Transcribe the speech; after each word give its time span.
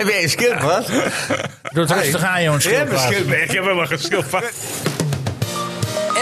Heb 0.00 0.08
jij 0.08 0.22
een 0.22 0.28
schildpad? 0.28 0.86
Doe 1.72 1.82
het 1.82 1.90
rustig 1.90 2.22
aan, 2.22 2.42
jongens. 2.42 2.64
Je 2.64 2.70
hebt 2.70 2.92
een 2.92 2.98
schildpad. 2.98 3.34
Ik 3.34 3.50
heb 3.50 3.62
helemaal 3.62 3.86
geen 3.86 3.98
schildpad. 3.98 4.42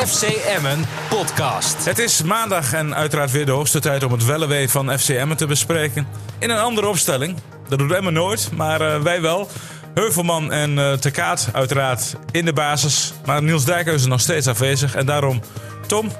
FC 0.07 0.23
Emmen 0.23 0.85
podcast. 1.08 1.84
Het 1.84 1.99
is 1.99 2.22
maandag 2.22 2.72
en 2.72 2.94
uiteraard 2.94 3.30
weer 3.30 3.46
de 3.46 3.52
hoogste 3.52 3.80
tijd 3.80 4.02
om 4.02 4.12
het 4.12 4.25
wellewee 4.25 4.68
van 4.68 4.99
FC 4.99 5.08
Emmen 5.08 5.36
te 5.36 5.46
bespreken. 5.46 6.06
In 6.38 6.50
een 6.50 6.58
andere 6.58 6.86
opstelling. 6.88 7.36
Dat 7.68 7.78
doet 7.78 7.92
Emmen 7.92 8.12
nooit, 8.12 8.50
maar 8.52 8.80
eh, 8.80 9.00
wij 9.02 9.20
wel. 9.20 9.48
Heuvelman 9.95 10.52
en 10.52 10.79
eh 10.79 10.92
Te 10.92 11.10
Kaat 11.10 11.48
uiteraard 11.52 12.14
in 12.30 12.45
de 12.45 12.52
basis. 12.52 13.12
Maar 13.24 13.42
Niels 13.42 13.64
Dijkhuizen 13.64 14.06
is 14.06 14.12
nog 14.12 14.20
steeds 14.20 14.46
afwezig. 14.46 14.95
En 14.95 15.06
daarom 15.06 15.40
Tom 15.86 16.12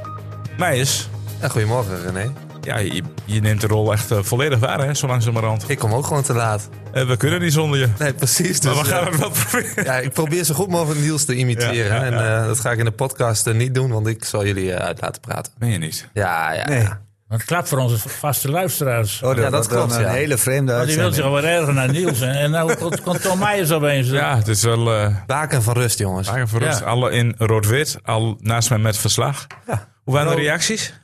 Meijers. 0.57 1.09
Ja, 1.41 1.49
goedemorgen 1.49 2.03
René. 2.03 2.48
Ja, 2.61 2.79
je, 2.79 3.03
je 3.25 3.41
neemt 3.41 3.61
de 3.61 3.67
rol 3.67 3.93
echt 3.93 4.11
eh, 4.11 4.19
volledig 4.23 4.59
waar, 4.59 4.79
hè, 4.81 4.95
zo 4.95 5.07
langzamerhand. 5.07 5.65
Ik 5.71 5.79
kom 5.79 5.93
ook 5.93 6.07
gewoon 6.07 6.23
te 6.23 6.33
laat. 6.35 6.69
Eh, 6.93 7.07
we 7.07 7.17
kunnen 7.17 7.41
niet 7.41 7.53
zonder 7.53 7.79
je. 7.79 7.89
Nee, 7.99 8.13
precies. 8.13 8.61
Maar 8.61 8.75
Dus, 8.75 8.83
we 8.83 8.89
gaan 8.89 9.05
eh, 9.05 9.11
het 9.11 9.19
wel 9.21 9.31
proberen. 9.31 9.85
ja, 9.85 9.95
ik 9.99 10.13
probeer 10.13 10.45
zo 10.45 10.55
goed 10.55 10.69
mogelijk 10.69 11.01
Niels 11.01 11.25
te 11.25 11.35
imiteren. 11.35 11.75
Ja, 11.75 11.85
ja, 11.95 12.03
En 12.03 12.41
eh, 12.41 12.47
dat 12.47 12.61
ga 12.61 12.71
ik 12.71 12.79
in 12.79 12.85
de 12.85 12.91
podcast 12.91 13.53
niet 13.53 13.75
doen, 13.75 13.91
want 13.91 14.07
ik 14.07 14.25
zal 14.25 14.47
jullie 14.47 14.75
uit 14.75 15.01
laten 15.01 15.21
praten. 15.21 15.53
Ben 15.59 15.69
je 15.71 15.79
niet? 15.79 16.09
Ja, 16.13 16.53
ja. 16.53 16.67
Nee. 16.69 16.89
Dat 17.29 17.45
klapt 17.45 17.69
voor 17.69 17.79
onze 17.79 17.99
vaste 18.09 18.51
luisteraars. 18.51 19.23
Oh, 19.23 19.29
dat, 19.29 19.39
Ja, 19.45 19.51
dat 19.51 19.67
klopt, 19.67 19.95
een 19.95 20.01
ja. 20.01 20.09
hele 20.09 20.39
vreemde 20.39 20.73
Want 20.73 20.87
die 20.87 20.97
wil 20.97 21.13
zich 21.13 21.25
alweer 21.25 21.45
erger 21.45 21.75
naar 21.75 21.89
Niels. 21.91 22.21
En, 22.21 22.35
en 22.35 22.51
nou 22.51 22.75
komt, 23.05 23.23
Tom 23.23 23.39
Meijers 23.39 23.71
opeens. 23.71 24.09
Ja, 24.09 24.37
het 24.37 24.49
is 24.49 24.63
wel... 24.63 24.95
eh 24.95 25.15
Baken 25.27 25.63
van 25.63 25.75
rust, 25.75 25.99
jongens. 25.99 26.27
Dagen 26.27 26.49
voor 26.49 26.61
rust. 26.61 26.79
Ja. 26.81 26.85
Alle 26.87 27.11
in 27.11 27.35
rood-wit. 27.39 27.99
Al 28.03 28.37
naast 28.41 28.71
mij 28.71 28.79
met 28.79 28.97
verslag. 28.99 29.47
Ja. 29.67 29.89
Hoe 30.05 30.15
waren 30.15 30.37
de 30.37 30.43
reacties? 30.43 30.95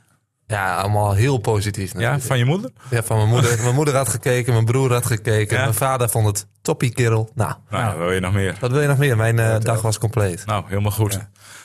Ja, 0.47 0.75
allemaal 0.75 1.13
heel 1.13 1.37
positief. 1.37 1.91
Ja, 1.91 1.97
natuurlijk. 1.97 2.23
van 2.23 2.37
je 2.37 2.45
moeder? 2.45 2.71
Ja, 2.89 3.03
van 3.03 3.17
mijn 3.17 3.29
moeder. 3.29 3.61
mijn 3.61 3.75
moeder 3.75 3.95
had 3.95 4.09
gekeken, 4.09 4.53
mijn 4.53 4.65
broer 4.65 4.93
had 4.93 5.05
gekeken. 5.05 5.57
Ja. 5.57 5.63
Mijn 5.63 5.73
vader 5.73 6.09
vond 6.09 6.25
het 6.25 6.47
toppie, 6.61 6.93
kerel. 6.93 7.29
Nou, 7.35 7.53
Nou, 7.69 7.97
wil 7.99 8.11
je 8.11 8.19
nog 8.19 8.33
meer? 8.33 8.55
wat 8.59 8.71
wil 8.71 8.81
je 8.81 8.87
nog 8.87 8.97
meer? 8.97 9.17
Mijn 9.17 9.39
eh, 9.39 9.59
dag 9.59 9.81
was 9.81 9.97
compleet. 9.97 10.45
Nou, 10.45 10.63
helemaal 10.67 10.91
goed. 10.91 11.19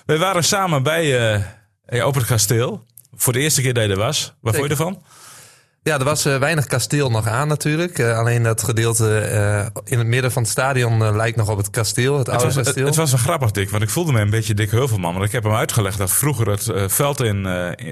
We 0.06 0.18
waren 0.18 0.44
samen 0.44 0.82
bij 0.82 1.32
eh 1.34 1.42
ja, 1.86 2.06
op 2.06 2.14
het 2.14 2.26
kasteel. 2.26 2.84
Voor 3.14 3.32
de 3.32 3.38
eerste 3.38 3.62
keer 3.62 3.74
dat 3.74 3.84
je 3.84 3.90
er 3.90 3.96
was. 3.96 4.34
Wat 4.40 4.54
vond 4.54 4.66
je 4.66 4.70
ervan? 4.70 5.02
Ja, 5.82 5.98
er 5.98 6.04
was 6.04 6.24
eh, 6.24 6.36
weinig 6.38 6.66
kasteel 6.66 7.10
nog 7.10 7.26
aan 7.26 7.48
natuurlijk. 7.48 7.98
Eh, 7.98 8.18
alleen 8.18 8.42
dat 8.42 8.62
gedeelte 8.62 9.18
eh, 9.18 9.66
in 9.84 9.98
het 9.98 10.06
midden 10.06 10.32
van 10.32 10.42
het 10.42 10.50
stadion 10.50 11.16
lijkt 11.16 11.36
nog 11.36 11.48
op 11.48 11.56
het 11.56 11.70
kasteel, 11.70 12.18
het 12.18 12.26
Het 12.26 12.36
oude 12.36 12.54
was, 12.54 12.64
kasteel. 12.64 12.86
het 12.86 12.96
was 12.96 13.10
wel 13.10 13.20
grappig, 13.20 13.50
Dick. 13.50 13.70
Want 13.70 13.82
ik 13.82 13.90
voelde 13.90 14.12
me 14.12 14.20
een 14.20 14.30
beetje 14.30 14.54
Dick 14.54 14.70
Heuvelman. 14.70 15.12
Want 15.12 15.24
ik 15.24 15.32
heb 15.32 15.42
hem 15.42 15.54
uitgelegd 15.54 15.98
dat 15.98 16.12
vroeger 16.12 16.48
het 16.48 16.92
veld 16.92 17.20
in, 17.20 17.42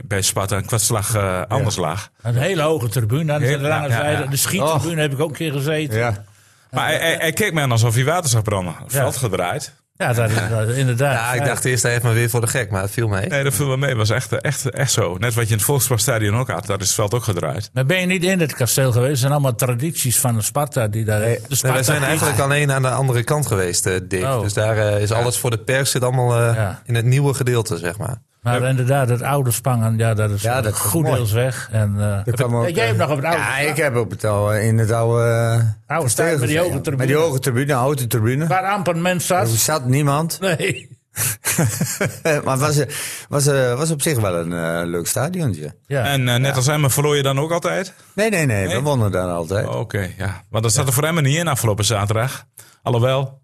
bij 0.04 0.22
Sparta 0.22 0.56
een 0.56 0.66
kwartslag 0.66 1.14
eh, 1.14 1.42
anders 1.48 1.76
lag. 1.76 2.10
Een 2.22 2.36
hele 2.36 2.62
hoge 2.62 2.88
tribune 2.88 3.32
aan 3.32 3.40
de 3.40 3.58
lange 3.58 3.88
ja, 3.88 3.94
zijde. 3.94 4.22
ja. 4.22 4.30
De 4.30 4.36
schiettribune 4.36 5.00
heb 5.00 5.12
ik 5.12 5.20
ook 5.20 5.30
een 5.30 5.36
keer 5.36 5.52
gezeten. 5.52 6.26
Maar 6.70 6.86
hij, 6.86 6.98
hij, 6.98 7.16
hij 7.16 7.32
keek 7.32 7.52
me 7.52 7.60
aan 7.60 7.72
alsof 7.72 7.94
hij 7.94 8.04
water 8.04 8.30
zag 8.30 8.42
branden. 8.42 8.74
Veld 8.86 9.16
gedraaid. 9.16 9.74
Dat 9.98 10.30
is 10.30 10.34
dat 10.50 10.68
is 10.68 10.76
inderdaad. 10.76 11.14
Ja, 11.14 11.32
ik 11.42 11.48
dacht 11.48 11.64
eerst 11.64 11.84
even 11.84 12.02
maar 12.02 12.14
weer 12.14 12.30
voor 12.30 12.40
de 12.40 12.46
gek, 12.46 12.70
maar 12.70 12.82
het 12.82 12.90
viel 12.90 13.08
mee. 13.08 13.26
Nee, 13.26 13.44
dat 13.44 13.54
viel 13.54 13.66
me 13.66 13.76
mee. 13.76 13.88
Het 13.88 13.98
was 13.98 14.10
echt, 14.10 14.32
echt, 14.32 14.70
echt 14.70 14.92
zo. 14.92 15.16
Net 15.18 15.34
wat 15.34 15.44
je 15.44 15.50
in 15.50 15.56
het 15.56 15.66
Volksparkstadion 15.66 16.36
ook 16.36 16.50
had. 16.50 16.66
Daar 16.66 16.80
is 16.80 16.86
het 16.86 16.94
veld 16.94 17.14
ook 17.14 17.24
gedraaid. 17.24 17.70
Maar 17.72 17.86
ben 17.86 18.00
je 18.00 18.06
niet 18.06 18.24
in 18.24 18.40
het 18.40 18.54
kasteel 18.54 18.92
geweest? 18.92 19.10
Het 19.10 19.18
zijn 19.18 19.32
allemaal 19.32 19.54
tradities 19.54 20.18
van 20.20 20.34
de 20.34 20.42
Sparta 20.42 20.88
die 20.88 21.04
daar... 21.04 21.20
de 21.20 21.26
Nee, 21.26 21.38
Sparta 21.48 21.74
wij 21.74 21.82
zijn 21.82 22.02
eigenlijk 22.02 22.38
alleen 22.38 22.72
aan 22.72 22.82
de 22.82 22.90
andere 22.90 23.22
kant 23.22 23.46
geweest, 23.46 23.86
eh, 23.86 23.94
Dick. 24.08 24.22
Oh. 24.24 24.40
Dus 24.40 24.52
daar 24.52 24.78
eh, 24.78 25.02
is 25.02 25.12
alles 25.12 25.38
voor 25.38 25.50
de 25.50 25.58
pers 25.58 25.90
zit 25.90 26.02
allemaal 26.02 26.36
eh, 26.48 26.54
Ja. 26.54 26.82
in 26.84 26.94
het 26.94 27.04
nieuwe 27.04 27.34
gedeelte, 27.34 27.76
zeg 27.78 27.98
maar. 27.98 28.22
Maar 28.50 28.68
inderdaad, 28.68 29.08
het 29.08 29.22
oude 29.22 29.50
Spangen, 29.50 29.98
ja, 29.98 30.14
dat 30.14 30.30
is 30.30 30.42
Ja, 30.42 30.60
dat 30.60 30.72
is 30.72 30.78
goed 30.78 31.02
mooi. 31.02 31.14
deels 31.14 31.32
weg. 31.32 31.68
En, 31.72 31.94
eh, 31.98 32.24
Dat 32.24 32.34
kwam 32.34 32.56
ook, 32.56 32.68
jij 32.68 32.86
hebt 32.86 32.98
nog 32.98 33.10
op 33.10 33.16
het 33.16 33.24
oude 33.24 33.40
Ja, 33.40 33.58
ik 33.58 33.76
heb 33.76 33.96
op 33.96 34.10
het 34.10 34.24
oude, 34.24 34.62
in 34.62 34.78
het 34.78 34.90
oude... 34.90 35.22
eh, 35.86 35.96
Oude 35.96 36.08
stadion 36.10 36.40
met 36.40 36.48
die 36.48 36.58
hoge 36.58 36.70
tribune. 36.80 36.96
Met 36.96 37.06
die 37.06 37.16
hoge 37.16 37.38
tribune, 37.38 37.72
hoge 37.72 38.06
tribune. 38.06 38.46
Waar 38.46 38.62
amper 38.72 38.94
een 38.94 39.02
mens 39.02 39.26
zat. 39.26 39.40
Er 39.50 39.56
zat 39.56 39.84
niemand. 39.86 40.40
Nee. 40.40 40.88
maar 42.44 42.58
het 42.58 42.60
was, 42.60 42.84
was, 43.28 43.46
eh, 43.46 43.74
was 43.78 43.90
op 43.90 44.02
zich 44.02 44.18
wel 44.20 44.34
een 44.34 44.52
eh, 44.52 44.86
leuk 44.86 45.06
stadiontje. 45.06 45.74
Ja. 45.86 46.04
En 46.04 46.24
net 46.24 46.56
als 46.56 46.66
Emmen 46.66 46.90
verloor 46.90 47.16
je 47.16 47.22
dan 47.22 47.38
ook 47.40 47.50
altijd? 47.52 47.92
Nee, 48.14 48.30
nee, 48.30 48.46
nee, 48.46 48.66
Nee? 48.66 48.76
we 48.76 48.82
wonnen 48.82 49.10
daar 49.10 49.28
altijd. 49.28 49.66
Oh, 49.66 49.78
Oké, 49.78 50.08
ja. 50.18 50.42
Want 50.50 50.62
dat 50.62 50.72
zat 50.72 50.86
er 50.86 50.92
voor 50.92 51.04
Emmen 51.04 51.22
niet 51.22 51.36
in 51.36 51.48
afgelopen 51.48 51.84
zaterdag. 51.84 52.44
Alhoewel, 52.82 53.40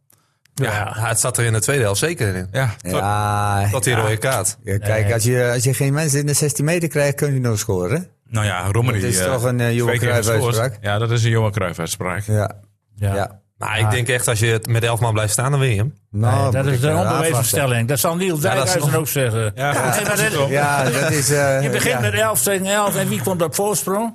ja. 0.54 0.72
Ja, 0.94 1.08
het 1.08 1.20
zat 1.20 1.38
er 1.38 1.44
in 1.44 1.52
de 1.52 1.60
tweede 1.60 1.82
helft 1.82 1.98
zeker 2.00 2.34
in. 2.34 2.48
ja. 2.52 2.74
tot- 2.82 2.90
Ja, 2.90 3.68
Tot 3.70 3.84
die 3.84 3.94
rode 3.94 4.16
kaart. 4.16 4.56
ja, 4.64 4.78
kijk, 4.78 5.12
als 5.12 5.24
je, 5.24 5.50
als 5.54 5.64
je 5.64 5.74
geen 5.74 5.92
mensen 5.92 6.18
in 6.20 6.26
de 6.26 6.32
16 6.32 6.64
meter 6.64 6.88
krijgt, 6.88 7.14
kun 7.14 7.34
je 7.34 7.40
nog 7.40 7.58
scoren. 7.58 8.08
Nou 8.28 8.46
ja, 8.46 8.68
Romani. 8.72 9.00
Dat 9.00 9.10
is 9.10 9.18
eh, 9.18 9.32
toch 9.32 9.42
een, 9.42 9.60
eh, 9.60 9.74
Johan 9.74 9.98
gescoord. 9.98 10.42
uitspraak? 10.44 10.78
Ja, 10.80 10.98
dat 10.98 11.10
is 11.10 11.24
een 11.24 11.30
Johan 11.30 11.50
Cruijff 11.50 11.78
uitspraak. 11.78 12.22
Ja, 12.26 12.50
Ja. 12.96 13.14
ja. 13.14 13.42
Maar 13.58 13.78
ik 13.78 13.90
denk 13.90 14.08
echt, 14.08 14.28
als 14.28 14.38
je 14.38 14.46
het 14.46 14.66
met 14.66 14.84
elf 14.84 15.00
man 15.00 15.12
blijft 15.12 15.32
staan, 15.32 15.50
dan 15.50 15.60
win 15.60 15.70
je 15.70 15.76
hem. 15.76 15.94
Nou, 16.10 16.42
Nee, 16.52 16.62
dat 16.62 16.72
is 16.72 16.82
eh, 16.82 16.98
onbewezen 17.00 17.44
stelling. 17.44 17.88
Dat 17.88 17.98
zal 17.98 18.16
Niels 18.16 18.36
is 18.36 18.42
Dijkhuizen 18.42 18.80
nog- 18.80 18.94
ook 18.94 19.08
zeggen. 19.08 19.52
Ja, 19.54 19.72
dat- 19.72 20.48
Ja, 20.48 20.84
dat 20.90 21.10
is... 21.10 21.30
eh, 21.30 21.62
je 21.62 21.70
begint 21.70 21.94
ja. 21.94 22.00
met 22.00 22.14
11 22.14 22.42
tegen 22.42 22.66
11 22.66 22.96
en 22.96 23.08
wie 23.08 23.22
komt 23.22 23.42
op 23.42 23.54
voorsprong? 23.54 24.14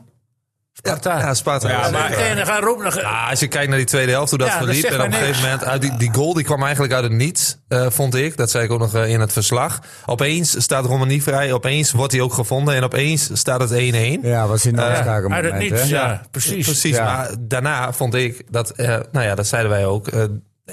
Sparta. 0.83 1.19
Ja, 1.19 1.33
Sparta. 1.33 1.69
Ja, 1.69 1.85
En 1.85 1.91
maar- 1.91 2.35
dan 2.35 2.45
gaan 2.45 2.63
roepen. 2.63 2.91
dan- 2.91 3.03
Ah, 3.03 3.29
als 3.29 3.39
je 3.39 3.47
kijkt 3.47 3.67
naar 3.69 3.77
die 3.77 3.85
tweede 3.87 4.11
helft, 4.11 4.29
hoe 4.29 4.39
dat 4.39 4.47
Ja, 4.47 4.57
verliep. 4.57 4.83
En 4.85 4.99
op 5.01 5.05
een 5.05 5.13
gegeven 5.13 5.41
moment, 5.41 5.63
uit 5.65 5.81
die, 5.81 5.97
die 5.97 6.13
goal 6.13 6.33
die 6.33 6.43
kwam 6.43 6.63
eigenlijk 6.63 6.93
uit 6.93 7.03
het 7.03 7.11
niets, 7.11 7.57
eh, 7.67 7.85
vond 7.89 8.15
ik. 8.15 8.37
Dat 8.37 8.49
zei 8.51 8.63
ik 8.63 8.71
ook 8.71 8.79
nog 8.79 8.93
eh, 8.95 9.09
in 9.09 9.19
het 9.19 9.33
verslag. 9.33 9.79
Opeens 10.05 10.61
staat 10.63 10.85
Romani 10.85 11.21
vrij, 11.21 11.53
opeens 11.53 11.91
wordt 11.91 12.11
hij 12.13 12.21
ook 12.21 12.33
gevonden. 12.33 12.75
En 12.75 12.83
opeens 12.83 13.29
staat 13.33 13.59
het 13.59 13.71
1-1. 13.71 14.19
Ja, 14.21 14.47
was 14.47 14.65
in 14.65 14.73
een 14.77 14.83
Uit 14.83 14.97
omschakelmoment, 14.97 15.45
het 15.53 15.61
niets, 15.61 15.81
hè? 15.81 15.87
ja, 15.87 16.21
precies. 16.31 16.65
Precies, 16.65 16.95
Ja. 16.95 17.03
maar 17.03 17.29
daarna 17.39 17.93
vond 17.93 18.13
ik 18.15 18.43
dat, 18.49 18.69
eh, 18.71 18.87
nou 19.11 19.25
ja, 19.25 19.35
dat 19.35 19.47
zeiden 19.47 19.71
wij 19.71 19.85
ook. 19.85 20.07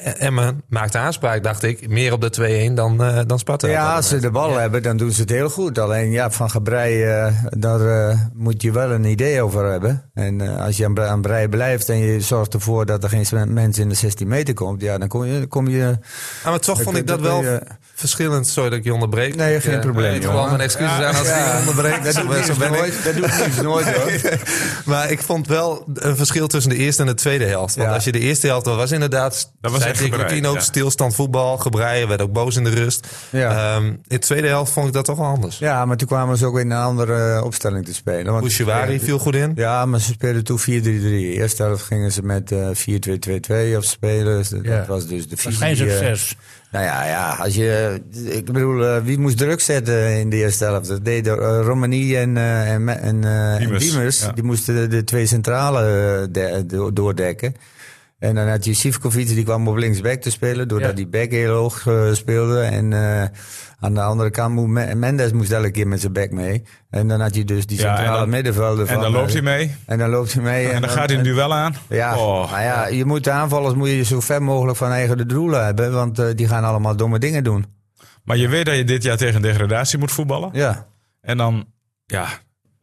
Eh, 0.02 0.26
Emmen 0.26 0.62
maakte 0.68 0.98
aanspraak, 0.98 1.42
dacht 1.42 1.62
ik, 1.62 1.88
meer 1.88 2.12
op 2.12 2.20
de 2.20 2.68
2-1 2.70 2.74
dan, 2.74 3.02
eh 3.04 3.18
dan 3.26 3.38
Sparta. 3.38 3.68
Ja, 3.68 3.94
als 3.94 4.08
ze 4.08 4.18
de 4.18 4.30
bal 4.30 4.56
hebben, 4.58 4.82
dan 4.82 4.96
doen 4.96 5.10
ze 5.12 5.20
het 5.20 5.30
heel 5.30 5.48
goed. 5.50 5.78
Alleen 5.78 6.10
ja, 6.10 6.30
van 6.30 6.50
Gebrei, 6.50 7.02
eh, 7.04 7.32
daar 7.58 8.08
eh, 8.08 8.18
moet 8.34 8.62
je 8.62 8.72
wel 8.72 8.90
een 8.90 9.04
idee 9.04 9.42
over 9.42 9.70
hebben. 9.70 10.10
En 10.14 10.40
eh, 10.40 10.64
als 10.64 10.76
je 10.76 10.84
aan, 10.84 11.00
aan 11.00 11.20
Brei 11.20 11.48
blijft 11.48 11.88
en 11.88 11.98
je 11.98 12.20
zorgt 12.20 12.54
ervoor 12.54 12.86
dat 12.86 13.02
er 13.04 13.08
geen 13.08 13.52
mens 13.52 13.78
in 13.78 13.88
de 13.88 13.94
16 13.94 14.28
meter 14.28 14.54
komt, 14.54 14.80
ja, 14.80 14.98
dan 14.98 15.08
kom 15.08 15.24
je. 15.24 15.46
Kom 15.46 15.68
je 15.68 15.98
Ah, 16.44 16.50
maar 16.50 16.60
toch 16.60 16.82
vond 16.82 16.96
ik 16.96 17.06
dat 17.06 17.20
wel 17.20 17.42
je- 17.42 17.60
verschillend. 17.94 18.46
Sorry 18.48 18.70
dat 18.70 18.78
ik 18.78 18.84
je 18.84 18.92
onderbreek. 18.94 19.36
Nee, 19.36 19.54
Ik, 19.56 19.62
geen 19.62 19.80
probleem, 19.80 20.14
Het 20.14 20.24
gewoon 20.24 20.48
mijn 20.48 20.60
excuses 20.60 20.90
aan 21.04 21.14
als 21.14 21.20
ik 21.28 21.34
Ja. 21.34 21.52
je 21.52 21.58
onderbreek. 21.58 22.04
Dat 22.04 22.14
ben 22.58 22.72
ik. 22.72 22.76
nooit. 22.78 23.04
Dat 23.04 23.14
doet 23.14 23.44
niets 23.46 23.60
nooit 23.60 23.86
hoor. 23.96 24.10
maar 24.94 25.10
ik 25.10 25.22
vond 25.22 25.46
wel 25.48 25.84
een 25.94 26.16
verschil 26.16 26.46
tussen 26.46 26.70
de 26.70 26.76
eerste 26.76 27.02
en 27.02 27.08
de 27.08 27.14
tweede 27.14 27.44
helft. 27.44 27.74
Want 27.74 27.88
Ja. 27.88 27.94
als 27.94 28.04
je 28.04 28.12
de 28.12 28.18
eerste 28.18 28.46
helft, 28.46 28.64
dat 28.64 28.76
was 28.76 28.90
inderdaad... 28.92 29.52
Dat 29.60 29.72
was 29.72 29.84
zei 29.94 30.10
echt 30.10 30.18
Dick 30.20 30.30
Lukien 30.30 30.46
ook 30.46 30.54
ja. 30.54 30.60
stilstand 30.60 31.14
voetbal. 31.14 31.56
Gebreien 31.58 32.08
werd 32.08 32.20
ook 32.22 32.32
boos 32.32 32.56
in 32.56 32.64
de 32.64 32.70
rust. 32.70 33.06
Ja. 33.30 33.74
Ehm, 33.76 33.84
in 33.86 33.98
de 34.08 34.18
tweede 34.18 34.46
helft 34.48 34.72
vond 34.72 34.86
ik 34.86 34.92
dat 34.92 35.04
toch 35.04 35.16
wel 35.18 35.26
anders. 35.26 35.58
Ja, 35.58 35.84
maar 35.84 35.96
toen 35.96 36.08
kwamen 36.08 36.36
ze 36.36 36.46
ook 36.46 36.58
in 36.58 36.70
een 36.70 36.78
andere 36.78 37.34
eh, 37.34 37.44
opstelling 37.44 37.84
te 37.84 37.94
spelen. 37.94 38.24
Want 38.32 38.40
Bouchouari 38.40 39.00
viel 39.00 39.18
goed 39.18 39.34
in. 39.34 39.52
Ja, 39.54 39.86
maar 39.86 40.00
ze 40.00 40.12
speelden 40.12 40.44
toen 40.44 40.58
4-3-3. 40.60 40.62
Eerst 40.64 41.58
helft 41.58 41.82
gingen 41.84 42.12
ze 42.12 42.22
met 42.22 42.52
eh 42.52 42.68
4-2-2-2 42.74 43.76
of 43.76 43.84
spelen. 43.84 44.36
Dus 44.36 44.48
dat 44.48 44.64
Ja. 44.64 44.84
was 44.88 45.06
dus 45.06 45.22
de 45.22 45.28
Dat 45.28 45.38
is 45.38 45.44
visie. 45.44 45.58
geen 45.60 45.76
succes. 45.76 46.36
Nou 46.70 46.84
ja, 46.84 47.04
ja, 47.06 47.36
als 47.40 47.54
je, 47.54 48.00
ik 48.24 48.44
bedoel, 48.44 48.84
eh, 48.86 48.96
wie 49.02 49.18
moest 49.18 49.38
druk 49.38 49.60
zetten 49.60 50.18
in 50.18 50.30
de 50.30 50.36
eerste 50.36 50.64
helft? 50.64 50.88
Dat 50.88 51.04
deden 51.04 51.38
eh, 51.40 51.60
Romani 51.66 52.16
en, 52.16 52.36
eh 52.36 52.72
en, 52.72 52.88
eh, 53.24 53.60
ja. 54.20 54.32
Die 54.34 54.42
moesten 54.44 54.74
de, 54.74 54.86
de 54.86 55.04
twee 55.04 55.26
centrale 55.26 56.28
de- 56.30 56.64
do- 56.66 56.92
doordekken. 56.92 57.54
En 58.18 58.34
dan 58.34 58.48
had 58.48 58.64
je 58.64 58.74
Sivkovic, 58.74 59.26
die 59.28 59.44
kwam 59.44 59.68
op 59.68 59.76
linksback 59.76 60.20
te 60.20 60.30
spelen, 60.30 60.68
doordat 60.68 60.88
Ja. 60.90 60.94
die 60.96 61.06
back 61.08 61.30
heel 61.30 61.54
hoog 61.54 61.86
eh, 61.86 62.12
speelde. 62.12 62.60
En 62.60 62.92
eh, 62.92 63.22
aan 63.80 63.94
de 63.94 64.00
andere 64.02 64.30
kant, 64.30 64.54
moest 64.54 64.68
Me- 64.68 64.94
Mendes 64.94 65.32
moest 65.32 65.52
elke 65.52 65.70
keer 65.70 65.88
met 65.88 66.00
zijn 66.00 66.12
back 66.12 66.30
mee. 66.30 66.62
En 66.90 67.08
dan 67.08 67.20
had 67.20 67.34
je 67.34 67.44
dus 67.44 67.66
die 67.66 67.78
Ja, 67.80 67.88
en 67.90 67.96
centrale 67.96 68.18
dan- 68.20 68.28
middenvelder 68.28 68.86
En 68.86 68.92
van... 68.92 69.02
dan 69.02 69.12
loopt 69.12 69.26
eh, 69.28 69.32
hij 69.32 69.42
mee. 69.42 69.74
En 69.86 69.98
dan 69.98 70.10
loopt 70.10 70.32
hij 70.32 70.42
mee. 70.42 70.68
En 70.68 70.80
dan 70.80 70.90
gaat 70.90 71.08
hij 71.08 71.18
een 71.18 71.24
duel 71.24 71.54
aan. 71.54 71.74
Ja, 71.88 72.18
Oh. 72.18 72.50
maar 72.50 72.62
ja, 72.62 72.86
je 72.86 73.04
moet 73.04 73.24
de 73.24 73.30
aanvallers 73.30 73.74
moet 73.74 73.88
je 73.88 74.02
zo 74.04 74.20
ver 74.20 74.42
mogelijk 74.42 74.78
van 74.78 74.90
eigen 74.90 75.16
de 75.16 75.26
doelen 75.26 75.64
hebben. 75.64 75.92
Want 75.92 76.36
die 76.36 76.48
gaan 76.48 76.64
allemaal 76.64 76.96
domme 76.96 77.18
dingen 77.18 77.44
doen. 77.44 77.64
Maar 78.24 78.36
je 78.36 78.48
weet 78.48 78.66
dat 78.66 78.76
je 78.76 78.84
dit 78.84 79.02
jaar 79.02 79.16
tegen 79.16 79.42
degradatie 79.42 79.98
moet 79.98 80.10
voetballen. 80.12 80.50
Ja. 80.52 80.86
En 81.20 81.36
dan, 81.36 81.66
ja, 82.06 82.26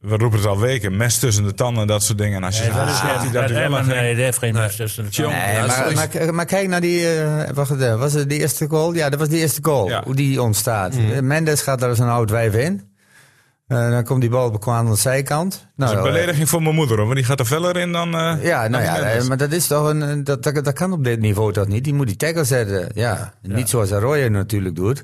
we 0.03 0.17
roepen 0.17 0.39
het 0.39 0.47
al 0.47 0.59
weken. 0.59 0.97
Mes 0.97 1.19
tussen 1.19 1.43
de 1.43 1.53
tanden 1.53 1.81
en 1.81 1.87
dat 1.87 2.03
soort 2.03 2.17
dingen. 2.17 2.37
En 2.37 2.43
als 2.43 2.57
je 2.57 2.63
Nee, 2.63 2.71
zegt, 2.71 2.85
dat 2.85 2.95
is 2.95 3.01
ah, 3.01 3.07
ja, 3.07 3.21
die 3.21 3.31
dat 3.71 3.85
nee, 3.85 4.15
die 4.15 4.23
heeft 4.23 4.37
geen 4.37 4.53
mes 4.53 4.75
tussen 4.75 5.03
de 5.03 5.09
tanden. 5.09 5.37
Nee, 5.37 5.53
Ja, 5.55 5.65
maar, 5.65 5.89
zo 5.89 6.19
maar, 6.25 6.33
maar 6.33 6.45
kijk 6.45 6.67
naar 6.67 6.81
die. 6.81 7.09
eh, 7.21 7.49
wacht 7.53 7.71
even, 7.71 7.99
was 7.99 8.13
het 8.13 8.29
de 8.29 8.37
eerste 8.37 8.67
goal? 8.69 8.93
Ja, 8.93 9.09
dat 9.09 9.19
was 9.19 9.29
de 9.29 9.37
eerste 9.37 9.59
goal. 9.63 9.89
Ja. 9.89 10.01
Hoe 10.03 10.15
die 10.15 10.41
ontstaat. 10.41 10.93
Mhm. 10.95 11.27
Mendes 11.27 11.61
gaat 11.61 11.79
daar 11.79 11.89
als 11.89 11.99
een 11.99 12.07
oud 12.09 12.29
wijf 12.29 12.53
in. 12.53 12.91
Eh, 13.67 13.89
dan 13.89 14.03
komt 14.03 14.21
die 14.21 14.29
bal 14.29 14.51
bekwaam 14.51 14.85
aan 14.85 14.91
de 14.91 14.97
zijkant. 14.97 15.51
Dat 15.75 15.89
is 15.89 15.95
Nou, 15.95 15.97
een 15.97 15.97
eh, 15.97 16.11
belediging 16.19 16.49
voor 16.49 16.61
mijn 16.61 16.75
moeder, 16.75 16.95
hoor. 16.97 17.05
Want 17.05 17.17
die 17.17 17.25
gaat 17.27 17.39
er 17.39 17.45
feller 17.45 17.77
in 17.77 17.91
dan... 17.91 18.13
eh, 18.15 18.43
ja, 18.43 18.67
nou 18.67 18.83
die 18.83 18.93
ja, 19.03 19.23
maar 19.27 19.37
dat 19.37 19.51
is 19.51 19.67
toch 19.67 19.89
een. 19.89 20.23
Dat, 20.23 20.43
dat, 20.43 20.63
dat 20.63 20.73
kan 20.73 20.91
op 20.93 21.03
dit 21.03 21.19
niveau 21.19 21.53
toch 21.53 21.67
niet? 21.67 21.83
Die 21.83 21.93
moet 21.93 22.07
die 22.07 22.15
tackle 22.15 22.43
zetten. 22.43 22.89
Ja, 22.93 23.33
niet 23.41 23.69
zoals 23.69 23.91
Arroyo 23.91 24.29
natuurlijk 24.29 24.75
doet. 24.75 25.03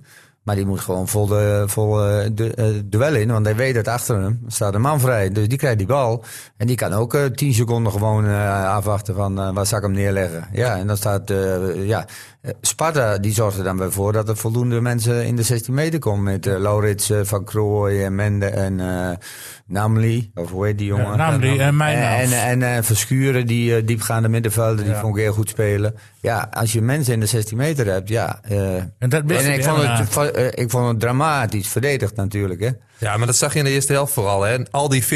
Maar 0.49 0.57
die 0.57 0.67
moet 0.67 0.79
gewoon 0.79 1.07
vol, 1.07 1.27
de, 1.27 1.63
vol 1.67 2.05
eh, 2.05 2.29
de, 2.33 2.53
eh, 2.53 2.65
duel 2.85 3.15
in. 3.15 3.31
Want 3.31 3.45
hij 3.45 3.55
weet 3.55 3.75
dat 3.75 3.87
achter 3.87 4.21
hem 4.21 4.39
staat 4.47 4.73
een 4.73 4.81
man 4.81 4.99
vrij. 4.99 5.29
Dus 5.31 5.47
die 5.47 5.57
krijgt 5.57 5.77
die 5.77 5.87
bal. 5.87 6.23
En 6.57 6.67
die 6.67 6.75
kan 6.75 6.93
ook 6.93 7.13
eh, 7.13 7.25
10 7.25 7.53
seconden 7.53 7.91
gewoon 7.91 8.25
eh, 8.25 8.73
afwachten 8.75 9.15
van 9.15 9.39
eh, 9.39 9.53
waar 9.53 9.65
zal 9.65 9.77
ik 9.77 9.83
hem 9.83 9.93
neerleggen. 9.93 10.47
Ja, 10.51 10.77
en 10.77 10.87
dan 10.87 10.97
staat... 10.97 11.29
eh, 11.29 11.87
ja, 11.87 12.05
eh, 12.05 12.07
Sparta 12.61 13.17
die 13.17 13.33
zorgt 13.33 13.57
er 13.57 13.63
dan 13.63 13.77
bij 13.77 13.89
voor 13.89 14.13
dat 14.13 14.29
er 14.29 14.37
voldoende 14.37 14.81
mensen 14.81 15.25
in 15.25 15.35
de 15.35 15.43
16 15.43 15.73
meter 15.73 15.99
komen. 15.99 16.23
Met 16.23 16.47
eh, 16.47 16.57
Laurits, 16.59 17.09
eh, 17.09 17.19
Van 17.23 17.43
Krooij 17.45 18.05
en 18.05 18.15
Mende 18.15 18.45
en 18.45 18.79
eh 18.79 19.17
Namli. 19.67 20.31
Of 20.35 20.49
hoe 20.51 20.65
heet 20.65 20.77
die 20.77 20.87
jongen? 20.87 21.05
Ja, 21.05 21.15
Namli 21.15 21.59
en 21.59 21.75
Mijnans. 21.77 22.31
En, 22.31 22.47
en, 22.47 22.63
en 22.63 22.83
Verschuren, 22.83 23.47
die 23.47 23.75
eh, 23.75 23.85
diepgaande 23.85 24.29
middenvelden, 24.29 24.83
die 24.85 24.93
Ja. 24.93 24.99
vond 24.99 25.15
ik 25.17 25.21
heel 25.21 25.33
goed 25.33 25.49
spelen. 25.49 25.95
Ja, 26.21 26.47
als 26.53 26.73
je 26.73 26.81
mensen 26.81 27.13
in 27.13 27.19
de 27.19 27.25
16 27.25 27.57
meter 27.57 27.85
hebt, 27.85 28.09
ja... 28.09 28.39
eh, 28.43 28.75
En 28.75 29.09
dat 29.09 29.23
en 29.31 29.53
ik 29.53 29.63
vond, 29.63 29.81
het, 29.83 30.31
eh, 30.35 30.63
ik 30.63 30.69
vond 30.69 30.87
het 30.87 30.99
dramatisch 30.99 31.67
verdedigd 31.67 32.15
natuurlijk. 32.15 32.59
Hè? 32.61 32.69
Ja, 32.97 33.17
maar 33.17 33.27
dat 33.27 33.35
zag 33.35 33.53
je 33.53 33.59
in 33.59 33.65
de 33.65 33.71
eerste 33.71 33.93
helft 33.93 34.13
vooral. 34.13 34.41
Hè. 34.41 34.57
Al 34.71 34.89
die 34.89 35.03
50-50 35.03 35.07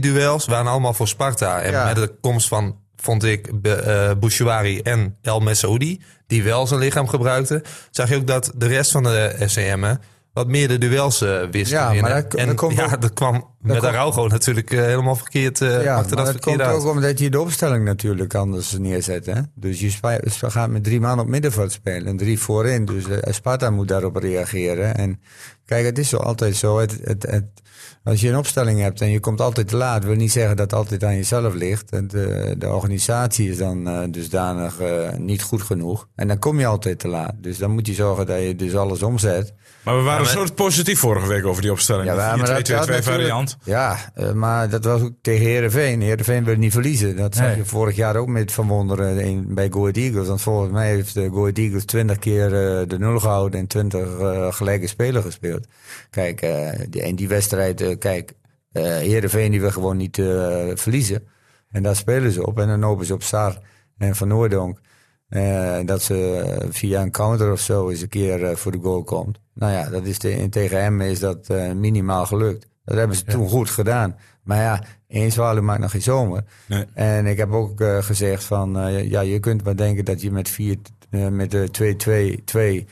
duels 0.00 0.46
waren 0.46 0.70
allemaal 0.70 0.94
voor 0.94 1.08
Sparta. 1.08 1.60
En 1.60 1.70
Ja. 1.72 1.84
met 1.84 1.94
de 1.96 2.14
komst 2.20 2.48
van, 2.48 2.76
vond 3.02 3.24
ik, 3.24 3.60
Be- 3.62 3.74
eh 3.74 4.10
Bouchouari 4.18 4.80
en 4.80 5.16
El 5.22 5.40
Messaoudi, 5.40 6.00
die 6.26 6.42
wel 6.42 6.66
zijn 6.66 6.80
lichaam 6.80 7.08
gebruikten, 7.08 7.62
zag 7.90 8.08
je 8.08 8.16
ook 8.16 8.26
dat 8.26 8.52
de 8.56 8.66
rest 8.66 8.90
van 8.90 9.02
de 9.02 9.34
FCM 9.48 9.94
wat 10.32 10.48
meer 10.48 10.68
de 10.68 10.78
duels 10.78 11.20
eh 11.22 11.40
wist 11.50 11.70
Ja, 11.70 11.92
maar 11.92 12.22
dat- 12.22 12.34
en 12.34 12.56
dat 12.56 12.72
ja, 12.74 12.96
dat 12.96 13.12
kwam 13.12 13.32
met 13.60 13.78
komt- 13.78 13.92
Araujo 13.92 14.26
natuurlijk 14.28 14.70
eh, 14.72 14.80
helemaal 14.80 15.16
verkeerd. 15.16 15.60
eh 15.60 15.82
ja, 15.84 15.94
maar 15.94 16.08
dat 16.08 16.26
dat 16.26 16.38
komt 16.40 16.60
uit. 16.60 16.76
ook 16.76 16.86
omdat 16.86 17.18
je 17.18 17.30
de 17.30 17.40
opstelling 17.40 17.84
natuurlijk 17.84 18.34
anders 18.34 18.72
neerzet. 18.78 19.26
Hè? 19.26 19.40
Dus 19.54 19.80
je 19.80 19.90
gaat 20.40 20.70
met 20.70 20.84
drie 20.84 21.00
man 21.00 21.20
op 21.20 21.26
middenveld 21.26 21.72
spelen 21.72 22.06
en 22.06 22.16
drie 22.16 22.38
voorin. 22.38 22.84
Dus 22.84 23.04
Sparta 23.34 23.70
moet 23.70 23.88
daarop 23.88 24.16
reageren. 24.16 24.96
En 24.96 25.20
kijk, 25.66 25.84
het 25.84 25.98
is 25.98 26.08
zo 26.08 26.16
altijd 26.16 26.56
zo. 26.56 26.78
Het, 26.78 26.98
het, 27.02 27.22
het, 27.22 27.44
als 28.04 28.20
je 28.20 28.28
een 28.28 28.36
opstelling 28.36 28.80
hebt 28.80 29.00
en 29.00 29.10
je 29.10 29.20
komt 29.20 29.40
altijd 29.40 29.68
te 29.68 29.76
laat, 29.76 30.04
wil 30.04 30.14
niet 30.14 30.32
zeggen 30.32 30.56
dat 30.56 30.70
het 30.70 30.78
altijd 30.80 31.04
aan 31.04 31.14
jezelf 31.16 31.54
ligt. 31.54 31.90
En 31.90 32.08
De, 32.08 32.54
de 32.58 32.68
organisatie 32.68 33.50
is 33.50 33.56
dan 33.58 33.88
eh, 33.88 33.98
dusdanig 34.10 34.80
eh, 34.80 35.12
niet 35.16 35.42
goed 35.42 35.62
genoeg. 35.62 36.08
En 36.14 36.28
dan 36.28 36.38
kom 36.38 36.58
je 36.58 36.66
altijd 36.66 36.98
te 36.98 37.08
laat. 37.08 37.32
Dus 37.38 37.58
dan 37.58 37.70
moet 37.70 37.86
je 37.86 37.94
zorgen 37.94 38.26
dat 38.26 38.40
je 38.42 38.56
dus 38.56 38.76
alles 38.76 39.02
omzet. 39.02 39.54
Maar 39.84 39.96
we 39.96 40.02
waren 40.02 40.26
Ja, 40.26 40.34
maar- 40.34 40.46
zo 40.46 40.54
positief 40.54 40.98
vorige 40.98 41.26
week 41.26 41.46
over 41.46 41.62
die 41.62 41.70
opstelling. 41.70 42.04
Ja, 42.06 42.14
maar 42.14 42.46
dat- 42.46 42.46
4-2-2-2 42.46 42.76
dat 42.76 42.86
natuurlijk- 42.86 43.04
variant. 43.04 43.56
Ja, 43.64 43.96
eh, 44.14 44.32
maar 44.32 44.70
dat 44.70 44.84
was 44.84 45.00
ook 45.00 45.12
tegen 45.22 45.46
Herenveen. 45.46 46.00
Herenveen 46.02 46.44
wil 46.44 46.56
niet 46.56 46.72
verliezen. 46.72 47.16
Dat 47.16 47.34
zag 47.34 47.46
Nee. 47.46 47.56
je 47.56 47.64
vorig 47.64 47.96
jaar 47.96 48.16
ook 48.16 48.28
met 48.28 48.52
Van 48.52 48.68
Wonderen 48.68 49.18
in, 49.20 49.54
bij 49.54 49.68
Go 49.70 49.80
Ahead 49.80 49.96
Eagles. 49.96 50.26
Want 50.28 50.40
volgens 50.42 50.72
mij 50.72 50.88
heeft 50.88 51.14
de 51.14 51.28
Go 51.32 51.40
Ahead 51.40 51.58
Eagles 51.58 51.84
20 51.84 52.18
keer 52.18 52.44
eh, 52.44 52.86
de 52.88 52.98
nul 52.98 53.18
gehouden 53.20 53.60
en 53.60 53.66
20 53.66 54.18
eh, 54.18 54.52
gelijke 54.52 54.86
spelen 54.86 55.22
gespeeld. 55.22 55.66
Kijk, 56.10 56.40
eh, 56.42 56.68
die, 56.88 57.02
en 57.02 57.16
die 57.16 57.28
wedstrijd, 57.28 57.80
eh, 57.80 57.91
kijk, 57.98 58.32
eh 58.72 58.82
Herenveen 58.82 59.50
die 59.50 59.60
wil 59.60 59.70
gewoon 59.70 59.96
niet 59.96 60.18
eh, 60.18 60.70
verliezen. 60.74 61.26
En 61.70 61.82
daar 61.82 61.96
spelen 61.96 62.32
ze 62.32 62.46
op. 62.46 62.58
En 62.60 62.68
dan 62.68 62.82
hopen 62.82 63.06
ze 63.06 63.14
op 63.14 63.22
Sar 63.22 63.58
en 63.98 64.16
Van 64.16 64.28
Noordonk. 64.28 64.80
eh, 65.28 65.78
dat 65.84 66.02
ze 66.02 66.36
eh, 66.38 66.66
via 66.70 67.02
een 67.02 67.10
counter 67.10 67.52
of 67.52 67.60
zo 67.60 67.88
eens 67.88 68.00
een 68.00 68.08
keer 68.08 68.44
eh, 68.44 68.56
voor 68.56 68.72
de 68.72 68.78
goal 68.82 69.02
komt. 69.04 69.38
Nou 69.54 69.72
ja, 69.72 69.88
dat 69.90 70.04
is 70.04 70.18
de, 70.18 70.46
tegen 70.50 70.82
hem 70.82 71.00
is 71.00 71.20
dat 71.20 71.48
eh, 71.48 71.72
minimaal 71.72 72.26
gelukt. 72.26 72.66
Dat 72.84 72.96
hebben 72.96 73.16
ze 73.16 73.24
toen 73.24 73.48
goed 73.48 73.70
gedaan. 73.70 74.16
Maar 74.42 74.58
ja, 74.58 74.82
één 75.08 75.32
zwaluw 75.32 75.62
maakt 75.62 75.80
nog 75.80 75.90
geen 75.90 76.02
zomer. 76.02 76.44
Nee. 76.68 76.84
En 76.94 77.26
ik 77.26 77.36
heb 77.36 77.52
ook 77.52 77.80
eh, 77.80 78.02
gezegd 78.02 78.44
van, 78.44 78.78
eh, 78.78 79.10
ja, 79.10 79.20
je 79.20 79.38
kunt 79.38 79.64
maar 79.64 79.76
denken 79.76 80.04
dat 80.04 80.20
je 80.22 80.30
met 80.30 80.48
4, 80.48 80.76
eh, 81.10 81.28
met 81.28 81.50
de 81.50 81.68
2-2-2 81.70 82.86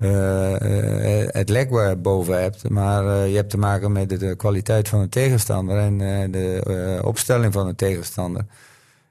eh, 0.00 1.22
eh, 1.22 1.28
het 1.30 1.48
lek 1.48 1.70
waar 1.70 2.00
boven 2.00 2.40
hebt. 2.42 2.68
Maar 2.68 3.06
eh, 3.06 3.30
je 3.30 3.36
hebt 3.36 3.50
te 3.50 3.58
maken 3.58 3.92
met 3.92 4.08
de, 4.08 4.16
de 4.16 4.36
kwaliteit 4.36 4.88
van 4.88 5.00
de 5.00 5.08
tegenstander 5.08 5.78
en 5.78 5.98
de 6.30 7.00
opstelling 7.04 7.52
van 7.52 7.66
de 7.66 7.74
tegenstander. 7.74 8.44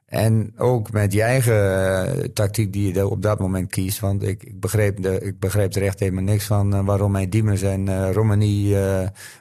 En 0.05 0.53
ook 0.57 0.91
met 0.91 1.13
je 1.13 1.21
eigen 1.21 2.33
tactiek 2.33 2.73
die 2.73 2.93
je 2.93 3.07
op 3.07 3.21
dat 3.21 3.39
moment 3.39 3.69
kiest. 3.69 3.99
Want 3.99 4.23
ik, 4.23 4.43
ik, 4.43 4.59
begreep, 4.59 5.01
de, 5.01 5.19
ik 5.19 5.39
begreep 5.39 5.75
er 5.75 5.83
echt 5.83 5.99
helemaal 5.99 6.23
niks 6.23 6.45
van 6.45 6.85
waarom 6.85 7.15
hij 7.15 7.29
Diemers 7.29 7.61
en 7.61 8.13
Romani 8.13 8.75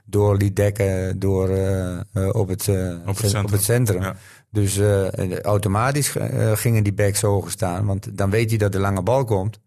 door 0.05 0.37
liet 0.37 0.57
dekken 0.57 1.19
door, 1.19 1.49
op, 2.33 2.49
het, 2.49 2.69
Op 3.07 3.17
het 3.17 3.19
cen- 3.19 3.29
centrum. 3.29 3.45
Op 3.45 3.51
het 3.51 3.63
centrum. 3.63 4.03
Ja. 4.03 4.17
Dus 4.51 4.81
automatisch 5.43 6.15
gingen 6.55 6.85
die 6.85 6.95
backs 6.95 7.21
hoger 7.21 7.51
staan. 7.51 7.87
Want 7.87 8.19
dan 8.19 8.31
weet 8.31 8.51
je 8.51 8.59
dat 8.59 8.73
de 8.73 8.79
lange 8.81 9.03
bal 9.03 9.25
komt. 9.25 9.59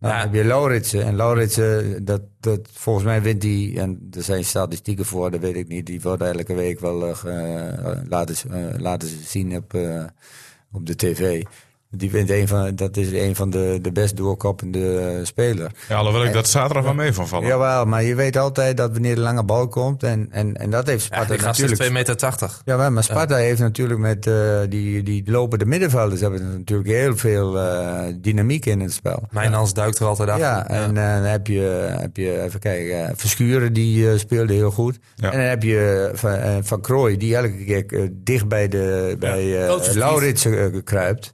Dan 0.00 0.10
Ja. 0.10 0.20
heb 0.20 0.34
je 0.34 0.44
Lauritsen. 0.44 1.04
En 1.04 1.16
Lauritsen, 1.16 2.04
dat, 2.04 2.22
dat, 2.40 2.68
volgens 2.72 3.04
mij 3.04 3.22
wint 3.22 3.42
hij, 3.42 3.72
en 3.76 4.08
er 4.12 4.22
zijn 4.22 4.44
statistieken 4.44 5.04
voor, 5.04 5.30
dat 5.30 5.40
weet 5.40 5.56
ik 5.56 5.68
niet. 5.68 5.86
Die 5.86 6.00
worden 6.00 6.32
elke 6.32 6.54
week 6.54 6.80
wel 6.80 7.06
eh, 7.06 7.68
eh, 7.68 7.98
laten, 8.08 8.50
eh, 8.50 8.80
laten 8.80 9.08
zien 9.08 9.56
op, 9.56 9.74
op 10.72 10.86
de 10.86 10.96
tv. 10.96 11.42
Die 11.96 12.10
wint 12.10 12.30
een 12.30 12.48
van, 12.48 12.74
dat 12.74 12.96
is 12.96 13.12
een 13.12 13.36
van 13.36 13.50
de, 13.50 13.78
de 13.82 13.92
best 13.92 14.16
doorkoppende 14.16 14.98
eh, 14.98 15.24
speler. 15.24 15.70
Ja, 15.88 15.96
alhoewel 15.96 16.24
ik 16.24 16.32
dat 16.32 16.48
zaterdag 16.48 16.84
wel 16.84 16.94
mee 16.94 17.12
van 17.12 17.28
vallen. 17.28 17.48
Jawel, 17.48 17.84
maar 17.84 18.02
je 18.02 18.14
weet 18.14 18.36
altijd 18.36 18.76
dat 18.76 18.92
wanneer 18.92 19.14
de 19.14 19.20
lange 19.20 19.44
bal 19.44 19.68
komt. 19.68 20.02
En, 20.02 20.28
en, 20.30 20.56
en 20.56 20.70
dat 20.70 20.86
heeft 20.86 21.08
Ja, 21.10 21.24
Sparta 21.24 21.44
natuurlijk 21.44 21.82
2,80 21.82 21.92
meter. 21.92 22.16
ja, 22.64 22.90
maar 22.90 23.04
Sparta 23.04 23.36
heeft 23.36 23.60
natuurlijk 23.60 24.00
met 24.00 24.26
eh, 24.26 24.60
die, 24.68 25.02
die 25.02 25.22
lopende 25.26 25.64
middenvelders 25.64 26.20
hebben 26.20 26.52
natuurlijk 26.58 26.88
heel 26.88 27.16
veel 27.16 27.58
eh, 27.58 28.14
dynamiek 28.16 28.66
in 28.66 28.80
het 28.80 28.92
spel. 28.92 29.22
Mijnans 29.30 29.74
duikt 29.74 29.98
er 29.98 30.06
altijd 30.06 30.28
achter. 30.28 30.44
Ja, 30.46 30.68
en 30.68 30.96
eh, 30.96 31.14
dan 31.14 31.22
heb 31.22 31.46
je, 31.46 31.94
heb 31.98 32.16
je 32.16 32.42
even 32.42 32.60
kijken, 32.60 33.06
eh, 33.06 33.12
Verschuren 33.16 33.72
die 33.72 34.10
eh, 34.10 34.18
speelde 34.18 34.52
heel 34.52 34.70
goed. 34.70 34.98
Ja. 35.14 35.32
En 35.32 35.38
dan 35.38 35.48
heb 35.48 35.62
je 35.62 36.10
Van, 36.14 36.64
van 36.64 36.80
Krooij 36.80 37.16
die 37.16 37.36
elke 37.36 37.64
keer 37.64 38.10
dicht 38.12 38.48
bij, 38.48 38.68
de, 38.68 39.16
bij 39.18 39.68
eh. 39.68 39.94
Laurits 39.94 40.46
kruipt. 40.84 41.32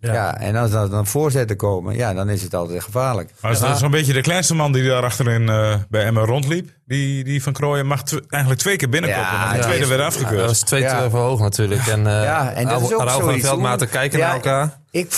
Ja. 0.00 0.12
Ja. 0.12 0.38
en 0.38 0.56
als 0.56 0.72
er 0.72 0.90
dan 0.90 1.06
voorzetten 1.06 1.56
komen, 1.56 1.96
ja, 1.96 2.14
dan 2.14 2.28
is 2.28 2.42
het 2.42 2.54
altijd 2.54 2.82
gevaarlijk. 2.84 3.30
Maar 3.40 3.50
is 3.52 3.58
dat 3.60 3.78
zo'n 3.78 3.90
beetje 3.90 4.12
de 4.12 4.20
kleinste 4.20 4.54
man 4.54 4.72
die 4.72 4.88
daar 4.88 5.02
achterin 5.02 5.48
eh, 5.48 5.74
bij 5.88 6.04
Emma 6.04 6.20
rondliep? 6.24 6.70
Die, 6.86 7.24
die 7.24 7.42
van 7.42 7.52
Krooien 7.52 7.86
mag 7.86 8.02
tw- 8.04 8.18
eigenlijk 8.28 8.62
twee 8.62 8.76
keer 8.76 8.88
binnenkomen. 8.88 9.30
Ja, 9.30 9.50
de 9.50 9.56
ja. 9.56 9.62
tweede 9.62 9.86
werd 9.86 10.00
Ja, 10.00 10.06
afgekeurd. 10.06 10.40
dat 10.40 10.50
is 10.50 10.60
twee 10.60 10.80
Ja. 10.82 11.08
te 11.08 11.16
hoog 11.16 11.40
natuurlijk. 11.40 11.86
En, 11.86 11.98
uh, 12.00 12.22
Ja, 12.22 12.52
en 12.52 12.68
dat 12.68 12.80
is 12.82 12.92
ook 12.94 13.10
zoiets. 13.10 13.46
Veldmaten 13.46 13.88
kijken 13.88 14.18
Ja, 14.18 14.26
naar 14.26 14.34
elkaar. 14.34 14.78
Ik, 14.90 15.14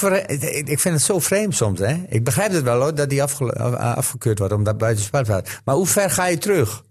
ik 0.68 0.80
vind 0.80 0.94
het 0.94 1.02
zo 1.02 1.18
vreemd 1.18 1.54
soms, 1.54 1.78
hè. 1.78 1.94
Ik 2.08 2.24
begrijp 2.24 2.52
het 2.52 2.62
wel, 2.62 2.80
hoor, 2.80 2.94
dat 2.94 3.10
die 3.10 3.22
afge- 3.22 3.52
af- 3.52 3.74
afgekeurd 3.96 4.38
wordt 4.38 4.54
omdat 4.54 4.78
buiten 4.78 5.04
spel 5.04 5.24
gaat. 5.24 5.48
Maar 5.64 5.74
hoe 5.74 5.86
ver 5.86 6.10
ga 6.10 6.26
je 6.26 6.38
terug? 6.38 6.82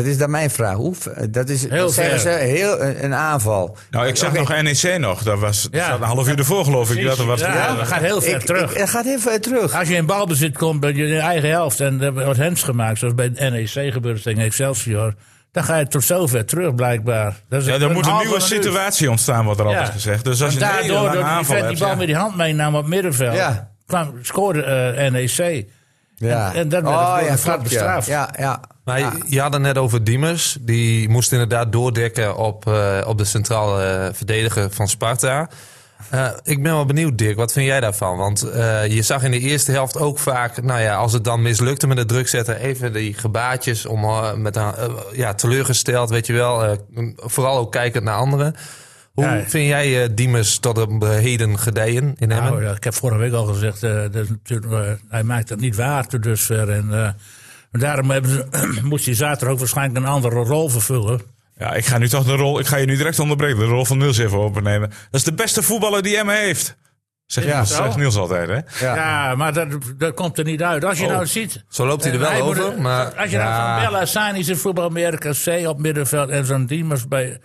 Dat 0.00 0.08
is 0.10 0.18
dan 0.18 0.30
mijn 0.30 0.50
vraag. 0.50 0.74
Hoe, 0.76 0.94
dat 1.30 1.48
is, 1.48 1.68
Heel 1.68 1.78
dat 1.78 1.92
zeggen 1.92 2.20
ver. 2.20 2.32
ze, 2.32 2.38
heel 2.44 2.80
een, 2.82 3.04
een 3.04 3.14
aanval. 3.14 3.76
Nou, 3.90 4.06
ik 4.06 4.16
zag 4.16 4.32
nog 4.32 4.48
NEC 4.62 4.98
nog. 4.98 5.22
Dat 5.22 5.38
was 5.38 5.68
Ja. 5.70 5.94
een 5.94 6.02
half 6.02 6.28
uur 6.28 6.38
ervoor, 6.38 6.64
geloof 6.64 6.90
ik. 6.94 7.04
Dat 7.04 7.18
er 7.18 7.26
wat 7.26 7.38
Ja, 7.40 7.74
dat 7.74 7.86
gaat 7.86 8.00
heel 8.00 8.20
ver 8.20 8.34
Ik- 8.34 8.40
terug. 8.46 8.70
ik- 8.72 8.78
Het 8.78 8.90
gaat 8.90 9.04
heel 9.04 9.18
ver 9.18 9.40
terug. 9.40 9.74
Als 9.74 9.88
je 9.88 9.94
in 9.94 10.06
balbezit 10.06 10.56
komt 10.58 10.80
bij 10.80 10.92
je 10.92 11.18
eigen 11.18 11.48
helft 11.50 11.80
en 11.80 12.02
er 12.02 12.12
wordt 12.12 12.36
hens 12.38 12.62
gemaakt, 12.62 12.98
zoals 12.98 13.14
bij 13.14 13.28
NEC 13.34 13.92
gebeurt 13.92 14.22
tegen 14.22 14.42
Excelsior, 14.42 15.14
dan 15.52 15.64
ga 15.64 15.76
je 15.76 15.86
tot 15.86 16.04
zover 16.04 16.44
terug 16.44 16.74
blijkbaar. 16.74 17.34
Dat 17.48 17.60
is 17.60 17.66
Ja, 17.66 17.72
er 17.78 17.90
moet 17.90 18.06
een 18.06 18.16
nieuwe 18.18 18.40
situatie 18.40 19.10
ontstaan, 19.10 19.44
wordt 19.44 19.60
er 19.60 19.66
altijd 19.66 19.86
Ja. 19.86 19.92
gezegd. 19.92 20.24
Dus 20.24 20.42
als 20.42 20.52
je 20.54 20.60
En 20.60 20.66
hele 20.66 20.78
daardoor, 20.78 21.04
dat 21.22 21.46
die 21.46 21.66
die 21.68 21.78
bal 21.78 21.88
ja. 21.88 21.94
met 21.94 22.06
die 22.06 22.16
hand 22.16 22.36
meenam 22.36 22.74
op 22.74 22.80
het 22.80 22.90
middenveld, 22.90 23.34
Ja. 23.34 23.70
kwam, 23.86 24.14
scoorde 24.22 24.62
eh, 24.62 25.10
NEC. 25.10 25.66
Ja. 26.16 26.48
En, 26.52 26.54
en 26.60 26.68
dat 26.68 26.82
werd 26.82 26.94
Oh, 26.94 27.14
door 27.16 27.24
ja. 27.24 27.58
bestraft. 27.62 28.06
Ja, 28.06 28.28
ja. 28.38 28.60
Maar 28.84 28.98
Ja. 28.98 29.12
je- 29.26 29.40
had 29.40 29.52
het 29.52 29.62
net 29.62 29.78
over 29.78 30.04
Diemers. 30.04 30.56
Die 30.60 31.08
moest 31.08 31.32
inderdaad 31.32 31.72
doordekken 31.72 32.36
op, 32.36 32.66
eh, 32.66 33.00
op 33.06 33.18
de 33.18 33.24
centrale 33.24 33.82
eh, 33.82 34.08
verdediger 34.12 34.70
van 34.70 34.88
Sparta. 34.88 35.48
Eh, 36.10 36.28
ik 36.42 36.62
ben 36.62 36.72
wel 36.72 36.84
benieuwd, 36.86 37.18
Dirk. 37.18 37.36
Wat 37.36 37.52
vind 37.52 37.66
jij 37.66 37.80
daarvan? 37.80 38.16
Want 38.16 38.40
je 38.88 39.02
zag 39.02 39.22
in 39.22 39.30
de 39.30 39.38
eerste 39.38 39.72
helft 39.72 39.96
ook 39.96 40.18
vaak... 40.18 40.62
Nou 40.62 40.80
ja, 40.80 40.94
als 40.96 41.12
het 41.12 41.24
dan 41.24 41.42
mislukte 41.42 41.86
met 41.86 41.98
het 41.98 42.08
druk 42.08 42.28
zetten... 42.28 42.56
even 42.60 42.92
die 42.92 43.14
gebaatjes 43.14 43.86
om 43.86 44.00
met 44.42 44.56
een, 44.56 44.72
ja, 45.12 45.34
teleurgesteld, 45.34 46.10
weet 46.10 46.26
je 46.26 46.32
wel. 46.32 46.76
vooral 47.16 47.58
ook 47.58 47.72
kijkend 47.72 48.04
naar 48.04 48.16
anderen. 48.16 48.54
Hoe 49.12 49.24
Ja. 49.24 49.42
vind 49.46 49.66
jij 49.68 50.14
Diemers 50.14 50.58
tot 50.58 50.78
op 50.78 51.02
heden 51.02 51.58
gedijen 51.58 52.14
in 52.18 52.30
Emmen? 52.30 52.50
Nou, 52.52 52.64
ja, 52.64 52.72
ik 52.72 52.84
heb 52.84 52.94
vorige 52.94 53.18
week 53.20 53.32
al 53.32 53.44
gezegd, 53.44 53.80
dat 53.80 54.26
hij 55.08 55.22
maakt 55.22 55.48
het 55.48 55.60
niet 55.60 55.76
waar 55.76 56.06
tot 56.06 56.22
dusver. 56.22 56.70
En, 56.70 57.16
maar 57.70 57.80
daarom 57.80 58.10
hebben 58.10 58.30
ze, 58.30 58.80
moest 58.82 59.04
hij 59.04 59.14
zaterdag 59.14 59.52
ook 59.52 59.58
waarschijnlijk 59.58 59.98
een 59.98 60.12
andere 60.12 60.34
rol 60.36 60.68
vervullen. 60.68 61.20
Ja, 61.58 61.72
ik 61.74 61.84
ga 61.86 61.98
nu 61.98 62.08
toch 62.08 62.24
de 62.24 62.32
rol... 62.36 62.58
Ik 62.58 62.66
ga 62.66 62.76
je 62.76 62.86
nu 62.86 62.96
direct 62.96 63.18
onderbreken. 63.18 63.58
De 63.58 63.64
rol 63.64 63.84
van 63.84 63.98
Niels 63.98 64.18
even 64.18 64.38
overnemen. 64.38 64.88
Dat 64.88 64.96
is 65.20 65.24
de 65.24 65.32
beste 65.32 65.62
voetballer 65.62 66.02
die 66.02 66.16
Emma 66.16 66.32
heeft. 66.32 66.76
Zegt, 67.26 67.46
Ja. 67.46 67.54
Niels, 67.56 67.74
zegt 67.76 67.96
Niels 67.96 68.16
altijd, 68.16 68.48
hè? 68.48 68.86
Ja. 68.86 68.94
Ja, 68.96 69.34
maar 69.34 69.52
dat, 69.52 69.68
dat 69.96 70.14
komt 70.14 70.38
er 70.38 70.44
niet 70.44 70.62
uit. 70.62 70.84
Als 70.84 70.98
je 70.98 71.04
Oh. 71.04 71.10
nou 71.10 71.26
ziet... 71.26 71.64
Zo 71.68 71.86
loopt 71.86 72.04
hij 72.04 72.12
er 72.12 72.18
wel 72.18 72.40
over, 72.40 72.64
moet- 72.64 72.78
maar- 72.78 73.14
Als 73.14 73.30
je 73.30 73.36
Ja. 73.36 73.48
nou 73.58 73.80
zo'n 73.82 73.90
Bella 73.90 74.06
Sanis 74.06 74.48
in 74.48 74.56
voetbal 74.56 74.90
bij 74.90 75.02
RKC 75.02 75.68
op 75.68 75.78
middenveld 75.78 76.28
en 76.30 76.44
zo'n 76.44 76.66
Diemers 76.66 77.08
bij 77.08 77.40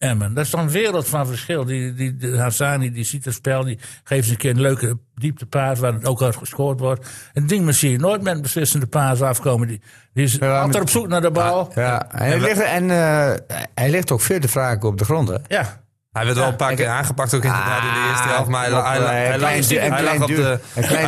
Emmen. 0.00 0.34
Dat 0.34 0.44
is 0.44 0.50
toch 0.50 0.60
een 0.60 0.70
wereld 0.70 1.08
van 1.08 1.26
verschil. 1.26 1.64
Die, 1.64 1.94
die, 1.94 2.36
Hassani 2.38 2.92
die 2.92 3.04
ziet 3.04 3.24
het 3.24 3.34
spel, 3.34 3.64
die 3.64 3.78
geeft 4.04 4.22
eens 4.22 4.30
een 4.30 4.36
keer 4.36 4.50
een 4.50 4.60
leuke 4.60 4.98
dieptepaas 5.14 5.78
waar 5.78 5.92
het 5.92 6.06
ook 6.06 6.22
uit 6.22 6.36
gescoord 6.36 6.80
wordt. 6.80 7.08
En 7.32 7.46
Ding 7.46 7.74
zie 7.74 7.90
je 7.90 7.98
nooit 7.98 8.22
met 8.22 8.34
een 8.34 8.42
beslissende 8.42 8.86
paas 8.86 9.22
afkomen. 9.22 9.68
Die, 9.68 9.80
die 10.12 10.24
is 10.24 10.32
Ja, 10.34 10.60
altijd 10.60 10.82
op 10.82 10.88
zoek 10.90 11.08
naar 11.08 11.20
de 11.20 11.30
bal. 11.30 11.72
Ja, 11.74 12.10
en 12.10 12.18
hij, 12.26 12.40
ligt, 12.40 12.60
en, 12.62 12.90
eh, 12.90 13.32
hij 13.74 13.90
ligt 13.90 14.10
ook 14.10 14.20
veel 14.20 14.40
te 14.40 14.48
vaak 14.48 14.84
op 14.84 14.98
de 14.98 15.04
grond. 15.04 15.28
Hè? 15.28 15.36
Ja. 15.48 15.82
Hij 16.12 16.24
werd 16.24 16.36
wel 16.36 16.46
een 16.48 16.56
paar 16.56 16.74
keer 16.74 16.88
aangepakt 16.88 17.34
ook 17.34 17.44
inderdaad 17.44 17.82
in 17.82 17.92
de 18.02 18.08
eerste 18.10 18.28
helft. 18.28 18.48
Maar 18.48 18.64
hij, 18.64 18.72
Ah, 18.72 18.84
hij, 18.84 18.98
hij, 19.00 19.34
een 19.34 19.40
hij 19.40 19.88
klein 19.88 20.18
lag- 20.18 20.28
een 20.28 20.34
de- 20.34 20.58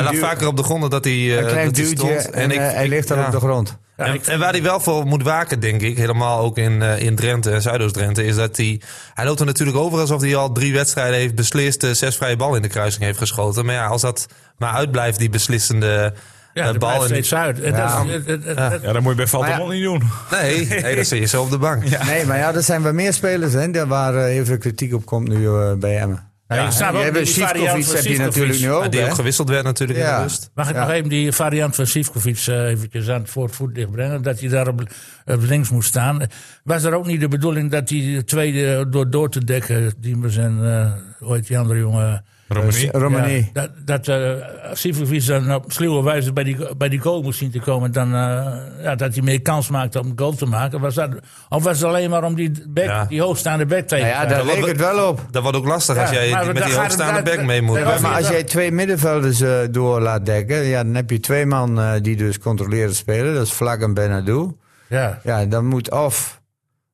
een 0.09 0.17
vaker 0.17 0.47
op 0.47 0.57
de 0.57 0.63
grond 0.63 0.81
dan 0.81 0.91
dat 0.91 1.05
hij, 1.05 1.13
eh, 1.13 1.37
Een 1.37 1.47
klein 1.47 1.67
dat 1.67 1.77
hij 1.77 1.87
stond. 1.87 2.31
en, 2.31 2.51
eh, 2.51 2.57
hij 2.73 2.89
ligt 2.89 3.09
dan 3.09 3.19
ja. 3.19 3.25
op 3.27 3.31
de 3.33 3.39
grond. 3.39 3.79
Ja, 4.07 4.33
En, 4.33 4.39
waar 4.39 4.53
hij 4.53 4.63
wel 4.63 4.81
voor 4.81 5.07
moet 5.07 5.23
waken, 5.23 5.61
denk 5.61 5.83
ik, 5.83 5.97
helemaal 5.97 6.39
ook 6.39 6.59
in, 6.59 6.83
eh, 6.83 7.01
in 7.01 7.17
Drenthe 7.17 7.51
en 7.51 7.63
Zuidoost-Drenthe, 7.63 8.25
is 8.25 8.37
dat 8.37 8.57
hij. 8.57 8.81
Hij 9.15 9.25
loopt 9.25 9.41
er 9.41 9.47
natuurlijk 9.47 9.79
over 9.79 10.01
alsof 10.01 10.21
hij 10.21 10.37
al 10.37 10.53
drie 10.53 10.73
wedstrijden 10.73 11.19
heeft 11.19 11.35
beslist, 11.35 11.83
eh, 11.83 11.91
zes 11.91 12.17
vrije 12.17 12.37
ballen 12.37 12.57
in 12.57 12.63
de 12.63 12.69
kruising 12.69 13.05
heeft 13.05 13.19
geschoten. 13.19 13.65
Maar 13.65 13.75
ja, 13.75 13.87
als 13.87 14.03
dat 14.03 14.27
maar 14.59 14.73
uitblijft, 14.73 15.19
die 15.19 15.31
beslissende 15.31 16.15
ja, 16.55 16.63
eh, 16.63 16.67
dat 16.67 16.79
bal. 16.79 17.03
uit. 17.31 17.61
En 17.61 17.73
Ja. 17.73 18.05
dat 18.05 18.83
Ja, 18.83 18.93
dat 18.93 19.01
moet 19.01 19.11
je 19.11 19.17
bij 19.17 19.27
Valtemont 19.27 19.73
niet 19.73 19.83
doen. 19.83 20.03
Nee, 20.31 20.67
nee, 20.67 20.95
dan 20.95 21.05
zit 21.05 21.19
je 21.19 21.27
zo 21.27 21.43
op 21.43 21.51
de 21.51 21.59
bank. 21.59 22.05
Nee, 22.07 22.27
maar 22.27 22.39
ja, 22.39 22.55
er 22.55 22.63
zijn 22.63 22.83
wel 22.83 22.93
meer 22.93 23.13
spelers 23.13 23.53
hè, 23.53 23.71
daar 23.71 23.87
waar 23.87 24.15
heel 24.15 24.45
veel 24.45 24.59
kritiek 24.59 24.95
op 24.95 25.07
komt 25.07 25.29
nu 25.29 25.49
bij 25.77 25.99
Emmen. 25.99 26.32
Ja, 26.55 26.91
je 26.91 26.97
hebt 26.99 27.15
die 27.17 27.25
Sivkovic 27.27 27.67
van 27.67 27.67
heb 27.67 27.77
je 27.77 27.83
Sivkovic. 27.85 28.19
natuurlijk 28.19 28.61
nu 28.61 28.71
ook. 28.73 28.93
Die 28.93 29.05
ook 29.05 29.15
gewisseld 29.15 29.49
werd 29.49 29.65
natuurlijk 29.65 29.99
in 29.99 30.05
de 30.05 30.21
rust. 30.23 30.51
Mag 30.55 30.69
ik 30.69 30.75
Ja. 30.75 30.81
nog 30.81 30.91
even 30.91 31.09
die 31.09 31.33
variant 31.33 31.75
van 31.75 31.87
Sivkovic 31.87 32.47
uh, 32.49 32.69
eventjes 32.69 33.09
aan 33.09 33.21
het 33.21 33.31
voor 33.31 33.45
het 33.45 33.57
voetlicht 33.57 33.91
brengen? 33.91 34.23
Dat 34.23 34.41
hij 34.41 34.49
daar 34.49 34.69
op, 34.69 34.81
op 35.27 35.43
links 35.43 35.71
moest 35.71 35.89
staan. 35.89 36.23
Was 36.65 36.83
er 36.85 36.95
ook 36.95 37.07
niet 37.07 37.21
de 37.21 37.29
bedoeling 37.29 37.71
dat 37.71 37.89
die 37.89 38.25
tweede 38.25 38.89
door 38.89 39.11
door 39.11 39.31
te 39.31 39.45
dekken, 39.45 39.95
Diemers 39.99 40.37
en 40.37 40.59
uh, 40.63 40.93
hoe 41.19 41.35
heet 41.35 41.47
die 41.47 41.59
andere 41.59 41.79
jongen? 41.79 42.25
Romani. 42.53 42.89
Romani. 42.93 43.51
Ja, 43.53 43.69
dat 43.85 44.05
dat 44.07 44.09
uh, 44.21 44.31
Sivkovic 44.73 45.27
dan 45.27 45.55
op 45.55 45.73
sluwe 45.73 46.03
wijze 46.03 46.33
bij 46.33 46.45
die, 46.45 46.77
bij 46.77 46.89
die 46.89 46.99
goal 46.99 47.23
moest 47.23 47.39
zien 47.39 47.51
te 47.51 47.61
komen. 47.61 47.93
Dan, 47.93 48.09
uh, 48.15 48.47
ja, 48.83 48.95
dat 48.95 49.15
hij 49.15 49.23
meer 49.23 49.43
kans 49.43 49.69
maakte 49.69 50.01
om 50.01 50.07
een 50.07 50.19
goal 50.19 50.33
te 50.35 50.47
maken. 50.47 50.81
Was 50.81 50.95
dat, 50.95 51.11
of 51.49 51.63
was 51.63 51.79
het 51.79 51.87
alleen 51.89 52.11
maar 52.11 52.25
om 52.25 52.35
die, 52.35 52.51
back, 52.69 52.85
Ja. 52.85 53.05
die 53.05 53.21
hoogstaande 53.23 53.67
back 53.67 53.87
tegen 53.87 54.07
Nou 54.07 54.23
ja, 54.23 54.27
daar 54.27 54.45
leek 54.45 54.67
het 54.67 54.77
wel 54.77 55.09
op. 55.09 55.21
Dat 55.31 55.43
wordt 55.43 55.57
ook 55.57 55.67
lastig 55.67 55.99
als 55.99 56.11
jij 56.11 56.31
maar 56.31 56.47
met 56.47 56.65
die 56.65 56.75
hoogstaande 56.75 57.21
het- 57.21 57.37
back 57.37 57.45
mee 57.47 57.63
moet. 57.63 58.01
Maar 58.01 58.17
als 58.17 58.29
jij 58.29 58.45
twee 58.45 58.73
middenvelders 58.73 59.41
eh, 59.41 59.59
door 59.71 60.01
laat 60.01 60.27
dekken, 60.27 60.57
ja, 60.65 60.85
dan 60.85 60.95
heb 60.95 61.11
je 61.11 61.21
twee 61.21 61.47
man 61.47 61.81
eh, 61.81 61.93
die 62.01 62.17
dus 62.17 62.39
controleren 62.39 62.95
spelen. 62.95 63.35
Dat 63.35 63.47
is 63.47 63.53
Vlak 63.53 63.81
en 63.81 63.95
Benadou. 63.95 64.53
Ja. 64.89 65.19
Ja, 65.25 65.45
dan 65.45 65.67
moet 65.67 65.91
of 65.91 66.41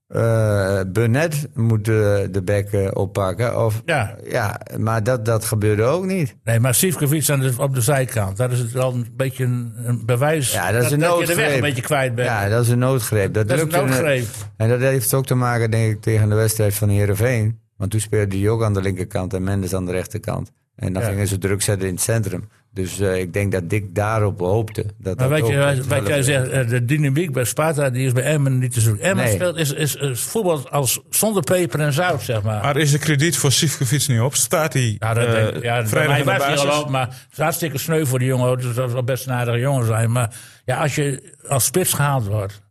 eh 0.09 0.81
Burnett 0.93 1.49
moet 1.55 1.89
eh, 1.89 1.95
de 2.31 2.43
bek 2.45 2.91
oppakken. 2.93 3.65
Of, 3.65 3.83
Ja. 3.85 4.17
ja, 4.31 4.61
maar 4.79 5.03
dat, 5.03 5.25
dat 5.25 5.45
gebeurde 5.45 5.83
ook 5.83 6.05
niet. 6.05 6.37
Nee, 6.45 6.61
maar 6.61 6.75
Sivkovic 6.75 7.29
aan 7.31 7.41
de, 7.41 7.53
op 7.59 7.75
de 7.75 7.81
zijkant. 7.81 8.37
Dat 8.37 8.51
is 8.53 8.73
wel 8.73 8.95
een 8.95 9.07
beetje 9.17 9.45
een, 9.45 9.73
een 9.77 10.03
bewijs 10.07 10.53
Ja, 10.53 10.73
dat 10.73 10.83
is 10.85 10.91
een 10.91 10.99
je 10.99 11.05
de 11.05 11.11
weg 11.11 11.19
noodgreep. 11.27 11.55
een 11.55 11.61
beetje 11.61 11.83
kwijt 11.83 12.15
bent. 12.15 12.29
Ja, 12.29 12.49
dat 12.49 12.63
is 12.65 12.69
een 12.71 12.79
noodgreep. 12.79 13.35
Dat, 13.35 13.49
dat 13.49 13.57
is 13.57 13.63
een 13.63 13.69
noodgreep. 13.87 14.27
En 14.57 14.69
dat 14.69 14.81
heeft 14.81 15.15
ook 15.15 15.27
te 15.27 15.35
maken, 15.35 15.71
denk 15.71 15.93
ik, 15.95 16.01
tegen 16.01 16.29
de 16.29 16.35
wedstrijd 16.35 16.75
van 16.75 16.89
Heerenveen. 16.89 17.59
Want 17.77 17.91
toen 17.91 18.01
speelde 18.01 18.39
hij 18.39 18.49
ook 18.49 18.63
aan 18.63 18.75
de 18.75 18.83
linkerkant 18.83 19.35
en 19.35 19.43
Mendes 19.43 19.75
aan 19.75 19.87
de 19.87 19.93
rechterkant. 19.93 20.53
En 20.77 20.93
dan 20.93 21.03
Ja. 21.03 21.09
gingen 21.09 21.27
ze 21.27 21.39
druk 21.39 21.63
zetten 21.63 21.89
in 21.89 21.95
het 21.95 22.03
centrum. 22.03 22.49
Dus 22.79 23.01
eh, 23.01 23.17
ik 23.17 23.33
denk 23.33 23.53
dat 23.53 23.71
Dick 23.71 23.95
daarop 23.95 24.39
hoopte. 24.41 24.85
Dat 24.99 25.19
Maar 25.19 25.29
dat 25.29 25.47
je, 25.47 25.53
het 25.53 25.87
wat 25.87 26.07
jij 26.07 26.23
zegt, 26.23 26.49
eh, 26.49 26.69
de 26.69 26.85
dynamiek 26.85 27.33
bij 27.33 27.45
Sparta 27.45 27.91
die 27.91 28.07
is 28.07 28.13
bij 28.13 28.23
Emmen 28.23 28.59
niet 28.59 28.73
te 28.73 28.81
zoeken. 28.81 29.05
Emmen 29.05 29.25
Nee. 29.25 29.35
speelt 29.35 29.57
is, 29.57 29.73
is, 29.73 29.95
is 29.95 30.21
voetbal 30.21 30.69
als 30.71 31.01
zonder 31.11 31.43
peper 31.43 31.81
en 31.81 31.93
zout, 31.93 32.23
zeg 32.23 32.43
maar. 32.43 32.63
Maar 32.63 32.77
is 32.77 32.91
de 32.91 32.99
krediet 32.99 33.37
voor 33.37 33.53
Sivkovic 33.53 34.09
niet 34.09 34.21
op? 34.21 34.35
Staat 34.35 34.73
hij 34.73 34.97
Ja, 34.99 35.15
dat 35.15 35.27
eh, 35.27 35.33
denk 35.33 35.57
ik. 35.57 35.63
Ja, 35.63 35.87
vrijdag 35.87 36.17
was 36.17 36.27
hij 36.27 36.39
basis? 36.39 36.71
al 36.71 36.83
op, 36.83 36.89
maar 36.89 37.07
het 37.07 37.17
is 37.33 37.39
hartstikke 37.39 37.79
sneu 37.79 38.05
voor 38.05 38.19
die 38.19 38.29
jongen. 38.29 38.59
Dus 38.59 38.75
dat 38.75 38.91
zal 38.91 39.05
best 39.05 39.27
een 39.27 39.33
aardige 39.33 39.59
jongen 39.59 39.87
zijn. 39.87 40.13
Maar 40.13 40.35
ja, 40.65 40.83
als 40.83 40.95
je 40.95 41.35
als 41.49 41.65
spits 41.65 41.93
gehaald 41.93 42.27
wordt 42.27 42.63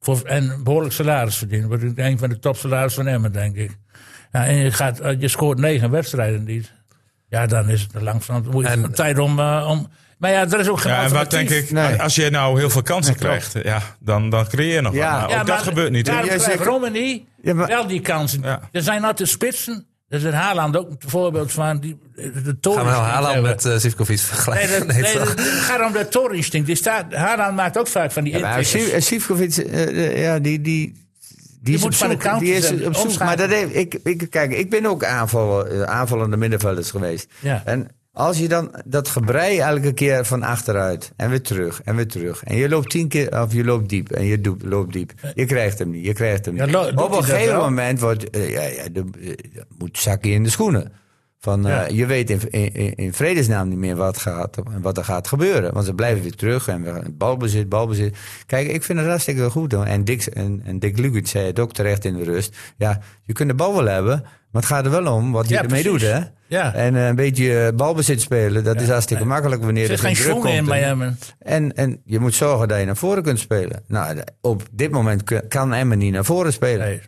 voor, 0.00 0.22
en 0.22 0.60
behoorlijk 0.64 0.94
salaris 0.94 1.36
verdient, 1.36 1.64
wordt 1.64 1.82
het 1.82 1.98
een 1.98 2.18
van 2.18 2.28
de 2.28 2.38
topsalarissen 2.38 3.04
van 3.04 3.12
Emmen, 3.12 3.32
denk 3.32 3.56
ik. 3.56 3.70
Ja, 4.32 4.46
en 4.46 4.54
je, 4.54 4.72
gaat, 4.72 5.00
eh, 5.00 5.20
je 5.20 5.28
scoort 5.28 5.58
negen 5.58 5.90
wedstrijden 5.90 6.44
niet. 6.44 6.72
Ja, 7.34 7.46
dan 7.46 7.68
is 7.68 7.86
het 7.92 8.02
langzaam 8.02 8.44
moet 8.50 8.64
je 8.64 8.70
En- 8.70 8.92
tijd 8.94 9.18
om, 9.18 9.38
eh, 9.38 9.66
om. 9.70 9.88
Maar 10.18 10.30
ja, 10.30 10.40
er 10.50 10.60
is 10.60 10.68
ook 10.68 10.80
geen 10.80 10.92
Ja, 10.92 11.02
en 11.02 11.12
wat 11.12 11.30
denk 11.30 11.50
ik, 11.50 11.70
Nee. 11.70 12.02
als 12.02 12.14
je 12.14 12.30
nou 12.30 12.58
heel 12.58 12.70
veel 12.70 12.82
kansen 12.82 13.12
Nee, 13.12 13.22
krijgt, 13.22 13.52
ja, 13.62 13.82
dan, 14.00 14.30
dan 14.30 14.46
creëer 14.46 14.74
je 14.74 14.80
nog 14.80 14.94
Ja. 14.94 15.20
wat. 15.20 15.30
Ja, 15.30 15.40
ook 15.40 15.46
dat 15.46 15.62
gebeurt 15.62 15.90
niet. 15.90 16.06
Daarom 16.06 16.24
Jij 16.26 16.36
krijgt 16.36 16.52
zegt- 16.56 16.68
Romani 16.68 17.26
Ja, 17.42 17.54
maar- 17.54 17.66
wel 17.66 17.86
die 17.86 18.00
kansen. 18.00 18.42
Ja. 18.42 18.60
Er 18.72 18.82
zijn 18.82 19.04
altijd 19.04 19.28
spitsen. 19.28 19.86
Er 20.08 20.18
is 20.18 20.24
in 20.24 20.32
Haaland 20.32 20.76
ook 20.76 20.88
een 20.90 20.98
voorbeeld 21.06 21.52
van. 21.52 21.80
Die, 21.80 21.98
de 22.14 22.56
Gaan 22.60 22.84
we 22.84 22.90
nou 22.90 23.02
Haaland 23.04 23.42
met 23.42 23.64
uh, 23.64 23.78
Sivkovic 23.78 24.16
Nee, 24.16 24.26
vergelijken? 24.26 24.78
dat, 24.78 24.86
Nee, 24.96 25.02
nee, 25.02 25.18
het 25.18 25.40
gaat 25.40 25.86
om 25.86 25.92
de 26.64 26.74
staat, 26.74 27.14
Haaland 27.14 27.56
maakt 27.56 27.78
ook 27.78 27.88
vaak 27.88 28.12
van 28.12 28.24
die 28.24 28.38
Ja, 28.38 28.62
Sivkovic, 28.98 29.56
eh, 29.56 29.82
eh, 29.82 30.22
ja, 30.22 30.38
die, 30.38 30.60
die, 30.60 31.03
die, 31.64 31.74
is 31.74 31.80
moet 31.80 31.92
op 31.92 31.96
van 31.96 32.08
de 32.08 32.16
zoek. 32.22 32.38
Die 32.38 32.54
is 32.54 32.86
op 32.86 32.94
zoek. 32.94 33.18
Maar 33.18 33.36
dat 33.36 33.50
heeft, 33.50 33.74
ik, 33.74 33.94
ik, 34.02 34.26
kijk, 34.30 34.52
ik 34.52 34.70
ben 34.70 34.86
ook 34.86 35.04
aanval, 35.04 35.66
eh, 35.66 35.82
aanvallende 35.82 36.36
middenvelders 36.36 36.90
geweest. 36.90 37.26
Ja. 37.40 37.62
En 37.64 37.88
als 38.12 38.38
je 38.38 38.48
dan 38.48 38.74
dat 38.84 39.08
gebrei 39.08 39.58
elke 39.58 39.92
keer 39.92 40.24
van 40.24 40.42
achteruit 40.42 41.12
en 41.16 41.30
weer 41.30 41.42
terug 41.42 41.82
en 41.84 41.96
weer 41.96 42.08
terug. 42.08 42.44
En 42.44 42.56
je 42.56 42.68
loopt 42.68 42.90
tien 42.90 43.08
keer, 43.08 43.42
of 43.42 43.52
je 43.52 43.64
loopt 43.64 43.88
diep 43.88 44.10
en 44.10 44.24
je 44.24 44.56
loopt 44.62 44.92
diep. 44.92 45.12
Je 45.34 45.44
krijgt 45.44 45.78
hem 45.78 45.90
niet, 45.90 46.04
je 46.04 46.12
krijgt 46.12 46.44
hem 46.44 46.54
niet. 46.54 46.76
Op 46.76 47.12
een 47.12 47.24
gegeven 47.24 47.56
moment 47.56 48.00
wordt, 48.00 48.30
eh, 48.30 48.50
ja, 48.50 48.62
ja, 48.62 48.88
de, 48.92 49.04
eh, 49.20 49.62
moet 49.78 49.98
zakje 49.98 50.30
in 50.30 50.42
de 50.42 50.50
schoenen. 50.50 50.92
Van, 51.44 51.66
eh, 51.66 51.72
Ja. 51.72 51.86
Je 51.86 52.06
weet 52.06 52.30
in, 52.30 52.50
in, 52.50 52.94
in 52.94 53.12
vredesnaam 53.12 53.68
niet 53.68 53.78
meer 53.78 53.96
wat, 53.96 54.18
gaat, 54.18 54.56
wat 54.80 54.98
er 54.98 55.04
gaat 55.04 55.28
gebeuren. 55.28 55.72
Want 55.72 55.86
ze 55.86 55.94
blijven 55.94 56.22
weer 56.22 56.34
terug 56.34 56.68
en 56.68 56.82
we, 56.82 57.10
balbezit, 57.12 57.68
balbezit. 57.68 58.16
Kijk, 58.46 58.68
ik 58.68 58.82
vind 58.82 58.98
het 58.98 59.08
hartstikke 59.08 59.50
goed. 59.50 59.72
Hoor. 59.72 59.84
En 59.84 60.04
Dick, 60.04 60.26
en, 60.26 60.60
en 60.64 60.78
Dick 60.78 60.98
Lugert 60.98 61.28
zei 61.28 61.46
het 61.46 61.58
ook 61.58 61.72
terecht 61.72 62.04
in 62.04 62.14
de 62.16 62.24
rust. 62.24 62.56
Ja, 62.76 63.00
je 63.24 63.32
kunt 63.32 63.48
de 63.48 63.54
bal 63.54 63.74
wel 63.74 63.86
hebben, 63.86 64.20
maar 64.50 64.62
het 64.62 64.70
gaat 64.70 64.84
er 64.84 64.90
wel 64.90 65.12
om 65.14 65.32
wat 65.32 65.48
je 65.48 65.54
Ja, 65.54 65.62
ermee 65.62 65.82
precies. 65.82 66.00
doet. 66.02 66.10
Hè? 66.10 66.20
Ja. 66.46 66.74
En 66.74 66.96
eh, 66.96 67.06
een 67.06 67.16
beetje 67.16 67.58
eh, 67.66 67.74
balbezit 67.76 68.20
spelen, 68.20 68.64
dat 68.64 68.80
is 68.80 68.88
hartstikke 68.88 69.24
makkelijk 69.24 69.62
wanneer 69.64 69.84
Er 69.84 69.90
er 69.90 69.98
zit 69.98 70.06
geen 70.06 70.14
druk 70.14 70.26
schoenen 70.28 70.50
in 70.52 70.56
komt. 70.58 70.68
bij 70.68 70.82
En- 70.82 70.88
Emmen. 70.90 71.18
En, 71.74 72.00
je 72.04 72.18
moet 72.18 72.34
zorgen 72.34 72.68
dat 72.68 72.78
je 72.78 72.84
naar 72.84 72.96
voren 72.96 73.22
kunt 73.22 73.38
spelen. 73.38 73.82
Nou, 73.88 74.18
op 74.40 74.62
dit 74.72 74.90
moment 74.90 75.22
kan 75.48 75.72
Emmen 75.72 75.98
niet 75.98 76.12
naar 76.12 76.24
voren 76.24 76.52
spelen. 76.52 76.86
Nee. 76.86 77.00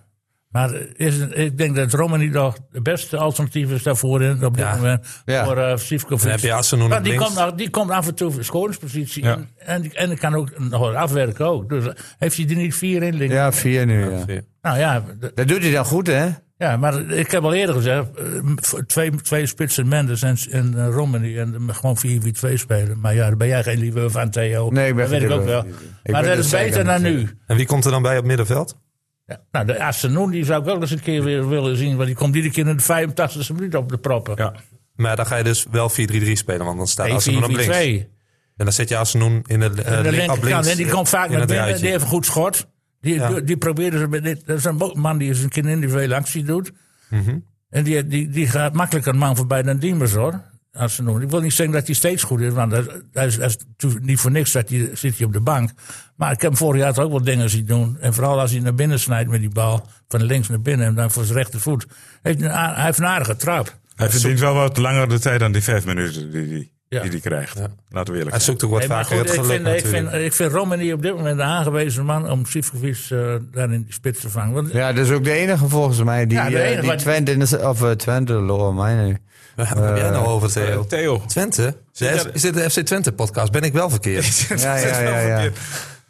Maar 0.56 0.70
is, 0.96 1.16
het- 1.16 1.36
ik 1.38 1.58
denk 1.58 1.76
dat 1.76 1.92
Romani 1.92 2.28
nog 2.28 2.56
de 2.72 2.80
beste 2.82 3.16
alternatief 3.16 3.70
is 3.70 3.82
daarvoor 3.82 4.22
in, 4.22 4.44
op 4.44 4.56
dit 4.56 4.64
Ja. 4.64 4.74
moment. 4.76 5.06
Ja. 5.24 5.44
Voor 5.44 5.56
uh, 5.56 5.76
Sivkovic. 5.76 6.32
Op 6.32 6.40
die, 6.40 7.02
links. 7.02 7.34
komt, 7.34 7.58
die 7.58 7.70
komt 7.70 7.90
af 7.90 8.06
en 8.06 8.14
toe 8.14 8.30
voor 8.30 8.38
de 8.38 8.44
scoringspositie 8.46 9.24
Ja. 9.24 9.36
in. 9.36 9.48
En, 9.58 9.92
en 9.92 10.08
die 10.08 10.18
kan 10.18 10.34
ook 10.34 10.58
nog 10.58 10.94
afwerken 10.94 11.46
ook. 11.46 11.68
Dus 11.68 11.84
heeft 12.18 12.36
hij 12.36 12.46
er 12.48 12.54
niet 12.56 12.74
vier 12.74 13.02
in 13.02 13.14
liggen? 13.14 13.36
Ja, 13.36 13.52
vier 13.52 13.86
nu. 13.86 14.10
Ja. 14.10 14.40
Nou 14.62 14.78
ja, 14.78 15.04
Dat 15.34 15.48
doet 15.48 15.62
hij 15.62 15.72
dan 15.72 15.84
goed, 15.84 16.06
hè? 16.06 16.28
Ja, 16.58 16.76
maar 16.76 17.00
ik 17.10 17.30
heb 17.30 17.42
al 17.42 17.54
eerder 17.54 17.74
gezegd, 17.74 18.06
eh, 18.14 18.80
twee, 18.86 19.10
twee 19.10 19.46
spitsen, 19.46 19.88
Mendes 19.88 20.22
en, 20.22 20.36
en 20.50 20.72
uh, 20.76 20.88
Romani, 20.88 21.38
en 21.38 21.54
gewoon 21.74 21.96
4-4-2 22.06 22.52
spelen. 22.54 23.00
Maar 23.00 23.14
ja, 23.14 23.26
daar 23.26 23.36
ben 23.36 23.48
jij 23.48 23.62
geen 23.62 23.78
liefhebber 23.78 24.10
van, 24.10 24.30
Theo. 24.30 24.70
Nee, 24.70 24.88
ik 24.88 24.94
ben 24.94 25.10
dat 25.10 25.20
weet 25.20 25.30
ik 25.30 25.36
ook 25.36 25.44
wel. 25.44 25.64
Ik 26.02 26.12
maar 26.12 26.22
dat 26.24 26.38
is 26.38 26.50
beter 26.50 26.84
dan 26.84 27.02
nu. 27.02 27.28
En 27.46 27.56
wie 27.56 27.66
komt 27.66 27.84
er 27.84 27.90
dan 27.90 28.02
bij 28.02 28.18
op 28.18 28.24
middenveld? 28.24 28.78
Ja, 29.26 29.40
nou, 29.50 29.66
de 29.66 29.80
Asenoen, 29.80 30.30
die 30.30 30.44
zou 30.44 30.60
ik 30.60 30.64
wel 30.66 30.80
eens 30.80 30.90
een 30.90 31.00
keer 31.00 31.22
weer 31.22 31.48
willen 31.48 31.76
zien, 31.76 31.96
want 31.96 32.06
die 32.06 32.16
komt 32.16 32.34
iedere 32.34 32.54
keer 32.54 32.66
in 32.66 32.76
de 32.76 33.10
85e 33.10 33.54
minuut 33.54 33.74
op 33.74 33.88
de 33.88 33.98
proppen. 33.98 34.34
Ja. 34.36 34.54
Maar 34.94 35.16
dan 35.16 35.26
ga 35.26 35.36
je 35.36 35.44
dus 35.44 35.66
wel 35.70 35.90
4-3-3 35.90 35.94
spelen, 36.32 36.64
want 36.64 36.78
dan 36.78 36.86
staat 36.86 37.10
Asenoen 37.10 37.44
op 37.44 37.50
links. 37.50 37.76
4-4-2. 37.76 38.14
En 38.56 38.64
dan 38.64 38.72
zet 38.72 38.88
je 38.88 38.96
Asenoen 38.96 39.42
in 39.46 39.60
de, 39.60 39.66
Aan 39.66 40.02
de 40.02 40.10
linkerkant. 40.10 40.66
En 40.66 40.76
die 40.76 40.88
komt 40.88 41.08
vaak 41.08 41.30
het 41.30 41.46
binnen, 41.46 41.80
die 41.80 41.90
heeft 41.90 42.02
een 42.02 42.08
goed 42.08 42.26
schot. 42.26 42.66
Die, 43.00 43.14
Ja. 43.14 43.40
die, 43.40 43.56
probeerde 43.56 43.98
ze 43.98 44.08
met 44.08 44.22
dit. 44.22 44.46
Dat 44.46 44.58
is 44.58 44.64
een 44.64 44.92
man 44.94 45.18
die 45.18 45.28
eens 45.28 45.40
een 45.42 45.48
keer 45.48 45.66
individuele 45.66 46.14
actie 46.14 46.44
doet. 46.44 46.72
Mhm. 47.10 47.38
En 47.68 47.84
die, 47.84 48.06
die, 48.06 48.28
die 48.28 48.46
gaat 48.46 48.72
makkelijker 48.72 49.12
een 49.12 49.18
man 49.18 49.36
voorbij 49.36 49.62
dan 49.62 49.78
Diemers 49.78 50.12
hoor. 50.12 50.40
Als 50.76 50.94
ze 50.94 51.02
noemen. 51.02 51.22
Ik 51.22 51.30
wil 51.30 51.40
niet 51.40 51.52
zeggen 51.52 51.74
dat 51.74 51.86
hij 51.86 51.94
steeds 51.94 52.22
goed 52.22 52.40
is, 52.40 52.52
want 52.52 52.70
dat, 52.70 52.84
dat 53.12 53.24
is, 53.24 53.36
dat 53.38 53.48
is 53.48 53.56
natuurlijk 53.68 54.04
niet 54.04 54.18
voor 54.20 54.30
niks 54.30 54.52
dat 54.52 54.68
hij, 54.68 54.90
zit 54.94 55.16
hij 55.18 55.26
op 55.26 55.32
de 55.32 55.40
bank. 55.40 55.70
Maar 56.16 56.32
ik 56.32 56.40
heb 56.40 56.50
hem 56.50 56.58
vorig 56.58 56.80
jaar 56.80 56.92
toch 56.92 57.04
ook 57.04 57.10
wel 57.10 57.22
dingen 57.22 57.50
zien 57.50 57.66
doen. 57.66 57.96
En 58.00 58.14
vooral 58.14 58.40
als 58.40 58.50
hij 58.50 58.60
naar 58.60 58.74
binnen 58.74 59.00
snijdt 59.00 59.30
met 59.30 59.40
die 59.40 59.50
bal, 59.50 59.86
van 60.08 60.22
links 60.22 60.48
naar 60.48 60.60
binnen 60.60 60.86
en 60.86 60.94
dan 60.94 61.10
voor 61.10 61.24
zijn 61.24 61.38
rechtervoet. 61.38 61.86
Heeft 62.22 62.42
een, 62.42 62.50
hij 62.50 62.84
heeft 62.84 62.98
een 62.98 63.06
aardige 63.06 63.36
trap. 63.36 63.76
Hij 63.94 64.10
verdient 64.10 64.40
wel 64.40 64.54
wat 64.54 64.76
langer 64.76 65.08
de 65.08 65.18
tijd 65.18 65.40
dan 65.40 65.52
die 65.52 65.62
vijf 65.62 65.86
minuten 65.86 66.30
die 66.30 66.48
hij 66.48 66.70
Ja. 66.88 67.00
die, 67.02 67.10
die 67.10 67.20
krijgt. 67.20 67.54
Laten 67.88 68.12
we 68.12 68.18
eerlijk 68.18 68.36
Hij 68.36 68.40
zijn. 68.40 68.42
zoekt 68.42 68.64
ook 68.64 68.70
wat 68.70 68.78
Nee, 68.78 68.88
vaker 68.88 69.16
goed, 69.16 69.18
het 69.18 69.34
ik, 69.34 69.40
geluk 69.44 69.66
vind, 69.66 69.84
ik, 69.84 69.86
vind, 69.86 70.12
ik 70.12 70.32
vind 70.32 70.52
Romani 70.52 70.92
op 70.92 71.02
dit 71.02 71.14
moment 71.16 71.36
de 71.36 71.42
aangewezen 71.42 72.04
man 72.04 72.30
om 72.30 72.46
Sivkovic 72.46 73.06
eh 73.10 73.34
daar 73.52 73.72
in 73.72 73.82
die 73.82 73.92
spits 73.92 74.20
te 74.20 74.30
vangen. 74.30 74.54
Want, 74.54 74.72
Ja, 74.72 74.92
dat 74.92 75.04
is 75.06 75.10
ook 75.12 75.24
de 75.24 75.32
enige 75.32 75.68
volgens 75.68 76.02
mij 76.02 76.26
die, 76.26 76.38
Ja, 76.38 76.50
eh, 76.50 76.80
die 76.80 76.94
Twente, 76.94 77.58
of 77.68 77.82
eh, 77.82 77.90
Twente, 77.90 78.32
mij 78.74 78.94
nu. 78.94 79.16
Waar 79.56 79.68
heb 79.68 79.96
jij 79.96 80.10
nou 80.10 80.26
over, 80.26 80.50
Theo? 80.52 80.84
Theo. 80.86 81.22
Twente? 81.26 81.76
Zit 81.92 82.14
Is 82.14 82.24
is 82.32 82.40
dit 82.42 82.54
de 82.54 82.70
FC 82.70 82.80
Twente 82.80 83.12
podcast? 83.12 83.52
Ben 83.52 83.62
ik 83.62 83.72
wel 83.72 83.90
verkeerd? 83.90 84.46
Ja, 84.56 84.76
ja, 84.76 85.00
ja, 85.00 85.20
ja. 85.20 85.50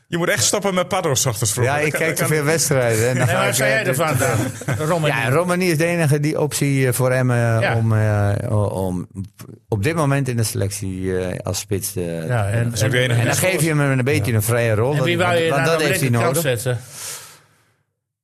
Je 0.09 0.17
moet 0.19 0.29
echt 0.29 0.45
stoppen 0.45 0.75
met 0.75 0.89
paddo's 0.89 1.21
's 1.21 1.27
ochtends 1.27 1.53
vroeg. 1.53 1.65
Ja, 1.65 1.79
ik 1.79 1.93
kijk 1.93 2.17
te 2.17 2.27
veel 2.27 2.45
wedstrijden. 2.45 3.09
En 3.09 3.17
dan 3.17 3.27
Nee, 3.27 3.35
ga 3.35 3.41
waar 3.43 3.55
zei 3.55 3.71
jij 3.71 3.81
eh, 3.83 3.87
ervan 3.89 4.17
dan? 4.19 4.87
Romani. 4.89 5.15
Ja, 5.15 5.29
Romani 5.29 5.71
is 5.71 5.79
de 5.79 5.85
enige 5.85 6.21
die 6.21 6.41
optie 6.41 6.87
eh, 6.87 6.93
voor 6.93 7.13
hem 7.13 7.31
eh, 7.31 7.37
Ja. 7.37 7.75
om, 7.77 7.93
eh, 7.93 8.73
om 8.73 9.07
op 9.69 9.83
dit 9.83 9.95
moment 9.95 10.29
in 10.29 10.37
de 10.37 10.43
selectie 10.43 11.19
eh, 11.19 11.39
als 11.43 11.59
spits 11.59 11.93
te... 11.93 12.25
Ja, 12.29 12.49
en, 12.49 12.71
de 12.71 12.99
enige 12.99 13.21
en 13.21 13.27
dan 13.27 13.35
geef 13.37 13.61
je 13.63 13.69
hem 13.69 13.81
een 13.81 14.05
beetje 14.05 14.33
een 14.33 14.43
vrije 14.43 14.75
rol. 14.75 14.95
En 14.97 15.03
wie 15.03 15.19
wou 15.19 15.37
je 15.37 15.51
want 15.51 15.67
dat 15.67 15.83
heeft 15.83 16.01
hij 16.01 16.09
nodig. 16.09 16.43
zetten? 16.43 16.79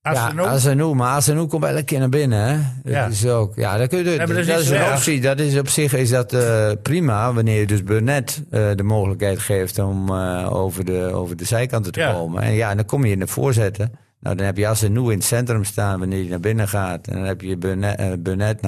Asenoe? 0.02 0.44
Ja, 0.46 0.50
Asenu, 0.52 0.94
maar 0.94 1.08
Asenu 1.08 1.46
komt 1.46 1.64
elke 1.64 1.82
keer 1.82 1.98
naar 1.98 2.08
binnen. 2.08 2.38
Hè? 2.44 2.54
Dat 2.82 2.92
Ja. 2.92 3.06
is 3.06 3.26
ook, 3.26 3.52
ja, 3.56 3.76
dat, 3.76 3.88
kun 3.88 3.98
je, 3.98 4.04
dat 4.04 4.12
is 4.12 4.18
dat 4.18 4.28
niet 4.56 4.64
is 4.64 4.70
een 4.70 4.92
optie. 4.92 5.20
Dat 5.20 5.38
is 5.38 5.58
op 5.58 5.68
zich 5.68 5.94
is 5.94 6.10
dat 6.10 6.32
eh, 6.32 6.70
prima, 6.82 7.32
wanneer 7.32 7.60
je 7.60 7.66
dus 7.66 7.82
Burnett 7.84 8.42
eh, 8.50 8.70
de 8.74 8.82
mogelijkheid 8.82 9.38
geeft 9.38 9.78
om 9.78 10.08
eh, 10.08 10.54
over, 10.54 10.84
de, 10.84 11.10
over 11.12 11.36
de 11.36 11.44
zijkanten 11.44 11.92
te 11.92 12.00
Ja. 12.00 12.12
komen. 12.12 12.42
En 12.42 12.52
ja, 12.52 12.74
dan 12.74 12.84
kom 12.84 13.04
je 13.04 13.12
in 13.12 13.18
de 13.18 13.26
voorzetten. 13.26 13.92
Nou, 14.20 14.36
dan 14.36 14.46
heb 14.46 14.56
je 14.56 14.66
Asenu 14.66 15.02
in 15.02 15.08
het 15.18 15.24
centrum 15.24 15.64
staan 15.64 15.98
wanneer 15.98 16.20
hij 16.20 16.28
naar 16.28 16.40
binnen 16.40 16.68
gaat. 16.68 17.06
En 17.06 17.16
dan 17.16 17.24
heb 17.24 17.40
je 17.40 17.56
Burnett, 17.56 18.22
Burnett 18.22 18.66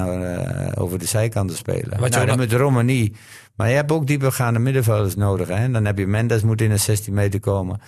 over 0.77 0.99
de 0.99 1.05
zijkanten 1.05 1.57
spelen. 1.57 1.99
Wat 1.99 2.13
je 2.13 2.19
nou, 2.19 2.21
ook 2.21 2.27
dan 2.27 2.37
met 2.37 2.51
Romani. 2.51 3.15
Maar 3.55 3.69
je 3.69 3.75
hebt 3.75 3.91
ook 3.91 4.07
diepergaande 4.07 4.59
middenvelders 4.59 5.15
nodig. 5.15 5.47
Hè? 5.47 5.53
En 5.55 5.73
dan 5.73 5.85
heb 5.85 5.97
je 5.97 6.07
Mendes 6.07 6.43
moet 6.43 6.61
in 6.61 6.69
de 6.69 6.77
16 6.77 7.13
meter 7.13 7.39
komen. 7.39 7.79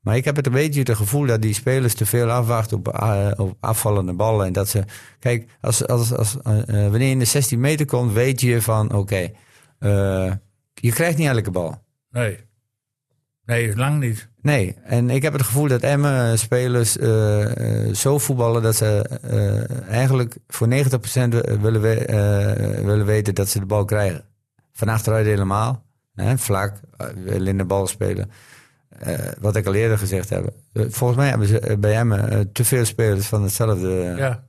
Maar 0.00 0.16
ik 0.16 0.24
heb 0.24 0.36
het 0.36 0.46
een 0.46 0.52
beetje 0.52 0.80
het 0.80 0.96
gevoel 0.96 1.26
dat 1.26 1.42
die 1.42 1.54
spelers 1.54 1.94
te 1.94 2.06
veel 2.06 2.30
afwachten 2.30 2.76
op, 2.76 2.88
eh, 2.88 3.30
op 3.36 3.56
afvallende 3.60 4.12
ballen. 4.12 4.46
En 4.46 4.52
dat 4.52 4.68
ze. 4.68 4.84
Kijk, 5.18 5.50
als, 5.60 5.86
als, 5.86 6.14
als, 6.14 6.36
eh, 6.42 6.58
eh, 6.58 6.90
wanneer 6.90 7.06
je 7.06 7.12
in 7.12 7.18
de 7.18 7.24
16 7.24 7.60
meter 7.60 7.86
komt, 7.86 8.12
weet 8.12 8.40
je 8.40 8.62
van 8.62 8.92
oké. 8.92 9.30
eh, 9.78 10.32
je 10.74 10.92
krijgt 10.92 11.18
niet 11.18 11.28
elke 11.28 11.50
bal. 11.50 11.82
Nee. 12.10 12.38
Nee, 13.44 13.76
lang 13.76 14.00
niet. 14.00 14.28
Nee, 14.42 14.76
en 14.84 15.10
ik 15.10 15.22
heb 15.22 15.32
het 15.32 15.42
gevoel 15.42 15.68
dat 15.68 15.82
Emmen 15.82 16.38
spelers 16.38 16.92
zo 18.00 18.18
voetballen 18.18 18.62
dat 18.62 18.76
ze 18.76 19.02
eigenlijk 19.88 20.36
voor 20.46 20.68
90% 20.68 21.34
willen, 21.60 21.80
we, 21.80 22.04
willen 22.84 23.06
weten 23.06 23.34
dat 23.34 23.48
ze 23.48 23.58
de 23.58 23.66
bal 23.66 23.84
krijgen. 23.84 24.24
Van 24.72 24.88
achteruit 24.88 25.26
helemaal. 25.26 25.84
Hè, 26.14 26.38
vlak, 26.38 26.80
willen 27.24 27.46
in 27.46 27.58
de 27.58 27.64
bal 27.64 27.86
spelen. 27.86 28.30
Eh, 28.98 29.14
wat 29.40 29.56
ik 29.56 29.66
al 29.66 29.74
eerder 29.74 29.98
gezegd 29.98 30.28
heb. 30.28 30.50
Eh, 30.72 30.84
volgens 30.88 31.18
mij 31.18 31.28
hebben 31.28 31.46
ze 31.48 31.58
eh, 31.60 31.76
bij 31.76 32.00
eh, 32.00 32.40
te 32.52 32.64
veel 32.64 32.84
spelers 32.84 33.26
van 33.26 33.42
hetzelfde. 33.42 34.14
Ja. 34.16 34.44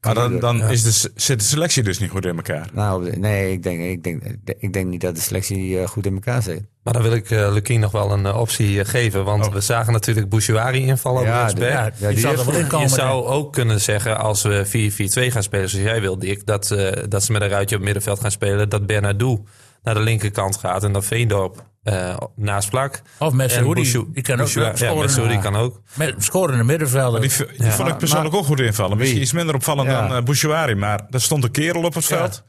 Maar 0.00 0.14
dan, 0.14 0.38
dan 0.38 0.56
Ja. 0.56 0.68
is 0.68 0.82
de, 0.82 1.10
zit 1.14 1.38
de 1.40 1.44
selectie 1.44 1.82
dus 1.82 1.98
niet 1.98 2.10
goed 2.10 2.24
in 2.26 2.36
elkaar. 2.36 2.68
Nou, 2.72 3.16
nee, 3.18 3.52
ik 3.52 3.62
denk, 3.62 3.80
ik, 3.80 4.04
denk, 4.04 4.22
ik 4.58 4.72
denk 4.72 4.86
niet 4.86 5.00
dat 5.00 5.14
de 5.14 5.20
selectie 5.20 5.86
goed 5.86 6.06
in 6.06 6.14
elkaar 6.14 6.42
zit. 6.42 6.62
Maar 6.82 6.92
dan 6.92 7.02
wil 7.02 7.12
ik 7.12 7.30
Lukien 7.30 7.80
nog 7.80 7.92
wel 7.92 8.12
een 8.12 8.32
optie 8.32 8.84
geven. 8.84 9.24
Want 9.24 9.46
Oh. 9.46 9.52
we 9.52 9.60
zagen 9.60 9.92
natuurlijk 9.92 10.28
Bouchouari 10.28 10.86
invallen 10.86 11.20
op 11.20 11.26
rechtsback. 11.26 11.54
de- 11.62 11.64
Ja, 11.66 11.90
Ja, 11.96 12.08
die, 12.08 12.28
er 12.28 12.44
wel 12.44 12.54
in 12.54 12.66
komen. 12.66 12.88
Je 12.88 12.94
zou 12.94 13.20
denk 13.22 13.34
ook 13.34 13.52
kunnen 13.52 13.80
zeggen, 13.80 14.18
als 14.18 14.42
we 14.42 14.64
4-4-2 14.66 15.32
gaan 15.32 15.42
spelen 15.42 15.68
zoals 15.68 15.84
jij 15.86 16.00
wil, 16.00 16.18
Dick, 16.18 16.46
dat, 16.46 16.76
dat 17.08 17.22
ze 17.24 17.32
met 17.32 17.42
een 17.42 17.48
ruitje 17.48 17.76
op 17.76 17.80
het 17.82 17.92
middenveld 17.92 18.20
gaan 18.20 18.30
spelen, 18.30 18.68
dat 18.68 18.86
Bernardo 18.86 19.44
naar 19.82 19.94
de 19.94 20.00
linkerkant 20.00 20.56
gaat 20.56 20.84
en 20.84 20.92
dat 20.92 21.04
Veendorp 21.04 21.64
eh, 21.86 22.16
naast 22.36 22.68
vlak. 22.68 23.00
Of. 23.18 23.34
Bouchou- 23.36 23.74
Die 24.12 24.22
kan 24.22 24.34
ook 24.40 24.52
Bouchou- 24.54 24.76
scoren. 24.76 24.94
Ja, 24.94 25.00
Messoudi 25.02 25.38
kan 25.38 25.56
ook. 25.56 25.80
Met 25.94 26.14
scorende 26.18 26.64
middenvelder. 26.64 27.20
Die, 27.20 27.30
die 27.58 27.70
vond 27.70 27.88
ik 27.88 27.96
persoonlijk 27.96 28.34
ook 28.34 28.44
goed 28.44 28.60
invallen. 28.60 28.96
Misschien 28.96 29.14
Wie? 29.18 29.24
iets 29.24 29.32
minder 29.34 29.54
opvallend 29.54 29.88
Ja. 29.88 30.06
dan 30.08 30.16
uh, 30.16 30.22
Bouchouari. 30.22 30.74
Maar 30.74 31.00
er 31.10 31.20
stond 31.20 31.44
een 31.44 31.50
kerel 31.50 31.82
op 31.82 31.94
het 31.94 32.04
veld. 32.04 32.42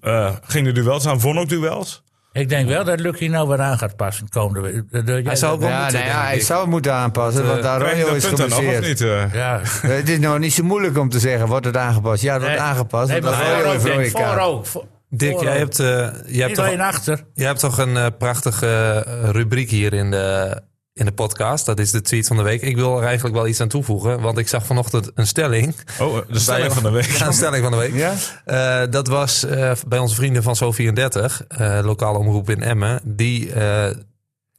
Eh, 0.00 0.32
ging 0.42 0.66
de 0.66 0.72
duels 0.72 1.06
aan, 1.06 1.20
won 1.20 1.38
ook 1.38 1.48
duels. 1.48 2.02
Ik 2.32 2.48
denk 2.48 2.68
wel 2.68 2.84
dat 2.84 3.00
Lucky 3.00 3.26
nou 3.26 3.48
weer 3.48 3.60
aan 3.60 3.78
gaat 3.78 3.96
passen 3.96 4.28
komende 4.28 4.60
week. 4.60 4.82
De- 4.90 5.02
de- 5.02 5.20
Hij 5.24 5.36
zou 5.36 5.58
wel 5.58 5.68
Ja, 5.68 5.80
moeten, 5.82 5.98
nou 5.98 6.10
ja, 6.10 6.22
hij 6.22 6.40
zou 6.40 6.60
het 6.60 6.70
moeten 6.70 6.92
aanpassen, 6.94 7.46
want 7.46 7.64
Arroyo 7.64 8.06
dat 8.06 8.14
is 8.16 8.24
geblesseerd. 8.24 8.86
niet? 8.86 9.00
eh? 9.00 9.34
Ja. 9.34 9.60
Het 9.86 10.08
is 10.08 10.18
nou 10.18 10.38
niet 10.38 10.52
zo 10.52 10.62
moeilijk 10.64 10.98
om 10.98 11.08
te 11.08 11.18
zeggen, 11.18 11.46
wordt 11.48 11.66
het 11.66 11.76
aangepast? 11.76 12.22
Ja, 12.22 12.32
het 12.32 12.42
wordt 12.42 12.56
Nee. 12.58 12.66
aangepast. 12.66 13.08
Nee, 13.10 13.22
maar 13.22 13.32
Arroyo. 13.32 14.62
Voor- 14.64 14.84
Dick, 15.16 15.40
jij 15.40 15.56
hebt, 15.56 15.80
eh, 15.80 15.86
jij, 16.26 16.44
hebt 16.44 16.54
toch, 16.54 16.66
alleen 16.66 16.80
achter. 16.80 17.24
jij 17.34 17.46
hebt 17.46 17.60
toch 17.60 17.78
een 17.78 17.96
eh, 17.96 18.06
prachtige 18.18 18.66
eh, 19.06 19.30
rubriek 19.30 19.70
hier 19.70 19.92
in 19.92 20.10
de, 20.10 20.60
in 20.94 21.04
de 21.04 21.12
podcast. 21.12 21.66
Dat 21.66 21.78
is 21.78 21.90
de 21.90 22.00
tweet 22.00 22.26
van 22.26 22.36
de 22.36 22.42
week. 22.42 22.62
Ik 22.62 22.76
wil 22.76 22.98
er 22.98 23.04
eigenlijk 23.04 23.36
wel 23.36 23.46
iets 23.46 23.60
aan 23.60 23.68
toevoegen. 23.68 24.20
Want 24.20 24.38
ik 24.38 24.48
zag 24.48 24.66
vanochtend 24.66 25.10
een 25.14 25.26
stelling. 25.26 25.74
Oh, 26.00 26.16
de 26.28 26.38
stelling 26.38 26.72
van 26.72 26.82
de 26.82 26.90
week. 26.90 27.04
Ja, 27.04 27.26
een 27.26 27.32
stelling 27.32 27.62
van 27.62 27.72
de 27.72 27.78
week. 27.78 27.94
Ja? 27.94 28.14
Eh, 28.44 28.90
dat 28.90 29.08
was 29.08 29.44
eh, 29.44 29.72
bij 29.86 29.98
onze 29.98 30.14
vrienden 30.14 30.42
van 30.42 30.56
Zo34, 30.56 31.46
eh 31.48 31.80
lokale 31.82 32.18
omroep 32.18 32.50
in 32.50 32.62
Emmen. 32.62 33.00
Die, 33.04 33.52
eh, 33.52 33.96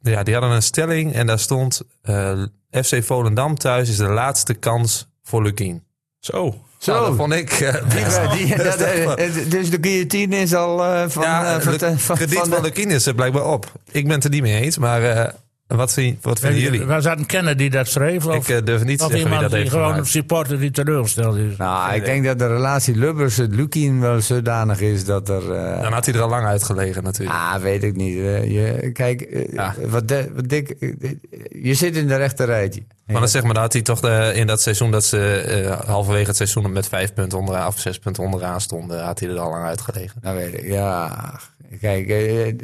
ja, 0.00 0.22
die 0.22 0.34
hadden 0.34 0.50
een 0.50 0.62
stelling 0.62 1.14
en 1.14 1.26
daar 1.26 1.38
stond... 1.38 1.82
FC 2.70 3.04
Volendam 3.04 3.54
thuis 3.54 3.88
is 3.88 3.96
de 3.96 4.08
laatste 4.08 4.54
kans 4.54 5.08
voor 5.22 5.42
Lukien. 5.42 5.84
Zo. 6.18 6.65
Zo. 6.78 6.92
Nou, 6.92 7.06
dat 7.06 7.16
vond 7.16 7.32
ik... 7.32 7.50
eh, 7.52 7.74
Die, 7.94 8.46
die, 8.46 8.56
dat, 8.56 8.76
echt 8.80 9.36
eh, 9.44 9.50
dus 9.50 9.70
de 9.70 9.78
guillotine 9.80 10.36
is 10.36 10.54
al 10.54 10.84
eh, 10.84 11.04
van, 11.08 11.22
ja, 11.22 11.60
van, 11.60 11.72
de 11.72 11.78
de- 11.78 11.98
van, 11.98 12.16
krediet 12.16 12.38
van 12.38 12.48
van 12.48 12.62
de- 12.62 12.68
is 12.94 13.06
er 13.06 13.14
blijkbaar 13.14 13.44
op. 13.44 13.72
Ik 13.90 14.04
ben 14.04 14.14
het 14.14 14.24
er 14.24 14.30
niet 14.30 14.42
mee 14.42 14.62
eens, 14.62 14.78
maar 14.78 15.02
wat, 15.66 15.92
vind, 15.92 16.22
wat 16.22 16.38
vinden 16.38 16.60
jullie? 16.60 16.84
Was 16.84 17.04
dat 17.04 17.18
een 17.18 17.26
kenner 17.26 17.56
die 17.56 17.70
dat 17.70 17.88
schreef? 17.88 18.26
Of, 18.26 18.34
Ik 18.34 18.48
eh, 18.56 18.64
durf 18.64 18.84
niet 18.84 18.98
te 18.98 19.04
zeggen 19.04 19.08
wie 19.14 19.18
iemand 19.24 19.40
dat 19.40 19.50
die 19.50 19.58
heeft 19.60 19.70
gewoon 19.72 19.94
een 19.96 20.06
supporter 20.06 20.58
die 20.60 20.70
teleurgesteld 20.70 21.36
is? 21.36 21.56
Nou, 21.56 21.94
ik 21.94 22.04
denk 22.04 22.24
dat 22.24 22.38
de 22.38 22.46
relatie 22.46 22.94
Lubbers-Lukien 22.96 24.00
wel 24.00 24.20
zodanig 24.20 24.80
is 24.80 25.04
dat 25.04 25.28
er... 25.28 25.52
eh, 25.52 25.82
Dan 25.82 25.92
had 25.92 26.04
hij 26.06 26.14
er 26.14 26.20
al 26.20 26.28
lang 26.28 26.46
uitgelegen 26.46 27.02
natuurlijk. 27.02 27.38
Ah, 27.38 27.54
weet 27.56 27.82
ik 27.82 27.96
niet. 27.96 28.16
Eh, 28.18 28.50
je, 28.52 28.90
kijk, 28.92 29.20
eh, 29.20 29.52
Ja. 29.52 29.74
wat, 29.86 30.08
de- 30.08 30.30
wat 30.34 30.48
dik, 30.48 30.70
eh, 30.70 30.90
je 31.62 31.74
zit 31.74 31.96
in 31.96 32.06
de 32.08 32.16
rechter 32.16 32.46
rijtje. 32.46 32.82
Maar 33.06 33.20
dan 33.20 33.28
zeg 33.28 33.42
maar, 33.42 33.52
dan 33.54 33.62
had 33.62 33.72
hij 33.72 33.82
toch 33.82 34.00
de, 34.00 34.32
in 34.34 34.46
dat 34.46 34.60
seizoen 34.62 34.90
dat 34.90 35.04
ze 35.04 35.40
eh, 35.40 35.86
halverwege 35.88 36.26
het 36.26 36.36
seizoen 36.36 36.72
met 36.72 36.88
vijf 36.88 37.12
punten 37.14 37.38
onderaan 37.38 37.66
of 37.66 37.78
zes 37.78 37.98
punten 37.98 38.22
onderaan 38.22 38.60
stonden, 38.60 39.04
had 39.04 39.20
hij 39.20 39.28
er 39.28 39.38
al 39.38 39.50
lang 39.50 39.64
uitgelegen. 39.64 40.18
Nou 40.22 40.36
weet 40.36 40.54
ik, 40.54 40.66
ja. 40.66 41.40
Kijk, 41.80 42.08
eh, 42.08 42.54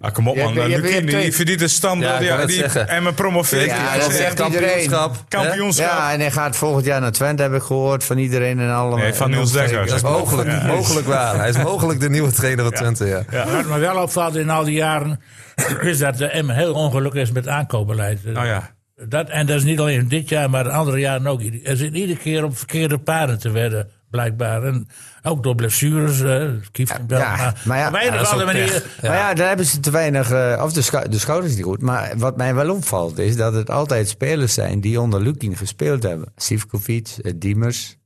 Ah, 0.00 0.12
kom 0.12 0.28
op 0.28 0.36
Je 0.36 0.42
man. 0.42 0.56
hebt- 0.56 0.88
je 0.92 1.04
die 1.04 1.32
verdient 1.32 1.60
een 1.60 1.68
standaard. 1.68 2.22
Ja, 2.24 2.40
Ja, 2.40 2.46
die 2.46 2.62
en 2.64 3.02
me 3.02 3.12
promoveert. 3.12 3.64
Ja, 3.64 3.98
dat 3.98 4.12
zegt 4.12 4.38
iedereen. 4.40 4.90
Kampioenschap. 5.28 5.86
ja, 5.88 6.12
en 6.12 6.20
hij 6.20 6.30
gaat 6.30 6.56
volgend 6.56 6.84
jaar 6.84 7.00
naar 7.00 7.12
Twente, 7.12 7.42
heb 7.42 7.52
ik 7.54 7.62
gehoord 7.62 8.04
van 8.04 8.18
iedereen 8.18 8.58
en 8.60 8.70
allemaal. 8.74 8.98
Nee, 8.98 9.14
van 9.14 9.30
Niels 9.30 9.52
Dekker. 9.52 9.86
Dat 9.86 9.94
is 9.96 10.02
mogelijk, 10.02 10.62
mogelijk 10.62 11.06
waar. 11.06 11.36
Hij 11.38 11.48
is 11.48 11.56
mogelijk 11.62 12.00
de 12.00 12.10
nieuwe 12.10 12.32
trainer 12.32 12.64
van 12.64 12.72
Twente, 12.74 13.06
ja. 13.06 13.24
Wat 13.52 13.66
me 13.66 13.78
wel 13.78 14.02
opvalt 14.02 14.36
in 14.36 14.50
al 14.50 14.64
die 14.64 14.74
jaren, 14.76 15.20
is 15.80 15.98
dat 15.98 16.18
de 16.18 16.42
M 16.42 16.48
heel 16.50 16.72
ongelukkig 16.74 17.22
is 17.22 17.32
met 17.32 17.48
aankoopbeleid. 17.48 18.24
Nou 18.24 18.46
ja. 18.46 18.74
Dat, 19.08 19.28
en 19.28 19.46
dat 19.46 19.56
is 19.56 19.64
niet 19.64 19.78
alleen 19.78 20.08
dit 20.08 20.28
jaar, 20.28 20.50
maar 20.50 20.64
de 20.64 20.70
andere 20.70 20.98
jaren 20.98 21.26
ook. 21.26 21.40
Er 21.64 21.76
zit 21.76 21.94
iedere 21.94 22.18
keer 22.18 22.44
op 22.44 22.56
verkeerde 22.58 22.98
paden 22.98 23.38
te 23.38 23.50
werden, 23.50 23.88
blijkbaar. 24.10 24.62
En 24.62 24.88
ook 25.26 25.42
door 25.42 25.54
blessures. 25.54 26.20
eh 26.20 26.48
Kieftenbel. 26.72 27.18
Ja, 27.18 27.36
maar, 27.36 27.62
maar 27.64 27.78
ja, 27.78 27.88
op 27.88 27.94
een 27.94 28.00
ja, 28.00 28.06
of 28.08 28.12
dat 28.14 28.26
is 28.26 28.28
andere 28.32 28.50
ook 28.50 28.56
manier. 28.56 28.70
pech. 28.82 29.02
Maar 29.02 29.16
ja, 29.16 29.34
daar 29.34 29.48
hebben 29.48 29.66
ze 29.66 29.80
te 29.80 29.90
weinig, 29.90 30.30
eh, 30.30 30.60
of 30.64 30.72
de, 30.72 30.82
schou- 30.82 31.08
de 31.08 31.18
schouders 31.18 31.54
niet 31.54 31.64
goed. 31.64 31.82
Maar 31.82 32.12
wat 32.16 32.36
mij 32.36 32.54
wel 32.54 32.74
opvalt 32.74 33.18
is 33.18 33.36
dat 33.36 33.54
het 33.54 33.70
altijd 33.70 34.08
spelers 34.08 34.54
zijn 34.54 34.80
die 34.80 35.00
onder 35.00 35.20
Lukin 35.20 35.56
gespeeld 35.56 36.02
hebben. 36.02 36.32
Sivkovic, 36.36 37.08
eh, 37.22 37.32
Diemers. 37.36 37.96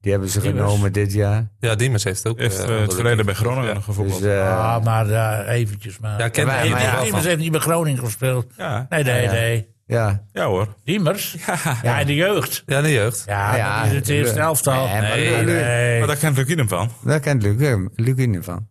Die 0.00 0.12
hebben 0.12 0.30
ze 0.30 0.40
Diemers. 0.40 0.64
genomen 0.70 0.92
dit 0.92 1.12
jaar. 1.12 1.48
Ja, 1.58 1.74
Diemers 1.74 2.04
heeft 2.04 2.26
ook... 2.28 2.38
Heeft 2.38 2.60
onder 2.60 2.80
het 2.80 2.90
de 2.90 2.94
verleden 2.96 3.24
bij 3.26 3.34
Groningen 3.34 3.74
nog 3.74 3.84
Dus, 3.96 4.22
Ah, 4.40 4.84
maar 4.84 5.08
ja, 5.08 5.44
eventjes 5.44 5.98
maar. 5.98 6.18
Ja, 6.18 6.28
ken 6.28 6.46
Maar- 6.46 6.58
hij 6.58 6.68
maar 6.68 6.82
ja, 6.82 7.02
Diemers 7.02 7.24
heeft 7.24 7.38
niet 7.38 7.50
bij 7.50 7.60
Groningen 7.60 8.04
gespeeld. 8.04 8.46
Ja. 8.56 8.86
Nee, 8.88 9.02
nee, 9.04 9.14
Ja, 9.22 9.22
ja. 9.22 9.30
nee. 9.32 9.73
Ja. 9.86 10.24
ja 10.32 10.46
hoor. 10.46 10.74
Diemers? 10.84 11.36
Ja, 11.82 11.98
in 12.00 12.06
de 12.06 12.14
jeugd. 12.14 12.62
Ja, 12.66 12.80
de 12.82 12.92
jeugd. 12.92 13.22
Ja, 13.26 13.56
Ja, 13.56 13.82
dat 13.82 13.90
is 13.92 13.96
het 13.98 14.08
eerste 14.08 14.40
elftal. 14.40 14.86
Nee, 14.88 15.00
maar 15.00 15.16
nee, 15.16 15.44
de- 15.44 15.52
nee. 15.52 15.98
Maar 15.98 16.06
daar 16.08 16.16
kent 16.16 16.36
Lukien 16.36 16.58
hem 16.58 16.68
van. 16.68 16.90
Daar 17.04 17.20
kent 17.20 17.42
Luc- 17.42 17.88
Lukin 17.94 18.42
van. 18.42 18.68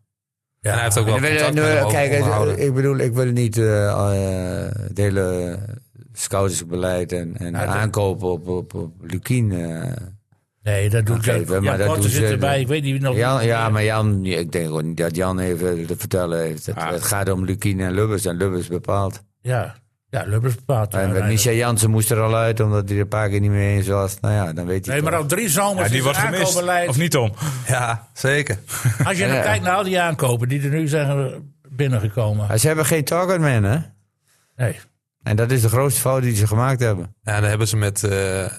En 0.61 0.73
hij 0.73 0.83
heeft 0.83 0.97
ook 0.97 1.05
wel 1.05 1.15
En 1.15 1.21
we- 1.21 1.27
contact 1.37 1.91
kijk, 1.91 2.13
onderhouden. 2.13 2.59
ik 2.65 2.73
bedoel, 2.73 2.97
ik 2.97 3.13
wil 3.13 3.25
niet 3.25 3.57
eh 3.57 3.87
eh, 3.89 4.71
het 4.79 4.97
hele 4.97 5.59
scoutersbeleid 6.13 7.11
en, 7.11 7.37
en 7.37 7.51
Ja, 7.51 7.65
aankopen 7.65 8.27
op, 8.27 8.47
op, 8.47 8.73
op 8.73 8.91
Lukien. 9.01 9.51
eh. 9.51 9.91
Nee, 10.63 10.89
dat 10.89 11.05
doet 11.05 11.25
Jan. 11.25 11.43
maar 11.47 11.63
Jan 11.63 11.77
dat 11.77 11.95
doen 11.95 12.03
zit 12.03 12.11
ze- 12.11 12.25
erbij. 12.27 12.59
Ik 12.59 12.67
weet 12.67 12.83
niet 12.83 13.01
nog. 13.01 13.15
Jan, 13.15 13.45
ja, 13.45 13.69
maar 13.69 13.83
Jan, 13.83 14.25
ik 14.25 14.51
denk 14.51 14.69
ook 14.69 14.83
niet 14.83 14.97
dat 14.97 15.15
Jan 15.15 15.39
even 15.39 15.85
te 15.85 15.97
vertellen 15.97 16.39
heeft. 16.41 16.65
Het, 16.65 16.75
Ah. 16.75 16.91
het 16.91 17.03
gaat 17.03 17.29
om 17.29 17.45
Lukien 17.45 17.79
en 17.79 17.91
Lubbers 17.93 18.25
en 18.25 18.35
Lubbers 18.37 18.67
bepaalt. 18.67 19.23
Ja, 19.41 19.75
ja 20.13 20.23
Lubbers 20.25 20.55
bepaalt. 20.55 20.93
En. 20.93 21.27
Michel 21.27 21.53
Jansen 21.53 21.89
moest 21.89 22.11
er 22.11 22.19
al 22.19 22.35
uit, 22.35 22.59
omdat 22.59 22.87
hij 22.87 22.95
er 22.97 23.01
een 23.01 23.07
paar 23.07 23.29
keer 23.29 23.39
niet 23.39 23.49
mee 23.51 23.75
eens 23.75 23.87
was. 23.87 24.19
Nou 24.19 24.33
ja, 24.33 24.53
dan 24.53 24.65
weet 24.65 24.85
hij 24.85 24.95
Nee, 24.95 25.03
maar 25.03 25.15
al 25.15 25.25
drie 25.25 25.49
zomers 25.49 25.87
Ja, 25.87 25.93
die 25.93 26.07
het 26.07 26.17
gemist. 26.17 26.87
Of 26.87 26.97
niet, 26.97 27.11
Tom? 27.11 27.31
Ja, 27.67 28.07
zeker. 28.13 28.57
Als 29.07 29.17
je 29.17 29.25
dan 29.27 29.35
Ja. 29.35 29.41
kijkt 29.41 29.63
naar 29.63 29.75
al 29.75 29.83
die 29.83 29.99
aankopen 30.01 30.47
die 30.47 30.61
er 30.61 30.69
nu 30.69 30.87
zijn 30.87 31.33
binnengekomen. 31.69 32.47
Maar 32.47 32.57
Ze 32.57 32.67
hebben 32.67 32.85
geen 32.85 33.03
targetman, 33.03 33.63
hè? 33.63 33.77
Nee. 34.55 34.79
En 35.23 35.35
dat 35.35 35.51
is 35.51 35.61
de 35.61 35.69
grootste 35.69 36.01
fout 36.01 36.21
die 36.21 36.35
ze 36.35 36.47
gemaakt 36.47 36.79
hebben. 36.79 37.15
Ja, 37.23 37.39
dan 37.39 37.49
hebben 37.49 37.67
ze 37.67 37.77
met 37.77 38.03
eh, 38.03 38.09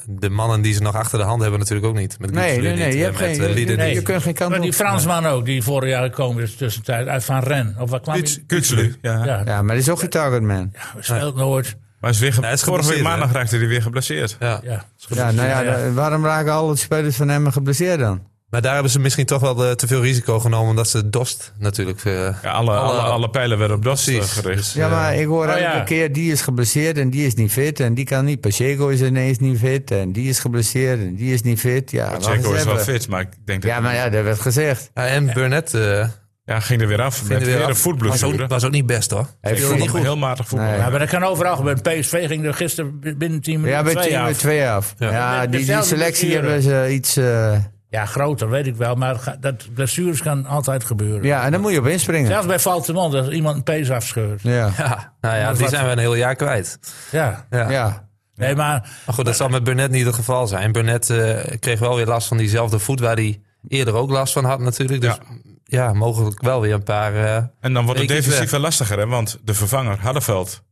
de 0.06 0.28
mannen 0.30 0.60
die 0.62 0.72
ze 0.74 0.82
nog 0.82 0.94
achter 0.94 1.18
de 1.18 1.24
hand 1.24 1.40
hebben 1.42 1.58
natuurlijk 1.58 1.86
ook 1.86 1.96
niet. 1.96 2.18
Met 2.18 2.30
Nee, 2.30 2.60
nee, 2.60 2.74
nee. 2.76 2.84
niet, 2.86 2.94
Je, 2.94 3.02
hebt 3.02 3.20
met, 3.20 3.28
geen, 3.28 3.40
eh, 3.40 3.48
je, 3.48 3.54
Lieden 3.54 3.88
je, 3.88 3.94
niet. 3.94 4.02
kunt 4.02 4.22
geen 4.22 4.34
kant 4.34 4.48
Maar 4.50 4.58
op. 4.58 4.64
die 4.64 4.72
Fransman 4.74 5.26
ook, 5.26 5.44
die 5.44 5.62
vorig 5.62 5.88
jaar 5.90 6.02
gekomen 6.02 6.42
is 6.42 6.54
tussentijd 6.56 7.06
uit 7.08 7.24
Van 7.24 7.38
Ren. 7.42 7.76
Of 7.78 7.90
waar 7.90 8.00
kwam 8.00 8.14
hij? 8.14 8.42
Kutselu. 8.46 8.94
Ja. 9.02 9.24
Ja, 9.24 9.42
Ja, 9.44 9.62
maar 9.62 9.74
dat 9.74 9.84
is 9.84 9.90
ook 9.90 9.98
geen 9.98 10.08
targetman. 10.10 10.72
ja, 10.72 11.02
speelt 11.02 11.36
nooit. 11.36 11.76
Maar 12.00 12.10
is 12.10 12.18
weer 12.18 12.32
ge- 12.32 12.40
hij 12.40 12.52
is 12.52 12.62
vorige 12.62 12.82
week 12.88 12.96
geblesseerd, 12.96 13.18
maandag 13.20 13.36
raakte 13.36 13.56
hij 13.56 13.66
weer 13.68 13.82
geblesseerd. 13.82 14.36
Ja. 14.40 14.60
Ja, 14.62 14.84
Ja, 15.08 15.30
nou 15.30 15.48
ja, 15.48 15.62
da- 15.62 15.92
waarom 15.92 16.24
raken 16.24 16.52
alle 16.52 16.76
spelers 16.76 17.16
van 17.16 17.28
hem 17.28 17.50
geblesseerd 17.50 17.98
dan? 17.98 18.32
Maar 18.54 18.62
daar 18.62 18.72
hebben 18.74 18.92
ze 18.92 19.00
misschien 19.00 19.26
toch 19.26 19.40
wel 19.40 19.64
eh, 19.64 19.70
te 19.72 19.86
veel 19.86 20.02
risico 20.02 20.40
genomen, 20.40 20.70
omdat 20.70 20.88
ze 20.88 21.10
Dost 21.10 21.52
natuurlijk... 21.58 22.04
eh, 22.04 22.12
Ja, 22.14 22.32
alle, 22.42 22.70
alle, 22.70 22.70
Alle- 22.98 23.00
alle, 23.00 23.30
pijlen 23.30 23.58
werden 23.58 23.76
op 23.76 23.84
dat 23.84 23.98
eh, 23.98 24.04
precies. 24.04 24.32
gericht. 24.32 24.56
Dus, 24.58 24.72
Ja, 24.72 24.88
maar 24.88 25.14
ik 25.16 25.26
hoor 25.26 25.44
oh 25.46 25.50
elke 25.50 25.60
ja. 25.62 25.80
keer, 25.80 26.12
die 26.12 26.32
is 26.32 26.40
geblesseerd 26.40 26.98
en 26.98 27.10
die 27.10 27.26
is 27.26 27.34
niet 27.34 27.52
fit. 27.52 27.80
En 27.80 27.94
die 27.94 28.04
kan 28.04 28.24
niet. 28.24 28.40
Pacheco 28.40 28.88
is 28.88 29.00
ineens 29.00 29.38
niet 29.38 29.58
fit. 29.58 29.90
En 29.90 30.12
die 30.12 30.28
is 30.28 30.38
geblesseerd 30.38 31.00
en 31.00 31.14
die 31.14 31.32
is 31.32 31.42
niet 31.42 31.60
fit. 31.60 31.90
Ja, 31.90 32.10
wacht 32.10 32.24
Checo 32.26 32.48
eens 32.50 32.58
is 32.58 32.64
wel 32.64 32.78
fit, 32.78 33.08
maar 33.08 33.20
ik 33.20 33.28
denk 33.44 33.62
dat 33.62 33.70
Ja, 33.70 33.80
maar 33.80 33.94
ja, 33.94 34.08
dat 34.08 34.24
werd 34.24 34.40
gezegd. 34.40 34.90
ja, 34.94 35.06
en 35.06 35.32
Burnett 35.32 35.74
eh 35.74 36.08
ja, 36.44 36.60
ging 36.60 36.80
er 36.80 36.88
weer 36.88 37.02
af 37.02 37.28
met 37.28 37.44
weer 37.44 37.54
een 37.56 37.60
af. 37.62 37.68
was, 37.68 37.78
voetblessure. 37.78 38.42
ook, 38.42 38.48
was 38.48 38.64
ook 38.64 38.70
niet 38.72 38.86
best 38.86 39.10
hoor. 39.10 39.26
Hij 39.40 39.56
viel 39.56 39.74
niet 39.76 39.88
goed. 39.90 40.00
heel 40.02 40.16
matig 40.16 40.48
voetbal. 40.48 40.68
Nee. 40.68 40.78
Ja, 40.78 40.90
maar 40.90 40.98
dat 40.98 41.08
kan 41.08 41.22
overal 41.24 41.56
gebeuren. 41.56 41.82
PSV 41.82 42.26
ging 42.26 42.44
er 42.46 42.54
gisteren 42.54 43.00
binnen 43.00 43.40
10 43.40 43.52
Ja, 43.54 43.58
minuten 43.60 43.84
bij 43.84 43.94
twee 43.94 44.08
team 44.08 44.22
af. 44.22 44.28
met 44.28 44.38
twee 44.38 44.68
af. 44.68 44.94
Ja. 44.98 45.10
Ja, 45.10 45.46
die, 45.46 45.64
die 45.64 45.82
selectie 45.82 46.32
hebben 46.32 46.62
ze 46.62 46.88
iets... 46.90 47.16
eh, 47.16 47.56
Ja, 47.94 48.04
groter, 48.06 48.50
weet 48.50 48.66
ik 48.66 48.76
wel. 48.76 48.94
Maar 48.94 49.36
dat 49.40 49.74
blessures 49.74 50.22
kan 50.22 50.46
altijd 50.46 50.84
gebeuren. 50.84 51.22
ja, 51.22 51.44
en 51.44 51.52
dan 51.52 51.60
moet 51.60 51.72
je 51.72 51.78
op 51.78 51.86
inspringen. 51.86 52.26
Zelfs 52.30 52.46
bij 52.46 52.58
Valtemont, 52.58 53.14
als 53.14 53.28
iemand 53.28 53.56
een 53.56 53.62
pees 53.62 53.90
afscheurt. 53.90 54.42
Ja, 54.42 54.70
Ja, 54.78 55.12
nou 55.20 55.36
ja, 55.36 55.52
die 55.52 55.68
zijn 55.68 55.84
we 55.86 55.90
een 55.92 55.98
heel 55.98 56.14
jaar 56.14 56.34
kwijt. 56.34 56.78
Ja. 57.10 57.46
Ja. 57.50 57.70
ja. 57.70 58.08
Nee, 58.34 58.54
maar 58.54 58.80
Maar 59.06 59.14
goed, 59.14 59.24
dat 59.24 59.36
zal 59.36 59.48
met 59.48 59.64
Burnett 59.64 59.90
niet 59.90 60.06
het 60.06 60.14
geval 60.14 60.46
zijn. 60.46 60.72
Burnett 60.72 61.10
eh, 61.10 61.58
kreeg 61.60 61.78
wel 61.78 61.96
weer 61.96 62.06
last 62.06 62.28
van 62.28 62.36
diezelfde 62.36 62.78
voet 62.78 63.00
waar 63.00 63.14
hij 63.16 63.40
eerder 63.68 63.94
ook 63.94 64.10
last 64.10 64.32
van 64.32 64.44
had 64.44 64.60
natuurlijk. 64.60 65.00
Dus 65.00 65.18
ja, 65.64 65.92
mogelijk 65.92 66.40
wel 66.42 66.60
weer 66.60 66.72
een 66.74 66.82
paar... 66.82 67.14
eh, 67.14 67.36
En 67.60 67.72
dan 67.72 67.84
wordt 67.84 68.00
het 68.00 68.08
defensief 68.08 68.50
wel 68.50 68.60
lastiger, 68.60 68.98
hè? 68.98 69.06
want 69.06 69.38
de 69.44 69.54
vervanger 69.54 69.98
Hardenveld 70.00 70.62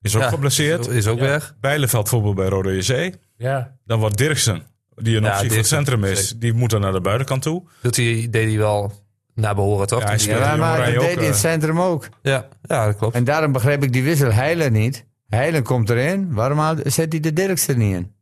is 0.00 0.16
ook 0.16 0.22
ja, 0.22 0.28
geblesseerd. 0.28 0.86
Is 0.86 1.06
ook 1.06 1.18
Ja. 1.18 1.24
weg. 1.24 1.54
Bijleveld 1.60 2.08
voetbal 2.08 2.34
bij 2.34 2.48
Rode 2.48 2.76
JC. 2.76 3.14
ja. 3.36 3.76
Dan 3.84 3.98
wordt 4.00 4.16
Dirksen, 4.16 4.62
die 5.00 5.16
een 5.16 5.22
Ja, 5.22 5.30
optie 5.32 5.48
voor 5.48 5.56
het 5.58 5.66
centrum 5.66 6.04
is, 6.04 6.20
zeker. 6.22 6.38
die 6.40 6.52
moet 6.52 6.70
dan 6.70 6.80
naar 6.80 6.92
de 6.92 7.00
buitenkant 7.00 7.42
toe. 7.42 7.62
Doet 7.82 7.96
hij, 7.96 8.26
deed 8.30 8.48
hij 8.48 8.58
wel 8.58 8.92
naar 9.34 9.54
behoren, 9.54 9.86
toch? 9.86 10.00
Ja, 10.02 10.38
ja 10.38 10.56
maar, 10.56 10.76
dat 10.78 10.86
deed 10.86 11.00
hij 11.14 11.24
in 11.24 11.30
het 11.30 11.36
centrum 11.36 11.80
ook. 11.80 12.08
ja, 12.22 12.48
ja, 12.62 12.86
dat 12.86 12.96
klopt. 12.96 13.14
En 13.14 13.24
daarom 13.24 13.52
begreep 13.52 13.82
ik 13.82 13.92
die 13.92 14.02
wissel 14.02 14.32
Heilen 14.32 14.72
niet. 14.72 15.06
Heilen 15.28 15.62
komt 15.62 15.90
erin. 15.90 16.32
Waarom 16.34 16.58
haalt- 16.58 16.80
zet 16.84 17.12
hij 17.12 17.20
de 17.20 17.32
Dirkster 17.32 17.76
niet 17.76 17.94
in? 17.94 18.12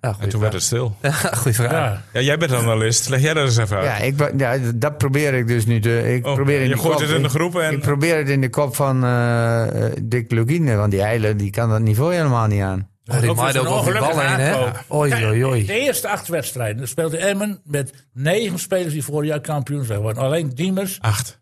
Ja, 0.00 0.16
En 0.20 0.28
toen 0.28 0.40
werd 0.40 0.52
het 0.52 0.62
stil. 0.62 0.96
vraag. 1.02 1.38
Goeie 1.38 1.56
vraag. 1.56 1.70
ja. 1.70 2.02
Ja, 2.12 2.20
jij 2.20 2.38
bent 2.38 2.52
analist. 2.52 3.08
Leg 3.08 3.20
jij 3.20 3.34
dat 3.34 3.44
eens 3.44 3.56
even 3.56 3.76
uit. 3.76 3.86
Ja, 3.86 3.96
ik, 3.96 4.38
ja, 4.40 4.56
dat 4.74 4.98
probeer 4.98 5.34
ik 5.34 5.46
dus 5.46 5.66
nu. 5.66 5.80
te- 5.80 6.14
Ik 6.14 6.26
Oh, 6.26 6.34
probeer 6.34 6.60
in 6.60 6.68
je 6.68 6.74
de 6.74 6.80
gooit 6.80 6.92
kop- 6.96 7.02
het 7.06 7.16
in 7.16 7.22
de 7.22 7.28
groep 7.28 7.56
en... 7.58 7.72
Ik 7.72 7.80
probeer 7.80 8.16
het 8.16 8.28
in 8.28 8.40
de 8.40 8.48
kop 8.50 8.76
van 8.76 9.04
eh 9.04 9.86
eh, 9.86 9.92
Dick 10.02 10.30
Lugine, 10.30 10.76
want 10.76 10.90
die 10.90 11.00
Heilen 11.00 11.36
die 11.36 11.50
kan 11.50 11.68
dat 11.70 11.80
niveau 11.80 12.14
helemaal 12.14 12.46
niet 12.46 12.62
aan. 12.62 12.89
Oh, 13.10 13.48
zo'n 13.48 13.66
over 13.66 13.92
die 13.92 14.00
bal 14.00 14.20
heen, 14.20 14.28
hè? 14.40 14.52
aankoop. 14.54 14.84
Oei, 14.92 15.24
oei, 15.26 15.44
oei. 15.44 15.66
De 15.66 15.78
eerste 15.80 16.08
acht 16.08 16.28
wedstrijden 16.28 16.88
speelde 16.88 17.18
Emmen 17.18 17.60
met 17.64 17.92
negen 18.12 18.58
spelers 18.58 18.92
die 18.92 19.04
vorig 19.04 19.28
jaar 19.28 19.40
kampioen 19.40 19.84
zijn 19.84 19.96
geworden. 19.98 20.22
Alleen 20.22 20.50
Diemers, 20.54 20.98
Acht. 21.00 21.40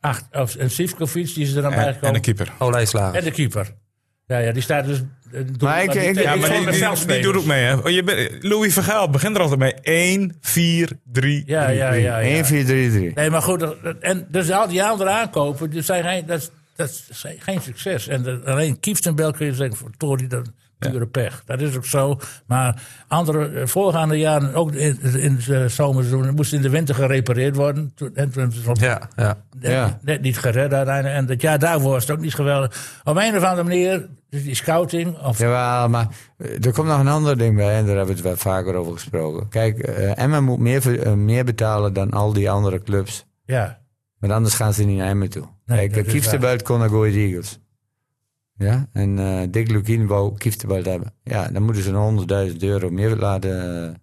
acht. 0.00 0.24
Of, 0.32 0.54
en 0.56 0.70
Sivkovic, 0.70 1.34
die 1.34 1.44
is 1.44 1.54
er 1.54 1.62
dan 1.62 1.72
En, 1.72 1.76
bijgekomen. 1.78 2.06
en 2.08 2.12
de 2.14 2.20
keeper. 2.20 2.52
Olijslager. 2.58 3.18
En 3.18 3.24
de 3.24 3.30
keeper. 3.30 3.74
Ja, 4.26 4.38
ja, 4.38 4.52
die 4.52 4.62
staat 4.62 4.84
dus... 4.86 4.98
eh, 5.32 5.40
Maar 5.58 5.82
ik- 5.82 5.92
die- 5.92 6.00
Ja, 6.00 6.36
maar 6.36 6.50
die- 6.50 6.70
die, 6.70 7.06
die- 7.06 7.20
doet 7.22 7.36
ook 7.36 7.44
mee, 7.44 7.62
hè? 7.64 7.74
Oh, 7.74 7.88
je 7.90 8.02
bent- 8.02 8.30
Louis 8.44 8.72
Vergaal 8.72 9.10
begint 9.10 9.36
er 9.36 9.42
altijd 9.42 9.60
mee. 9.60 9.74
1, 9.82 10.36
4, 10.40 10.90
3, 11.04 11.42
Ja, 11.46 11.68
ja, 11.68 11.92
ja. 11.92 11.92
ja. 11.92 12.20
1, 12.20 12.44
4, 12.46 12.64
3, 12.64 12.90
3. 12.90 13.12
Nee, 13.14 13.30
maar 13.30 13.42
goed. 13.42 13.74
En 14.00 14.26
dus 14.30 14.50
al 14.50 14.68
die 14.68 14.82
andere 14.84 15.10
aankopen, 15.10 15.70
die 15.70 15.82
zijn 15.82 16.26
dat, 16.26 16.50
dat 16.80 17.02
is 17.10 17.26
geen 17.38 17.60
succes. 17.60 18.08
En 18.08 18.22
de, 18.22 18.40
alleen 18.44 18.80
Kieftenbel 18.80 19.32
kun 19.32 19.46
je 19.46 19.54
zeggen, 19.54 19.76
voor 19.76 19.90
Tory, 19.96 20.26
dat 20.26 20.50
pure 20.78 21.06
pech. 21.06 21.42
Dat 21.44 21.60
is 21.60 21.76
ook 21.76 21.84
zo. 21.84 22.18
Maar 22.46 22.82
andere, 23.08 23.48
eh, 23.48 23.66
voorgaande 23.66 24.18
jaren, 24.18 24.54
ook 24.54 24.72
in, 24.72 24.98
in 25.02 25.38
de 25.46 25.68
zomerseizoen, 25.68 26.34
moest 26.34 26.52
in 26.52 26.62
de 26.62 26.70
winter 26.70 26.94
gerepareerd 26.94 27.56
worden. 27.56 27.92
En 28.14 28.30
toen 28.30 28.48
is 28.50 28.66
het 28.66 28.80
Ja, 28.80 29.08
ja. 29.16 29.36
net, 29.60 29.70
Ja. 29.70 29.98
net 30.02 30.20
niet 30.22 30.38
gered 30.38 30.72
uiteindelijk. 30.72 31.14
En 31.14 31.26
dat 31.26 31.40
jaar 31.40 31.58
daarvoor 31.58 31.90
was 31.90 32.02
het 32.06 32.16
ook 32.16 32.22
niet 32.22 32.34
geweldig. 32.34 33.00
Op 33.04 33.16
een 33.16 33.36
of 33.36 33.42
andere 33.42 33.62
manier, 33.68 34.08
dus 34.30 34.42
die 34.42 34.54
scouting, 34.54 35.18
of 35.18 35.38
Jawel, 35.38 35.88
maar 35.88 36.06
eh, 36.36 36.64
er 36.64 36.72
komt 36.72 36.88
nog 36.88 37.00
een 37.00 37.08
ander 37.08 37.38
ding 37.38 37.56
bij 37.56 37.76
en 37.76 37.86
daar 37.86 37.96
hebben 37.96 38.06
we 38.06 38.12
het 38.12 38.22
wel 38.22 38.36
vaker 38.36 38.74
over 38.74 38.92
gesproken. 38.92 39.48
Kijk, 39.48 39.78
eh 39.78 40.18
Emma 40.18 40.40
moet 40.40 40.58
meer, 40.58 41.18
meer 41.18 41.44
betalen 41.44 41.92
dan 41.92 42.10
al 42.10 42.32
die 42.32 42.50
andere 42.50 42.82
clubs. 42.82 43.26
ja. 43.44 43.78
Want 44.20 44.32
anders 44.32 44.54
gaan 44.54 44.72
ze 44.74 44.84
niet 44.84 44.98
naar 44.98 45.08
Emmen 45.08 45.30
toe. 45.30 45.46
Nee, 45.66 45.88
Kijk, 45.88 46.06
Kieftenbelt 46.06 46.62
kon 46.62 46.78
naar 46.78 46.88
Go 46.88 47.04
Eagles. 47.04 47.58
Ja, 48.56 48.88
en 48.92 49.18
eh 49.18 49.42
Dick 49.50 49.70
Lukien 49.70 50.06
wou 50.06 50.36
Kieftenbelt 50.36 50.86
hebben. 50.86 51.14
Ja, 51.22 51.48
dan 51.48 51.62
moeten 51.62 51.82
ze 51.82 51.90
een 51.90 52.50
100.000 52.52 52.56
euro 52.58 52.90
meer 52.90 53.16
laten... 53.16 53.84
eh, 53.88 53.94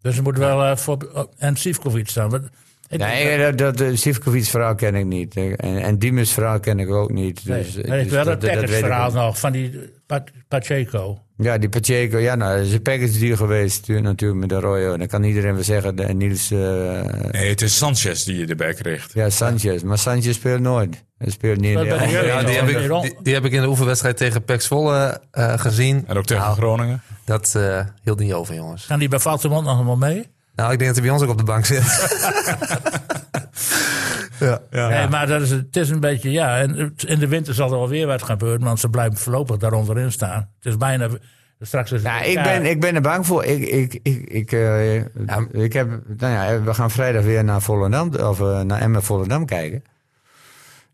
Dus 0.00 0.16
er 0.16 0.22
moet 0.22 0.38
wel 0.38 0.62
eh, 0.64 0.76
voor, 0.76 1.28
en 1.38 1.56
Sivkovic 1.56 2.08
staan. 2.08 2.50
Nee, 2.98 3.38
dat, 3.38 3.58
dat, 3.58 3.78
de 3.78 3.96
Sivkovic 3.96 4.44
verhaal 4.44 4.74
ken 4.74 4.94
ik 4.94 5.04
niet. 5.04 5.36
En, 5.36 5.56
en 5.82 5.98
Diemers 5.98 6.30
verhaal 6.32 6.60
ken 6.60 6.78
ik 6.78 6.90
ook 6.90 7.12
niet. 7.12 7.44
Nee, 7.44 7.62
Dus, 7.62 7.74
nee, 7.74 7.84
dus 7.84 8.02
ik 8.02 8.10
wel 8.10 8.24
dat- 8.24 8.32
het 8.32 8.40
dat- 8.42 8.50
dat 8.60 8.60
weet 8.68 8.78
ik 8.78 8.84
verhaal 8.84 9.10
nog 9.12 9.38
van 9.38 9.52
die 9.52 9.78
Pa- 10.06 10.24
Pacheco. 10.48 11.18
Ja, 11.36 11.58
die 11.58 11.68
Pacheco, 11.68 12.18
ja, 12.18 12.34
nou, 12.34 12.56
dat 12.56 12.66
is 12.66 12.72
een 12.72 12.82
package 12.82 13.18
deal 13.18 13.36
geweest 13.36 13.84
tu- 13.84 14.00
natuurlijk 14.00 14.40
met 14.40 14.52
Arroyo. 14.52 14.92
En 14.92 14.98
dan 14.98 15.08
kan 15.08 15.22
iedereen 15.24 15.54
wel 15.54 15.62
zeggen, 15.62 15.96
de, 15.96 16.04
Niels, 16.04 16.50
eh, 16.50 16.58
Nee, 17.30 17.48
het 17.48 17.62
is 17.62 17.76
Sanchez 17.76 18.24
die 18.24 18.38
je 18.38 18.46
erbij 18.46 18.74
kreeg. 18.74 19.08
ja, 19.14 19.30
Sanchez. 19.30 19.82
Maar 19.82 19.98
Sanchez 19.98 20.34
speelt 20.34 20.60
nooit. 20.60 21.04
Hij 21.18 21.30
speelt 21.30 21.60
niet 21.60 21.70
Ja, 21.72 21.82
die, 21.82 22.54
heb 22.56 22.66
Wederom. 22.66 23.04
ik, 23.04 23.10
die, 23.10 23.22
die 23.22 23.34
heb 23.34 23.44
ik 23.44 23.52
in 23.52 23.60
de 23.60 23.68
oefenwedstrijd 23.68 24.16
tegen 24.16 24.44
Pax 24.44 24.66
Volle 24.66 25.20
eh, 25.30 25.58
gezien. 25.58 26.04
En 26.06 26.16
ook 26.16 26.24
tegen 26.24 26.52
Groningen. 26.52 27.02
Dat 27.24 27.54
eh, 27.56 27.80
hield 28.02 28.18
niet 28.18 28.32
over, 28.32 28.54
jongens. 28.54 28.84
Gaan 28.84 28.98
die 28.98 29.08
bij 29.08 29.18
Valtemont 29.18 29.64
nog 29.66 29.74
allemaal 29.74 29.96
mee? 29.96 30.26
Nou, 30.54 30.72
ik 30.72 30.78
denk 30.78 30.94
dat 30.94 30.98
hij 30.98 31.02
bij 31.02 31.10
ons 31.10 31.22
ook 31.22 31.30
op 31.30 31.38
de 31.38 31.44
bank 31.44 31.64
zit. 31.64 31.82
ja. 34.70 34.88
Nee, 34.88 35.08
maar 35.08 35.26
dat 35.26 35.40
is, 35.40 35.50
het 35.50 35.76
is 35.76 35.90
een 35.90 36.00
beetje, 36.00 36.30
ja. 36.30 36.58
En 36.58 36.94
in 37.06 37.18
de 37.18 37.28
winter 37.28 37.54
zal 37.54 37.72
er 37.72 37.78
wel 37.78 37.88
weer 37.88 38.06
wat 38.06 38.22
gebeuren, 38.22 38.64
want 38.64 38.80
ze 38.80 38.88
blijven 38.88 39.18
voorlopig 39.18 39.56
daar 39.56 39.72
onderin 39.72 40.12
staan. 40.12 40.48
Het 40.58 40.72
is 40.72 40.76
bijna. 40.76 41.08
Straks 41.60 41.92
is 41.92 42.02
het 42.02 42.12
Nou, 42.12 42.24
ik 42.24 42.42
ben, 42.42 42.64
ik 42.64 42.80
ben 42.80 42.94
er 42.94 43.00
bang 43.00 43.26
voor. 43.26 43.44
Ik, 43.44 43.62
ik, 43.62 44.00
ik, 44.02 44.28
ik, 44.28 44.52
eh, 44.52 44.96
ik 45.64 45.72
heb, 45.72 45.88
nou 46.16 46.32
ja, 46.32 46.62
we 46.62 46.74
gaan 46.74 46.90
vrijdag 46.90 47.24
weer 47.24 47.44
naar 47.44 47.62
Volendam, 47.62 48.14
of 48.14 48.40
eh, 48.40 48.60
naar 48.60 48.80
Emmen 48.80 49.02
Volendam 49.02 49.46
kijken. 49.46 49.82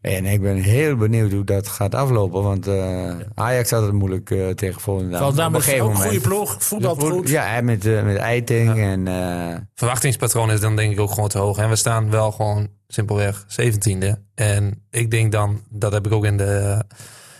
En 0.00 0.26
ik 0.26 0.40
ben 0.40 0.56
heel 0.56 0.96
benieuwd 0.96 1.32
hoe 1.32 1.44
dat 1.44 1.68
gaat 1.68 1.94
aflopen, 1.94 2.42
want 2.42 2.66
eh, 2.66 3.14
Ajax 3.34 3.70
had 3.70 3.82
het 3.82 3.92
moeilijk 3.92 4.30
eh, 4.30 4.48
tegen 4.48 4.80
Volendam. 4.80 5.18
Volendam 5.20 5.54
een 5.54 5.60
is 5.60 5.80
goede 5.80 6.20
ploeg, 6.20 6.56
voetbalt 6.58 7.02
goed. 7.02 7.28
Ja, 7.28 7.60
met, 7.60 7.86
eh, 7.86 8.02
met 8.02 8.16
Eiting 8.16 8.78
en... 8.78 9.08
eh, 9.08 9.56
Verwachtingspatroon 9.74 10.50
is 10.50 10.60
dan 10.60 10.76
denk 10.76 10.92
ik 10.92 11.00
ook 11.00 11.10
gewoon 11.10 11.28
te 11.28 11.38
hoog. 11.38 11.58
En 11.58 11.68
we 11.68 11.76
staan 11.76 12.10
wel 12.10 12.32
gewoon 12.32 12.68
simpelweg 12.86 13.44
17e. 13.60 14.08
En 14.34 14.86
ik 14.90 15.10
denk 15.10 15.32
dan, 15.32 15.60
dat 15.70 15.92
heb 15.92 16.06
ik 16.06 16.12
ook 16.12 16.24
in, 16.24 16.36
de, 16.36 16.82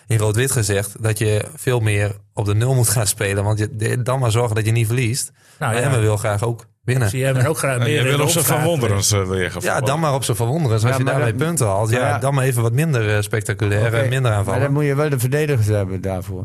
in 0.08 0.18
rood-wit 0.18 0.50
gezegd, 0.50 1.02
dat 1.02 1.18
je 1.18 1.44
veel 1.54 1.80
meer 1.80 2.16
op 2.34 2.44
de 2.44 2.54
nul 2.54 2.74
moet 2.74 2.88
gaan 2.88 3.06
spelen. 3.06 3.44
Want 3.44 3.58
je, 3.58 4.02
dan 4.02 4.18
maar 4.20 4.30
zorgen 4.30 4.54
dat 4.56 4.64
je 4.66 4.72
niet 4.72 4.86
verliest. 4.86 5.32
Nou, 5.58 5.72
maar 5.72 5.80
ja. 5.80 5.86
Emmen 5.86 6.00
wil 6.00 6.16
graag 6.16 6.42
ook 6.44 6.66
winnen. 6.84 7.08
Zie 7.10 7.18
je 7.20 7.48
ook 7.48 7.58
graag 7.58 7.78
meer 7.78 7.88
je 7.88 7.96
in 7.98 8.04
wil 8.04 8.16
de 8.16 8.22
op 8.22 8.28
zijn 8.28 8.44
verwonderens 8.44 9.12
uh, 9.12 9.28
weer 9.28 9.56
Ja, 9.60 9.80
dan 9.80 10.00
maar 10.00 10.14
op 10.14 10.24
zijn 10.24 10.36
verwonderen. 10.36 10.72
Als 10.72 10.82
Ja, 10.82 10.88
je 10.88 10.94
maar 11.04 11.12
daarmee 11.12 11.32
dat- 11.32 11.46
punten 11.46 11.66
haalt, 11.66 11.90
ja, 11.90 11.98
Ja. 12.08 12.18
dan 12.18 12.34
maar 12.34 12.44
even 12.44 12.62
wat 12.62 12.72
minder 12.72 13.14
eh, 13.16 13.22
spectaculair 13.22 13.94
en 13.94 14.08
minder 14.08 14.20
Maar 14.30 14.32
aanvallen. 14.32 14.60
dan 14.60 14.72
moet 14.72 14.84
je 14.84 14.94
wel 14.94 15.08
de 15.08 15.18
verdedigers 15.18 15.66
hebben 15.66 16.00
daarvoor. 16.00 16.44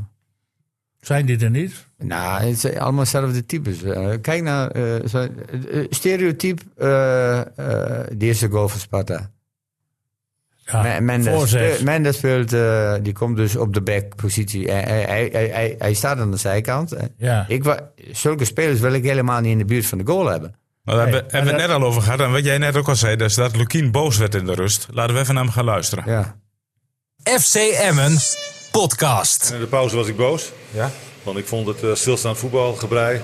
Zijn 0.99 1.25
die 1.25 1.39
er 1.39 1.49
niet? 1.49 1.87
Nou, 1.97 2.43
het 2.43 2.59
zijn 2.59 2.79
allemaal 2.79 3.03
dezelfde 3.03 3.45
types. 3.45 3.83
Eh, 3.83 4.07
kijk 4.21 4.43
naar 4.43 4.67
eh, 4.71 5.13
eh, 5.13 5.23
eh, 5.23 5.85
stereotype, 5.89 6.61
eh, 6.77 7.39
eh, 7.39 8.07
die 8.15 8.27
eerste 8.27 8.49
goal 8.49 8.69
van 8.69 8.79
Sparta. 8.79 9.31
Ja, 10.65 10.81
Me- 10.81 11.01
Mendes, 11.01 11.81
Mendes 11.83 12.17
speelt, 12.17 12.53
eh, 12.53 12.93
die 13.01 13.13
komt 13.13 13.35
dus 13.37 13.55
op 13.55 13.73
de 13.73 13.81
backpositie. 13.81 14.71
Hij, 14.71 14.81
hij, 15.07 15.29
hij, 15.31 15.75
hij, 15.77 15.93
staat 15.93 16.17
aan 16.17 16.31
de 16.31 16.37
zijkant. 16.37 16.91
Eh, 16.91 17.03
Ja. 17.17 17.45
Ik, 17.47 17.81
zulke 18.11 18.45
spelers 18.45 18.79
wil 18.79 18.93
ik 18.93 19.03
helemaal 19.03 19.39
niet 19.41 19.51
in 19.51 19.57
de 19.57 19.65
buurt 19.65 19.85
van 19.85 19.97
de 19.97 20.05
goal 20.05 20.25
hebben. 20.25 20.55
Nou, 20.83 20.97
daar 20.97 21.05
Nee, 21.07 21.13
hebben, 21.15 21.31
hebben 21.33 21.51
we 21.51 21.57
maar 21.57 21.61
het 21.69 21.71
net 21.71 21.81
al 21.81 21.87
over 21.89 22.01
gehad. 22.01 22.19
En 22.19 22.31
wat 22.31 22.43
jij 22.43 22.57
net 22.57 22.75
ook 22.77 22.87
al 22.87 22.95
zei, 22.95 23.15
dus 23.15 23.33
dat 23.35 23.55
Lukien 23.55 23.91
boos 23.91 24.17
werd 24.17 24.35
in 24.35 24.45
de 24.45 24.53
rust. 24.53 24.87
Laten 24.91 25.15
we 25.15 25.21
even 25.21 25.33
naar 25.33 25.43
hem 25.43 25.51
gaan 25.53 25.65
luisteren. 25.65 26.03
Ja. 26.07 26.35
FC 27.39 27.55
Emmen 27.55 28.17
podcast. 28.71 29.51
In 29.53 29.59
de 29.59 29.65
pauze 29.67 29.95
was 29.95 30.07
ik 30.07 30.15
boos. 30.17 30.51
Ja? 30.71 30.89
Want 31.23 31.37
ik 31.37 31.45
vond 31.47 31.67
het 31.67 31.83
eh, 31.83 31.89
stilstaand 31.93 32.37
voetbal, 32.37 32.73
gebrei. 32.73 33.21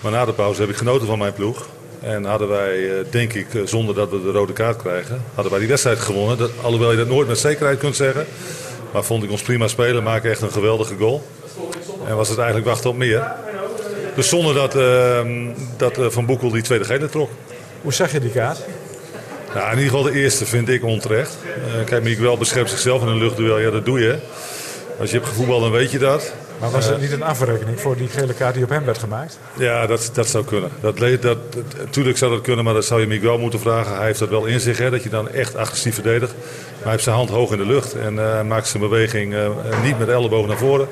Maar 0.00 0.12
na 0.12 0.24
de 0.24 0.32
pauze 0.32 0.60
heb 0.60 0.70
ik 0.70 0.76
genoten 0.76 1.06
van 1.06 1.18
mijn 1.18 1.32
ploeg. 1.32 1.68
En 2.00 2.24
hadden 2.24 2.48
wij, 2.48 2.88
eh, 2.88 3.04
denk 3.10 3.32
ik, 3.32 3.54
eh, 3.54 3.60
zonder 3.64 3.94
dat 3.94 4.10
we 4.10 4.22
de 4.22 4.30
rode 4.30 4.52
kaart 4.52 4.76
krijgen, 4.76 5.22
hadden 5.34 5.52
wij 5.52 5.60
die 5.60 5.68
wedstrijd 5.68 5.98
gewonnen. 5.98 6.38
Dat, 6.38 6.50
alhoewel 6.62 6.90
je 6.90 6.96
dat 6.96 7.08
nooit 7.08 7.28
met 7.28 7.38
zekerheid 7.38 7.78
kunt 7.78 7.96
zeggen. 7.96 8.26
Maar 8.92 9.04
vond 9.04 9.22
ik 9.22 9.30
ons 9.30 9.42
prima 9.42 9.68
spelen, 9.68 10.02
maken 10.02 10.30
echt 10.30 10.40
een 10.40 10.52
geweldige 10.52 10.94
goal. 10.98 11.26
En 12.06 12.16
was 12.16 12.28
het 12.28 12.38
eigenlijk 12.38 12.66
wachten 12.66 12.90
op 12.90 12.96
meer. 12.96 13.32
Dus 14.14 14.28
zonder 14.28 14.54
dat, 14.54 14.76
eh, 14.76 15.20
dat 15.76 15.98
eh, 15.98 16.06
Van 16.08 16.26
Boekel 16.26 16.50
die 16.50 16.62
tweede 16.62 16.84
gele 16.84 17.08
trok. 17.08 17.30
Hoe 17.82 17.92
zag 17.92 18.12
je 18.12 18.20
die 18.20 18.30
kaart? 18.30 18.58
Nou, 19.54 19.72
in 19.72 19.78
ieder 19.78 19.90
geval 19.90 20.12
de 20.12 20.18
eerste 20.18 20.46
vind 20.46 20.68
ik 20.68 20.84
onterecht. 20.84 21.36
Uh, 21.78 21.84
kijk, 21.84 22.02
Miguel 22.02 22.36
beschermt 22.36 22.70
zichzelf 22.70 23.02
in 23.02 23.08
een 23.08 23.18
luchtduel, 23.18 23.58
ja 23.58 23.70
dat 23.70 23.84
doe 23.84 24.00
je. 24.00 24.18
Als 25.00 25.10
je 25.10 25.16
hebt 25.16 25.28
gevoetbald, 25.28 25.62
dan 25.62 25.70
weet 25.70 25.90
je 25.90 25.98
dat. 25.98 26.32
Maar 26.64 26.72
was 26.72 26.88
het 26.88 27.00
niet 27.00 27.12
een 27.12 27.22
afrekening 27.22 27.80
voor 27.80 27.96
die 27.96 28.08
gele 28.08 28.34
kaart 28.34 28.54
die 28.54 28.64
op 28.64 28.68
hem 28.68 28.84
werd 28.84 28.98
gemaakt? 28.98 29.38
Ja, 29.54 29.86
dat, 29.86 30.10
dat 30.12 30.26
zou 30.26 30.44
kunnen. 30.44 30.70
Dat, 30.80 30.98
dat, 31.20 31.38
natuurlijk 31.78 32.18
zou 32.18 32.32
dat 32.32 32.40
kunnen, 32.40 32.64
maar 32.64 32.74
dat 32.74 32.84
zou 32.84 33.00
je 33.00 33.06
Miguel 33.06 33.38
moeten 33.38 33.60
vragen. 33.60 33.96
Hij 33.96 34.06
heeft 34.06 34.18
dat 34.18 34.28
wel 34.28 34.44
in 34.44 34.60
zich, 34.60 34.78
hè, 34.78 34.90
dat 34.90 35.02
je 35.02 35.08
dan 35.08 35.30
echt 35.30 35.56
agressief 35.56 35.94
verdedigt. 35.94 36.32
Maar 36.32 36.82
hij 36.82 36.90
heeft 36.90 37.04
zijn 37.04 37.16
hand 37.16 37.30
hoog 37.30 37.52
in 37.52 37.58
de 37.58 37.66
lucht 37.66 37.94
en 37.94 38.18
eh, 38.18 38.42
maakt 38.42 38.68
zijn 38.68 38.82
beweging 38.82 39.34
eh, 39.34 39.48
niet 39.82 39.98
met 39.98 40.06
de 40.06 40.12
elleboog 40.12 40.46
naar 40.46 40.56
voren. 40.56 40.88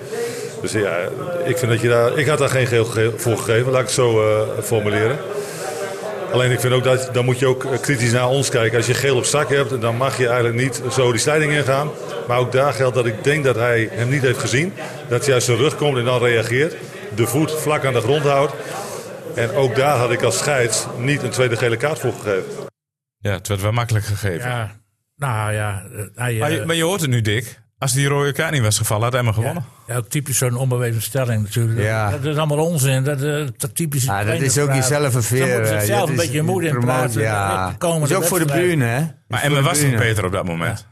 Dus 0.61 0.73
ja, 0.73 0.99
ik, 1.45 1.59
vind 1.59 1.71
dat 1.71 1.81
je 1.81 1.89
daar, 1.89 2.19
ik 2.19 2.27
had 2.27 2.39
daar 2.39 2.49
geen 2.49 2.67
geel 2.67 2.87
voor 3.17 3.39
gegeven, 3.39 3.73
laat 3.73 3.81
ik 3.81 3.87
het 3.87 3.95
zo 3.95 4.23
eh, 4.23 4.63
formuleren. 4.63 5.19
Alleen 6.33 6.51
ik 6.51 6.61
vind 6.61 6.73
ook 6.73 6.85
dat 6.85 7.09
dan 7.13 7.25
moet 7.25 7.39
je 7.39 7.47
ook 7.47 7.65
eh, 7.65 7.81
kritisch 7.81 8.13
naar 8.13 8.29
ons 8.29 8.49
kijken. 8.49 8.77
Als 8.77 8.87
je 8.87 8.95
geel 8.95 9.17
op 9.17 9.25
zak 9.25 9.49
hebt, 9.49 9.81
dan 9.81 9.97
mag 9.97 10.19
je 10.19 10.27
eigenlijk 10.27 10.57
niet 10.57 10.83
zo 10.93 11.11
die 11.11 11.21
slijding 11.21 11.53
ingaan. 11.53 11.91
Maar 12.29 12.39
ook 12.39 12.53
daar 12.53 12.73
geldt 12.73 12.95
dat 12.95 13.07
ik 13.07 13.25
denk 13.25 13.45
dat 13.45 13.57
hij 13.57 13.89
hem 13.93 14.09
niet 14.09 14.23
heeft 14.23 14.39
gezien. 14.39 14.73
Dat 15.09 15.25
hij 15.25 15.35
uit 15.35 15.43
zijn 15.43 15.57
rug 15.57 15.77
komt 15.77 15.99
en 15.99 16.05
dan 16.05 16.23
reageert. 16.23 16.75
De 17.15 17.27
voet 17.27 17.53
vlak 17.53 17.85
aan 17.85 17.93
de 17.93 18.01
grond 18.01 18.23
houdt. 18.25 18.53
En 19.35 19.51
ook 19.55 19.75
daar 19.75 19.97
had 19.97 20.11
ik 20.11 20.23
als 20.23 20.39
scheids 20.39 20.87
niet 20.99 21.23
een 21.23 21.31
tweede 21.31 21.57
gele 21.57 21.77
kaart 21.77 21.99
voor 21.99 22.13
gegeven. 22.13 22.45
Ja, 23.19 23.33
het 23.33 23.49
werd 23.49 23.61
wel 23.61 23.73
makkelijk 23.73 24.05
gegeven. 24.05 24.49
Ja, 24.51 24.71
nou 25.17 25.53
ja. 25.53 25.83
eh, 25.93 26.05
Hij, 26.15 26.35
Maar, 26.39 26.51
eh, 26.51 26.57
je, 26.57 26.67
maar 26.67 26.77
je 26.77 26.85
hoort 26.85 27.01
het 27.01 27.11
nu, 27.11 27.21
Dick. 27.21 27.61
Als 27.83 27.93
die 27.93 28.07
rode 28.09 28.33
kaart 28.33 28.53
niet 28.53 28.63
was 28.63 28.79
gevallen, 28.79 29.05
had 29.05 29.15
Emma 29.15 29.33
gewonnen. 29.33 29.65
ja, 29.87 29.97
ook 29.97 30.09
typisch 30.09 30.39
zo'n 30.39 30.57
onbewezen 30.57 31.03
stelling 31.03 31.43
natuurlijk. 31.43 31.81
Ja. 31.81 32.11
Dat 32.11 32.25
is 32.25 32.37
allemaal 32.37 32.67
onzin. 32.67 33.05
Dat, 33.05 33.23
eh, 33.23 33.47
dat 33.57 33.75
typisch 33.75 34.05
Ja, 34.05 34.25
dat 34.25 34.41
is 34.41 34.59
ook 34.59 34.75
jezelf 34.75 35.15
een 35.15 35.23
veer. 35.23 35.47
Ze 35.47 35.53
moeten 35.53 35.73
eh, 35.73 35.79
zichzelf 35.79 36.01
dat 36.01 36.09
een 36.09 36.15
is 36.15 36.21
beetje 36.21 36.43
moed 36.43 36.63
in 36.63 36.79
praten. 36.81 37.21
Ja. 37.21 37.75
Komende 37.79 38.09
is 38.09 38.15
ook 38.15 38.25
voor 38.25 38.39
de 38.39 38.45
bühne, 38.45 38.85
hè? 38.85 39.01
Maar 39.29 39.39
Is 39.41 39.47
Emma 39.47 39.61
was 39.61 39.81
bühne. 39.81 39.97
beter 39.99 40.25
op 40.25 40.33
dat 40.33 40.45
moment? 40.45 40.87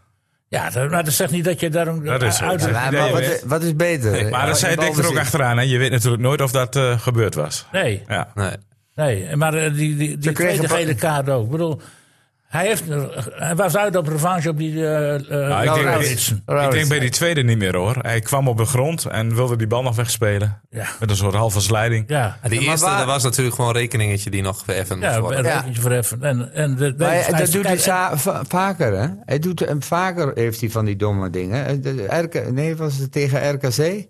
Ja, 0.49 0.71
dat, 0.71 0.91
maar 0.91 1.05
dat 1.05 1.13
zegt 1.13 1.31
niet 1.31 1.45
dat 1.45 1.61
je 1.61 1.71
daarom 1.71 2.05
Dat 2.05 2.23
is 2.23 2.43
uit- 2.43 2.61
Ja, 2.65 2.91
maar 2.91 3.11
wat, 3.11 3.21
weet. 3.21 3.43
wat 3.47 3.63
is 3.63 3.77
beter? 3.77 4.31
Maar 4.31 4.47
dat 4.47 4.59
zei 4.59 4.77
Dick 4.77 4.97
er 4.97 5.07
ook 5.07 5.19
achteraan. 5.19 5.57
Hè? 5.59 5.63
Je 5.65 5.79
weet 5.79 5.91
natuurlijk 5.91 6.23
nooit 6.23 6.41
of 6.41 6.51
dat 6.51 6.77
eh, 6.77 7.01
gebeurd 7.01 7.35
was. 7.35 7.67
Nee, 7.73 8.03
Ja. 8.09 8.29
Nee. 8.35 8.51
nee. 8.95 9.37
Maar 9.37 9.55
eh, 9.55 9.75
die, 9.75 9.97
die, 9.97 10.19
die 10.19 10.33
kregen 10.33 10.65
tweede 10.65 10.75
gele 10.85 10.95
kaart 10.95 11.29
ook. 11.29 11.45
Ik 11.45 11.51
bedoel, 11.51 11.81
hij, 12.51 12.67
heeft, 12.67 12.89
eh, 12.91 13.03
hij 13.31 13.57
was 13.57 13.77
uit 13.77 13.97
op 13.97 14.07
revanche 14.09 14.49
op 14.49 14.59
die 14.59 14.73
uh, 14.73 14.81
Nou, 14.83 15.15
ik, 15.19 15.75
denk, 15.75 15.85
Lauritsen. 15.85 16.43
ik 16.47 16.71
denk 16.71 16.89
bij 16.89 16.99
die 16.99 17.11
tweede 17.11 17.43
niet 17.43 17.59
meer 17.59 17.77
hoor. 17.77 17.97
Hij 18.01 18.21
kwam 18.21 18.49
op 18.49 18.57
de 18.57 18.65
grond 18.65 19.05
en 19.05 19.35
wilde 19.35 19.57
die 19.57 19.67
bal 19.67 19.83
nog 19.83 19.97
wegspelen. 19.97 20.61
Ja. 20.71 20.87
Met 21.01 21.11
een 21.11 21.17
soort 21.17 21.35
halve 21.35 21.61
slijding. 21.61 22.05
Ja, 22.07 22.39
En 22.41 22.51
die 22.51 22.61
maar 22.61 22.69
eerste, 22.69 22.87
waar- 22.87 22.99
dat 22.99 23.07
was 23.07 23.23
natuurlijk 23.23 23.55
gewoon 23.55 23.71
een 23.75 23.81
rekeningetje 23.81 24.31
die 24.31 24.43
nog 24.43 24.63
vereffend 24.65 25.01
moest 25.01 25.13
ja, 25.13 25.21
worden. 25.21 25.43
rekentje 25.43 25.81
verheffen. 25.83 26.23
En, 26.23 26.55
en 26.55 26.77
de, 26.77 26.95
hij- 26.99 27.33
dat 27.39 27.53
doet 27.53 27.67
hij 27.67 27.79
vaker, 28.49 28.93
hè? 29.01 29.07
Hij 29.25 29.39
doet 29.39 29.61
hem 29.61 29.83
vaker, 29.83 30.31
heeft 30.35 30.61
hij 30.61 30.71
van 30.71 30.85
die 30.85 30.97
domme 30.97 31.31
dingen. 31.31 31.83
De- 31.83 32.07
RK, 32.21 32.51
nee, 32.53 32.77
was 32.77 32.97
het 32.97 33.13
tegen 33.13 33.51
RKC? 33.51 34.07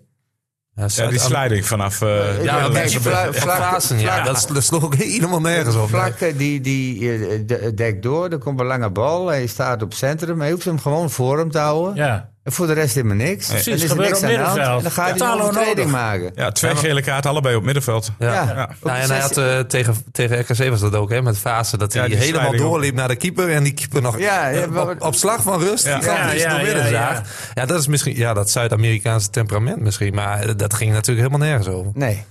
Ja, 0.75 0.85
Ja, 0.95 1.07
die 1.09 1.19
sliding 1.19 1.65
vanaf... 1.65 2.01
eh, 2.01 2.07
Ja, 2.43 2.57
Ja, 2.57 2.67
dat 2.69 2.75
is 2.83 2.95
vlak- 2.95 3.33
ja, 3.33 4.23
vlak- 4.23 4.25
dat, 4.25 4.47
dat 4.53 4.63
sloeg 4.63 4.83
ook 4.83 4.95
helemaal 5.03 5.41
nergens 5.41 5.75
op. 5.75 5.89
Vlak 5.89 6.37
die, 6.37 6.61
die 6.61 7.11
eh, 7.11 7.39
de- 7.45 7.73
dekt 7.73 8.03
door, 8.03 8.29
er 8.29 8.37
komt 8.37 8.59
een 8.59 8.65
lange 8.65 8.89
bal. 8.89 9.27
Hij 9.27 9.47
staat 9.47 9.81
op 9.81 9.93
centrum. 9.93 10.41
Hij 10.41 10.51
hoeft 10.51 10.65
hem 10.65 10.79
gewoon 10.79 11.09
voor 11.09 11.37
hem 11.37 11.51
te 11.51 11.57
houden. 11.59 11.95
Ja, 11.95 12.29
En 12.43 12.51
voor 12.51 12.67
de 12.67 12.73
rest 12.73 12.95
helemaal 12.95 13.15
niks. 13.15 13.47
Precies, 13.47 13.65
Dan 13.65 13.73
is 13.73 13.89
er 13.89 13.97
niks 13.97 14.17
op 14.17 14.23
aan 14.23 14.29
de 14.29 14.35
hand. 14.37 14.47
middenveld. 14.55 14.77
En 14.77 14.83
dan 14.83 14.91
gaat 14.91 15.19
hij 15.19 15.29
een 15.29 15.41
overtreding 15.41 15.91
maken. 15.91 16.31
ja, 16.35 16.51
twee 16.51 16.75
gele 16.75 17.01
kaarten, 17.01 17.29
allebei 17.29 17.55
op 17.55 17.63
middenveld. 17.63 18.11
Ja. 18.19 18.33
Ja. 18.33 18.43
Ja, 18.83 18.97
en 18.99 19.09
hij 19.09 19.19
had 19.19 19.37
eh, 19.37 19.59
tegen, 19.59 19.95
tegen 20.11 20.39
RKC 20.39 20.69
was 20.69 20.79
dat 20.79 20.95
ook, 20.95 21.09
hè, 21.09 21.21
met 21.21 21.37
Fase. 21.37 21.77
Dat 21.77 21.93
hij 21.93 22.09
Ja, 22.09 22.15
helemaal 22.17 22.55
doorliep 22.55 22.95
naar 22.95 23.07
de 23.07 23.15
keeper. 23.15 23.49
En 23.51 23.63
die 23.63 23.73
keeper 23.73 24.01
nog 24.01 24.19
Ja, 24.19 24.47
ja, 24.47 24.61
eh, 24.61 24.67
maar- 24.67 24.89
op, 24.89 25.01
op 25.01 25.15
slag 25.15 25.41
van 25.43 25.59
rust. 25.59 25.85
Ja. 25.85 25.97
gigantisch 25.99 26.41
Ja, 26.41 26.49
ja, 26.49 26.55
door 26.55 26.65
midden 26.65 26.83
ja, 26.83 26.89
ja. 26.89 27.13
zaagt. 27.13 27.29
Ja, 27.53 27.65
dat 27.65 27.79
is 27.79 27.87
misschien 27.87 28.15
ja, 28.17 28.33
dat 28.33 28.49
Zuid-Amerikaanse 28.49 29.29
temperament 29.29 29.79
misschien. 29.81 30.13
Maar 30.13 30.39
eh, 30.39 30.49
dat 30.57 30.73
ging 30.73 30.91
natuurlijk 30.91 31.27
helemaal 31.27 31.47
nergens 31.47 31.67
over. 31.75 31.91
Nee. 31.93 32.23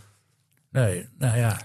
nee, 0.71 1.09
nou 1.19 1.39
ja. 1.39 1.57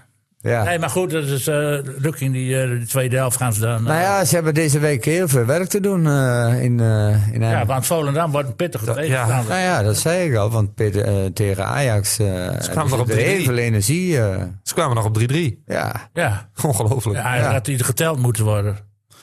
Ja. 0.46 0.64
Nee, 0.64 0.78
maar 0.78 0.90
goed, 0.90 1.10
dat 1.10 1.24
is 1.24 1.48
uh, 1.48 1.78
Lukking, 1.98 2.32
die 2.32 2.60
eh, 2.60 2.68
de 2.80 2.86
tweede 2.86 3.16
helft 3.16 3.36
gaan 3.36 3.52
ze 3.52 3.60
dan... 3.60 3.76
eh, 3.76 3.82
Nou 3.84 4.00
ja, 4.00 4.24
ze 4.24 4.34
hebben 4.34 4.54
deze 4.54 4.78
week 4.78 5.04
heel 5.04 5.28
veel 5.28 5.44
werk 5.44 5.68
te 5.68 5.80
doen 5.80 6.06
eh, 6.06 6.62
in, 6.62 6.80
eh 6.80 7.32
in 7.32 7.40
ja, 7.40 7.66
want 7.66 7.86
Volendam 7.86 8.30
wordt 8.32 8.48
een 8.48 8.56
pittige 8.56 8.84
ja. 8.86 8.92
tegenstander. 8.94 9.48
Nou 9.48 9.60
ja, 9.60 9.82
dat 9.82 9.96
zei 9.96 10.30
ik 10.30 10.36
al. 10.36 10.50
Want 10.50 10.74
Peter, 10.74 11.02
eh, 11.04 11.14
tegen 11.34 11.66
Ajax 11.66 12.18
eh 12.18 12.26
kwamen 12.70 12.90
nog 12.90 13.00
op 13.00 13.08
er 13.08 13.14
3-3. 13.16 13.18
heel 13.18 13.42
veel 13.44 13.56
energie. 13.56 14.18
eh, 14.20 14.42
Ze 14.62 14.74
kwamen 14.74 14.94
nog 14.96 15.04
op 15.04 15.18
3-3. 15.18 15.22
Ja, 15.32 15.62
ja, 15.66 16.10
ja. 16.14 16.48
Ongelooflijk. 16.62 17.22
hij 17.22 17.38
Ja. 17.38 17.52
had 17.52 17.66
hij 17.66 17.78
geteld 17.78 18.18
moeten 18.18 18.44
worden. 18.44 18.76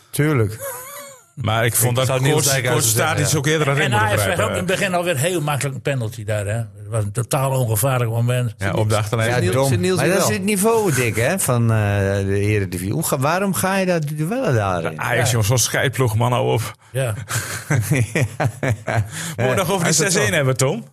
tuurlijk. 0.10 0.60
Maar 1.36 1.65
ik 1.65 1.76
vond 1.76 1.98
Ik 1.98 2.08
dat 2.08 2.43
zeggen, 2.43 2.84
Stadic 2.84 3.28
ja. 3.28 3.38
ook 3.38 3.48
eerder 3.48 3.67
een 3.67 3.74
ring 3.74 3.86
En 3.86 3.91
moeten 3.91 4.08
Ajax 4.08 4.24
kreeg 4.24 4.39
ook 4.39 4.50
in 4.50 4.56
het 4.56 4.65
begin 4.65 4.93
alweer 4.93 5.17
heel 5.17 5.41
makkelijk 5.41 5.76
een 5.76 5.82
penalty 5.82 6.24
daar. 6.24 6.46
Hè. 6.46 6.54
Het 6.54 6.88
was 6.89 7.04
een 7.04 7.12
totaal 7.12 7.52
ongevaarlijk 7.52 8.12
moment. 8.12 8.54
Ja, 8.58 8.74
op 8.74 8.89
de 8.89 8.98
achterlijn. 8.98 9.43
Ja, 9.43 9.52
dom. 9.52 9.96
maar 9.96 10.08
dat 10.08 10.30
is 10.30 10.36
het 10.36 10.43
niveau, 10.43 10.93
dik, 10.93 11.15
hè, 11.15 11.39
van 11.39 11.62
eh, 11.62 11.78
de 12.26 12.39
Eredivisie. 12.39 12.93
Hoe 12.93 13.04
waarom 13.19 13.54
ga 13.54 13.78
je 13.78 13.86
dat 13.86 14.08
duellen 14.08 14.54
daarin? 14.54 15.02
Ajax, 15.02 15.30
jongens, 15.30 15.48
zo'n 15.48 15.58
scheidploeg, 15.58 16.15
man, 16.15 16.34
op. 16.34 16.76
Ja. 16.91 17.13
Moet 19.46 19.56
nog 19.56 19.72
over 19.72 19.86
hij 19.86 19.91
die 19.91 20.02
6-1 20.02 20.04
het 20.04 20.13
wel. 20.13 20.26
hebben, 20.26 20.58
Tom? 20.58 20.86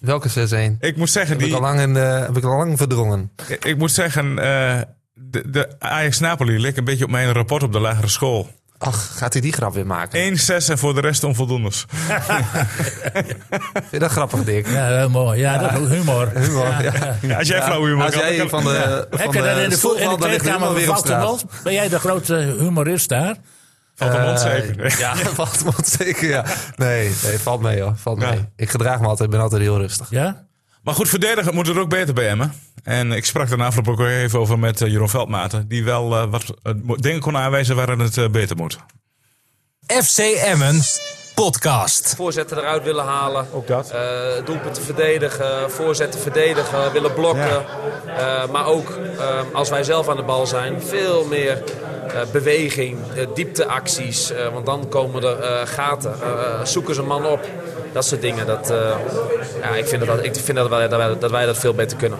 Welke 0.00 0.28
6-1? 0.28 0.76
Ik 0.80 0.96
moet 0.96 1.10
zeggen, 1.10 1.32
Heb 1.32 1.40
ik, 1.40 1.46
die, 1.46 1.54
al 1.54 1.60
lang 1.60 1.80
in 1.80 1.94
de, 1.94 2.00
heb 2.00 2.36
ik 2.36 2.44
al 2.44 2.56
lang 2.56 2.76
verdrongen. 2.78 3.30
ik, 3.48 3.64
ik 3.64 3.78
moet 3.78 3.90
zeggen 3.90 4.38
eh, 4.38 4.80
de, 5.14 5.50
de 5.50 5.68
Ajax-Napoli 5.78 6.58
leek 6.60 6.76
een 6.76 6.84
beetje 6.84 7.04
op 7.04 7.10
mijn 7.10 7.32
rapport 7.32 7.62
op 7.62 7.72
de 7.72 7.80
lagere 7.80 8.08
school. 8.08 8.48
Ach, 8.82 9.16
gaat 9.16 9.32
hij 9.32 9.42
die 9.42 9.52
grap 9.52 9.74
weer 9.74 9.86
maken? 9.86 10.38
1-6 10.38 10.66
en 10.68 10.78
voor 10.78 10.94
de 10.94 11.00
rest 11.00 11.24
onvoldoendes. 11.24 11.84
Vind 13.72 13.90
je 13.90 13.98
dat 13.98 14.10
grappig, 14.10 14.44
Dick? 14.44 14.66
ja, 14.68 14.86
heel 14.86 15.10
mooi. 15.10 15.40
Ja, 15.40 15.58
dat 15.58 15.70
humor. 15.88 16.30
Humor, 16.34 16.82
ja. 16.82 17.16
Ja, 17.22 17.38
als 17.38 17.48
jij 17.48 17.62
flauw 17.62 17.84
humor 17.86 18.04
Als 18.04 18.14
kan, 18.14 18.22
jij 18.28 18.36
dan- 18.36 18.48
van 18.48 18.64
de, 18.64 19.06
van 19.10 19.20
Heb 19.20 19.32
je 19.32 19.42
dat 19.42 19.58
in 19.58 19.70
de, 19.70 19.78
vo- 19.78 19.92
in 19.92 19.98
de 19.98 20.04
dan 20.04 20.10
ligt 20.10 20.20
de 20.20 20.26
kleedkamer 20.28 20.60
humor 20.68 20.74
weer 20.80 20.90
op 20.90 20.96
straat. 20.96 21.44
Ben 21.62 21.72
jij 21.72 21.88
de 21.88 21.98
grote 21.98 22.34
humorist 22.58 23.08
daar? 23.08 23.36
Valt 23.94 24.12
de 24.12 24.18
mond 24.18 24.42
Eh, 24.44 24.50
zeker. 24.52 24.98
Ja, 24.98 25.16
valt 25.16 25.64
me 25.64 25.70
zeker, 25.84 26.28
ja. 26.28 26.44
Nee, 26.76 27.12
nee, 27.22 27.38
valt 27.38 27.60
mee 27.60 27.80
hoor. 27.82 27.92
Valt 27.96 28.20
Ja. 28.20 28.30
mee. 28.30 28.48
Ik 28.56 28.70
gedraag 28.70 29.00
me 29.00 29.06
altijd, 29.06 29.28
ik 29.28 29.34
ben 29.34 29.40
altijd 29.44 29.62
heel 29.62 29.78
rustig. 29.78 30.06
Ja? 30.10 30.44
Maar 30.82 30.94
goed, 30.94 31.08
verdedigen 31.08 31.54
moet 31.54 31.68
er 31.68 31.78
ook 31.78 31.88
beter 31.88 32.14
bij 32.14 32.28
Emmen. 32.28 32.52
En 32.82 33.12
ik 33.12 33.24
sprak 33.24 33.48
daarna 33.48 33.66
afgelopen 33.66 33.92
ook 33.92 34.00
even 34.10 34.38
over 34.38 34.58
met 34.58 34.80
eh, 34.80 34.90
Jeroen 34.90 35.08
Veldmaten. 35.08 35.68
Die 35.68 35.84
wel 35.84 36.16
eh, 36.16 36.30
wat 36.30 36.54
eh, 36.62 36.72
dingen 36.94 37.20
kon 37.20 37.36
aanwijzen 37.36 37.76
waarin 37.76 37.98
het 37.98 38.32
beter 38.32 38.56
moet. 38.56 38.78
FC 39.86 40.18
Emmen 40.18 40.82
podcast. 41.44 42.14
voorzetten 42.16 42.58
eruit 42.58 42.82
willen 42.82 43.04
halen. 43.04 43.46
Ook 43.52 43.66
dat. 43.66 43.90
Eh 43.90 43.98
doelpunten 44.44 44.82
verdedigen, 44.82 45.70
voorzetten 45.70 46.20
verdedigen, 46.20 46.92
willen 46.92 47.12
blokken. 47.14 47.64
Eh, 48.06 48.46
maar 48.52 48.66
ook 48.66 48.98
eh, 49.18 49.40
als 49.52 49.68
wij 49.70 49.84
zelf 49.84 50.08
aan 50.08 50.16
de 50.16 50.22
bal 50.22 50.46
zijn, 50.46 50.82
veel 50.82 51.24
meer 51.24 51.62
eh, 52.08 52.20
beweging, 52.32 52.98
diepteacties. 53.34 54.30
eh, 54.30 54.52
want 54.52 54.66
dan 54.66 54.88
komen 54.88 55.22
er 55.22 55.40
eh, 55.40 55.66
gaten, 55.66 56.14
eh, 56.22 56.64
zoeken 56.64 56.94
ze 56.94 57.00
een 57.00 57.06
man 57.06 57.26
op. 57.26 57.48
Dat 57.92 58.04
soort 58.04 58.20
dingen. 58.20 58.46
Dat, 58.46 58.70
eh, 58.70 58.96
ja, 59.62 59.68
ik 59.74 59.86
vind, 59.86 60.06
dat, 60.06 60.24
ik 60.24 60.34
vind 60.36 60.56
dat, 60.56 60.68
wij, 60.68 60.88
dat, 60.88 60.98
wij, 60.98 61.18
dat 61.18 61.30
wij 61.30 61.46
dat 61.46 61.58
veel 61.58 61.74
beter 61.74 61.96
kunnen. 61.96 62.18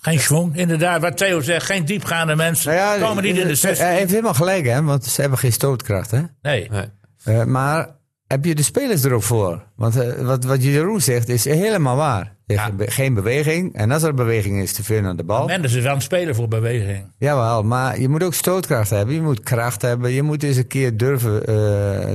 Geen 0.00 0.20
schwung, 0.20 0.56
inderdaad. 0.56 1.00
Wat 1.00 1.16
Theo 1.16 1.40
zegt, 1.40 1.66
geen 1.66 1.84
diepgaande 1.84 2.34
mensen. 2.36 2.74
Nou 2.74 2.98
ja, 3.00 3.06
komen 3.06 3.22
niet 3.22 3.36
in 3.36 3.46
de 3.48 3.54
16. 3.54 3.86
Hij 3.86 3.96
heeft 3.96 4.10
helemaal 4.10 4.34
gelijk, 4.34 4.66
hè, 4.66 4.82
want 4.82 5.04
ze 5.04 5.20
hebben 5.20 5.38
geen 5.38 5.52
stootkracht. 5.52 6.10
Hè? 6.10 6.20
Nee. 6.42 6.68
Nee. 6.70 6.84
Eh, 7.24 7.44
maar 7.44 7.95
heb 8.26 8.44
je 8.44 8.54
de 8.54 8.62
spelers 8.62 9.04
er 9.04 9.12
ook 9.12 9.22
voor? 9.22 9.66
Want 9.74 9.96
eh, 9.96 10.26
wat, 10.26 10.44
wat 10.44 10.62
Jeroen 10.62 11.00
zegt 11.00 11.28
is 11.28 11.44
helemaal 11.44 11.96
waar. 11.96 12.35
Is 12.46 12.60
be- 12.76 12.90
Geen 12.90 13.14
beweging. 13.14 13.74
En 13.74 13.90
als 13.90 14.02
er 14.02 14.14
beweging 14.14 14.62
is, 14.62 14.72
te 14.72 14.82
veel 14.84 15.00
naar 15.00 15.16
de 15.16 15.24
bal. 15.24 15.46
Mendes 15.46 15.74
is 15.74 15.82
wel 15.82 15.94
een 15.94 16.00
speler 16.00 16.34
voor 16.34 16.48
beweging. 16.48 17.12
Jawel, 17.18 17.62
maar 17.62 18.00
je 18.00 18.08
moet 18.08 18.22
ook 18.22 18.34
stootkracht 18.34 18.90
hebben. 18.90 19.14
Je 19.14 19.20
moet 19.22 19.40
kracht 19.42 19.82
hebben. 19.82 20.12
Je 20.12 20.22
moet 20.22 20.42
eens 20.42 20.56
een 20.56 20.66
keer 20.66 20.96
durven 20.96 21.40
eh, 21.40 21.54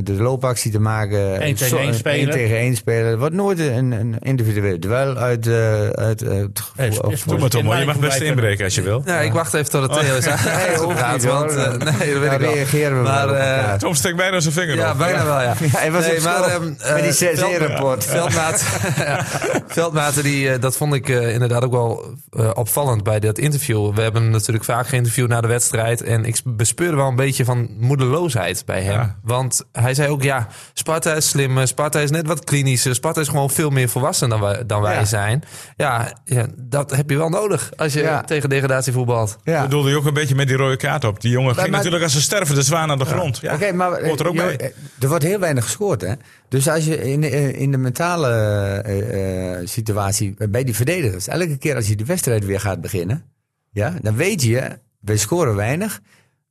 de 0.04 0.14
loopactie 0.18 0.72
te 0.72 0.80
maken. 0.80 1.46
Eén 1.48 1.56
tegen 1.56 1.78
één 1.80 1.94
spelen. 1.94 2.20
één 2.20 2.30
tegen 2.30 2.56
één 2.58 2.76
spelen. 2.76 3.10
Het 3.10 3.20
wordt 3.20 3.36
nooit 3.36 3.60
een, 3.60 3.92
een 3.92 4.16
individueel 4.20 4.80
duel 4.80 5.18
uit, 5.18 5.48
eh, 5.48 5.90
uit, 5.90 6.22
eh, 6.22 6.38
het 6.38 6.62
Hey, 6.76 6.88
gevoel. 6.92 7.12
is- 7.12 7.18
is- 7.20 7.24
Doe 7.24 7.40
maar 7.40 7.50
Tom, 7.50 7.74
je 7.76 7.86
mag 7.86 8.00
best 8.00 8.20
inbreken 8.22 8.64
als 8.66 8.76
je 8.76 8.82
wil. 8.82 9.02
Ja, 9.06 9.20
ik 9.20 9.34
wacht 9.34 9.54
even 9.54 9.70
tot 9.70 9.82
het 9.82 9.94
Theo 10.00 10.16
is 10.18 10.26
Nee, 10.26 10.34
uitgepraat. 10.34 11.12
hoeft 11.12 11.14
niet, 11.14 11.24
Want, 11.24 11.52
eh, 11.56 11.68
nee, 11.68 11.78
dat 12.12 12.20
weet 12.20 12.24
Dan 12.30 12.34
ik 12.34 12.40
wel. 12.40 12.54
reageren 12.54 12.98
we 12.98 13.04
Maar, 13.04 13.30
eh, 13.30 13.58
elkaar. 13.58 13.78
Tom 13.80 13.94
steekt 13.94 14.16
bijna 14.16 14.40
zijn 14.40 14.54
vinger 14.54 14.76
Ja, 14.76 14.92
op. 14.92 14.98
bijna 14.98 15.26
wel, 15.26 15.42
ja. 15.42 15.54
Ja, 15.60 15.68
hij 15.72 15.92
was 15.92 16.06
nee, 16.08 16.18
op 16.18 16.24
maar, 16.24 16.44
ehm, 16.44 16.66
met 16.68 16.78
die 16.80 16.96
eh, 17.04 17.12
6 17.12 17.40
Veld- 17.40 17.58
rapport. 17.58 18.06
Veldmaat, 18.06 18.64
Veldmaat 19.68 20.14
Die, 20.22 20.50
eh, 20.52 20.62
dat 20.62 20.78
vond 20.78 20.94
ik 20.94 21.10
eh, 21.10 21.34
inderdaad 21.34 21.64
ook 21.64 21.72
wel 21.72 22.14
eh, 22.30 22.50
opvallend 22.54 23.04
bij 23.04 23.20
dat 23.20 23.38
interview. 23.38 23.96
We 23.96 24.02
hebben 24.02 24.22
hem 24.22 24.32
natuurlijk 24.32 24.66
vaak 24.66 24.88
geïnterviewd 24.88 25.30
na 25.30 25.42
de 25.42 25.48
wedstrijd. 25.48 26.02
En 26.02 26.26
ik 26.26 26.42
bespeurde 26.46 26.96
wel 26.96 27.08
een 27.08 27.16
beetje 27.16 27.46
van 27.46 27.70
moedeloosheid 27.80 28.66
bij 28.66 28.82
hem. 28.82 28.94
Ja. 28.94 29.16
Want 29.24 29.64
hij 29.72 29.94
zei 29.94 30.10
ook, 30.10 30.24
ja, 30.24 30.48
Sparta 30.74 31.14
is 31.14 31.30
slimmer. 31.30 31.68
Sparta 31.68 32.00
is 32.00 32.10
net 32.12 32.28
wat 32.28 32.44
klinischer. 32.44 32.96
Sparta 32.96 33.22
is 33.22 33.28
gewoon 33.28 33.50
veel 33.50 33.70
meer 33.70 33.90
volwassen 33.90 34.30
dan 34.30 34.40
wij, 34.42 34.66
dan 34.66 34.82
wij 34.82 34.96
Ja. 34.96 35.06
zijn. 35.06 35.44
Ja, 35.78 36.14
ja, 36.26 36.46
dat 36.58 36.92
heb 36.96 37.10
je 37.10 37.18
wel 37.18 37.30
nodig 37.30 37.72
als 37.76 37.94
je 37.94 38.02
Ja. 38.02 38.22
tegen 38.22 38.50
degradatie 38.50 38.94
voetbalt. 38.94 39.38
Ja. 39.44 39.62
bedoelde 39.62 39.90
je 39.90 39.96
ook 39.98 40.06
een 40.06 40.14
beetje 40.14 40.36
met 40.36 40.48
die 40.48 40.58
rode 40.58 40.78
kaart 40.78 41.04
op. 41.04 41.22
Die 41.22 41.32
jongen 41.32 41.56
ging 41.56 41.68
maar- 41.68 41.76
natuurlijk 41.78 42.04
als 42.04 42.16
een 42.16 42.22
stervende 42.22 42.62
zwaan 42.62 42.88
naar 42.88 42.98
de 42.98 43.06
grond. 43.06 43.38
Ja, 43.38 43.54
Oké, 43.54 43.72
maar 43.72 43.92
er 43.92 44.12
ook 44.28 44.36
joh, 44.36 44.46
bij. 44.46 44.74
er 45.00 45.08
wordt 45.08 45.24
heel 45.24 45.40
weinig 45.40 45.64
gescoord, 45.64 46.02
hè? 46.02 46.14
Dus 46.52 46.68
als 46.68 46.86
je 46.86 47.12
in, 47.12 47.24
eh, 47.24 47.62
in 47.62 47.72
de 47.72 47.78
mentale 47.78 48.28
eh, 48.28 49.60
eh, 49.60 49.68
situatie 49.68 50.36
bij 50.50 50.64
die 50.64 50.76
verdedigers, 50.76 51.28
elke 51.28 51.58
keer 51.58 51.76
als 51.76 51.88
je 51.88 51.96
de 51.96 52.06
wedstrijd 52.06 52.46
weer 52.46 52.60
gaat 52.60 52.82
beginnen, 52.82 53.24
ja, 53.70 53.96
dan 54.02 54.16
weet 54.16 54.44
je, 54.44 54.80
wij 55.00 55.18
scoren 55.18 55.56
weinig. 55.56 56.02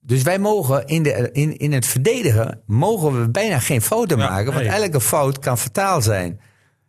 Dus 0.00 0.22
wij 0.22 0.38
mogen 0.38 0.86
in, 0.86 1.02
de, 1.02 1.30
in, 1.32 1.56
in 1.56 1.72
het 1.72 1.86
verdedigen 1.86 2.60
mogen 2.66 3.20
we 3.20 3.30
bijna 3.30 3.58
geen 3.58 3.82
fouten 3.82 4.18
Ja, 4.18 4.28
maken, 4.28 4.52
want 4.52 4.66
nee. 4.66 4.82
elke 4.82 5.00
fout 5.00 5.38
kan 5.38 5.58
fataal 5.58 6.02
zijn. 6.02 6.40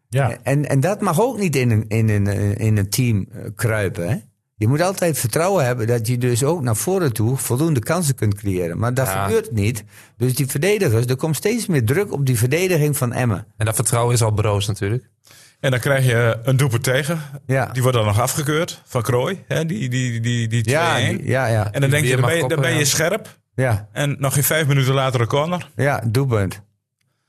Ja. 0.10 0.38
En, 0.44 0.70
en 0.70 0.80
dat 0.80 1.02
mag 1.02 1.22
ook 1.22 1.38
niet 1.38 1.56
in 1.56 1.72
een, 1.72 1.86
in 1.88 2.10
een, 2.10 2.28
in 2.58 2.78
een 2.78 2.90
team 2.90 3.28
kruipen. 3.56 4.10
Hè? 4.10 4.18
Je 4.62 4.68
moet 4.68 4.82
altijd 4.82 5.18
vertrouwen 5.18 5.66
hebben 5.66 5.88
dat 5.88 6.08
je 6.08 6.18
dus 6.18 6.44
ook 6.44 6.62
naar 6.62 6.76
voren 6.76 7.14
toe 7.14 7.38
voldoende 7.38 7.80
kansen 7.80 8.16
kunt 8.16 8.36
creëren. 8.36 8.78
Maar 8.78 8.94
dat 8.94 9.08
Ja. 9.08 9.24
gebeurt 9.24 9.52
niet. 9.52 9.84
Dus 10.18 10.36
die 10.36 10.48
verdedigers, 10.48 11.06
er 11.06 11.16
komt 11.16 11.36
steeds 11.36 11.66
meer 11.68 11.86
druk 11.86 12.12
op 12.12 12.26
die 12.26 12.38
verdediging 12.38 12.98
van 12.98 13.14
Emmen. 13.14 13.46
En 13.58 13.66
dat 13.66 13.76
vertrouwen 13.76 14.14
is 14.14 14.22
al 14.24 14.32
broos 14.32 14.68
natuurlijk. 14.68 15.10
En 15.60 15.72
dan 15.72 15.80
krijg 15.80 16.06
je 16.06 16.40
een 16.44 16.58
doelpunt 16.58 16.84
tegen. 16.84 17.22
Ja, 17.46 17.66
Die 17.66 17.82
wordt 17.82 17.98
dan 17.98 18.06
nog 18.08 18.20
afgekeurd 18.20 18.82
van 18.86 19.02
Krooi. 19.02 19.44
Hè? 19.48 19.66
Die, 19.66 19.90
die, 19.90 20.20
die, 20.20 20.48
die 20.48 20.62
2-1. 20.64 20.72
ja, 20.72 20.96
die- 20.98 21.28
ja, 21.28 21.46
ja, 21.48 21.72
En 21.72 21.82
dan 21.82 21.90
denk 21.90 22.06
je, 22.06 22.16
dan 22.16 22.26
ben 22.26 22.36
je, 22.38 22.48
dan 22.48 22.62
ben 22.62 22.72
je 22.74 22.80
ja. 22.80 22.86
scherp. 22.86 23.38
ja, 23.56 23.88
En 23.92 24.16
nog 24.20 24.34
geen 24.34 24.44
vijf 24.44 24.68
minuten 24.68 24.94
later 24.94 25.22
een 25.22 25.28
corner. 25.28 25.70
ja, 25.76 26.04
doelpunt. 26.08 26.62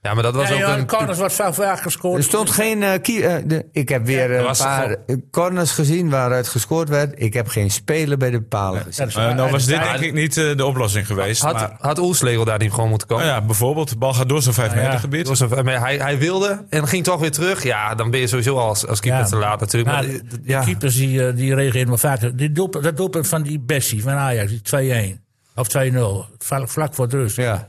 Ja, 0.02 0.14
maar 0.14 0.22
dat 0.22 0.34
was 0.34 0.48
Ja, 0.48 0.54
ook 0.54 0.60
ja, 0.60 0.78
een... 0.78 0.86
corners 0.86 1.18
wordt 1.18 1.34
vaak 1.34 1.54
vaak 1.54 1.80
gescoord. 1.80 2.18
Er 2.18 2.24
stond 2.24 2.50
geen. 2.50 2.82
eh, 2.82 2.94
eh, 3.36 3.42
de, 3.46 3.66
ik 3.72 3.88
heb 3.88 4.06
weer 4.06 4.30
er 4.30 4.38
een 4.38 4.44
was 4.44 4.58
paar 4.58 4.96
eh, 5.06 5.16
corners 5.30 5.70
gezien 5.70 6.10
waaruit 6.10 6.48
gescoord 6.48 6.88
werd. 6.88 7.12
Ik 7.16 7.32
heb 7.34 7.48
geen 7.48 7.70
speler 7.70 8.16
bij 8.18 8.30
de 8.30 8.42
palen 8.42 8.82
gezien. 8.82 9.08
Eh, 9.08 9.34
nou 9.34 9.50
was 9.50 9.64
dit 9.66 9.82
denk 9.82 9.98
ik 9.98 10.12
niet 10.12 10.36
eh, 10.36 10.56
de 10.56 10.64
oplossing 10.64 11.06
geweest. 11.06 11.42
Had, 11.42 11.52
maar, 11.54 11.76
had 11.78 11.98
Oelslegel 11.98 12.44
daar 12.44 12.58
niet 12.58 12.72
gewoon 12.72 12.88
moeten 12.88 13.08
komen? 13.08 13.24
nou 13.26 13.40
ja, 13.40 13.46
bijvoorbeeld, 13.46 13.88
de 13.88 13.96
bal 13.96 14.14
gaat 14.14 14.28
door 14.28 14.42
zijn 14.42 14.54
vijf 14.54 14.68
Nou 14.68 14.80
ja, 14.80 14.86
meter 14.86 15.00
gebied. 15.00 15.38
Hij, 15.80 15.96
hij 15.96 16.18
wilde 16.18 16.64
en 16.68 16.88
ging 16.88 17.04
toch 17.04 17.20
weer 17.20 17.32
terug. 17.32 17.62
Ja, 17.62 17.94
dan 17.94 18.10
ben 18.10 18.20
je 18.20 18.26
sowieso 18.26 18.56
als, 18.58 18.86
als 18.86 19.00
keeper 19.00 19.20
Ja. 19.20 19.26
te 19.26 19.36
laat 19.36 19.60
natuurlijk. 19.60 19.92
Maar 19.92 20.04
Maar, 20.04 20.12
de, 20.12 20.22
de 20.28 20.38
ja. 20.44 20.64
keepers 20.64 20.94
die, 20.96 21.26
eh, 21.26 21.36
die 21.36 21.54
reageren 21.54 21.88
wel 21.88 21.98
vaker. 21.98 22.36
Die 22.36 22.52
doelpunt, 22.52 22.84
dat 22.84 22.96
doelpunt 22.96 23.28
van 23.28 23.42
die 23.42 23.60
Bessie 23.60 24.02
van 24.02 24.12
Ajax, 24.12 24.50
die 24.50 24.62
2-1 25.16 25.20
of 25.54 25.68
2-0, 25.68 26.34
vlak, 26.38 26.68
vlak 26.68 26.94
voor 26.94 27.08
de 27.08 27.16
rust. 27.16 27.36
Ja, 27.36 27.68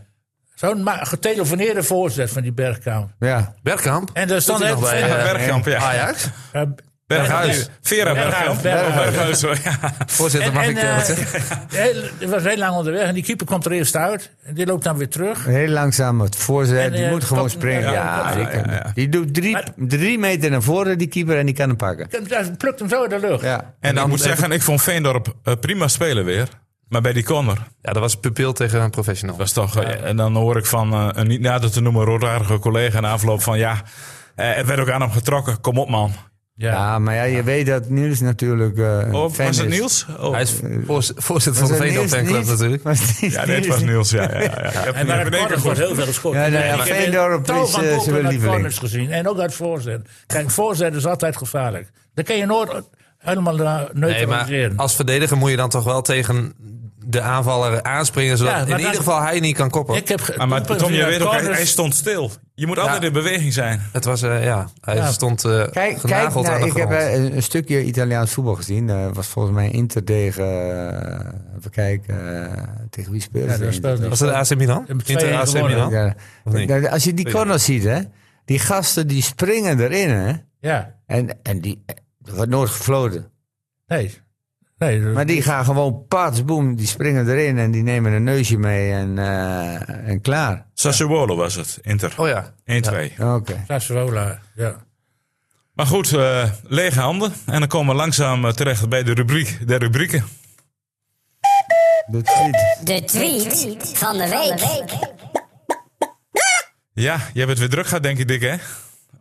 Zo'n 0.63 0.87
getelefoneerde 0.89 1.83
voorzet 1.83 2.31
van 2.31 2.41
die 2.41 2.53
Bergkamp. 2.53 3.09
ja. 3.19 3.53
Bergkamp? 3.63 4.09
En 4.13 4.27
daar 4.27 4.41
stond 4.41 4.59
hij 4.59 4.71
echt 4.71 4.79
bij, 4.79 5.01
eh, 5.01 5.31
Bergkamp, 5.31 5.65
ja. 5.65 5.77
Ajax? 5.79 6.29
eh, 6.51 6.61
Berghuis. 7.07 7.69
Vera 7.81 8.13
Bergkamp. 8.13 8.61
Berghuis. 8.61 9.41
Berghuis, 9.41 9.63
ja. 9.63 9.93
Voorzitter, 10.07 10.53
mag 10.53 10.67
ik 10.67 10.75
wat 10.95 11.05
zeggen? 11.05 11.41
Het 12.19 12.29
was 12.29 12.43
heel 12.43 12.57
lang 12.57 12.75
onderweg 12.75 13.07
en 13.07 13.13
die 13.13 13.23
keeper 13.23 13.45
komt 13.45 13.65
er 13.65 13.71
eerst 13.71 13.95
uit. 13.95 14.31
En 14.43 14.53
die 14.53 14.65
loopt 14.65 14.83
dan 14.83 14.97
weer 14.97 15.09
terug. 15.09 15.45
Heel 15.45 15.67
langzaam 15.67 16.21
het 16.21 16.35
voorzet. 16.35 16.79
En, 16.79 16.91
die 16.91 17.07
moet 17.07 17.23
gewoon 17.23 17.49
springen. 17.49 17.81
ja, 17.91 18.33
Ja, 18.37 18.49
ja, 18.69 18.91
die, 18.93 19.09
doet 19.09 19.33
drie, 19.33 19.51
Maar- 19.51 19.67
drie 19.77 20.19
meter 20.19 20.49
naar 20.49 20.61
voren, 20.61 20.97
die 20.97 21.07
keeper, 21.07 21.37
en 21.37 21.45
die 21.45 21.55
kan 21.55 21.67
hem 21.67 21.77
pakken. 21.77 22.07
Hij 22.27 22.51
plukt 22.57 22.79
hem 22.79 22.89
zo 22.89 23.03
in 23.03 23.09
de 23.09 23.19
lucht. 23.19 23.43
Ja. 23.43 23.73
En 23.79 23.89
ik 23.89 23.95
dan 23.95 24.09
moet 24.09 24.21
zeggen, 24.21 24.51
ik 24.51 24.61
vond 24.61 24.81
Veendorp 24.83 25.33
prima 25.59 25.87
spelen 25.87 26.25
weer. 26.25 26.47
Maar 26.93 27.01
bij 27.01 27.13
die 27.13 27.23
corner, 27.23 27.57
Ja, 27.81 27.91
dat 27.93 28.01
was 28.01 28.15
pupil 28.15 28.53
tegen 28.53 28.81
een 28.81 28.89
professional. 28.89 29.37
was 29.37 29.51
toch... 29.51 29.77
eh, 29.77 30.03
en 30.09 30.15
dan 30.17 30.35
hoor 30.35 30.57
ik 30.57 30.65
van 30.65 30.93
eh, 30.93 31.07
een 31.11 31.27
niet 31.27 31.41
nader 31.41 31.71
te 31.71 31.81
noemen 31.81 32.05
roodaardige 32.05 32.59
collega 32.59 32.97
in 32.97 33.05
afloop 33.05 33.41
van... 33.41 33.57
Ja, 33.57 33.81
eh, 34.35 34.57
er 34.57 34.65
werd 34.65 34.79
ook 34.79 34.89
aan 34.89 35.01
hem 35.01 35.11
getrokken. 35.11 35.61
Kom 35.61 35.77
op, 35.77 35.89
man. 35.89 36.11
Ja. 36.55 36.71
Ja, 36.71 36.99
maar 36.99 37.15
ja, 37.15 37.23
je 37.23 37.43
weet 37.43 37.65
dat 37.65 37.89
Niels 37.89 38.19
natuurlijk. 38.19 38.77
eh, 38.77 38.97
een 38.99 39.13
Oh, 39.15 39.31
fan 39.31 39.45
was 39.45 39.57
het 39.57 39.65
is. 39.71 39.77
Niels? 39.77 40.05
Oh. 40.19 40.31
Hij 40.31 40.41
is 40.41 40.53
voorz- 40.85 41.11
voorzitter 41.15 41.67
van 41.67 41.77
de 41.77 41.83
het 41.83 41.83
Veendorp 41.83 42.09
Niels 42.09 42.23
fanclub 42.23 42.45
natuurlijk. 42.57 42.83
Het 42.83 43.17
Ja, 43.33 43.45
dit 43.45 43.67
was 43.67 43.81
Niels, 43.81 44.09
ja. 44.09 44.21
ja, 44.21 44.39
ja. 44.39 44.67
Ik 44.67 44.73
heb 44.73 44.95
En 44.95 45.09
één 45.09 45.21
keer 45.29 45.39
corners 45.39 45.61
wordt 45.63 45.79
heel 45.79 45.95
veel 45.95 46.05
gescoord. 46.05 46.35
Ja, 46.35 46.41
nee, 46.47 46.51
ja, 46.51 46.73
ik 46.73 46.87
heb 46.87 46.97
Veendorp 46.97 47.41
is, 47.41 47.47
doelpunten 47.55 48.01
zijn 48.01 48.15
uit 48.15 48.23
lieveling. 48.23 48.43
corners 48.53 48.77
gezien. 48.77 49.11
En 49.11 49.27
ook 49.27 49.39
uit 49.39 49.53
voorzet. 49.53 50.07
Kijk, 50.27 50.49
voorzet 50.49 50.95
is 50.95 51.05
altijd 51.05 51.37
gevaarlijk. 51.37 51.89
Dan 52.13 52.23
kan 52.23 52.37
je 52.37 52.45
nooit 52.45 52.71
helemaal 53.17 53.55
Nee, 53.57 53.87
neutraliseren. 53.93 54.69
maar 54.75 54.81
als 54.85 54.95
verdediger 54.95 55.37
moet 55.37 55.49
je 55.49 55.55
dan 55.55 55.69
toch 55.69 55.83
wel 55.83 56.01
tegen 56.01 56.53
de 57.13 57.21
aanvaller 57.21 57.83
aanspringen... 57.83 58.37
zodat 58.37 58.53
Ja, 58.53 58.57
maar 58.59 58.67
in 58.67 58.71
dan- 58.75 58.79
ieder 58.85 58.95
geval 58.97 59.21
hij 59.21 59.39
niet 59.39 59.55
kan 59.55 59.69
koppen. 59.69 59.95
ik 59.95 60.07
heb 60.07 60.21
ge- 60.21 60.37
Ah, 60.37 60.47
maar 60.49 60.61
Tom, 60.77 60.91
je 60.91 61.05
weet 61.05 61.21
ook, 61.21 61.31
hij, 61.33 61.65
stond 61.65 61.95
stil. 61.95 62.31
Je 62.55 62.67
moet 62.67 62.77
altijd 62.79 63.01
Ja. 63.01 63.07
in 63.07 63.13
beweging 63.13 63.53
zijn. 63.53 63.81
Het 63.91 64.05
was, 64.05 64.21
eh, 64.21 64.43
ja, 64.43 64.67
hij 64.81 64.95
Ja. 64.95 65.11
stond 65.11 65.45
eh 65.45 65.51
Kijk, 65.51 65.71
kijk 65.73 65.99
genageld 65.99 66.43
nou, 66.45 66.55
aan 66.55 66.61
de 66.61 66.67
ik 66.67 66.73
heb 66.77 66.87
grond. 66.89 67.01
eh, 67.01 67.13
een, 67.13 67.35
een 67.35 67.43
stukje 67.43 67.83
Italiaans 67.83 68.31
voetbal 68.31 68.55
gezien. 68.55 68.87
Dat 68.87 69.15
was 69.15 69.27
volgens 69.27 69.55
mij 69.55 69.69
Inter 69.71 70.03
tegen. 70.03 70.45
even 71.57 71.71
kijken. 71.71 72.17
tegen 72.89 73.11
wie 73.11 73.21
speelde 73.21 73.47
Ja, 73.51 73.57
dat 73.81 73.99
Was 73.99 74.19
het 74.19 74.29
AC 74.31 74.55
Milan? 74.57 74.85
Inter 74.87 75.05
2-1 75.17 75.33
AC. 75.39 75.53
Milan? 75.53 75.89
Ja. 75.91 76.15
Kijk, 76.65 76.87
Als 76.87 77.03
je 77.03 77.13
die 77.13 77.31
corners 77.31 77.63
ziet, 77.65 77.83
hè, 77.83 77.99
die 78.45 78.59
gasten 78.59 79.07
die 79.07 79.21
springen 79.21 79.79
erin, 79.79 80.09
hè, 80.09 80.31
Ja, 80.59 80.95
en, 81.05 81.29
en 81.43 81.61
die, 81.61 81.83
er 82.25 82.35
wordt 82.35 82.51
nooit 82.51 82.69
gefloten. 82.69 83.31
nee. 83.87 84.21
Nee 84.85 85.01
dus- 85.01 85.13
Maar 85.13 85.25
die 85.25 85.41
gaan 85.41 85.65
gewoon 85.65 86.05
pats, 86.07 86.45
boem, 86.45 86.75
die 86.75 86.87
springen 86.87 87.29
erin 87.29 87.57
en 87.57 87.71
die 87.71 87.83
nemen 87.83 88.11
een 88.11 88.23
neusje 88.23 88.57
mee 88.57 88.91
en, 88.91 89.17
eh, 89.17 90.07
en 90.07 90.21
klaar. 90.21 90.65
Sassuolo 90.73 91.35
was 91.35 91.55
het, 91.55 91.79
Inter. 91.81 92.13
Oh 92.17 92.27
ja. 92.27 92.53
1-2. 92.65 93.13
Oké. 93.19 93.63
Sassuolo, 93.67 94.37
ja. 94.55 94.75
Maar 95.73 95.85
goed, 95.85 96.13
eh, 96.13 96.49
lege 96.63 96.99
handen. 96.99 97.33
En 97.45 97.59
dan 97.59 97.67
komen 97.67 97.93
we 97.93 98.01
langzaam 98.01 98.45
eh, 98.45 98.51
terecht 98.51 98.89
bij 98.89 99.03
de 99.03 99.13
rubriek 99.13 99.67
der 99.67 99.79
rubrieken. 99.79 100.23
De 102.07 102.21
tweet. 102.21 102.77
De 102.83 103.03
tweet 103.03 103.91
van 103.93 104.17
de 104.17 104.29
week. 104.29 104.91
Ja, 106.93 107.19
je 107.33 107.39
hebt 107.39 107.49
het 107.49 107.59
weer 107.59 107.69
druk 107.69 107.87
gehad, 107.87 108.03
denk 108.03 108.17
ik, 108.17 108.27
Dick, 108.27 108.41
hè? 108.41 108.55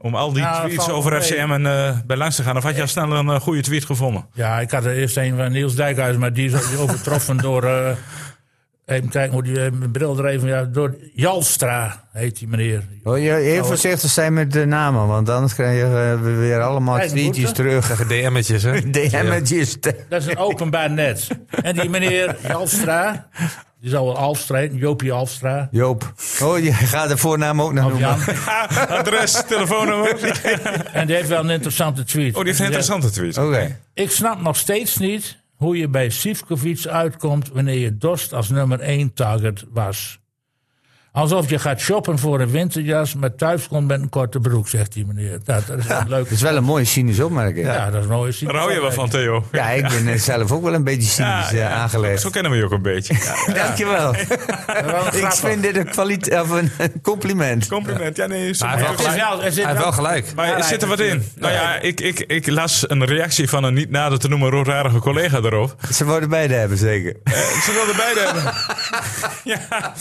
Om 0.03 0.15
al 0.15 0.33
die 0.33 0.43
Ja, 0.43 0.61
tweets 0.65 0.88
over 0.88 1.23
FCM 1.23 1.51
en 1.51 1.67
eh, 1.67 1.99
bij 2.07 2.17
langs 2.17 2.37
te 2.37 2.43
gaan. 2.43 2.57
Of 2.57 2.62
had 2.62 2.75
je 2.75 2.81
al 2.81 2.87
snel 2.87 3.12
een 3.12 3.29
eh, 3.29 3.41
goede 3.41 3.61
tweet 3.61 3.85
gevonden? 3.85 4.27
Ja, 4.35 4.61
ik 4.61 4.71
had 4.71 4.85
er 4.85 4.97
eerst 4.97 5.17
een 5.17 5.37
van 5.37 5.53
Niels 5.53 5.75
Dijkhuis, 5.75 6.17
maar 6.17 6.33
die 6.33 6.51
is 6.51 6.77
overtroffen 6.77 7.37
door... 7.49 7.97
eh, 8.85 8.97
even 8.97 9.09
kijken 9.09 9.33
hoe 9.33 9.42
die 9.42 9.64
eh, 9.64 9.73
mijn 9.73 9.90
bril 9.90 10.18
er 10.18 10.27
even... 10.27 10.49
Ja, 10.49 10.64
door 10.64 10.97
Jalstra 11.14 12.05
heet 12.12 12.38
die 12.38 12.49
meneer. 12.49 12.83
Oh, 13.03 13.18
je, 13.18 13.31
heel 13.31 13.64
voorzichtig 13.64 14.11
zijn 14.11 14.33
met 14.33 14.53
de 14.53 14.64
namen, 14.66 15.07
want 15.07 15.29
anders 15.29 15.55
krijgen 15.55 16.23
we 16.23 16.31
weer 16.31 16.61
allemaal 16.61 16.99
tweetjes 17.07 17.53
terug. 17.53 18.07
DM'tjes, 18.07 18.62
hè? 18.62 18.81
DM'tjes. 18.90 19.81
Dat 19.81 19.95
is 20.09 20.27
een 20.27 20.37
openbaar 20.37 20.90
net. 20.90 21.29
En 21.62 21.75
die 21.75 21.88
meneer 21.88 22.37
Jalstra, 22.49 23.29
die 23.81 23.90
zal 23.90 24.05
wel 24.05 24.16
Alstra 24.16 24.59
heten, 24.59 24.77
Jopie 24.77 25.12
Alstra. 25.12 25.68
Joop. 25.71 26.12
Oh, 26.42 26.59
je 26.59 26.73
gaat 26.73 27.09
de 27.09 27.16
voornaam 27.16 27.62
ook 27.62 27.73
noemen. 27.73 27.99
Jan. 27.99 28.18
Adres, 28.88 29.42
telefoonnummer. 29.47 30.40
En 30.92 31.07
die 31.07 31.16
heeft 31.16 31.29
wel 31.29 31.40
een 31.40 31.51
interessante 31.51 32.05
tweet. 32.05 32.35
Oh, 32.35 32.38
die 32.38 32.45
heeft 32.45 32.59
een 32.59 32.64
interessante 32.64 33.11
tweet. 33.11 33.38
Oké. 33.38 33.79
Ik 33.95 34.11
snap 34.11 34.40
nog 34.40 34.57
steeds 34.57 34.97
niet 34.97 35.42
hoe 35.62 35.77
je 35.77 35.88
bij 35.88 36.11
Sivkovic 36.11 36.87
uitkomt 36.87 37.48
wanneer 37.48 37.79
je 37.79 37.96
Dost 37.96 38.33
als 38.33 38.48
nummer 38.48 38.81
1 38.81 39.12
target 39.12 39.64
was. 39.70 40.22
Alsof 41.12 41.51
je 41.51 41.59
gaat 41.59 41.81
shoppen 41.81 42.18
voor 42.18 42.40
een 42.40 42.51
winterjas, 42.51 43.14
maar 43.14 43.35
thuis 43.35 43.68
komt 43.68 43.87
met 43.87 44.01
een 44.01 44.09
korte 44.09 44.40
broek, 44.40 44.68
zegt 44.68 44.92
die 44.92 45.07
meneer. 45.07 45.38
Nou, 45.44 45.62
dat 45.66 45.79
is 45.79 45.87
wel 45.87 46.03
leuk. 46.07 46.22
Dat 46.25 46.31
is 46.33 46.42
wel 46.42 46.57
een 46.57 46.64
mooie 46.64 46.85
cynische 46.85 47.25
opmerking. 47.25 47.66
Ja, 47.66 47.75
Ja, 47.75 47.90
dat 47.90 48.03
is 48.03 48.09
nooit. 48.09 48.40
Daar 48.44 48.55
hou 48.55 48.72
je 48.72 48.81
wel 48.81 48.92
van, 48.92 49.09
Theo. 49.09 49.37
ik 49.75 49.88
ben 49.88 50.09
eh, 50.09 50.18
zelf 50.18 50.53
ook 50.53 50.62
wel 50.62 50.75
een 50.75 50.85
beetje 50.85 51.09
cynisch 51.09 51.53
eh, 51.53 51.72
aangelegd. 51.81 52.20
Zo 52.22 52.31
kennen 52.31 52.51
we 52.53 52.57
je 52.59 52.64
ook 52.64 52.70
een 52.72 52.83
beetje. 52.83 53.14
Ja, 53.46 53.53
Dankjewel. 53.55 54.14
ik 55.12 55.33
vind 55.33 55.62
dit 55.62 55.77
een, 55.77 55.88
kwaliteit 55.90 56.42
of 56.42 56.51
een 56.51 56.70
een 56.79 57.01
compliment. 57.03 57.66
compliment. 57.68 58.16
Ja, 58.16 58.27
nee, 58.27 58.55
Maar 58.59 58.79
hij 58.79 58.87
heeft 58.87 58.96
wel 59.03 59.07
Er 59.07 59.12
zit 59.12 59.12
gelijk. 59.12 59.29
wel- 59.31 59.42
er 59.44 59.53
zit 59.53 59.64
Hij 59.64 59.72
heeft 59.72 59.85
wel- 59.85 59.94
wel 59.94 60.05
gelijk. 60.07 60.33
Maar 60.35 60.57
er 60.57 60.64
zit 60.64 60.83
er 60.83 60.88
wat 60.88 61.01
in. 61.01 61.25
Nou 61.37 61.53
ja, 61.53 61.79
ik, 61.81 62.01
ik, 62.01 62.18
ik 62.20 62.46
las 62.51 62.85
een 62.90 63.05
reactie 63.05 63.48
van 63.48 63.64
een 63.64 63.75
niet 63.75 63.90
nader 63.90 64.18
te 64.18 64.29
noemen 64.29 64.51
roodrarige 64.51 64.98
collega 64.98 65.40
daarop. 65.40 65.75
Ze 65.92 66.05
worden 66.05 66.29
beide 66.29 66.55
hebben, 66.55 66.79
zeker. 66.79 67.16
Eh, 67.25 67.33
ze 67.35 67.72
wilden 67.72 67.96
beide 67.96 68.20
hebben. 68.20 68.53
ja. 69.53 69.92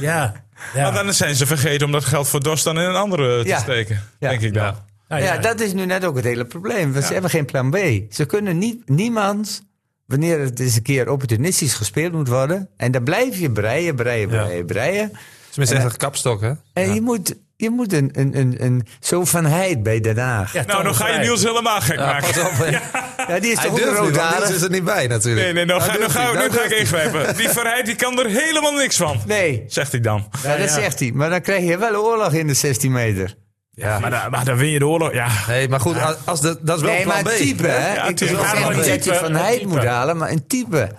Ja, 0.00 0.32
ja. 0.74 0.90
Maar 0.90 1.04
dan 1.04 1.14
zijn 1.14 1.34
ze 1.34 1.46
vergeten 1.46 1.86
om 1.86 1.92
dat 1.92 2.04
geld 2.04 2.28
voor 2.28 2.40
DOS 2.42 2.62
dan 2.62 2.78
in 2.78 2.84
een 2.88 2.94
andere 2.94 3.42
te 3.42 3.48
Ja. 3.48 3.58
steken. 3.58 4.02
Ja. 4.18 4.28
Denk 4.28 4.40
ik 4.40 4.54
dan. 4.54 4.74
Nou 5.08 5.22
Ja, 5.22 5.34
ja, 5.34 5.40
dat 5.40 5.60
is 5.60 5.72
nu 5.72 5.84
net 5.86 6.04
ook 6.04 6.16
het 6.16 6.24
hele 6.24 6.44
probleem. 6.44 6.92
Want 6.92 7.04
Ze 7.04 7.12
hebben 7.12 7.30
geen 7.30 7.44
plan 7.44 7.70
B. 7.70 7.76
Ze 8.10 8.24
kunnen 8.26 8.58
niet, 8.58 8.88
niemand, 8.88 9.62
wanneer 10.06 10.38
het 10.40 10.60
eens 10.60 10.76
een 10.76 10.82
keer 10.82 11.10
opportunistisch 11.10 11.74
gespeeld 11.74 12.12
moet 12.12 12.28
worden. 12.28 12.68
En 12.76 12.90
dan 12.92 13.02
blijf 13.04 13.38
je 13.38 13.50
breien, 13.52 13.94
breien, 13.94 14.28
breien, 14.28 14.66
breien. 14.66 15.10
Tenminste, 15.50 15.76
echt 15.76 15.84
een 15.92 15.96
kapstok, 15.96 16.40
hè? 16.40 16.52
En 16.72 16.94
je 16.94 17.00
moet 17.00 17.34
je 17.60 17.70
moet 17.70 17.92
een, 17.92 18.10
een, 18.12 18.38
een, 18.38 18.54
een 18.64 18.86
zo 19.00 19.24
van 19.24 19.44
Heid 19.44 19.82
bij 19.82 20.00
Den 20.00 20.18
Haag. 20.18 20.52
Ja, 20.52 20.60
Ja, 20.60 20.66
Nou, 20.66 20.82
dan 20.84 20.94
ga 20.94 21.08
je. 21.08 21.18
Niels 21.18 21.42
helemaal 21.42 21.80
gek 21.80 21.96
Ja, 21.98 22.06
maken. 22.06 22.32
pas 22.34 22.38
op. 22.50 22.52
hè. 22.56 23.40
die 23.40 23.50
is 23.52 23.58
Hij 23.58 23.68
toch? 23.68 24.10
Niels 24.38 24.50
is 24.50 24.62
er 24.62 24.70
niet 24.70 24.84
bij 24.84 25.06
natuurlijk. 25.06 25.44
Nee, 25.44 25.52
nee, 25.54 25.64
nou, 25.64 25.78
Nou, 25.78 25.90
ga, 25.90 25.98
nou, 25.98 26.10
ga, 26.10 26.22
hij, 26.22 26.32
nu 26.32 26.38
nou 26.38 26.52
ga 26.52 26.62
ik 26.64 26.70
ingrijpen. 26.70 27.36
Die 27.36 27.48
Verheid 27.48 27.86
die 27.86 27.94
kan 27.94 28.18
er 28.18 28.26
helemaal 28.26 28.72
niks 28.72 28.96
van. 28.96 29.20
Nee, 29.26 29.64
Zegt 29.68 29.92
hij 29.92 30.00
dan. 30.00 30.28
ja, 30.42 30.56
dat 30.56 30.68
ja. 30.68 30.74
zegt 30.74 30.98
hij. 31.00 31.10
Maar 31.14 31.30
dan 31.30 31.40
krijg 31.40 31.64
je 31.64 31.78
wel 31.78 31.94
oorlog 32.04 32.32
in 32.32 32.46
de 32.46 32.54
16 32.54 32.92
meter. 32.92 33.34
Ja. 33.70 33.98
Maar, 33.98 34.10
dan- 34.10 34.30
maar 34.30 34.44
dan 34.44 34.56
win 34.56 34.70
je 34.70 34.78
de 34.78 34.86
oorlog. 34.86 35.12
Ja, 35.12 35.28
Nee, 35.48 35.68
maar 35.68 35.80
goed, 35.80 36.02
als, 36.02 36.16
als 36.24 36.40
de, 36.40 36.58
dat 36.60 36.76
is 36.76 36.82
wel 36.82 36.92
Nee, 36.92 37.02
plan 37.02 37.22
maar 37.22 37.32
een 37.32 37.38
type, 37.38 37.66
hè? 37.66 37.94
Ja, 37.94 38.04
ik 38.08 38.18
wil 38.18 38.28
Ja, 38.28 38.58
niet 38.58 38.68
een 38.68 38.76
dat 38.76 38.84
je 38.86 38.98
type, 38.98 39.14
van 39.14 39.34
Heid 39.34 39.64
moet 39.66 39.84
halen, 39.84 40.16
maar 40.16 40.30
een 40.30 40.46
type. 40.46 40.90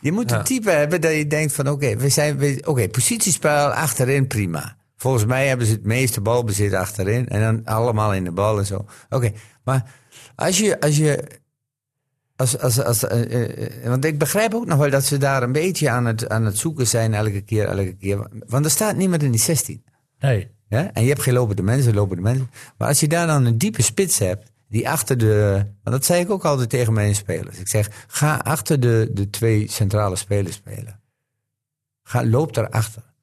Je 0.00 0.12
moet 0.12 0.30
Ja. 0.30 0.36
een 0.38 0.44
type 0.44 0.70
hebben 0.70 1.00
dat 1.00 1.12
je 1.14 1.26
denkt 1.26 1.52
van... 1.54 1.68
Oké, 1.68 1.96
we 1.96 2.08
zijn, 2.08 2.60
oké, 2.64 2.88
positiespel 2.88 3.72
achterin 3.72 4.26
prima. 4.26 4.76
Volgens 5.04 5.24
mij 5.24 5.46
hebben 5.48 5.66
ze 5.66 5.72
het 5.72 5.84
meeste 5.84 6.20
balbezit 6.20 6.72
achterin. 6.72 7.28
En 7.28 7.40
dan 7.40 7.74
allemaal 7.74 8.14
in 8.14 8.24
de 8.24 8.32
bal 8.32 8.58
en 8.58 8.66
zo. 8.66 8.86
Oké, 9.10 9.32
maar 9.64 9.90
als 10.34 10.58
je... 10.58 10.80
Als 10.80 10.96
je 10.96 11.24
als, 12.36 12.58
als, 12.58 12.82
als, 12.82 13.04
eh, 13.04 13.82
eh, 13.82 13.88
want 13.88 14.04
ik 14.04 14.18
begrijp 14.18 14.54
ook 14.54 14.66
nog 14.66 14.78
wel 14.78 14.90
dat 14.90 15.04
ze 15.04 15.18
daar 15.18 15.42
een 15.42 15.52
beetje 15.52 15.90
aan 15.90 16.04
het, 16.04 16.28
aan 16.28 16.44
het 16.44 16.58
zoeken 16.58 16.86
zijn 16.86 17.14
elke 17.14 17.40
keer, 17.40 17.66
elke 17.66 17.96
keer. 17.96 18.28
Want 18.46 18.64
er 18.64 18.70
staat 18.70 18.96
niemand 18.96 19.22
in 19.22 19.30
die 19.30 19.40
16. 19.40 19.84
Nee. 20.18 20.50
Ja? 20.68 20.92
En 20.92 21.02
je 21.02 21.08
hebt 21.08 21.22
geen 21.22 21.34
lopende 21.34 21.62
mensen, 21.62 21.94
lopende 21.94 22.22
mensen. 22.22 22.50
Maar 22.78 22.88
als 22.88 23.00
je 23.00 23.08
daar 23.08 23.26
dan 23.26 23.44
een 23.44 23.58
diepe 23.58 23.82
spits 23.82 24.18
hebt, 24.18 24.52
die 24.68 24.88
achter 24.88 25.18
de. 25.18 25.52
Want 25.82 25.96
dat 25.96 26.04
zei 26.04 26.20
ik 26.20 26.30
ook 26.30 26.44
altijd 26.44 26.70
tegen 26.70 26.92
mijn 26.92 27.14
spelers. 27.14 27.58
Ik 27.58 27.68
zeg: 27.68 28.04
ga 28.06 28.36
achter 28.36 28.80
de, 28.80 29.10
de 29.12 29.30
twee 29.30 29.70
centrale 29.70 30.16
spelers 30.16 30.56
spelen. 30.56 31.00
Ga, 32.02 32.24
loop 32.24 32.54
daarachter. 32.54 33.13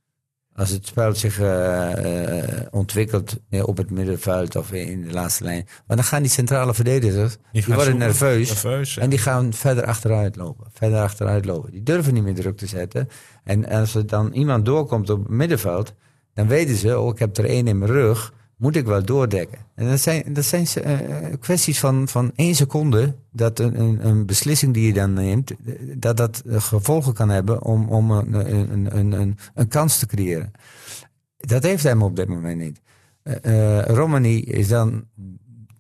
Als 0.61 0.69
het 0.69 0.87
spel 0.87 1.15
zich 1.15 1.39
eh, 1.39 2.39
eh, 2.39 2.67
ontwikkelt 2.71 3.37
op 3.61 3.77
het 3.77 3.89
middenveld 3.89 4.55
of 4.55 4.71
in 4.71 5.01
de 5.01 5.13
laatste 5.13 5.43
lijn. 5.43 5.67
Maar 5.87 5.97
dan 5.97 6.05
gaan 6.05 6.21
die 6.21 6.31
centrale 6.31 6.73
verdedigers, 6.73 7.37
die, 7.51 7.63
worden 7.65 7.83
zoeken. 7.83 7.99
nerveus. 7.99 8.47
Nerveus, 8.47 8.93
ja. 8.93 9.01
En 9.01 9.09
die 9.09 9.19
gaan 9.19 9.53
verder 9.53 9.85
achteruit 9.85 10.35
lopen. 10.35 10.67
Verder 10.73 10.99
achteruit 10.99 11.45
lopen. 11.45 11.71
Die 11.71 11.83
durven 11.83 12.13
niet 12.13 12.23
meer 12.23 12.35
druk 12.35 12.57
te 12.57 12.67
zetten. 12.67 13.07
En 13.43 13.69
als 13.69 13.95
er 13.95 14.07
dan 14.07 14.33
iemand 14.33 14.65
doorkomt 14.65 15.09
op 15.09 15.19
het 15.19 15.29
middenveld, 15.29 15.93
dan 16.33 16.47
weten 16.47 16.75
ze, 16.75 16.99
oh, 16.99 17.09
ik 17.09 17.19
heb 17.19 17.37
er 17.37 17.45
één 17.45 17.67
in 17.67 17.77
mijn 17.77 17.91
rug, 17.91 18.33
moet 18.61 18.75
ik 18.75 18.85
wel 18.85 19.03
doordekken. 19.03 19.59
En 19.75 19.87
dat 19.87 19.99
zijn, 19.99 20.33
dat 20.33 20.43
zijn 20.43 20.65
eh, 20.65 20.97
kwesties 21.39 21.79
van, 21.79 22.07
van 22.07 22.31
één 22.35 22.55
seconde, 22.55 23.15
dat 23.31 23.59
een, 23.59 24.07
een, 24.07 24.25
beslissing 24.25 24.73
die 24.73 24.85
je 24.85 24.93
dan 24.93 25.13
neemt, 25.13 25.51
dat 25.97 26.17
dat 26.17 26.43
eh, 26.45 26.61
gevolgen 26.61 27.13
kan 27.13 27.29
hebben 27.29 27.63
om, 27.63 27.89
om 27.89 28.11
een, 28.11 28.33
een, 28.33 28.97
een, 28.97 29.11
een, 29.11 29.37
een 29.53 29.67
kans 29.67 29.99
te 29.99 30.05
creëren. 30.05 30.51
Dat 31.37 31.63
heeft 31.63 31.83
hij 31.83 31.95
op 31.95 32.15
dit 32.15 32.27
moment 32.27 32.59
niet. 32.59 32.81
Eh, 33.23 33.81
Romani 33.81 34.41
is 34.41 34.67
dan 34.67 35.05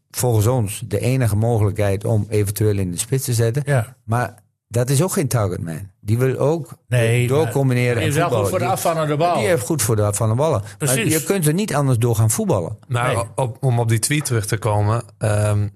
volgens 0.09 0.47
ons 0.47 0.83
de 0.87 0.99
enige 0.99 1.35
mogelijkheid 1.35 2.05
om 2.05 2.25
eventueel 2.29 2.77
in 2.77 2.91
de 2.91 2.97
spits 2.97 3.25
te 3.25 3.33
zetten. 3.33 3.63
Ja. 3.65 3.95
Maar 4.03 4.43
dat 4.71 4.89
is 4.89 5.03
ook 5.03 5.11
geen 5.11 5.27
targetman. 5.27 5.89
Die 5.99 6.17
wil 6.17 6.37
ook 6.37 6.69
Nee, 6.87 7.27
doorcombineren 7.27 7.97
Die 7.99 8.07
is 8.07 8.15
wel 8.15 8.23
goed 8.23 8.31
voetballen. 8.37 8.49
voor 8.49 8.59
de 8.59 8.63
Die- 8.65 8.73
afvallende 8.73 9.17
bal. 9.17 9.37
Die 9.37 9.47
heeft 9.47 9.65
goed 9.65 9.81
voor 9.81 9.95
de 9.95 10.13
van 10.13 10.29
de 10.29 10.35
ballen. 10.35 10.61
Maar 10.61 10.75
Precies. 10.77 11.13
je 11.13 11.23
kunt 11.23 11.47
er 11.47 11.53
niet 11.53 11.73
anders 11.75 11.97
door 11.97 12.15
gaan 12.15 12.29
voetballen. 12.29 12.77
Maar 12.87 13.15
Nee. 13.15 13.23
op, 13.35 13.57
om 13.63 13.79
op 13.79 13.89
die 13.89 13.99
tweet 13.99 14.25
terug 14.25 14.45
te 14.45 14.57
komen. 14.57 15.03
ehm 15.17 15.67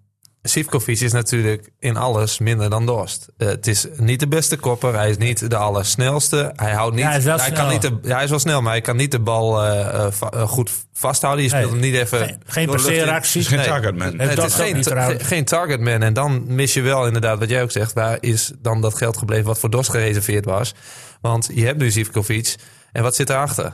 Sivkovic 0.47 0.99
is 0.99 1.11
natuurlijk 1.11 1.69
in 1.79 1.97
alles 1.97 2.39
minder 2.39 2.69
dan 2.69 2.85
Dorst. 2.85 3.27
Eh, 3.37 3.47
het 3.47 3.67
is 3.67 3.85
niet 3.97 4.19
de 4.19 4.27
beste 4.27 4.57
kopper. 4.57 4.93
Hij 4.95 5.09
is 5.09 5.17
niet 5.17 5.49
de 5.49 5.55
allersnelste. 5.57 6.51
Hij 6.55 6.71
houdt 6.73 6.95
niet. 6.95 7.03
Ja, 7.03 7.09
hij 7.09 7.17
is 7.17 7.23
wel 7.23 7.37
kan 7.37 7.45
snel. 7.47 7.67
niet 7.69 7.81
de, 7.81 7.97
ja, 8.03 8.13
hij 8.15 8.23
is 8.23 8.29
wel 8.29 8.39
snel, 8.39 8.61
maar 8.61 8.71
hij 8.71 8.81
kan 8.81 8.95
niet 8.95 9.11
de 9.11 9.19
bal 9.19 9.63
eh, 9.63 9.79
eh, 10.05 10.11
va- 10.11 10.45
goed 10.45 10.71
vasthouden. 10.93 11.43
Je 11.43 11.49
speelt 11.49 11.71
Nee. 11.71 11.81
hem 11.81 11.91
niet 11.91 11.99
even. 12.01 12.17
Geen- 12.19 12.41
geen 12.45 12.67
passeeracties. 12.67 13.47
geen 13.47 13.57
Nee. 13.57 13.67
targetman. 13.67 14.19
En 14.19 14.29
Het 14.29 14.43
is 14.43 14.53
geen, 14.53 14.83
ge- 14.83 15.17
geen 15.21 15.45
targetman. 15.45 16.01
En 16.01 16.13
dan 16.13 16.43
mis 16.55 16.73
je 16.73 16.81
wel 16.81 17.05
inderdaad 17.07 17.39
wat 17.39 17.49
jij 17.49 17.61
ook 17.61 17.71
zegt. 17.71 17.93
Waar 17.93 18.17
is 18.19 18.51
dan 18.61 18.81
dat 18.81 18.97
geld 18.97 19.17
gebleven 19.17 19.45
wat 19.45 19.59
voor 19.59 19.69
Dorst 19.69 19.89
gereserveerd 19.89 20.45
was? 20.45 20.73
Want 21.21 21.49
je 21.53 21.65
hebt 21.65 21.77
nu 21.79 21.91
Sivkovic. 21.91 22.55
En 22.91 23.03
wat 23.03 23.15
zit 23.15 23.29
erachter? 23.29 23.73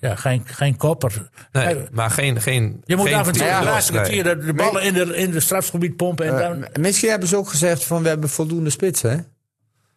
Ja, 0.00 0.14
geen, 0.16 0.42
geen 0.44 0.76
kopper. 0.76 1.28
Nee, 1.52 1.76
maar 1.92 2.10
geen. 2.10 2.40
geen 2.40 2.82
je 2.84 2.96
moet 2.96 3.08
geen 3.08 3.16
af 3.16 3.26
en 3.26 3.32
toe 3.32 3.46
laatste 3.46 3.92
nee. 3.92 4.22
de, 4.22 4.38
de 4.38 4.54
ballen 4.54 4.82
in 4.82 4.94
de, 4.94 5.16
in 5.16 5.30
de 5.30 5.40
strafgebied 5.40 5.96
pompen. 5.96 6.26
En 6.26 6.42
dan, 6.42 6.64
Eh, 6.64 6.82
misschien 6.82 7.10
hebben 7.10 7.28
ze 7.28 7.36
ook 7.36 7.48
gezegd 7.48 7.84
van 7.84 8.02
we 8.02 8.08
hebben 8.08 8.28
voldoende 8.28 8.70
spitsen. 8.70 9.10
Hè? 9.10 9.16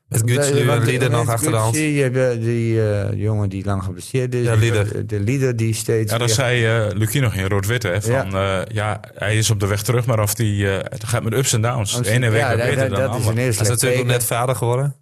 Met 0.08 0.22
Gutsy 0.26 0.52
en 0.60 0.66
Want, 0.66 0.84
Lieder 0.86 1.12
eh, 1.12 1.18
nog 1.18 1.30
achter 1.30 1.52
de 1.52 1.58
hand. 1.58 1.76
Je 1.76 2.10
hebt, 2.12 2.42
die 2.42 2.92
eh, 2.92 3.14
jongen 3.14 3.50
die 3.50 3.66
lang 3.66 3.84
geblesseerd 3.84 4.34
is. 4.36 4.46
Ja, 4.46 4.54
Lieder. 4.54 4.94
De, 4.94 5.06
de 5.06 5.20
leader 5.20 5.56
die 5.56 5.74
steeds... 5.74 6.12
Ja, 6.12 6.18
dat 6.18 6.28
weer- 6.28 6.36
zei 6.36 6.66
eh 6.66 6.86
Lucie 6.98 7.22
nog 7.22 7.34
in 7.34 7.48
rood-wit. 7.48 7.84
Hè, 7.84 8.02
van, 8.02 8.32
ja. 8.32 8.66
ja, 8.72 9.00
hij 9.16 9.38
is 9.38 9.50
op 9.50 9.60
de 9.60 9.68
weg 9.68 9.82
terug, 9.84 10.06
maar 10.06 10.20
of 10.20 10.34
die, 10.34 10.70
eh, 10.70 10.78
het 10.90 11.04
gaat 11.04 11.24
met 11.24 11.34
ups 11.34 11.54
en 11.54 11.62
downs. 11.62 12.02
De 12.02 12.10
ene 12.10 12.30
week 12.30 12.42
ja, 12.42 12.56
beter 12.56 12.76
dat, 12.76 12.78
dan 12.78 12.90
de 12.90 12.96
dat 12.96 13.10
is 13.10 13.16
andere. 13.16 13.30
een 13.32 13.38
heel 13.38 13.52
Hij 13.52 13.62
is 13.62 13.68
natuurlijk 13.70 14.02
ook 14.02 14.08
net 14.08 14.24
vader 14.24 14.56
geworden. 14.56 14.96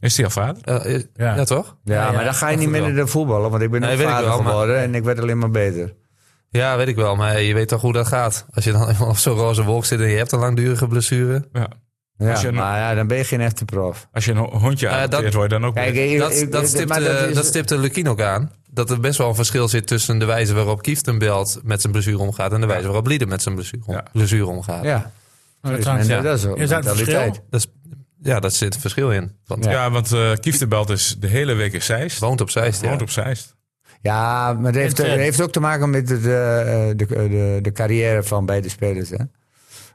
Is 0.00 0.16
hij 0.16 0.24
al 0.24 0.30
vader? 0.30 0.62
Eh, 0.64 0.94
eh, 0.94 1.02
Ja. 1.14 1.34
ja. 1.36 1.44
toch? 1.44 1.76
Ja, 1.84 1.94
Ja, 1.94 2.04
maar 2.04 2.18
ja, 2.18 2.24
dan 2.24 2.34
ga 2.34 2.46
je 2.48 2.54
dat 2.56 2.64
niet 2.64 2.72
minder 2.72 2.94
dan 2.94 3.08
voetballen. 3.08 3.50
Want 3.50 3.62
ik 3.62 3.70
ben 3.70 3.80
Nee, 3.80 3.92
ook 3.96 4.02
vader 4.02 4.28
wel, 4.28 4.36
maar- 4.42 4.50
geworden 4.50 4.78
en 4.78 4.94
ik 4.94 5.02
werd 5.04 5.20
alleen 5.20 5.38
maar 5.38 5.50
beter. 5.50 5.94
Ja, 6.50 6.76
weet 6.76 6.88
ik 6.88 6.96
wel. 6.96 7.16
Maar 7.16 7.40
je 7.40 7.54
weet 7.54 7.68
toch 7.68 7.80
hoe 7.80 7.92
dat 7.92 8.06
gaat. 8.06 8.46
Als 8.50 8.64
je 8.64 8.72
dan 8.72 8.88
eenmaal 8.88 9.08
op 9.16 9.16
zo'n 9.16 9.36
roze 9.36 9.64
wolk 9.64 9.84
zit 9.84 10.00
en 10.00 10.08
je 10.08 10.16
hebt 10.16 10.32
een 10.32 10.38
langdurige 10.38 10.86
blessure. 10.86 11.48
Ja. 11.52 11.68
Ja, 12.16 12.30
Als 12.30 12.40
je 12.40 12.48
een- 12.48 12.54
maar 12.54 12.78
ja, 12.78 12.94
dan 12.94 13.06
ben 13.06 13.16
je 13.16 13.24
geen 13.24 13.40
echte 13.40 13.64
prof. 13.64 14.08
Als 14.12 14.24
je 14.24 14.30
een 14.32 14.36
hondje 14.38 14.86
dat- 14.88 14.94
adopteert, 14.96 15.34
word 15.34 15.50
je 15.50 15.58
dan 15.58 15.68
ook 15.68 15.74
Kijk, 15.74 15.94
ik- 15.94 16.18
Dat, 16.18 16.32
ik- 16.32 16.52
dat, 16.52 16.68
stipte, 16.68 17.00
dat, 17.34 17.44
is- 17.44 17.46
stipte 17.46 17.78
Lukien 17.78 18.08
ook 18.08 18.20
aan. 18.20 18.52
Dat 18.70 18.90
er 18.90 19.00
best 19.00 19.18
wel 19.18 19.28
een 19.28 19.34
verschil 19.34 19.68
zit 19.68 19.86
tussen 19.86 20.18
de 20.18 20.24
wijze 20.24 20.54
waarop 20.54 20.82
Kieftenbelt 20.82 21.60
met 21.64 21.80
zijn 21.80 21.92
blessure 21.92 22.18
omgaat. 22.18 22.52
En 22.52 22.60
de 22.60 22.66
wijze 22.66 22.86
waarop 22.86 23.06
Lieder 23.06 23.28
met 23.28 23.42
zijn 23.42 23.54
blessure, 23.54 23.82
om- 23.86 23.94
Ja. 23.94 24.04
blessure 24.12 24.46
omgaat. 24.46 24.84
Ja. 24.84 25.10
dat 25.60 26.06
ja. 26.06 26.20
dat 26.20 26.38
is 26.38 26.46
ook 26.46 26.56
Is 26.58 26.68
dat 26.68 26.86
verschil? 26.86 27.36
Dat 27.50 27.60
is, 27.60 27.66
ja, 28.22 28.40
daar 28.40 28.50
zit 28.50 28.74
een 28.74 28.80
verschil 28.80 29.12
in. 29.12 29.32
Want 29.46 29.64
Ja. 29.64 29.70
Ja, 29.70 29.90
want 29.90 30.12
eh 30.12 30.32
Kieftebelt 30.40 30.90
is 30.90 31.16
de 31.18 31.26
hele 31.26 31.54
week 31.54 31.72
in 31.72 31.82
Zeist. 31.82 32.18
woont 32.18 32.40
op 32.40 32.50
Zeist. 32.50 32.82
Ja. 32.82 32.88
Woont 32.88 33.02
op 33.02 33.10
Zeist. 33.10 33.56
Ja, 34.00 34.52
maar 34.52 34.72
het 34.72 34.80
heeft, 34.80 34.98
het 34.98 35.06
heeft 35.06 35.40
ook 35.40 35.52
te 35.52 35.60
maken 35.60 35.90
met 35.90 36.06
de, 36.08 36.20
de, 36.20 36.92
de, 36.96 37.06
de, 37.06 37.58
de 37.62 37.72
carrière 37.72 38.22
van 38.22 38.46
beide 38.46 38.68
spelers. 38.68 39.10
Hè? 39.10 39.16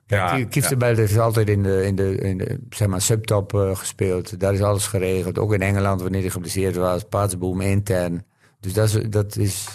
Ja, 0.05 0.35
Ja, 0.35 0.45
Kieftenbelt 0.45 0.97
heeft 0.97 1.17
altijd 1.17 1.49
in 1.49 1.63
de, 1.63 1.85
in 1.85 1.95
de, 1.95 2.15
in 2.15 2.37
de 2.37 2.59
zeg 2.69 2.87
maar, 2.87 3.01
subtop 3.01 3.53
eh, 3.53 3.75
gespeeld. 3.75 4.39
Daar 4.39 4.53
is 4.53 4.61
alles 4.61 4.87
geregeld. 4.87 5.39
Ook 5.39 5.53
in 5.53 5.61
Engeland 5.61 6.01
wanneer 6.01 6.21
hij 6.21 6.29
geblesseerd 6.29 6.75
was. 6.75 7.03
Paatsboom 7.03 7.61
intern. 7.61 8.25
Dus 8.59 8.73
dat 8.73 8.87
is, 8.87 9.09
dat 9.09 9.35
is 9.35 9.65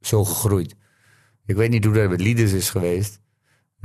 zo 0.00 0.24
gegroeid. 0.24 0.74
Ik 1.46 1.56
weet 1.56 1.70
niet 1.70 1.84
hoe 1.84 1.94
dat 1.94 2.08
met 2.08 2.20
Leaders 2.20 2.52
is 2.52 2.70
geweest. 2.70 3.20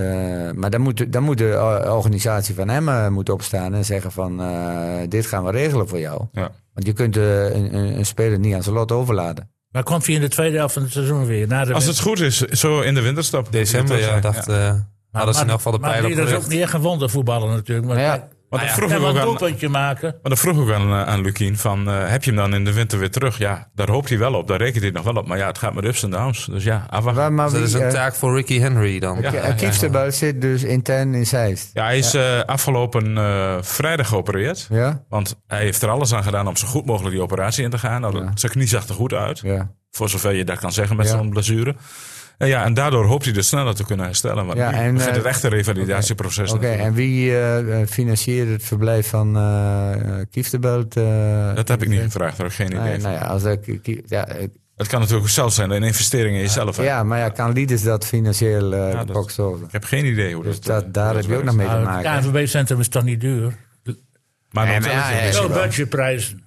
Eh, 0.02 0.52
maar 0.54 0.70
dan 0.70 0.82
moet, 0.82 1.14
dan 1.14 1.24
moet 1.24 1.38
de 1.38 1.52
eh, 1.52 1.96
organisatie 1.96 2.56
van 2.56 2.70
hem 2.70 3.14
moet 3.14 3.30
opstaan 3.30 3.74
en 3.74 3.86
zeggen 3.86 4.12
van... 4.12 4.42
eh, 4.42 5.10
dit 5.10 5.26
gaan 5.26 5.44
we 5.44 5.52
regelen 5.52 5.88
voor 5.88 6.00
jou. 6.00 6.26
Ja. 6.32 6.52
Want 6.74 6.86
je 6.86 6.94
kunt 6.94 7.16
een, 7.16 7.76
een, 7.76 7.98
een 7.98 8.06
speler 8.06 8.40
niet 8.40 8.54
aan 8.54 8.64
zijn 8.64 8.76
lot 8.76 8.92
overladen. 8.92 9.50
Maar 9.72 9.84
komt 9.84 10.06
hij 10.06 10.16
in 10.16 10.22
de 10.22 10.30
tweede 10.30 10.58
helft 10.58 10.74
van 10.74 10.84
het 10.84 10.92
seizoen 10.92 11.26
weer? 11.26 11.48
Na 11.48 11.66
de 11.66 11.74
Als 11.74 11.86
het 11.86 12.00
goed 12.00 12.20
is, 12.20 12.38
zo 12.38 12.82
in 12.82 12.94
de 12.94 13.02
winterstap. 13.02 13.52
December, 13.52 14.00
ja, 14.00 14.20
dacht, 14.20 14.48
eh 14.48 14.74
hadden 15.12 15.36
ze 15.36 15.42
in 15.42 15.48
elk 15.48 15.58
geval 15.58 15.72
de 15.72 15.80
maar 15.80 15.92
pijl 15.92 16.08
Lieder 16.08 16.28
is 16.28 16.34
ook 16.34 16.48
niet 16.48 16.62
echt 16.62 16.74
een 16.74 16.82
wondervoetballer 16.82 17.50
natuurlijk. 17.50 17.88
Maar, 17.88 17.96
Maar 17.96 18.06
ja, 18.06 18.14
ja, 18.14 18.28
Maar 18.52 18.60
dat 18.60 18.70
ja, 18.70 18.76
vroeg 18.76 18.90
kan 18.90 18.98
ik 18.98 19.04
wel 19.04 19.12
ook 19.26 19.42
een 19.42 19.58
aan, 19.66 19.72
maken. 19.72 20.12
maar 20.22 20.32
dat 20.32 20.40
vroeg 20.40 20.68
ik 20.68 20.74
aan, 20.74 20.82
eh, 20.90 21.04
aan 21.08 21.22
Lukien. 21.22 21.58
Van, 21.58 21.90
eh, 21.90 22.10
heb 22.10 22.24
je 22.24 22.32
hem 22.32 22.40
dan 22.40 22.54
in 22.54 22.66
de 22.66 22.74
winter 22.74 23.00
weer 23.00 23.12
terug? 23.12 23.38
Ja, 23.38 23.70
daar 23.74 23.90
hoopt 23.90 24.10
hij 24.10 24.18
wel 24.18 24.34
op. 24.34 24.48
Daar 24.48 24.58
rekent 24.58 24.84
hij 24.84 24.92
nog 24.92 25.04
wel 25.04 25.14
op. 25.14 25.28
Maar 25.28 25.38
ja, 25.38 25.48
het 25.48 25.58
gaat 25.58 25.74
met 25.74 25.86
ups 25.86 26.04
en 26.04 26.10
downs. 26.10 26.46
Dus 26.46 26.64
ja, 26.64 26.86
afwachten. 26.90 27.36
maar 27.36 27.50
Dus 27.50 27.54
dat 27.60 27.68
is 27.68 27.74
een 27.74 27.82
eh, 27.82 27.90
taak 27.90 28.16
voor 28.16 28.36
Ricky 28.36 28.60
Henry 28.60 29.00
dan. 29.00 29.22
Ja. 29.22 29.34
Ja, 29.34 29.52
Kieftenbelt 29.54 30.14
zit 30.16 30.42
dus 30.42 30.64
intern 30.64 31.14
in 31.14 31.26
Zeist. 31.26 31.70
Ja, 31.74 31.84
hij 31.84 31.98
is 31.98 32.14
eh, 32.14 32.40
afgelopen 32.40 33.18
eh, 33.18 33.58
vrijdag 33.62 34.08
geopereerd. 34.08 34.68
Ja? 34.70 35.04
Want 35.10 35.42
hij 35.48 35.60
heeft 35.62 35.82
er 35.82 35.90
alles 35.90 36.14
aan 36.14 36.24
gedaan 36.24 36.48
om 36.48 36.58
zo 36.58 36.68
goed 36.68 36.86
mogelijk 36.86 37.14
die 37.14 37.24
operatie 37.24 37.64
in 37.64 37.70
te 37.70 37.78
gaan. 37.78 38.02
Nou, 38.02 38.18
Ja. 38.24 38.32
Zijn 38.34 38.52
knie 38.52 38.68
zag 38.68 38.88
er 38.88 38.94
goed 38.96 39.14
uit. 39.14 39.40
Ja. 39.40 39.72
Voor 39.92 40.10
zover 40.10 40.34
je 40.34 40.44
dat 40.44 40.60
kan 40.60 40.72
zeggen 40.72 40.96
met 40.96 41.06
Ja. 41.08 41.12
zo'n 41.12 41.30
blessure. 41.30 41.76
En, 42.42 42.48
ja, 42.48 42.64
en 42.66 42.74
daardoor 42.74 43.06
hoopt 43.06 43.24
hij 43.26 43.34
dus 43.34 43.48
sneller 43.48 43.76
te 43.76 43.86
kunnen 43.86 44.06
herstellen. 44.06 44.46
Want 44.46 44.58
Ja, 44.58 44.72
nu 44.72 44.78
en, 44.78 44.94
begint 44.94 45.10
eh, 45.10 45.16
het 45.18 45.26
echte 45.26 45.48
revalidatieproces. 45.48 46.52
Oké, 46.52 46.68
en 46.68 46.94
wie 46.94 47.30
eh, 47.32 47.82
eh, 47.82 47.88
financiert 47.88 48.50
het 48.50 48.64
verblijf 48.64 49.08
van 49.10 49.38
Kieftenbelt? 50.32 50.96
eh, 50.98 51.56
Dat 51.56 51.68
heb 51.68 51.82
ik 51.82 51.90
niet 51.90 52.02
gevraagd, 52.02 52.38
daar 52.38 52.46
heb 52.48 52.56
ik 52.60 52.66
geen 52.68 52.68
idee 52.72 52.82
Nee, 52.82 53.00
van. 53.02 53.12
nou 53.12 53.24
ja, 53.24 53.28
als 53.30 53.44
dat, 53.44 53.60
Kie- 53.82 54.04
ja, 54.06 54.28
Het 54.76 54.88
kan 54.88 55.00
natuurlijk 55.00 55.26
ook 55.28 55.32
zelf 55.34 55.54
zijn, 55.54 55.72
een 55.72 55.84
investering 55.84 56.36
in 56.36 56.42
jezelf. 56.42 56.78
hè. 56.78 56.84
ja, 56.84 57.04
maar 57.04 57.20
ja, 57.20 57.30
kan 57.30 57.52
Lieders 57.54 57.84
dat 57.84 58.06
financieel 58.06 58.74
eh 58.74 58.92
Ja, 58.92 59.04
dat-? 59.06 59.40
Ik 59.66 59.72
heb 59.72 59.84
geen 59.84 60.06
idee 60.06 60.34
hoe 60.36 60.44
Dus 60.44 60.60
dat, 60.60 60.84
dat, 60.84 60.94
daar 60.94 61.08
hoe 61.08 61.16
heb 61.22 61.26
je 61.30 61.36
ook 61.38 61.44
nog 61.44 61.56
mee 61.56 61.68
te 61.68 61.72
Nou, 61.74 61.86
het 61.88 62.04
maken. 62.04 62.32
KNVB-centrum 62.32 62.80
is 62.80 62.88
toch 62.88 63.04
niet 63.04 63.22
duur? 63.22 63.42
Maar 64.52 64.66
dan 64.66 64.82
maar 64.82 64.92
ja, 64.92 65.02
het 65.02 66.41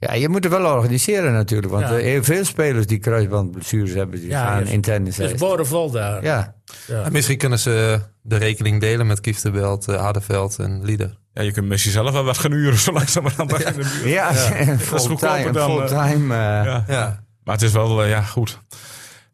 ja. 0.00 0.12
Ja, 0.12 0.14
je 0.14 0.28
moet 0.28 0.44
het 0.44 0.52
wel 0.52 0.72
organiseren 0.76 1.32
natuurlijk. 1.32 1.72
Want 1.72 1.88
Ja. 1.88 1.96
eh, 1.96 2.02
heel 2.02 2.22
veel 2.24 2.44
spelers 2.44 2.86
die 2.86 2.98
kruisbandblessures 2.98 3.94
hebben, 3.94 4.20
die 4.20 4.28
Ja, 4.28 4.44
gaan 4.46 4.60
dus- 4.60 4.70
intern 4.70 4.96
in 4.96 5.02
Het 5.04 5.10
is 5.10 5.16
Zeist. 5.16 5.36
boordevol 5.38 5.90
daar. 5.90 6.22
Ja, 6.24 6.54
Ja. 6.86 7.02
En 7.02 7.12
misschien 7.12 7.38
kunnen 7.38 7.58
ze 7.58 8.00
de 8.22 8.36
rekening 8.36 8.80
delen 8.80 9.06
met 9.06 9.20
Kieftenbelt, 9.20 9.86
Hardeveld 9.86 10.58
en 10.58 10.84
Lieder. 10.84 11.18
Ja, 11.32 11.42
je 11.42 11.52
kunt 11.52 11.66
misschien 11.68 11.92
zelf 11.92 12.10
wel 12.12 12.24
wat 12.24 12.38
gaan 12.38 12.52
uren, 12.52 12.78
zo 12.88 12.92
langzamerhand. 12.92 13.50
Ja. 13.58 13.66
In 13.66 13.74
de 14.02 14.08
ja, 14.08 14.32
goedkoper 14.32 14.88
fulltime. 14.88 15.50
dan, 15.52 15.70
eh, 15.70 15.76
fulltime 15.86 16.34
eh, 16.34 16.40
Ja. 16.64 16.84
Ja. 16.88 17.22
Maar 17.44 17.54
het 17.54 17.64
is 17.64 17.72
wel, 17.72 18.02
eh, 18.02 18.08
ja, 18.10 18.22
goed. 18.22 18.58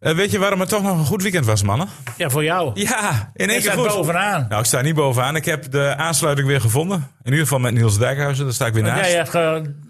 Eh, 0.01 0.15
weet 0.15 0.31
je 0.31 0.39
waarom 0.39 0.61
het 0.61 0.69
toch 0.69 0.83
nog 0.83 0.99
een 0.99 1.05
goed 1.05 1.23
weekend 1.23 1.45
was, 1.47 1.63
mannen? 1.63 1.89
Ja, 2.17 2.31
voor 2.31 2.45
jou. 2.45 2.71
Ja, 2.75 3.31
in 3.35 3.49
één 3.49 3.57
Ik 3.57 3.63
keer 3.63 3.73
sta 3.73 3.81
goed. 3.81 3.89
bovenaan. 3.89 4.47
Nou, 4.49 4.61
ik 4.61 4.67
sta 4.67 4.81
niet 4.81 4.95
bovenaan. 4.95 5.37
Ik 5.37 5.45
heb 5.45 5.71
de 5.71 5.95
aansluiting 5.97 6.49
weer 6.49 6.61
gevonden. 6.61 6.97
In 7.23 7.31
ieder 7.31 7.41
geval 7.41 7.59
met 7.59 7.75
Niels 7.75 7.99
Dijkhuizen. 7.99 8.45
Daar 8.45 8.55
sta 8.55 8.67
ik 8.67 8.73
weer 8.75 8.83
Want 8.83 8.95
naast. 8.97 9.09
jij 9.11 9.19
hebt 9.19 9.35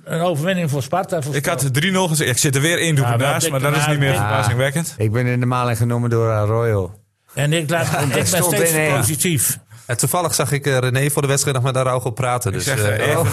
een 0.04 0.20
overwinning 0.20 0.70
voor 0.70 0.82
Sparta. 0.82 1.20
Ik 1.32 1.46
had 1.46 1.68
3-0 1.72 2.08
gezegd. 2.08 2.30
Ik 2.30 2.38
zit 2.38 2.54
er 2.54 2.60
weer 2.60 2.78
één 2.78 2.96
Ja, 2.96 3.02
maar 3.02 3.18
naast. 3.18 3.50
Maar 3.50 3.60
dat 3.60 3.76
is 3.76 3.86
niet 3.86 3.98
meer 3.98 4.10
ik- 4.10 4.16
verbazingwekkend. 4.16 4.94
Ik 4.98 5.12
ben 5.12 5.26
in 5.26 5.40
de 5.40 5.46
maling 5.46 5.78
genomen 5.78 6.10
door 6.10 6.30
Arroyo. 6.32 6.94
En 7.34 7.52
ik, 7.52 7.70
laat, 7.70 8.02
ik 8.02 8.12
ben 8.12 8.26
stond 8.26 8.54
steeds 8.54 8.92
positief. 8.96 9.58
En 9.86 9.96
toevallig 9.96 10.34
zag 10.34 10.52
ik 10.52 10.66
eh, 10.66 10.78
René 10.78 11.10
voor 11.10 11.22
de 11.22 11.28
wedstrijd 11.28 11.56
nog 11.56 11.64
met 11.64 11.76
Araujo 11.76 12.10
praten. 12.10 12.52
Dus 12.52 12.64
zeg, 12.64 12.82
eh, 12.82 13.10
eh, 13.12 13.18
oh, 13.18 13.26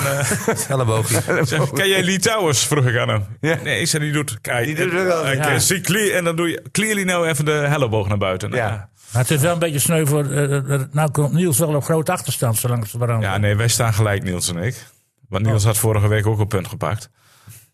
even. 1.00 1.46
Zeg, 1.48 1.70
ken 1.72 1.88
jij 1.90 2.04
Lee 2.04 2.20
Towers? 2.20 2.66
Vroeg 2.66 2.86
ik 2.86 2.98
aan 2.98 3.10
hem. 3.10 3.26
Ja. 3.42 3.58
Nee, 3.64 3.80
ik 3.80 3.88
zei, 3.88 4.04
die 4.04 4.14
doet... 4.14 4.38
Kijk, 4.42 4.66
Die 4.66 4.76
doet 4.76 4.92
het 4.94 5.04
wel. 5.04 5.28
ik, 5.32 5.38
Ja. 5.44 5.50
eh, 5.54 5.58
zie 5.60 5.82
clear, 5.82 6.16
en 6.18 6.24
dan 6.24 6.36
doe 6.36 6.50
je 6.50 6.64
clearly 6.72 7.04
nou 7.04 7.28
even 7.28 7.46
de 7.46 7.52
helleboog 7.52 8.08
naar 8.08 8.18
buiten. 8.18 8.50
Nou, 8.50 8.62
Ja. 8.62 8.90
Maar 9.12 9.22
het 9.22 9.32
is 9.32 9.42
wel 9.42 9.54
een 9.54 9.60
beetje 9.60 9.80
sneu 9.80 10.06
voor... 10.06 10.26
eh, 10.32 10.56
eh, 10.74 10.82
nou 10.92 11.12
komt 11.12 11.34
Niels 11.34 11.58
wel 11.60 11.76
op 11.76 11.84
grote 11.84 12.12
achterstand, 12.12 12.58
zolang 12.58 12.88
ze 12.88 12.98
veranderen. 12.98 13.32
Ja, 13.34 13.38
nee, 13.38 13.56
wij 13.56 13.68
staan 13.68 13.94
gelijk, 13.94 14.24
Niels 14.24 14.50
en 14.50 14.58
ik. 14.58 14.86
Want 15.30 15.46
Niels 15.46 15.64
had 15.64 15.78
vorige 15.78 16.08
week 16.08 16.28
ook 16.28 16.40
een 16.40 16.48
punt 16.48 16.68
gepakt. 16.68 17.10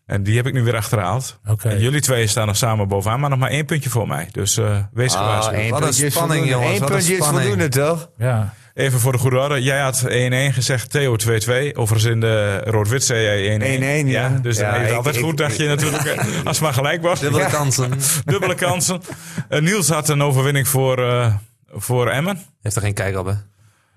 En 0.06 0.22
die 0.22 0.36
heb 0.36 0.46
ik 0.46 0.52
nu 0.52 0.62
weer 0.62 0.76
achterhaald. 0.76 1.38
Oké. 1.46 1.68
En 1.68 1.80
jullie 1.80 2.00
twee 2.00 2.26
staan 2.26 2.46
nog 2.46 2.56
samen 2.56 2.88
bovenaan, 2.88 3.20
maar 3.20 3.30
nog 3.30 3.38
maar 3.38 3.50
één 3.50 3.64
puntje 3.64 3.90
voor 3.90 4.08
mij. 4.08 4.28
Dus 4.32 4.56
eh, 4.56 4.76
wees 4.92 5.14
Ah, 5.14 5.20
gewaarschuwd. 5.20 5.68
Wat 5.70 5.78
een 5.78 5.84
puntje 5.84 6.06
is 6.06 6.12
spanning, 6.12 6.40
voldoende. 6.40 6.64
jongens, 6.66 6.80
Eén 6.80 6.86
puntje 6.96 7.16
is 7.16 7.26
voldoende, 7.26 7.68
toch? 7.68 8.10
Ja. 8.18 8.54
Even 8.74 9.00
voor 9.00 9.12
de 9.12 9.18
goede 9.18 9.38
orde. 9.38 9.62
Jij 9.62 9.80
had 9.80 10.04
1-1 10.08 10.08
gezegd, 10.54 10.90
Theo 10.90 11.16
2-2. 11.16 11.74
Overigens 11.74 12.12
in 12.12 12.20
de 12.20 12.58
rood-wit 12.64 13.04
zei 13.04 13.22
jij 13.22 13.58
1-1. 13.58 14.04
1-1, 14.06 14.08
ja. 14.08 14.38
Dus 14.42 14.58
Ja, 14.58 14.74
ik- 14.74 14.92
altijd 14.92 15.16
ik- 15.16 15.22
goed, 15.24 15.36
dacht 15.36 15.56
je 15.56 15.66
natuurlijk. 15.66 16.04
eh, 16.04 16.18
Als 16.44 16.56
het 16.56 16.60
maar 16.60 16.72
gelijk 16.74 17.02
was. 17.02 17.20
Dubbele 17.20 17.42
Ja. 17.42 17.48
kansen. 17.50 17.90
Dubbele 18.24 18.54
kansen. 18.54 19.00
Eh, 19.48 19.60
Niels 19.60 19.88
had 19.88 20.08
een 20.08 20.22
overwinning 20.22 20.68
voor, 20.68 20.98
eh, 21.08 21.34
voor 21.72 22.08
Emmen. 22.10 22.40
Heeft 22.62 22.76
er 22.76 22.82
geen 22.82 22.94
kijk 22.94 23.16
op, 23.18 23.26
hè? 23.26 23.32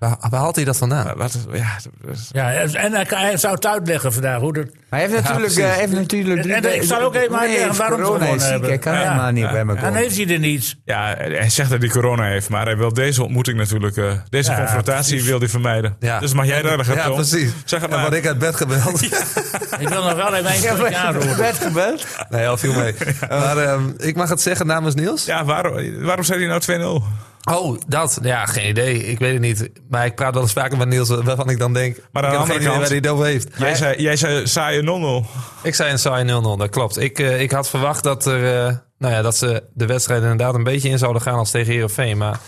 Waar, 0.08 0.16
waar 0.30 0.40
haalt 0.40 0.56
hij 0.56 0.64
dat 0.64 0.76
vandaan? 0.76 1.06
Eh, 1.08 1.16
wat, 1.16 1.38
ja, 1.52 1.76
is- 2.12 2.28
ja, 2.32 2.52
en 2.52 2.92
hij, 2.92 3.06
hij 3.08 3.36
zou 3.36 3.54
het 3.54 3.66
uitleggen 3.66 4.12
vandaag 4.12 4.40
hoe 4.40 4.52
dat... 4.52 4.64
Maar 4.64 5.00
hij 5.00 5.08
heeft 5.08 5.22
natuurlijk... 5.22 5.54
eh, 5.56 5.64
hij 5.66 5.78
heeft 5.78 5.92
natuurlijk 5.92 6.44
En- 6.44 6.64
en 6.64 6.74
ik 6.74 6.82
zal 6.82 7.00
ook 7.00 7.14
even 7.14 7.38
uitleggen 7.38 7.76
waarom 7.76 8.18
ze 8.20 8.24
is 8.34 8.42
ziek. 8.42 8.50
hebben. 8.50 8.68
Hij 8.68 8.78
kan 8.78 8.92
Ja. 8.92 8.98
helemaal 8.98 9.30
niet 9.30 9.50
bij 9.50 9.64
me 9.64 9.74
En 9.74 9.78
komen. 9.82 9.94
heeft 9.94 10.16
hij 10.16 10.28
er 10.28 10.38
niets. 10.38 10.76
ja, 10.84 11.14
hij 11.18 11.50
zegt 11.50 11.70
dat 11.70 11.80
hij 11.80 11.88
corona 11.88 12.24
heeft, 12.24 12.48
maar 12.48 12.64
hij 12.64 12.76
wil 12.76 12.92
deze 12.92 13.22
ontmoeting 13.22 13.58
natuurlijk, 13.58 13.96
eh, 13.96 14.12
deze 14.28 14.50
Ja, 14.50 14.56
confrontatie 14.58 15.10
precies. 15.10 15.28
wil 15.28 15.38
hij 15.38 15.48
vermijden. 15.48 15.96
Ja. 16.00 16.18
Dus 16.18 16.32
mag 16.32 16.46
jij 16.46 16.62
daar 16.62 16.84
gaan 16.84 16.96
Ja, 16.96 17.08
precies. 17.10 17.50
Zeg 17.64 17.80
het 17.80 17.90
maar. 17.90 18.00
word 18.00 18.12
ik 18.14 18.26
uit 18.26 18.38
bed 18.38 18.56
gebeld. 18.56 19.02
Ik 19.78 19.88
wil 19.88 20.02
nog 20.02 20.14
wel 20.14 20.34
even 20.34 20.50
één 20.50 20.76
puntje 20.76 20.96
aanroeren. 20.96 21.36
Werd 21.36 21.56
gebeld? 21.58 22.06
Nee, 22.28 22.48
al 22.48 22.56
viel 22.56 22.72
mee. 22.72 22.94
Maar 23.28 23.58
ehm, 23.58 23.82
ik 23.96 24.16
mag 24.16 24.28
het 24.28 24.40
zeggen 24.40 24.66
namens 24.66 24.94
Niels. 24.94 25.24
Ja, 25.24 25.44
waarom, 25.44 26.02
waarom 26.02 26.24
zei 26.24 26.38
hij 26.38 26.48
nou 26.48 26.60
2-0? 27.02 27.04
Oh, 27.50 27.78
dat. 27.86 28.18
Ja, 28.22 28.46
geen 28.46 28.68
idee. 28.68 29.06
Ik 29.06 29.18
weet 29.18 29.32
het 29.32 29.40
niet. 29.40 29.70
Maar 29.88 30.06
ik 30.06 30.14
praat 30.14 30.34
wel 30.34 30.42
eens 30.42 30.52
vaker 30.52 30.78
met 30.78 30.88
Niels 30.88 31.08
waarvan 31.08 31.50
ik 31.50 31.58
dan 31.58 31.72
denk... 31.72 31.96
Maar 32.12 32.22
aan 32.24 32.28
ik 32.28 32.34
de 32.34 32.40
andere 32.40 32.52
geen 32.52 32.56
idee 32.56 32.66
kant- 32.66 32.80
waar 32.80 32.88
hij 32.88 32.96
het 32.96 33.08
over 33.08 33.24
heeft. 33.26 33.48
Jij 33.58 33.74
zei, 33.74 34.02
jij 34.02 34.16
zei 34.16 34.46
saaie 34.46 34.82
0-0. 34.82 35.26
Ik 35.62 35.74
zei 35.74 35.90
een 35.90 35.98
saai 35.98 36.24
0-0, 36.24 36.30
dat 36.58 36.68
klopt. 36.70 36.98
Ik, 36.98 37.18
eh, 37.18 37.40
ik 37.40 37.50
had 37.50 37.68
verwacht 37.68 38.02
dat, 38.04 38.26
er, 38.26 38.66
eh, 38.66 38.76
nou 38.98 39.14
ja, 39.14 39.22
dat 39.22 39.36
ze 39.36 39.62
de 39.72 39.86
wedstrijd 39.86 40.22
inderdaad 40.22 40.54
een 40.54 40.64
beetje 40.64 40.88
in 40.88 40.98
zouden 40.98 41.22
gaan 41.22 41.38
als 41.38 41.50
tegen 41.50 41.72
Heerenveen. 41.72 42.16
Maar 42.18 42.38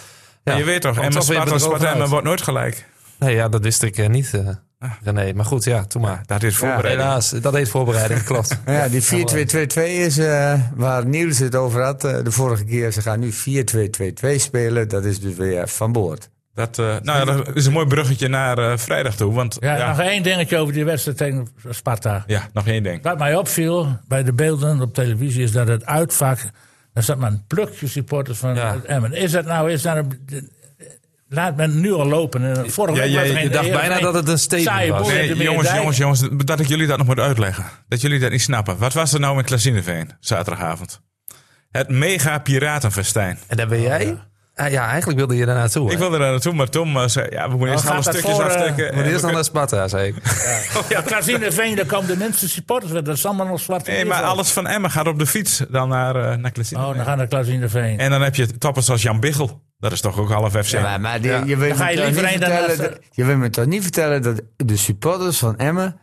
ja, 0.45 0.57
je 0.57 0.65
weet 0.65 0.81
toch, 0.81 0.97
weer 0.97 1.23
Sparta, 1.23 1.59
Sparta 1.59 2.09
wordt 2.09 2.25
nooit 2.25 2.43
gelijk. 2.43 2.89
Nee, 3.19 3.35
ja, 3.35 3.49
dat 3.49 3.63
wist 3.63 3.83
ik 3.83 3.99
eh, 3.99 4.09
niet, 4.09 4.31
René. 5.03 5.33
Maar 5.33 5.45
goed, 5.45 5.65
ja, 5.65 5.85
toen 5.85 6.03
maar. 6.03 6.23
Dat 6.27 6.43
is 6.43 6.57
voorbereiding. 6.57 7.03
Helaas, 7.03 7.31
dat 7.31 7.55
heet 7.55 7.69
voorbereiding, 7.69 8.23
klopt. 8.23 8.61
Ja, 8.67 8.89
die 8.89 9.03
4-2-2-2 9.03 9.83
is 9.83 10.19
eh, 10.19 10.61
waar 10.75 11.07
Niels 11.07 11.39
het 11.39 11.55
over 11.55 11.83
had 11.83 12.05
eh, 12.05 12.25
de 12.25 12.31
vorige 12.31 12.65
keer. 12.65 12.93
Ze 12.93 13.03
gaan 13.03 13.21
nu 13.21 13.33
4-2-2-2 13.33 13.35
spelen. 14.37 14.89
Dat 14.89 15.05
is 15.05 15.21
dus 15.21 15.35
weer 15.35 15.69
van 15.69 15.93
boord. 15.93 16.31
Dat, 16.55 16.79
eh, 16.79 16.97
nou 17.03 17.19
ja, 17.19 17.25
dat 17.25 17.57
is 17.57 17.67
een 17.67 17.73
mooi 17.73 17.87
bruggetje 17.87 18.29
naar 18.29 18.59
eh, 18.59 18.77
vrijdag 18.79 19.17
toe. 19.17 19.33
Want 19.35 19.57
Ja, 19.61 19.77
ja, 19.77 19.89
nog 19.89 20.01
één 20.01 20.23
dingetje 20.23 20.57
over 20.59 20.73
die 20.75 20.85
wedstrijd 20.85 21.17
tegen 21.19 21.49
Sparta. 21.71 22.25
ja, 22.27 22.49
nog 22.53 22.67
één 22.67 22.83
ding. 22.83 23.03
Wat 23.03 23.19
mij 23.19 23.37
opviel 23.37 23.99
bij 24.09 24.23
de 24.23 24.33
beelden 24.33 24.81
op 24.81 24.95
televisie 24.95 25.43
is 25.43 25.53
dat 25.53 25.69
het 25.69 25.87
uitvak. 25.87 26.39
Daar 26.93 27.05
zat 27.05 27.19
maar 27.19 27.31
een 27.31 27.45
plukje 27.47 27.89
supporters 27.89 28.39
van 28.39 28.55
Ja. 28.55 28.73
het 28.73 28.85
Emmen. 28.85 29.13
Is 29.13 29.31
dat 29.31 29.45
nou. 29.45 29.71
Is 29.73 29.83
daar 29.83 29.97
een, 29.97 30.51
laat 31.29 31.57
men 31.57 31.81
nu 31.81 31.93
al 31.93 32.07
lopen. 32.07 32.45
En 32.45 32.71
Vorige 32.71 33.09
Ja, 33.09 33.23
week 33.23 33.39
je 33.43 33.49
dacht 33.49 33.71
bijna 33.71 33.99
dat 34.01 34.15
het 34.15 34.29
een 34.29 34.39
statement 34.39 34.89
was. 34.89 35.09
Nee, 35.09 35.37
jongens, 35.37 35.73
jongens, 35.73 35.97
jongens, 35.97 36.29
dat 36.45 36.61
ik 36.61 36.67
jullie 36.67 36.87
dat 36.87 36.99
nog 36.99 37.07
moet 37.07 37.19
uitleggen. 37.21 37.65
Dat 37.89 38.01
jullie 38.01 38.19
dat 38.19 38.31
niet 38.31 38.43
snappen. 38.43 38.79
Wat 38.79 38.93
was 38.93 39.13
er 39.13 39.21
nou 39.21 39.37
met 39.37 39.45
Klazineveen 39.45 40.11
zaterdagavond? 40.21 41.01
Het 41.71 41.89
mega 41.89 42.39
piratenfestijn. 42.39 43.39
En 43.47 43.57
daar 43.57 43.67
ben 43.67 43.81
jij? 43.81 44.19
Ah, 44.55 44.71
ja, 44.71 44.89
eigenlijk 44.89 45.19
wilde 45.19 45.37
je 45.37 45.47
daar 45.47 45.55
naartoe. 45.55 45.93
Ik 45.93 45.99
wilde 45.99 46.19
daar 46.19 46.31
naartoe, 46.31 46.55
maar 46.55 46.69
Tom 46.69 46.97
eh, 46.97 47.07
zei... 47.07 47.27
Ja, 47.31 47.49
we 47.49 47.57
moeten 47.57 47.69
eerst 47.69 47.85
gaat 47.85 47.93
alle 47.93 48.03
stukjes 48.03 48.23
voor, 48.35 48.41
eh, 48.41 48.47
afsteken. 48.47 48.95
Maar 48.95 49.05
en 49.05 49.11
eerst 49.11 49.21
we 49.21 49.27
nog 49.27 49.35
naar 49.35 49.45
Sparta, 49.45 49.89
zei 49.89 50.09
ik. 50.09 50.15
Ja, 50.89 51.01
Klazineveen, 51.01 51.77
daar 51.77 51.87
komen 51.87 52.07
de 52.07 52.17
minste 52.17 52.49
supporters. 52.49 52.93
Dat 52.93 53.09
is 53.09 53.27
allemaal 53.27 53.47
nog 53.47 53.61
zwart. 53.61 53.87
Nee, 53.87 54.05
maar 54.05 54.23
alles 54.23 54.51
van 54.51 54.67
Emmen 54.67 54.91
gaat 54.91 55.07
op 55.07 55.19
de 55.19 55.27
fiets 55.27 55.63
dan 55.69 55.89
naar, 55.89 56.17
eh 56.17 56.37
naar 56.37 56.51
Klazineveen. 56.51 56.89
Oh, 56.91 56.97
dan 56.97 57.05
gaan 57.05 57.17
naar 57.17 57.27
Klazineveen. 57.27 57.99
En 57.99 58.11
dan 58.11 58.23
heb 58.23 58.35
je 58.35 58.59
toppers 58.59 58.91
als 58.91 59.03
Jan 59.03 59.21
Biggel. 59.21 59.63
Dat 59.79 59.93
is 59.93 60.01
toch 60.01 60.19
ook 60.19 60.31
half 60.31 60.53
FC. 60.53 60.65
Ja, 60.71 60.81
maar, 60.83 61.01
maar 61.01 61.21
die- 61.21 61.31
Ja. 61.31 61.43
je, 61.47 61.57
wil 61.57 61.77
me 61.77 61.85
je 61.91 61.97
toch 61.97 62.07
niet 62.07 62.15
vertellen 62.19 62.79
dat- 62.79 62.99
je 63.11 63.25
wil 63.25 63.37
me 63.37 63.51
toch 63.51 63.67
niet 63.67 63.83
vertellen 63.83 64.23
dat 64.23 64.41
de 64.57 64.77
supporters 64.77 65.39
van 65.39 65.57
Emmen... 65.59 65.97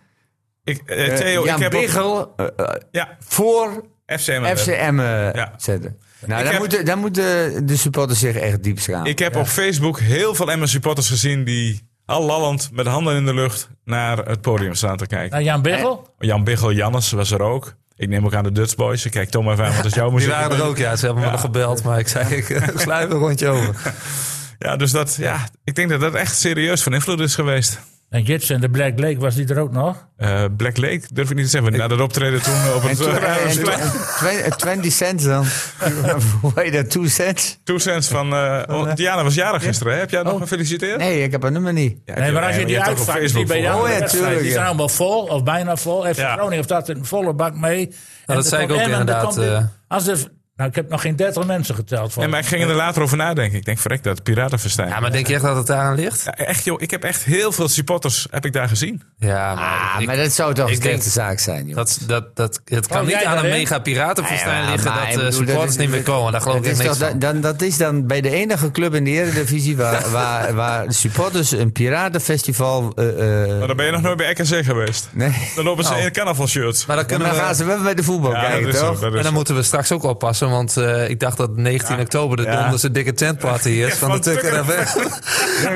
Ik, 0.63 0.81
eh, 0.85 1.13
Theo, 1.15 1.45
Jan 1.45 1.55
ik 1.55 1.71
heb 1.71 1.97
ook, 1.97 2.33
eh, 2.39 2.65
Ja, 2.91 3.17
voor 3.19 3.83
FC 4.05 4.27
Emmen. 4.27 4.57
FC 4.57 4.67
Emmen 4.67 5.35
Ja. 5.35 5.53
zetten. 5.57 5.97
Nou, 6.25 6.43
dan, 6.43 6.51
heb- 6.51 6.59
moeten, 6.61 6.85
dan 6.85 6.99
moeten 6.99 7.65
de 7.65 7.77
supporters 7.77 8.19
zich 8.19 8.35
echt 8.35 8.63
diep 8.63 8.79
schamen. 8.79 9.09
Ik 9.09 9.19
heb 9.19 9.35
op 9.35 9.45
Facebook 9.47 9.99
heel 9.99 10.35
veel 10.35 10.51
Emmen 10.51 10.67
supporters 10.67 11.07
gezien 11.09 11.43
die 11.43 11.89
al 12.05 12.23
lallend 12.23 12.69
met 12.73 12.85
handen 12.87 13.15
in 13.15 13.25
de 13.25 13.33
lucht 13.33 13.69
naar 13.83 14.17
het 14.17 14.41
podium 14.41 14.73
staan 14.73 14.97
te 14.97 15.07
kijken. 15.07 15.29
Nou, 15.31 15.43
Jan 15.43 15.61
Biggel. 15.61 16.13
Jan 16.19 16.43
Biggel, 16.43 16.71
Jannes 16.73 17.11
was 17.11 17.31
er 17.31 17.41
ook. 17.41 17.75
Ik 17.95 18.09
neem 18.09 18.25
ook 18.25 18.33
aan 18.33 18.43
de 18.43 18.51
Dutch 18.51 18.75
Boys. 18.75 19.05
Ik 19.05 19.11
kijk 19.11 19.29
Tom 19.29 19.51
even 19.51 19.65
aan, 19.65 19.75
wat 19.75 19.85
is 19.85 19.93
jouw 19.93 20.05
Die 20.05 20.13
muziek? 20.15 20.31
waren 20.31 20.57
er 20.57 20.63
ook, 20.63 20.77
ja. 20.77 20.95
Ze 20.95 21.05
hebben 21.05 21.23
me 21.23 21.31
nog 21.31 21.41
gebeld, 21.41 21.83
maar 21.83 21.99
ik 21.99 22.07
zei, 22.07 22.35
ik 22.35 22.49
even 22.49 22.91
een 23.01 23.09
rondje 23.09 23.47
over. 23.47 23.93
Ja, 24.59 24.75
dus 24.75 24.91
dat, 24.91 25.15
ja, 25.19 25.47
ik 25.63 25.75
denk 25.75 25.89
dat 25.89 25.99
dat 25.99 26.13
echt 26.13 26.37
serieus 26.37 26.83
van 26.83 26.93
invloed 26.93 27.19
is 27.19 27.35
geweest. 27.35 27.79
En 28.13 28.21
Jits 28.21 28.49
en 28.49 28.61
de 28.61 28.69
Black 28.69 28.99
Lake, 28.99 29.17
was 29.19 29.35
die 29.35 29.47
er 29.47 29.59
ook 29.59 29.71
nog? 29.71 30.07
Eh, 30.17 30.43
Black 30.57 30.77
Lake, 30.77 31.01
durf 31.13 31.29
ik 31.29 31.35
niet 31.35 31.45
te 31.45 31.51
zeggen. 31.51 31.71
Na 31.77 31.87
dat 31.87 31.99
optreden 32.01 32.41
toen 32.41 32.53
op 32.75 32.83
het... 32.83 32.99
eh, 32.99 33.45
en, 33.45 33.51
Splein. 33.59 33.79
tw- 34.19 34.45
en 34.45 34.57
20 34.57 34.91
cents 34.93 35.23
dan. 35.23 35.45
Hoe 36.41 36.51
heet 36.55 36.73
dat? 36.73 36.89
2 36.89 37.09
cents? 37.09 37.59
Two 37.63 37.77
cents 37.77 38.07
van... 38.07 38.33
eh 38.33 38.61
oh, 38.67 38.93
Diana 38.95 39.23
was 39.23 39.33
jarig 39.33 39.63
gisteren, 39.63 39.93
hè? 39.93 39.99
Heb 39.99 40.09
jij 40.09 40.23
nog 40.23 40.39
gefeliciteerd? 40.39 40.97
Nee, 40.97 41.23
ik 41.23 41.31
heb 41.31 41.41
haar 41.41 41.51
nummer 41.51 41.73
niet. 41.73 41.97
Ja, 42.05 42.19
Nee, 42.19 42.31
maar 42.31 42.43
als 42.45 42.55
je 42.55 42.65
die 42.65 42.77
op 42.77 42.83
uitvakt 42.83 43.17
Facebook 43.19 43.39
ziet 43.39 43.47
bij 43.47 43.61
de 43.61 43.77
Oh, 43.77 43.89
ja, 43.89 44.05
tuurlijk, 44.07 44.37
die 44.39 44.47
ja. 44.47 44.53
zijn 44.53 44.65
allemaal 44.65 44.89
vol, 44.89 45.23
of 45.23 45.43
bijna 45.43 45.75
vol. 45.75 46.01
FC 46.05 46.15
Ja. 46.17 46.31
Groningen 46.31 46.55
heeft 46.55 46.67
dat 46.69 46.89
een 46.89 47.05
volle 47.05 47.33
bak 47.33 47.55
mee. 47.55 47.95
En 48.25 48.35
dat 48.35 48.47
zei 48.47 48.61
ik 48.61 48.67
komt 48.67 48.79
ook 48.81 48.85
er 48.87 48.91
inderdaad, 48.91 49.37
als 49.87 50.07
er, 50.07 50.17
nou, 50.55 50.69
ik 50.69 50.75
heb 50.75 50.89
nog 50.89 51.01
geen 51.01 51.15
30 51.15 51.45
mensen 51.45 51.75
geteld. 51.75 52.13
Van. 52.13 52.21
Nee, 52.23 52.31
maar 52.31 52.39
ik 52.39 52.45
ging 52.45 52.61
er 52.63 52.73
later 52.75 53.01
over 53.01 53.17
nadenken. 53.17 53.57
Ik 53.57 53.65
denk, 53.65 53.79
verrek 53.79 54.03
dat, 54.03 54.23
piratenfestijn. 54.23 54.87
Ja, 54.89 54.99
maar 54.99 55.11
denk 55.11 55.27
je 55.27 55.33
echt 55.33 55.43
dat 55.43 55.55
het 55.55 55.67
daaraan 55.67 55.95
ligt? 55.95 56.23
Ja, 56.23 56.31
echt 56.35 56.63
joh, 56.63 56.81
ik 56.81 56.91
heb 56.91 57.03
echt 57.03 57.23
heel 57.23 57.51
veel 57.51 57.67
supporters 57.67 58.27
heb 58.31 58.45
ik 58.45 58.53
daar 58.53 58.67
gezien. 58.67 59.01
Ja, 59.17 59.55
maar, 59.55 59.63
Ah, 59.63 60.01
ik- 60.01 60.07
maar 60.07 60.15
dat 60.15 60.31
zou 60.31 60.53
toch 60.53 60.67
een 60.67 60.73
ik 60.73 60.81
denk- 60.81 60.93
slechte 60.93 61.09
zaak 61.19 61.39
zijn, 61.39 61.65
joh. 61.67 61.75
dat, 61.75 61.99
dat, 62.07 62.35
dat, 62.35 62.61
het 62.65 62.87
kan 62.87 62.99
Oh, 63.01 63.05
niet 63.07 63.23
aan 63.23 63.37
een 63.37 63.49
mega 63.49 63.79
piratenfestijn 63.79 64.63
Ja, 64.63 64.69
liggen 64.71 64.91
maar 64.91 64.99
dat 64.99 65.09
de 65.09 65.15
bedoel, 65.15 65.31
supporters 65.31 65.59
dat 65.63 65.69
is- 65.69 65.77
niet 65.77 65.89
meer 65.89 66.03
komen. 66.03 66.31
Daar 66.31 66.41
geloof 66.41 66.57
ik 66.57 66.63
niks 66.77 66.79
toch, 66.97 66.97
van. 67.09 67.19
dan, 67.19 67.41
dat 67.41 67.61
is 67.61 67.77
dan 67.77 68.07
bij 68.07 68.21
de 68.21 68.29
enige 68.29 68.71
club 68.71 68.93
in 68.95 69.03
de 69.03 69.09
Eredivisie 69.11 69.77
waar, 69.77 70.09
waar, 70.11 70.53
waar 70.53 70.87
de 70.87 70.93
supporters 70.93 71.51
een 71.51 71.71
piratenfestival... 71.71 72.91
eh, 72.95 73.43
eh, 73.43 73.57
Maar 73.57 73.67
dan 73.67 73.75
ben 73.75 73.85
je 73.85 73.91
nog 73.91 74.01
nooit 74.01 74.17
bij 74.17 74.29
RKC 74.31 74.65
geweest. 74.65 75.09
nee. 75.11 75.51
Dan 75.55 75.63
lopen 75.63 75.83
ze 75.83 75.93
Oh. 75.93 75.99
in 75.99 76.11
carnaval 76.11 76.47
shirts. 76.47 76.85
Maar 76.85 76.95
dan 76.95 77.05
En 77.05 77.11
kunnen 77.11 77.27
dan 77.27 77.37
we... 77.37 77.43
gaan 77.43 77.55
ze 77.55 77.63
wel 77.65 77.81
bij 77.81 77.93
de 77.95 78.03
voetbal 78.03 78.31
Ja, 78.31 78.41
kijken, 78.41 78.63
dat 78.63 78.73
is 78.73 78.79
zo, 78.79 78.87
toch? 78.91 78.99
dat 78.99 79.11
is 79.11 79.17
En 79.17 79.23
dan 79.23 79.33
moeten 79.33 79.55
we 79.55 79.63
straks 79.63 79.91
ook 79.91 80.03
oppassen, 80.03 80.42
want 80.51 80.77
eh, 80.77 81.09
ik 81.09 81.19
dacht 81.19 81.37
dat 81.37 81.55
19 81.55 81.99
oktober 81.99 82.37
de 82.37 82.43
Ja. 82.43 82.61
donderse 82.61 82.91
dikke 82.91 83.13
tentparty 83.13 83.69
is 83.69 83.93
van 83.93 84.11
de 84.11 84.19
Tukker 84.19 84.65
FM. 84.65 85.07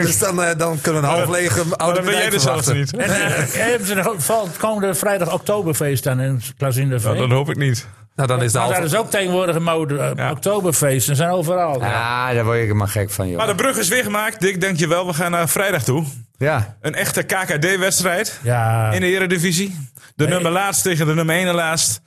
dus 0.01 0.19
dan, 0.19 0.43
eh, 0.43 0.57
dan 0.57 0.81
kunnen 0.81 1.01
we 1.01 1.07
een 1.07 1.13
half 1.13 1.29
lege 1.29 1.65
Maar 1.65 1.77
oude 1.77 1.95
dan 1.95 2.05
ben 2.05 2.13
jij 2.13 2.25
er 2.31 2.39
zelfs 2.39 2.65
verwachten. 2.67 2.75
niet. 2.75 2.93
En 2.95 3.97
eh, 3.97 4.03
nog 4.05 4.13
valt 4.17 4.57
komende 4.57 4.93
vrijdag 4.93 5.33
Oktoberfeest 5.33 6.03
dan 6.03 6.19
in 6.19 6.41
Klazineveen? 6.57 7.13
Nou, 7.15 7.27
dat 7.27 7.37
hoop 7.37 7.49
ik 7.49 7.57
niet. 7.57 7.87
Nou, 8.15 8.29
dan 8.29 8.43
is 8.43 8.51
de 8.51 8.57
maar 8.59 8.67
daar 8.69 8.83
is 8.83 8.95
ook 8.95 9.09
tegenwoordig 9.09 9.55
een 9.55 9.63
mode, 9.63 10.13
Ja. 10.15 10.31
Oktoberfeesten 10.31 11.15
zijn 11.15 11.29
overal. 11.29 11.79
Ja, 11.79 12.33
daar 12.33 12.43
word 12.45 12.59
ik 12.59 12.73
maar 12.73 12.87
gek 12.87 13.09
van, 13.11 13.27
joh. 13.27 13.37
Maar 13.37 13.47
de 13.47 13.55
brug 13.55 13.77
is 13.77 13.87
weer 13.87 14.03
gemaakt. 14.03 14.39
Dick, 14.39 14.61
dankjewel. 14.61 15.07
We 15.07 15.13
gaan 15.13 15.31
naar 15.31 15.49
vrijdag 15.49 15.83
toe. 15.83 16.05
Ja, 16.37 16.77
Een 16.81 16.95
echte 16.95 17.23
KKD-wedstrijd 17.23 18.39
Ja, 18.43 18.91
in 18.91 19.01
de 19.01 19.07
Eredivisie. 19.07 19.89
De 20.15 20.27
nummer 20.27 20.51
laatst 20.51 20.83
tegen 20.83 21.05
de 21.05 21.13
nummer 21.13 21.35
1 21.35 21.53
laatst. 21.55 22.01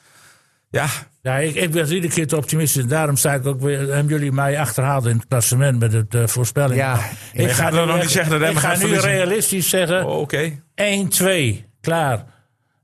Ja, 0.71 0.87
ja 1.23 1.37
ik, 1.39 1.55
ik 1.55 1.71
ben 1.71 1.93
iedere 1.93 2.13
keer 2.13 2.27
te 2.27 2.37
optimistisch. 2.37 2.87
Daarom 2.87 3.17
sta 3.17 3.35
ik 3.35 3.47
ook 3.47 3.61
weer, 3.61 3.79
hebben 3.79 4.07
jullie 4.07 4.33
mij 4.33 4.61
achterhaald 4.61 5.07
in 5.07 5.17
het 5.17 5.27
klassement 5.29 5.79
met 5.79 5.93
het 5.93 6.15
eh, 6.15 6.27
voorspelling. 6.27 6.81
Ja. 6.81 6.99
ik 7.33 7.51
gaat 7.51 7.73
dan 7.73 7.87
nog 7.87 7.97
nu- 7.97 8.03
niet 8.03 8.11
zeggen 8.11 8.41
dat 8.41 8.51
Ik 8.51 8.57
ga 8.59 8.73
nu 8.73 8.79
verliezen. 8.79 9.11
realistisch 9.11 9.69
zeggen, 9.69 10.07
oh, 10.07 10.19
oké. 10.21 10.63
1-2, 10.75 11.65
klaar. 11.81 12.25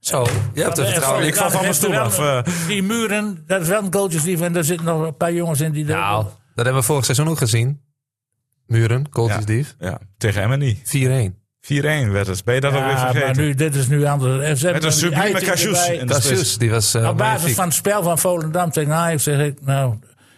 Zo, 0.00 0.26
je 0.54 0.62
hebt 0.62 0.78
er 0.78 0.86
vertrouwen 0.86 1.26
ik 1.26 1.34
val 1.34 1.50
van 1.50 1.60
mijn 1.62 1.74
stoel 1.74 1.96
af, 1.98 2.18
eh. 2.18 2.42
Die 2.66 2.82
muren, 2.82 3.42
dat 3.46 3.60
is 3.60 3.68
wel 3.68 3.82
een 3.82 3.90
coacheslief. 3.90 4.40
En 4.40 4.52
daar 4.52 4.64
zitten 4.64 4.86
nog 4.86 5.02
een 5.06 5.16
paar 5.16 5.32
jongens 5.32 5.60
in 5.60 5.72
die... 5.72 5.84
Nou, 5.84 6.24
dat 6.54 6.64
hebben 6.64 6.74
we 6.74 6.82
vorig 6.82 7.04
seizoen 7.04 7.28
ook 7.28 7.38
gezien. 7.38 7.80
Muren, 8.66 9.08
Kooltjesdief. 9.08 9.74
Ja, 9.78 9.98
tegen 10.18 10.42
Emmen 10.42 10.58
niet. 10.58 10.78
4-1. 11.32 11.45
4-1 11.66 12.10
werd 12.10 12.26
het. 12.26 12.44
Ben 12.44 12.54
je 12.54 12.60
dat 12.60 12.72
alweer 12.72 12.88
ja, 12.90 13.02
maar 13.02 13.12
vergeten? 13.12 13.42
nu, 13.42 13.54
dit 13.54 13.74
is 13.74 13.86
nu 13.88 14.04
anders. 14.04 14.62
Met 14.62 14.84
een 14.84 14.92
sublieme 14.92 15.40
spits. 15.40 16.28
juist, 16.28 16.58
die 16.60 16.70
was 16.70 16.94
eh 16.94 17.08
Op 17.08 17.16
basis 17.16 17.32
magnifiek. 17.32 17.56
van 17.56 17.64
het 17.64 17.74
spel 17.74 18.02
van 18.02 18.18
Volendam 18.18 18.70
tegen 18.70 18.92
Ajax 18.92 19.22
zeg 19.22 19.38
ik, 19.46 19.58
nou... 19.60 19.94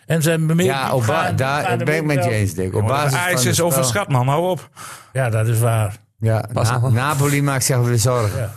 En 0.06 0.22
ze 0.22 0.30
hebben 0.30 0.56
meer... 0.56 0.66
Ja, 0.66 0.94
op 0.94 1.06
ba- 1.06 1.22
gaan- 1.24 1.36
daar 1.36 1.64
gaan 1.64 1.78
ben 1.78 1.96
ik 1.96 2.04
met 2.04 2.24
je 2.24 2.30
eens, 2.30 2.54
Dick. 2.54 2.74
Op 2.74 2.80
Maar 2.82 2.90
basis 2.90 3.18
Ajax 3.18 3.42
van 3.42 3.50
is 3.50 3.60
overschat, 3.60 4.08
man. 4.08 4.28
Hou 4.28 4.48
op. 4.50 4.68
Ja, 5.12 5.30
dat 5.30 5.46
is 5.48 5.58
waar. 5.58 5.96
Ja, 6.18 6.48
Pas 6.52 6.70
Na- 6.70 6.80
op. 6.82 6.92
Napoli 6.92 7.42
maakt 7.42 7.64
zich 7.64 7.76
weer 7.78 7.98
zorgen. 7.98 8.50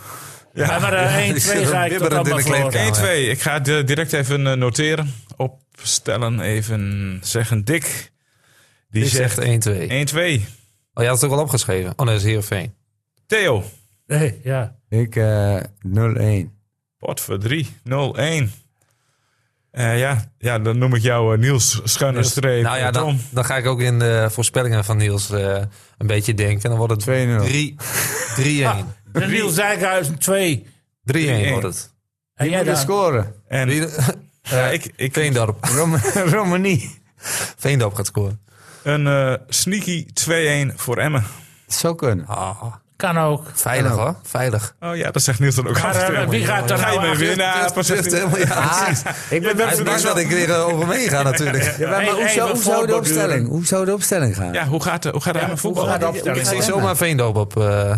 Ja, 0.54 0.78
maar 0.78 0.92
eh, 0.92 1.28
1-2 1.28 1.32
die 1.32 1.38
zit 1.40 1.66
ga 1.68 1.84
ik 1.84 1.90
toch 1.90 2.00
bibberend 2.00 2.26
in 2.26 2.32
allemaal 2.32 2.36
de 2.36 2.42
voor. 2.42 2.70
kleedkamer. 2.70 3.26
1-2. 3.26 3.30
Ik 3.30 3.40
ga 3.42 3.60
het 3.62 3.86
direct 3.86 4.12
even 4.12 4.46
eh, 4.46 4.52
noteren. 4.56 5.14
Opstellen. 5.36 6.40
Even 6.40 7.18
zeggen. 7.22 7.64
Dick. 7.64 8.12
Die 8.90 9.02
Die 9.02 9.10
zegt 9.10 9.40
1-2. 9.40 9.42
1-2. 10.40 10.42
Oh, 10.94 11.02
je 11.02 11.08
had 11.08 11.20
het 11.20 11.30
ook 11.30 11.36
al 11.36 11.42
opgeschreven. 11.44 11.90
Oh, 11.96 11.96
nee, 12.06 12.06
dat 12.06 12.16
is 12.16 12.22
Heerenveen. 12.24 12.74
Theo. 13.26 13.64
Nee, 14.06 14.40
ja. 14.44 14.76
Ik 14.88 15.16
eh 15.16 15.56
0-1. 16.46 16.50
Pot 16.98 17.20
voor 17.20 17.38
3. 17.38 17.66
0-1. 17.84 18.50
Eh, 19.70 19.98
ja, 19.98 20.32
ja, 20.38 20.58
dan 20.58 20.78
noem 20.78 20.94
ik 20.94 21.02
jou 21.02 21.34
eh, 21.34 21.40
Niels 21.40 21.80
Schuine 21.84 22.22
Streep. 22.22 22.62
Nou 22.62 22.78
ja, 22.78 22.90
dan, 22.90 23.18
dan 23.30 23.44
ga 23.44 23.56
ik 23.56 23.66
ook 23.66 23.80
in 23.80 23.98
de 23.98 24.26
voorspellingen 24.30 24.84
van 24.84 24.96
Niels 24.96 25.30
eh, 25.30 25.62
een 25.98 26.06
beetje 26.06 26.34
denken. 26.34 26.68
Dan 26.70 26.78
wordt 26.78 26.92
het 26.92 27.02
2-0. 27.40 27.44
3 27.44 27.76
3-1. 27.76 27.82
De 29.12 29.26
Niels 29.26 29.54
Dijkhuizen 29.54 30.18
2. 30.18 30.66
3-1 31.12 31.48
wordt 31.48 31.62
het. 31.62 31.94
En 32.34 32.48
jij 32.50 32.62
de 32.64 32.76
scoren? 32.76 33.34
En 33.48 33.68
Wie- 33.68 33.88
ja, 34.42 34.66
ik, 34.68 34.92
ik, 34.96 35.12
Veendorp. 35.12 35.64
Rom 35.64 35.96
Romani. 36.34 36.90
Veendorp 37.56 37.94
gaat 37.94 38.06
scoren. 38.06 38.40
Een 38.82 39.06
eh, 39.06 39.32
sneaky 39.48 40.06
2-1 40.72 40.74
voor 40.76 40.96
Emmen. 40.98 41.24
Zou 41.66 41.94
kunnen. 41.94 42.26
Ah, 42.26 42.62
Kan 42.96 43.18
ook. 43.18 43.46
veilig 43.54 43.92
hoor, 43.92 44.16
veilig. 44.22 44.74
Oh 44.80 44.96
ja, 44.96 45.10
dat 45.10 45.22
zegt 45.22 45.38
Niels 45.38 45.54
dan 45.54 45.68
ook 45.68 45.82
Maar, 45.82 46.12
eh, 46.12 46.28
wie 46.28 46.44
gaat 46.46 46.70
er 46.70 46.80
nou 46.80 47.00
mee 47.00 47.16
winnen? 47.16 47.46
Ik 49.30 49.42
ben 49.42 49.68
er 49.68 49.84
dacht 49.84 50.02
dat 50.02 50.18
ik 50.18 50.28
weer 50.28 50.50
eh, 50.50 50.66
over 50.68 50.86
meega 50.86 51.22
natuurlijk. 51.22 51.74
Ja, 51.78 51.90
maar 51.90 52.06
hoe, 52.06 52.28
zou, 52.28 52.50
hoe, 52.50 52.62
zou 52.62 52.86
de 52.86 52.96
opstelling, 52.96 53.48
hoe 53.48 53.66
zou 53.66 53.84
de 53.84 53.92
opstelling 53.94 54.36
gaan? 54.36 54.52
Ja, 54.52 54.66
hoe 54.66 54.82
gaat, 54.82 55.02
de- 55.02 55.08
hoe 55.10 55.20
gaat 55.20 55.36
Emmen 55.36 55.58
voetballen? 55.58 55.90
gaat 56.00 56.24
de 56.24 56.32
Ik 56.32 56.46
zie 56.46 56.62
zomaar 56.62 56.96
Veendorp 56.96 57.36
op, 57.36 57.56
eh, 57.56 57.96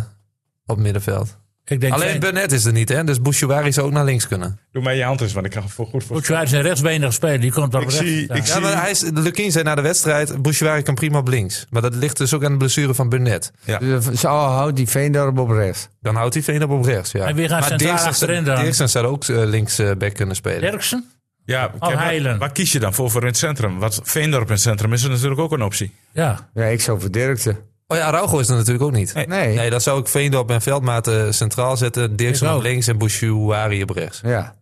op 0.66 0.78
middenveld. 0.78 1.36
Ik 1.66 1.80
denk 1.80 1.92
Alleen 1.92 2.20
Burnett 2.20 2.52
is 2.52 2.64
er 2.64 2.72
niet, 2.72 2.88
hè? 2.88 3.04
Dus 3.04 3.20
Bouchouari 3.20 3.72
zou 3.72 3.86
ook 3.86 3.92
naar 3.92 4.04
links 4.04 4.28
kunnen. 4.28 4.58
Doe 4.72 4.82
mij 4.82 4.96
je 4.96 5.02
hand 5.04 5.20
eens, 5.20 5.32
want 5.32 5.46
ik 5.46 5.52
kan 5.52 5.62
het 5.62 5.72
voor 5.72 5.86
goed 5.86 6.04
voor. 6.04 6.16
Bouchard 6.16 6.42
is 6.46 6.52
een 6.52 6.62
rechtsbenig 6.62 7.12
speler. 7.12 7.40
Die 7.40 7.52
komt 7.52 7.74
op 7.74 7.80
Ik 7.82 7.90
rechts. 7.90 8.04
zie, 8.06 8.22
ik 8.22 8.36
Ja, 8.36 8.44
zie, 8.44 8.60
maar 8.60 8.80
hij 8.82 8.90
is, 8.90 9.00
Lukien 9.14 9.52
zei 9.52 9.64
na 9.64 9.74
de 9.74 9.80
wedstrijd, 9.82 10.42
Bouchouari 10.42 10.82
kan 10.82 10.94
prima 10.94 11.18
op 11.18 11.28
links. 11.28 11.66
Maar 11.70 11.82
dat 11.82 11.94
ligt 11.94 12.16
dus 12.16 12.34
ook 12.34 12.44
aan 12.44 12.50
de 12.52 12.56
blessure 12.58 12.94
van 12.94 13.08
Burnett. 13.08 13.50
Dus 13.80 14.04
Zo 14.20 14.28
houdt 14.28 14.76
die 14.76 14.88
Veendorp 14.88 15.38
op 15.38 15.50
rechts. 15.50 15.88
Dan 16.00 16.14
houdt 16.14 16.34
hij 16.34 16.42
Veendorp 16.42 16.70
op 16.70 16.84
rechts, 16.84 17.12
ja. 17.12 17.24
En 17.26 17.34
wie 17.34 17.48
gaat 17.48 17.60
maar 17.60 17.68
centraal 17.68 17.88
Dirksen- 17.90 18.08
achterin 18.10 18.44
dan? 18.44 18.56
Dirksen 18.62 18.88
zou 18.88 19.06
ook 19.06 19.24
eh, 19.24 19.36
links 19.44 19.78
eh, 19.78 19.90
back 19.98 20.14
kunnen 20.14 20.36
spelen. 20.36 20.60
Derksen? 20.60 21.04
ja, 21.44 21.70
Heilen. 21.80 22.38
waar, 22.38 22.52
kies 22.52 22.72
je 22.72 22.78
dan 22.80 22.94
voor 22.94 23.10
voor 23.10 23.20
in 23.20 23.26
het 23.26 23.36
centrum? 23.36 23.78
Wat 23.78 24.00
Veendorp 24.02 24.46
in 24.46 24.52
het 24.52 24.60
centrum 24.62 24.92
is 24.92 25.02
er 25.02 25.10
natuurlijk 25.10 25.40
ook 25.40 25.52
een 25.52 25.62
optie. 25.62 25.92
Ja. 26.12 26.48
Ja, 26.54 26.64
ik 26.64 26.80
zou 26.80 27.00
voor 27.00 27.10
Dirksen. 27.10 27.58
Oh 27.86 27.96
ja, 27.96 28.06
Araujo 28.06 28.38
is 28.38 28.48
er 28.48 28.56
natuurlijk 28.56 28.84
ook 28.84 28.92
niet. 28.92 29.14
Nee. 29.14 29.26
Nee. 29.26 29.56
Nee, 29.56 29.70
dan 29.70 29.80
zou 29.80 30.00
ik 30.00 30.08
Veendorp 30.08 30.50
en 30.50 30.62
Veldmaten 30.62 31.34
centraal 31.34 31.76
zetten. 31.76 32.16
Dirksen 32.16 32.54
op 32.56 32.62
links 32.62 32.86
en 32.86 32.98
Bouchouari 32.98 33.82
op 33.82 33.90
rechts. 33.90 34.20
Ja. 34.20 34.54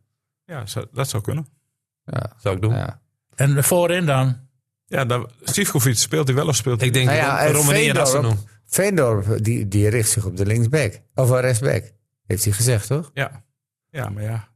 Ja, 0.45 0.65
dat 0.93 1.09
zou 1.09 1.23
kunnen. 1.23 1.47
ja. 2.05 2.33
Zou 2.39 2.55
ik 2.57 2.63
doen. 2.63 2.75
ja. 2.75 3.01
En 3.35 3.65
voorin 3.65 4.07
dan? 4.07 4.37
Ja, 4.87 5.05
dan, 5.05 5.31
Sivkovic 5.43 5.97
speelt 5.97 6.27
hij 6.27 6.37
wel 6.37 6.47
of 6.47 6.57
speelt 6.57 6.79
hij 6.79 6.89
Ik 6.89 6.95
denk 6.95 7.07
Nou 7.07 7.19
ja, 7.19 7.47
Rom- 7.47 7.47
eh, 7.47 7.53
Romani 7.53 8.29
en 8.29 8.39
Veendorp, 8.65 9.45
die, 9.45 9.69
die 9.69 9.89
richt 9.89 10.11
zich 10.11 10.25
op 10.25 10.37
de 10.37 10.47
linksback. 10.47 11.01
Of 11.15 11.31
een 11.31 11.41
rechtsback. 11.41 11.93
Heeft 12.27 12.45
hij 12.45 12.53
gezegd, 12.53 12.87
toch? 12.87 13.11
Ja. 13.15 13.45
ja, 13.91 14.09
maar 14.09 14.23
ja. 14.23 14.49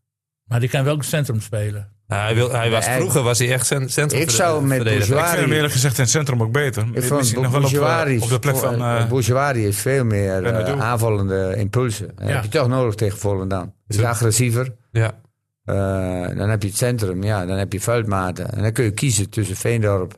Maar 0.45 0.61
die 0.61 0.69
kan 0.69 0.85
wel 0.85 0.95
ook 0.95 1.05
centrum 1.05 1.41
spelen. 1.41 1.96
Nou, 2.09 2.23
hij, 2.23 2.35
wil, 2.35 2.51
hij 2.51 2.71
was, 2.71 2.87
Nee, 2.87 2.97
vroeger 2.97 3.23
was 3.23 3.39
hij 3.39 3.53
echt 3.53 3.67
cent- 3.67 3.93
centrum 3.93 4.21
Ik 4.21 4.31
zou 4.31 4.65
met 4.67 4.87
Ik 4.87 5.03
vind 5.03 5.21
hem 5.21 5.53
eerlijk 5.53 5.73
gezegd 5.73 5.97
in 5.97 6.03
het 6.03 6.11
centrum 6.13 6.43
ook 6.43 6.53
beter. 6.53 6.87
Ik 6.93 7.03
vond 7.03 7.35
nog 7.35 7.51
wel 7.51 8.15
op, 8.17 8.23
op 8.23 8.29
de 8.29 8.39
plek 8.39 8.57
van... 8.57 9.09
Bourgeois 9.09 9.57
is 9.57 9.79
veel 9.79 10.05
meer 10.05 10.43
Benadou. 10.43 10.81
aanvallende 10.81 11.55
impulsen. 11.57 12.13
Dat 12.17 12.29
heb 12.29 12.43
je 12.43 12.49
toch 12.49 12.69
nodig 12.69 12.95
tegen 12.95 13.19
Volendam. 13.19 13.75
Is 13.89 14.03
agressiever. 14.03 14.75
Ja. 14.93 15.21
Eh, 15.65 16.37
dan 16.37 16.49
heb 16.49 16.63
je 16.63 16.69
het 16.69 16.77
centrum, 16.77 17.23
ja, 17.23 17.47
dan 17.47 17.57
heb 17.59 17.73
je 17.73 17.81
vuilmaten. 17.81 18.53
En 18.53 18.63
dan 18.63 18.73
kun 18.73 18.85
je 18.85 18.91
kiezen 18.91 19.31
tussen 19.31 19.57
Veendorp 19.57 20.15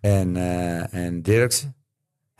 en, 0.00 0.36
eh 0.36 0.94
en 0.94 1.22
Dirksen. 1.22 1.74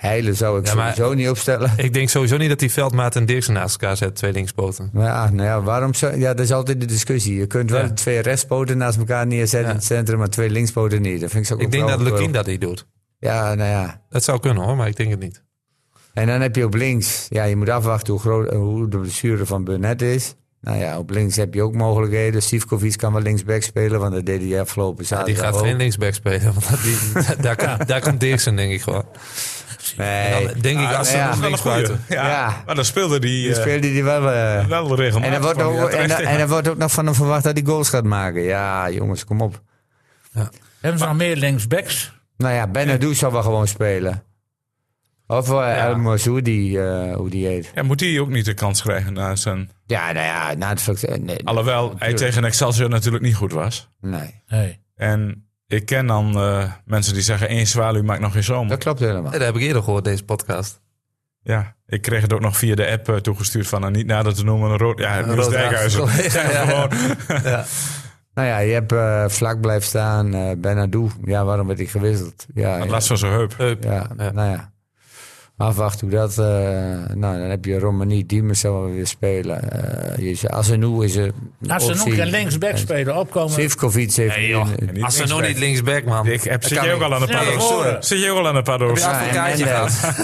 Heilen 0.00 0.36
zou 0.36 0.58
ik 0.58 0.66
Ja, 0.66 0.72
sowieso 0.72 1.14
niet 1.14 1.28
opstellen. 1.28 1.72
Ik 1.76 1.92
denk 1.92 2.08
sowieso 2.08 2.36
niet 2.36 2.48
dat 2.48 2.60
hij 2.60 2.70
Veldmaat 2.70 3.16
en 3.16 3.26
Dirksen 3.26 3.52
naast 3.54 3.80
elkaar 3.80 3.96
zet. 3.96 4.14
Twee 4.14 4.32
linkspoten. 4.32 4.90
Ja, 4.94 5.30
nou 5.30 5.48
ja, 5.48 5.62
waarom 5.62 5.94
zou... 5.94 6.18
Ja, 6.18 6.34
dat 6.34 6.44
is 6.44 6.52
altijd 6.52 6.80
de 6.80 6.86
discussie. 6.86 7.34
Je 7.38 7.46
kunt 7.46 7.70
wel 7.70 7.80
Ja. 7.82 7.90
twee 7.92 8.20
rechtspoten 8.20 8.78
naast 8.78 8.98
elkaar 8.98 9.26
neerzetten 9.26 9.60
Ja. 9.60 9.68
in 9.68 9.74
het 9.76 9.84
centrum, 9.84 10.18
maar 10.18 10.28
twee 10.28 10.50
linkspoten 10.50 11.02
niet. 11.02 11.20
Dat 11.20 11.30
vind 11.30 11.42
ik 11.42 11.48
zo 11.50 11.64
Ik 11.64 11.70
denk 11.70 11.88
dat 11.88 12.00
Lukien 12.00 12.32
dat 12.32 12.46
niet 12.46 12.60
doet. 12.60 12.86
Ja, 13.18 13.54
nou 13.54 13.70
ja. 13.70 14.02
Dat 14.08 14.24
zou 14.24 14.40
kunnen 14.40 14.62
hoor, 14.62 14.76
maar 14.76 14.88
ik 14.88 14.96
denk 14.96 15.10
het 15.10 15.20
niet. 15.20 15.42
En 16.12 16.26
dan 16.26 16.40
heb 16.40 16.56
je 16.56 16.64
op 16.64 16.74
links... 16.74 17.26
Ja, 17.28 17.44
je 17.44 17.56
moet 17.56 17.68
afwachten 17.68 18.12
hoe, 18.12 18.22
groot, 18.22 18.52
hoe 18.52 18.88
de 18.88 18.98
blessure 18.98 19.46
van 19.46 19.64
Burnett 19.64 20.02
is. 20.02 20.34
Nou 20.60 20.78
ja, 20.78 20.98
op 20.98 21.10
links 21.10 21.36
heb 21.36 21.54
je 21.54 21.62
ook 21.62 21.74
mogelijkheden. 21.74 22.42
Sivkovic 22.42 22.96
kan 22.96 23.12
wel 23.12 23.22
linksback 23.22 23.62
spelen, 23.62 24.00
want 24.00 24.12
dat 24.12 24.26
deed 24.26 24.42
hij 24.50 24.60
afgelopen 24.60 25.02
Ja, 25.02 25.08
zaterdag 25.08 25.34
die 25.34 25.44
gaat 25.44 25.54
ook. 25.54 25.66
geen 25.66 25.76
linksback 25.76 26.14
spelen. 26.14 26.52
Want 26.54 26.82
die, 26.82 26.96
daar, 27.42 27.56
komt, 27.56 27.88
daar 27.88 28.00
komt 28.00 28.20
Dirksen 28.20 28.56
denk 28.56 28.72
ik 28.72 28.82
gewoon. 28.82 29.04
Nee, 29.96 30.46
Dan 30.46 30.60
denk 30.60 30.80
ik 30.80 30.86
ah, 30.86 30.98
als 30.98 31.12
ja. 31.12 31.34
links 31.40 31.62
buiten. 31.62 32.04
Ja, 32.08 32.26
Ja. 32.28 32.62
maar 32.66 32.74
dan 32.74 32.84
speelde 32.84 33.18
die, 33.18 33.42
die 33.42 33.54
eh, 33.54 33.60
speelde 33.60 33.80
die 33.92 34.04
wel... 34.04 34.30
eh, 34.30 34.66
wel 34.66 34.96
regelmatig. 34.96 35.28
en 35.34 35.36
er 35.36 35.42
wordt, 35.42 35.58
ja, 35.58 35.64
ook, 35.64 35.88
en, 35.90 36.10
er- 36.10 36.22
ja. 36.22 36.28
en 36.30 36.38
er 36.40 36.48
wordt 36.48 36.68
ook 36.68 36.76
nog 36.76 36.92
van 36.92 37.04
hem 37.06 37.14
verwacht 37.14 37.44
dat 37.44 37.56
hij 37.56 37.66
goals 37.66 37.88
gaat 37.88 38.04
maken. 38.04 38.42
Ja, 38.42 38.90
jongens, 38.90 39.24
kom 39.24 39.40
op. 39.40 39.62
Hebben 40.80 41.00
ze 41.00 41.06
nog 41.06 41.16
meer 41.16 41.36
linksbacks? 41.36 42.12
Nou 42.36 42.54
ja, 42.54 42.66
Benadou 42.66 43.14
zou 43.14 43.32
wel 43.32 43.42
gewoon 43.42 43.68
spelen. 43.68 44.22
Of 45.30 45.50
uh, 45.50 45.84
El 45.84 45.96
Mozoudi, 45.96 46.78
eh, 46.78 47.14
hoe 47.14 47.30
die 47.30 47.46
heet. 47.46 47.70
Ja, 47.74 47.82
moet 47.82 48.00
hij 48.00 48.20
ook 48.20 48.28
niet 48.28 48.44
de 48.44 48.54
kans 48.54 48.82
krijgen 48.82 49.12
na 49.12 49.36
zijn... 49.36 49.70
Ja, 49.86 50.12
nou 50.12 50.26
ja, 50.26 50.54
na 50.54 50.68
het... 50.68 51.04
eh, 51.04 51.18
Nee, 51.18 51.46
Alhoewel 51.46 51.94
hij 51.98 52.14
tegen 52.14 52.44
Excelsior 52.44 52.88
natuurlijk 52.88 53.24
niet 53.24 53.34
goed 53.34 53.52
was. 53.52 53.88
nee, 54.00 54.42
Nee. 54.48 54.78
En 54.96 55.48
ik 55.66 55.86
ken 55.86 56.06
dan 56.06 56.34
eh, 56.38 56.72
mensen 56.84 57.14
die 57.14 57.22
zeggen... 57.22 57.48
één 57.48 57.66
zwaluw 57.66 58.02
maakt 58.02 58.20
nog 58.20 58.32
geen 58.32 58.44
zomer. 58.44 58.68
dat 58.68 58.78
klopt 58.78 59.00
helemaal. 59.00 59.30
Dat 59.32 59.40
heb 59.40 59.54
ik 59.56 59.62
eerder 59.62 59.82
gehoord, 59.82 60.04
deze 60.04 60.24
podcast. 60.24 60.80
Ja, 61.42 61.76
ik 61.86 62.02
kreeg 62.02 62.22
het 62.22 62.32
ook 62.32 62.40
nog 62.40 62.56
via 62.56 62.74
de 62.74 62.90
app 62.90 63.18
toegestuurd 63.22 63.66
van... 63.66 63.82
een 63.82 63.92
niet 63.92 64.06
nader 64.06 64.34
te 64.34 64.44
noemen 64.44 64.70
een 64.70 64.78
rood... 64.78 64.98
Ja, 64.98 65.20
Niels 65.20 65.36
rood 65.36 65.50
Dijkhuizen. 65.50 66.06
Ja, 66.32 66.42
Ja, 66.42 66.52
ja. 66.52 66.66
gewoon. 66.66 67.64
Nou 68.34 68.48
ja, 68.48 68.58
je 68.58 68.72
hebt 68.72 69.32
vlak 69.32 69.60
blijven 69.60 69.86
staan. 69.88 70.34
eh 70.34 70.50
Benadou, 70.58 71.10
ja, 71.24 71.44
waarom 71.44 71.66
werd 71.66 71.78
hij 71.78 71.88
gewisseld? 71.88 72.46
Ja, 72.54 72.76
Dat 72.78 72.84
ja, 72.86 72.90
last 72.92 73.06
van 73.06 73.18
zijn 73.18 73.32
heup. 73.32 73.56
Heup. 73.56 73.84
ja, 73.84 74.10
Ja. 74.16 74.30
nou 74.32 74.50
ja. 74.50 74.72
Afwachten 75.60 76.08
hoe 76.08 76.16
dat... 76.18 76.30
eh, 76.38 76.44
nou, 77.14 77.38
dan 77.38 77.50
heb 77.50 77.64
je 77.64 77.78
Romani, 77.78 78.26
Diemers 78.26 78.60
zal 78.60 78.72
wel 78.80 78.90
weer 78.90 79.06
spelen. 79.06 79.60
Uh, 80.18 80.32
je, 80.40 80.48
Asenu 80.50 81.04
is 81.04 81.16
er 81.16 81.32
Als 81.68 81.86
ze 81.86 81.94
nog 81.94 82.06
een 82.18 82.26
linksback 82.26 82.76
spelen, 82.76 83.16
opkomen. 83.16 83.50
Sivkovic 83.50 84.12
heeft... 84.12 84.36
Nee, 84.36 84.48
joh. 84.48 84.66
niet 84.92 85.02
Als 85.02 85.16
ze 85.16 85.20
nog 85.26 85.40
linksback. 85.40 85.48
niet 85.48 85.58
linksback, 85.58 86.04
man. 86.04 86.26
Ik 86.26 86.42
heb, 86.42 86.64
zit 86.64 86.78
kan 86.78 86.86
je 86.88 86.94
ook 86.94 87.02
al 87.02 87.14
aan 87.14 87.26
paar 87.26 87.44
voren. 87.44 88.02
Zit 88.04 88.22
je 88.22 88.30
ook 88.30 88.38
al 88.38 88.48
aan 88.48 88.56
een 88.56 88.62
paar 88.62 88.78
doos? 88.78 89.00
Ja, 89.00 89.10
advocaatje 89.20 89.64
gaat. 89.66 90.14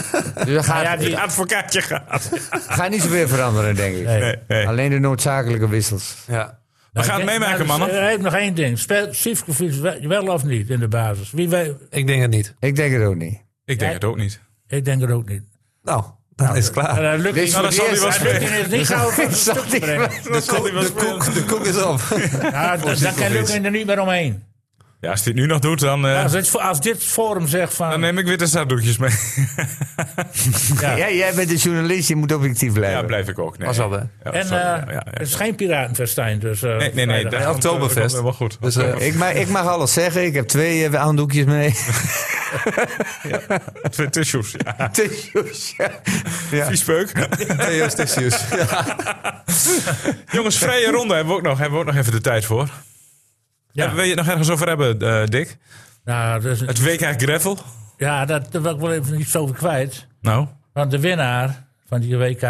Dus 0.47 0.66
ja, 0.66 0.97
die- 0.97 1.16
advocaatje 1.18 1.80
gaat. 1.80 2.30
gaat 2.51 2.91
niet 2.91 3.03
zoveel 3.03 3.28
veranderen, 3.28 3.74
denk 3.74 3.97
ik. 3.97 4.05
Nee. 4.05 4.20
Nee, 4.20 4.37
nee. 4.49 4.66
Alleen 4.68 4.91
de 4.91 4.99
noodzakelijke 4.99 5.68
wissels. 5.68 6.16
Ja. 6.26 6.59
We 6.93 7.03
gaan 7.03 7.20
Nou, 7.20 7.30
het 7.30 7.39
meemaken, 7.41 7.66
maar 7.66 7.78
mannen. 7.78 7.97
Er 7.97 8.09
heeft 8.09 8.20
nog 8.20 8.34
één 8.34 8.55
ding. 8.55 8.78
Speelt 8.78 9.14
Sivkovic 9.16 9.72
wel- 9.72 10.09
wel 10.09 10.26
of 10.28 10.45
niet 10.45 10.70
in 10.70 10.80
de 10.80 10.89
basis? 10.89 11.30
Wie 11.30 11.49
weet, 11.49 11.72
Ik 11.91 12.07
denk 12.07 12.22
het 12.22 12.30
niet. 12.30 12.55
Ik 12.61 12.76
denk 12.76 12.93
het 12.93 13.03
ook 13.03 13.16
niet. 13.16 13.45
Ik 13.64 13.78
denk 13.78 13.93
het 13.93 14.05
ook 14.05 14.16
niet. 14.16 14.41
Ik 14.69 14.85
denk 14.85 15.01
het 15.01 15.11
ook 15.11 15.29
niet. 15.29 15.43
Nou, 15.83 16.05
dan 16.35 16.57
is 16.57 16.64
het 16.64 16.73
klaar. 16.73 17.14
Uh, 17.14 17.21
lukt 17.21 17.35
Dit 17.35 17.45
is 17.45 17.53
niet. 17.55 17.62
dan 17.62 17.73
zal 17.73 17.87
het 17.87 18.01
hij 18.01 18.01
wel 18.31 18.33
Lukt 18.59 18.71
niet, 18.71 18.87
gauw 18.87 19.11
van 19.11 19.33
stuk 19.33 19.81
brengen. 19.81 20.11
Dat 20.31 20.45
De 20.45 21.45
koek, 21.47 21.64
is 21.67 21.83
op. 21.83 22.01
Ja, 22.43 22.77
dan 22.77 22.95
dan 23.01 23.14
kan 23.14 23.33
Luc 23.33 23.51
er 23.51 23.71
niet 23.71 23.87
meer 23.87 24.01
omheen. 24.01 24.45
Ja, 25.01 25.11
als 25.11 25.24
hij 25.24 25.32
het 25.32 25.42
nu 25.42 25.47
nog 25.49 25.59
doet, 25.61 25.80
dan, 25.80 26.07
eh, 26.07 26.22
Als 26.22 26.32
dit, 26.32 26.59
als 26.61 26.80
dit 26.80 27.05
forum 27.05 27.47
zegt 27.49 27.74
van... 27.74 27.90
dan 27.90 28.01
neem 28.01 28.18
ik 28.18 28.26
witte 28.26 28.47
zakdoekjes 28.47 28.97
mee. 28.99 29.11
ja. 30.80 30.97
Ja, 30.97 31.11
jij 31.11 31.34
bent 31.34 31.51
een 31.51 31.57
journalist, 31.57 32.09
je 32.09 32.16
moet 32.16 32.32
objectief 32.32 32.72
blijven. 32.72 33.01
Ja, 33.01 33.07
blijf 33.07 33.28
ik 33.28 33.38
ook. 33.38 33.59
Nee. 33.59 33.66
Was 33.66 33.78
al, 33.78 33.90
hè? 33.90 33.99
Ja, 33.99 34.07
En 34.32 34.42
eh, 34.42 34.49
Ja, 34.51 34.57
ja, 34.59 34.84
ja. 34.90 35.03
het 35.11 35.28
is 35.28 35.34
geen 35.34 35.55
piratenfestijn, 35.55 36.38
dus... 36.38 36.62
eh, 36.62 36.76
Nee, 36.76 36.90
nee, 36.94 37.07
nee. 37.07 37.20
vrijdag. 37.20 37.42
dat 37.42 37.55
Oktoberfest. 37.55 38.20
wel 38.22 38.32
goed. 38.32 38.57
Dus, 38.61 38.76
Ik 38.76 39.14
mag, 39.14 39.32
ik 39.32 39.49
mag 39.49 39.66
alles 39.66 39.92
zeggen, 39.92 40.24
ik 40.24 40.34
heb 40.34 40.47
twee 40.47 40.99
aandoekjes 40.99 41.44
mee. 41.44 41.74
Twee 43.90 44.11
tissues. 44.11 44.55
Ja. 44.76 44.88
Tissues, 44.92 45.74
ja. 45.76 45.90
Ja. 46.51 46.66
Viespeuk. 46.66 47.09
Tissues. 47.97 48.44
Jongens, 50.30 50.59
vrije 50.59 50.90
ronde 50.90 51.14
hebben 51.14 51.32
we 51.32 51.38
ook 51.38 51.44
nog, 51.47 51.59
hebben 51.59 51.78
we 51.78 51.84
ook 51.84 51.90
nog 51.92 52.01
even 52.01 52.12
de 52.12 52.20
tijd 52.20 52.44
voor. 52.44 52.68
Ja. 53.85 53.95
Wil 53.95 54.03
je 54.05 54.09
het 54.09 54.18
nog 54.18 54.29
ergens 54.29 54.51
over 54.51 54.68
hebben, 54.68 54.99
eh, 55.01 55.27
Dick? 55.27 55.57
Nou, 56.05 56.41
dus, 56.41 56.61
Het 56.61 56.83
WK 56.83 57.14
Gravel? 57.22 57.59
ja, 57.97 58.24
dat, 58.24 58.53
daar 58.53 58.62
wil 58.62 58.74
ik 58.74 58.81
wel 58.81 58.93
even 58.93 59.20
iets 59.20 59.37
over 59.37 59.55
kwijt. 59.57 60.07
Nou, 60.20 60.47
Want 60.72 60.91
de 60.91 61.01
winnaar 61.01 61.66
van 61.89 62.01
die 62.01 62.16
WK, 62.16 62.41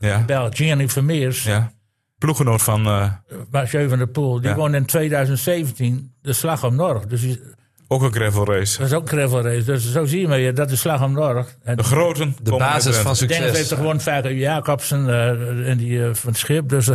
Ja. 0.00 0.22
Bel, 0.26 0.50
Gianni 0.50 0.88
Vermeers, 0.88 1.42
ja. 1.44 1.72
Ploeggenoot 2.18 2.62
van 2.62 2.86
eh, 2.86 3.10
Mathieu 3.50 3.88
van 3.88 3.98
der 3.98 4.06
Poel, 4.08 4.40
die 4.40 4.50
Ja. 4.50 4.56
won 4.56 4.74
in 4.74 4.84
2017 4.86 6.12
de 6.22 6.32
Slag 6.32 6.64
om 6.64 6.74
Norg. 6.76 7.06
Dus 7.06 7.20
die- 7.20 7.40
ook 7.88 8.02
een 8.02 8.12
gravel 8.12 8.44
race. 8.46 8.78
dat 8.78 8.86
is 8.86 8.92
ook 8.92 9.02
een 9.02 9.18
gravel 9.18 9.42
race. 9.42 9.64
Dus 9.64 9.92
zo 9.92 10.04
zie 10.04 10.20
je 10.20 10.28
maar, 10.28 10.54
dat 10.54 10.70
is 10.70 10.80
Slag 10.80 11.02
om 11.02 11.12
Norg. 11.12 11.56
En 11.62 11.76
De 11.76 11.82
groten. 11.82 12.36
De 12.42 12.50
basis 12.56 12.96
van 12.96 13.14
Dennis 13.14 13.28
heeft 13.38 13.46
succes. 13.56 13.70
er 13.70 13.76
gewoon 13.76 14.00
vaak 14.00 14.24
Jacobsen 14.24 15.08
eh, 15.08 15.68
en 15.70 15.76
die 15.76 16.04
eh, 16.04 16.14
van 16.14 16.28
het 16.30 16.38
schip. 16.38 16.68
Dus 16.68 16.88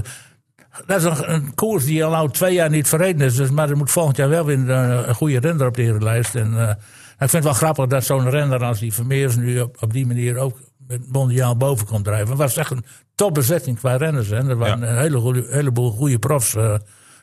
dat 0.86 1.03
is 1.03 1.19
een, 1.22 1.53
koers 1.55 1.86
die 1.86 2.05
al 2.05 2.11
nou 2.11 2.30
twee 2.32 2.53
jaar 2.53 2.69
niet 2.69 2.88
verreden 2.88 3.22
is. 3.28 3.36
Dus, 3.36 3.49
maar 3.49 3.69
er 3.69 3.78
moet 3.78 3.91
volgend 3.91 4.17
jaar 4.17 4.30
wel 4.30 4.45
weer 4.45 4.57
een, 4.57 4.69
een 5.09 5.15
goede 5.15 5.39
renner 5.39 5.67
op 5.67 5.76
de 5.76 5.82
herenlijst. 5.82 6.36
En 6.36 6.59
eh, 6.61 6.69
ik 6.69 7.30
vind 7.30 7.32
het 7.32 7.43
wel 7.43 7.53
grappig 7.53 7.86
dat 7.88 8.03
zo'n 8.05 8.30
renner 8.30 8.63
als 8.63 8.80
die 8.80 8.93
Vermeers 8.93 9.36
nu 9.36 9.59
op, 9.59 9.78
op 9.80 9.93
die 9.93 10.05
manier 10.07 10.38
ook 10.38 10.59
met 10.88 11.01
mondiaal 11.11 11.57
boven 11.57 11.88
komt 11.88 12.03
drijven. 12.05 12.28
Het 12.30 12.38
was 12.38 12.57
echt 12.57 12.72
een 12.72 12.86
topbezetting 13.15 13.78
qua 13.78 13.95
renners. 13.95 14.28
Hè. 14.28 14.49
Er 14.49 14.55
waren 14.57 14.80
Ja. 14.80 14.88
een 14.88 14.97
hele 14.97 15.45
heleboel 15.49 15.91
goede 15.91 16.19
profs 16.19 16.55
eh, 16.55 16.76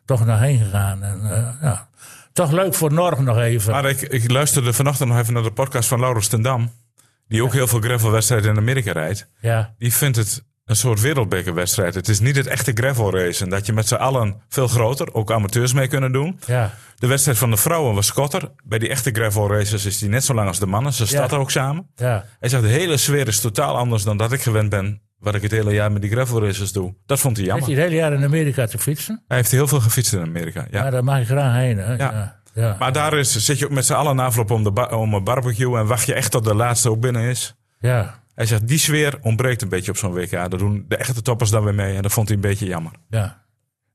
toch 0.05 0.24
naar 0.26 0.40
heen 0.40 0.59
gegaan. 0.59 1.03
En, 1.03 1.20
eh, 1.22 1.62
ja. 1.62 1.88
Toch 2.32 2.51
leuk 2.51 2.74
voor 2.74 2.92
Norg 2.92 3.18
nog 3.18 3.38
even. 3.38 3.72
Maar 3.72 3.84
ik, 3.88 4.01
ik 4.01 4.30
luisterde 4.30 4.72
vanochtend 4.72 5.09
nog 5.09 5.18
even 5.18 5.34
naar 5.34 5.42
de 5.42 5.51
podcast 5.53 5.88
van 5.88 6.01
Laurens 6.01 6.28
ten 6.28 6.42
Dam. 6.42 6.70
Die 7.28 7.42
ook 7.42 7.53
heel 7.53 7.66
veel 7.66 7.80
gravelwedstrijden 7.80 8.51
in 8.51 8.57
Amerika 8.57 8.92
rijdt. 8.92 9.28
ja. 9.40 9.74
Die 9.78 9.92
vindt 9.94 10.16
het 10.16 10.44
een 10.69 10.77
soort 10.77 11.01
wereldbekerwedstrijd. 11.01 11.95
Het 11.95 12.09
is 12.09 12.21
niet 12.21 12.37
het 12.37 12.47
echte 12.47 12.73
gravel 12.75 13.12
racen. 13.14 13.49
Dat 13.49 13.66
je 13.66 13.73
met 13.73 13.89
z'n 13.89 13.95
allen 13.95 14.43
veel 14.49 14.69
groter, 14.69 15.14
ook 15.14 15.33
amateurs 15.33 15.73
mee 15.73 15.89
kunnen 15.89 16.12
doen. 16.12 16.41
Ja. 16.47 16.75
De 16.99 17.07
wedstrijd 17.07 17.39
van 17.39 17.51
de 17.51 17.57
vrouwen 17.57 17.95
was 17.95 18.12
korter. 18.12 18.51
Bij 18.64 18.79
die 18.79 18.89
echte 18.89 19.11
gravel 19.11 19.49
races 19.51 19.85
is 19.85 19.99
die 19.99 20.09
net 20.09 20.25
zo 20.25 20.35
lang 20.35 20.49
als 20.49 20.59
de 20.59 20.66
mannen. 20.66 20.93
Ze 20.93 21.07
starten 21.07 21.39
ook 21.39 21.51
samen. 21.51 21.87
Ja. 21.97 22.25
Hij 22.41 22.49
zegt, 22.49 22.62
de 22.62 22.69
hele 22.69 22.97
sfeer 22.97 23.29
is 23.29 23.41
totaal 23.41 23.77
anders 23.77 24.03
dan 24.03 24.16
dat 24.16 24.33
ik 24.33 24.43
gewend 24.43 24.71
ben. 24.71 25.01
Wat 25.19 25.35
ik 25.35 25.43
het 25.43 25.51
hele 25.51 25.73
jaar 25.73 25.93
met 25.93 26.03
die 26.03 26.11
gravel 26.11 26.43
races 26.43 26.73
doe. 26.73 26.95
Dat 27.07 27.21
vond 27.21 27.37
hij 27.37 27.47
jammer. 27.47 27.66
hij 27.66 27.75
het 27.75 27.85
hele 27.85 27.97
jaar 27.97 28.12
in 28.12 28.25
Amerika 28.25 28.66
te 28.66 28.79
fietsen? 28.79 29.23
Hij 29.29 29.37
heeft 29.37 29.51
heel 29.51 29.69
veel 29.69 29.81
gefietst 29.81 30.12
in 30.12 30.21
Amerika. 30.21 30.66
Ja. 30.71 30.85
Ja, 30.85 30.91
daar 30.91 31.05
mag 31.05 31.19
je 31.19 31.25
graag 31.25 31.55
heen. 31.55 31.79
Hè? 31.79 31.95
Ja. 31.95 32.37
Ja. 32.55 32.77
Maar 32.79 32.93
daar 32.93 33.19
is, 33.19 33.37
zit 33.37 33.59
je 33.59 33.64
ook 33.64 33.71
met 33.71 33.87
z'n 33.87 33.93
allen 33.93 34.16
na 34.16 34.25
afloop 34.25 34.51
om, 34.51 34.62
de 34.62 34.97
om 34.97 35.14
een 35.14 35.25
barbecue. 35.25 35.79
En 35.79 35.87
wacht 35.87 36.07
je 36.07 36.14
echt 36.14 36.31
tot 36.31 36.45
de 36.45 36.55
laatste 36.55 36.91
ook 36.91 37.01
binnen 37.01 37.23
is. 37.23 37.55
ja. 37.81 38.27
Hij 38.39 38.47
zegt, 38.47 38.68
die 38.68 38.78
sfeer 38.78 39.18
ontbreekt 39.22 39.62
een 39.62 39.68
beetje 39.68 39.91
op 39.91 39.97
zo'n 39.97 40.12
WK. 40.12 40.30
Daar 40.30 40.49
doen 40.59 40.84
de 40.89 40.97
echte 40.97 41.22
toppers 41.22 41.51
dan 41.51 41.64
weer 41.64 41.74
mee. 41.74 41.97
En 41.97 42.03
dat 42.03 42.12
vond 42.12 42.28
hij 42.28 42.36
een 42.36 42.43
beetje 42.43 42.66
jammer. 42.66 42.93
Ja. 43.09 43.43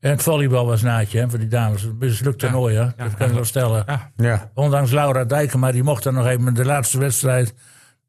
En 0.00 0.10
het 0.10 0.22
volleybal 0.22 0.66
was 0.66 0.82
naadje 0.82 1.18
hè, 1.18 1.30
voor 1.30 1.38
die 1.38 1.48
dames. 1.48 1.82
Een 1.82 1.96
mislukt 1.98 2.38
toernooi, 2.38 2.76
hè? 2.76 2.84
dat 2.96 3.14
kan 3.16 3.28
ik 3.28 3.34
wel 3.34 3.44
stellen. 3.44 3.84
Ja. 3.86 4.10
Ja. 4.16 4.50
Ondanks 4.54 4.90
Laura 4.90 5.24
Dijkema, 5.24 5.72
die 5.72 5.82
mocht 5.82 6.04
er 6.04 6.12
nog 6.12 6.26
even 6.26 6.54
de 6.54 6.64
laatste 6.64 6.98
wedstrijd... 6.98 7.54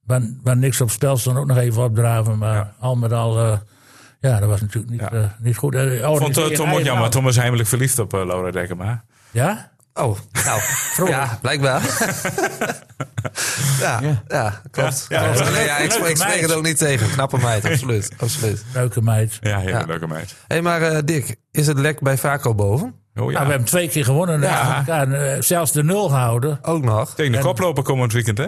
waar, 0.03 0.21
waar 0.43 0.57
niks 0.57 0.81
op 0.81 0.89
spel 0.91 1.17
stond, 1.17 1.38
ook 1.38 1.47
nog 1.47 1.57
even 1.57 1.83
opdraven. 1.83 2.38
Maar 2.38 2.73
al 2.79 2.95
met 2.95 3.11
al, 3.11 3.39
eh, 3.39 3.57
ja, 4.19 4.39
dat 4.39 4.49
was 4.49 4.61
natuurlijk 4.61 4.91
niet, 4.91 5.01
Ja. 5.01 5.11
eh, 5.11 5.23
niet 5.39 5.57
goed. 5.57 5.75
Eh, 5.75 5.93
Ik 5.95 6.03
vond 6.03 6.55
Tom 6.55 6.71
ook 6.71 6.79
jammer. 6.81 7.09
Tom 7.09 7.23
was 7.23 7.36
heimelijk 7.36 7.69
verliefd 7.69 7.99
op 7.99 8.11
Laura 8.11 8.51
Dekkema. 8.51 9.03
Ja? 9.31 9.71
Oh, 9.97 10.17
nou. 10.45 11.09
ja, 11.09 11.37
blijkbaar. 11.41 11.81
ja, 13.79 13.99
ja, 14.27 14.61
klopt. 14.71 15.05
Ja, 15.09 15.23
ja. 15.23 15.31
Klopt. 15.33 15.51
Nee, 15.51 15.65
ja, 15.65 15.77
ik, 15.77 15.93
ik 15.93 16.17
spreek 16.17 16.41
het 16.41 16.53
ook 16.53 16.63
niet 16.63 16.77
tegen. 16.77 17.09
Knappe 17.09 17.37
meid, 17.37 17.65
absoluut. 17.71 18.11
absoluut. 18.17 18.63
Leuke 18.73 19.01
meid. 19.01 19.37
Ja, 19.41 19.59
hele 19.59 19.69
Ja. 19.71 19.83
leuke 19.87 20.07
meid. 20.07 20.29
Hé, 20.29 20.35
hey, 20.47 20.61
maar 20.61 20.81
eh, 20.81 20.97
Dick, 21.05 21.35
is 21.51 21.67
het 21.67 21.79
lek 21.79 21.99
bij 21.99 22.17
Vaco 22.17 22.55
boven? 22.55 22.93
Oh, 23.15 23.25
ja. 23.25 23.31
Nou, 23.31 23.43
we 23.45 23.49
hebben 23.49 23.67
twee 23.67 23.89
keer 23.89 24.03
gewonnen. 24.05 24.41
Ja. 24.41 24.83
En, 24.87 25.33
eh, 25.33 25.41
zelfs 25.41 25.71
de 25.71 25.83
nul 25.83 26.09
gehouden. 26.09 26.59
Ook 26.61 26.83
nog? 26.83 27.15
Tegen 27.15 27.31
de 27.31 27.39
koploper 27.39 27.83
komend 27.83 28.13
weekend, 28.13 28.37
hè? 28.37 28.47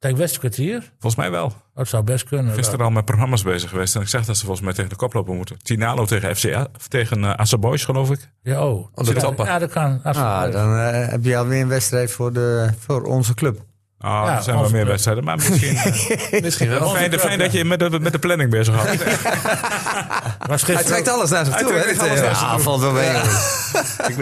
Tegen 0.00 0.16
Westkwartier. 0.18 0.80
Volgens 0.90 1.14
mij 1.14 1.30
wel. 1.30 1.52
Dat 1.74 1.88
zou 1.88 2.02
best 2.02 2.24
kunnen. 2.24 2.54
Gisteren 2.54 2.84
al 2.84 2.90
met 2.90 3.04
programma's 3.04 3.42
bezig 3.42 3.70
geweest. 3.70 3.94
En 3.94 4.00
ik 4.00 4.08
zeg 4.08 4.24
dat 4.24 4.36
ze 4.36 4.42
volgens 4.44 4.64
mij 4.64 4.74
tegen 4.74 4.90
de 4.90 4.96
koploper 4.96 5.34
moeten. 5.34 5.58
Tinalo 5.62 6.04
tegen 6.04 6.36
FCA. 6.36 6.66
Of 6.76 6.88
tegen 6.88 7.36
eh 7.36 7.58
Boys, 7.58 7.84
geloof 7.84 8.10
ik. 8.10 8.30
Ja, 8.42 8.66
oh. 8.66 8.86
Oh, 8.94 9.06
ja, 9.44 9.58
dat 9.58 9.70
kan. 9.70 10.00
Ah, 10.02 10.52
dan 10.52 10.78
eh, 10.78 11.08
heb 11.08 11.24
je 11.24 11.36
alweer 11.36 11.60
een 11.60 11.68
wedstrijd 11.68 12.12
voor, 12.12 12.32
de, 12.32 12.70
voor 12.78 13.02
onze 13.02 13.34
club. 13.34 13.60
Ah, 13.98 14.10
Ja, 14.26 14.36
er 14.36 14.42
zijn 14.42 14.56
wel 14.56 14.64
meer 14.64 14.72
club. 14.72 14.86
wedstrijden. 14.86 15.24
Maar 15.24 15.36
misschien... 15.36 15.76
eh, 16.30 16.42
Misschien 16.42 16.68
wel. 16.68 16.88
fijn, 16.88 17.18
fijn 17.18 17.38
dat 17.38 17.52
je 17.52 17.64
met 17.64 17.78
de, 17.78 18.00
met 18.00 18.12
de 18.12 18.18
planning 18.18 18.50
bezig 18.50 18.74
had. 18.74 18.86
was 20.48 20.62
Hij 20.66 20.82
trekt 20.84 21.08
alles 21.08 21.30
naar 21.30 21.44
zich 21.44 21.56
toe, 21.56 21.72
hè? 21.72 21.82
trekt 21.82 22.00
die 22.00 22.08
alles 22.08 22.20
Theo? 22.20 22.30
naar 22.30 22.40
Ja, 22.40 22.58
valt 22.58 22.80
wel 22.80 22.92
mee. 22.92 23.08
Ik, 23.10 24.16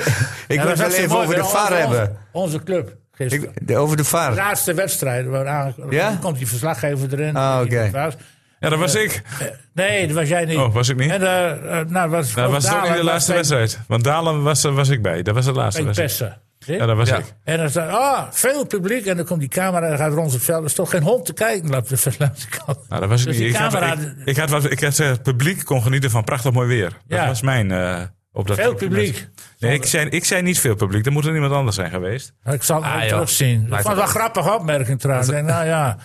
ik 0.49 0.57
Ja, 0.57 0.65
wil 0.65 0.77
het 0.77 0.93
even 0.93 1.17
over 1.19 1.35
de 1.35 1.45
VAR 1.45 1.79
hebben. 1.79 2.17
Onze 2.33 2.63
club. 2.63 2.97
Gisteren. 3.19 3.51
Ik, 3.55 3.67
de, 3.67 3.77
over 3.77 3.97
de 3.97 4.03
De 4.03 4.09
VAR. 4.09 4.35
laatste 4.35 4.75
wedstrijd. 4.75 5.27
Waar 5.27 5.47
aan, 5.49 5.75
Ja? 5.91 6.09
Dan 6.09 6.19
komt 6.19 6.39
die 6.39 6.47
verslaggever 6.49 7.13
erin. 7.13 7.37
Ah, 7.37 7.61
oké. 7.65 7.91
Ja, 8.61 8.69
dat 8.69 8.79
was 8.79 8.95
ik. 8.95 9.23
Nee, 9.75 10.07
dat 10.07 10.17
was 10.17 10.29
jij 10.29 10.45
niet. 10.45 10.57
Oh, 10.57 10.75
was 10.75 10.89
ik 10.89 10.97
niet? 10.97 11.11
En, 11.11 11.23
eh, 11.23 11.81
eh, 11.81 11.87
nou, 11.89 12.11
was, 12.11 12.35
Dat 12.35 12.51
was 12.51 12.73
ook 12.75 12.83
niet 12.89 12.97
de 12.97 13.05
laatste 13.05 13.33
wedstrijd. 13.33 13.79
Want 13.87 14.05
Dalen 14.05 14.43
was, 14.43 14.63
was 14.63 14.89
ik 14.89 15.03
bij. 15.03 15.23
Dat 15.23 15.35
was 15.35 15.45
de 15.45 15.53
laatste 15.53 15.83
Bij 15.85 15.95
wedstrijd. 15.95 16.33
Pessen. 16.59 16.77
Ja, 16.79 16.87
dat 16.87 16.97
was 16.97 17.09
Ja. 17.09 17.17
ik. 17.17 17.25
En 17.45 17.57
dan 17.59 17.71
staat, 17.71 17.91
ah, 17.91 18.23
veel 18.31 18.67
publiek. 18.67 19.07
En 19.07 19.17
dan 19.17 19.27
komt 19.27 19.41
die 19.41 19.49
camera 19.49 19.87
en 19.87 19.97
gaat 19.99 20.13
rond 20.13 20.33
het 20.33 20.43
veld. 20.43 20.59
Er 20.61 20.65
is 20.67 20.75
toch 20.75 20.91
geen 20.91 21.03
hond 21.03 21.27
te 21.27 21.33
kijken 21.33 21.71
langs 21.71 21.89
de 21.89 21.97
de 22.19 22.31
kant. 22.65 22.79
Nou, 22.89 23.01
dat 23.01 23.09
was 23.11 23.21
ik 23.21 23.27
Dus 23.27 23.39
niet. 23.39 23.49
Ik 23.49 23.55
had, 23.57 23.73
camera- 23.73 23.93
ik, 23.93 24.15
ik 24.25 24.37
had 24.37 24.51
wat, 24.51 24.65
ik 24.65 24.71
had 24.81 24.89
gezegd, 24.89 25.11
het 25.11 25.23
publiek 25.23 25.65
kon 25.65 25.83
genieten 25.83 26.11
van 26.11 26.25
prachtig 26.25 26.53
mooi 26.53 26.69
weer. 26.69 26.89
Dat 27.07 27.19
Ja. 27.19 27.27
was 27.27 27.43
mijn... 27.43 27.71
eh 27.71 28.01
op 28.33 28.47
dat 28.47 28.57
Veel 28.57 28.75
publiek. 28.75 29.29
Nee, 29.59 29.75
ik 29.75 29.85
zei, 29.85 30.09
ik 30.09 30.25
zei 30.25 30.43
niet 30.43 30.61
veel 30.61 30.75
publiek. 30.75 31.07
Er 31.07 31.13
moet 31.13 31.25
er 31.27 31.35
iemand 31.35 31.53
anders 31.53 31.77
zijn 31.77 31.91
geweest. 31.91 32.33
Ik 32.45 32.63
zal 32.63 32.83
het 32.83 32.93
Ah, 32.93 33.03
terugzien. 33.09 33.63
Ik 33.63 33.69
vond 33.69 33.87
het 33.87 33.97
wel 33.97 34.07
grappige 34.07 34.55
opmerking 34.55 35.01
trouwens. 35.01 35.29
Ik 35.29 35.35
denk, 35.35 35.47
nou 35.47 35.67
ja, 35.67 35.97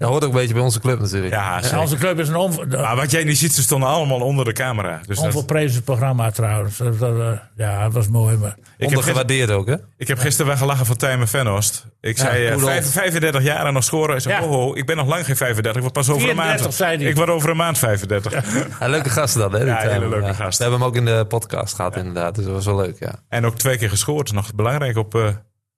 Dat 0.00 0.08
hoort 0.08 0.24
ook 0.24 0.30
een 0.30 0.36
beetje 0.38 0.54
bij 0.54 0.62
onze 0.62 0.80
club 0.80 1.00
natuurlijk. 1.00 1.32
Ja, 1.32 1.60
onze 1.78 1.96
club 1.96 2.18
is 2.18 2.28
een 2.28 2.68
Maar 2.68 2.96
wat 2.96 3.10
jij 3.10 3.24
niet 3.24 3.38
ziet, 3.38 3.54
ze 3.54 3.62
stonden 3.62 3.88
allemaal 3.88 4.20
onder 4.20 4.44
de 4.44 4.52
camera. 4.52 5.00
Dus 5.06 5.20
dat, 5.20 5.84
programma 5.84 6.30
trouwens. 6.30 6.76
Dat, 6.76 6.98
dat, 6.98 7.18
eh, 7.18 7.30
ja, 7.56 7.82
dat 7.82 7.92
was 7.92 8.08
mooi. 8.08 8.36
Maar 8.36 8.48
ik, 8.48 8.54
heb 8.56 8.66
gister- 8.78 8.86
Ondergewaardeerd 8.86 9.50
ook, 9.50 9.66
hè? 9.66 9.74
ik 9.96 10.08
heb 10.08 10.18
gisteren 10.18 10.46
wel 10.46 10.56
gelachen 10.56 10.86
van 10.86 10.96
Tijmen 10.96 11.28
Venhorst. 11.28 11.86
Ik 12.00 12.18
zei 12.18 12.44
eh, 12.44 12.50
dan? 12.50 12.60
vijf- 12.60 12.90
35 12.92 13.42
jaar 13.42 13.66
en 13.66 13.72
nog 13.72 13.84
scoren. 13.84 14.14
Ik 14.16 14.22
zei, 14.22 14.34
Ja. 14.34 14.48
oh, 14.48 14.66
oh, 14.66 14.76
ik 14.76 14.86
ben 14.86 14.96
nog 14.96 15.06
lang 15.06 15.24
geen 15.24 15.36
35. 15.36 15.74
Ik 15.74 15.80
word 15.80 15.92
pas 15.92 16.08
over 16.08 16.28
een 16.28 16.36
34 16.36 16.78
maand. 16.88 17.00
Ik 17.00 17.16
word 17.16 17.28
over 17.28 17.50
een 17.50 17.56
maand 17.56 17.78
35. 17.78 18.32
Ja, 18.80 18.88
leuke 18.88 19.10
gast 19.10 19.34
dan, 19.34 19.52
hè? 19.52 19.58
die 19.58 19.66
Ja, 19.68 19.78
hele 19.78 20.08
leuke 20.08 20.34
gast. 20.34 20.56
We 20.58 20.62
hebben 20.64 20.80
hem 20.80 20.88
ook 20.90 20.96
in 20.96 21.04
de 21.04 21.24
podcast 21.28 21.74
gehad, 21.74 21.96
inderdaad. 21.96 22.34
Dus 22.34 22.44
dat 22.44 22.54
was 22.54 22.64
wel 22.64 22.76
leuk, 22.76 22.98
ja. 22.98 23.14
En 23.28 23.44
ook 23.46 23.58
twee 23.58 23.78
keer 23.78 23.88
gescoord. 23.90 24.32
Nog 24.32 24.54
belangrijk 24.54 24.96
op, 24.96 25.14
eh, 25.14 25.28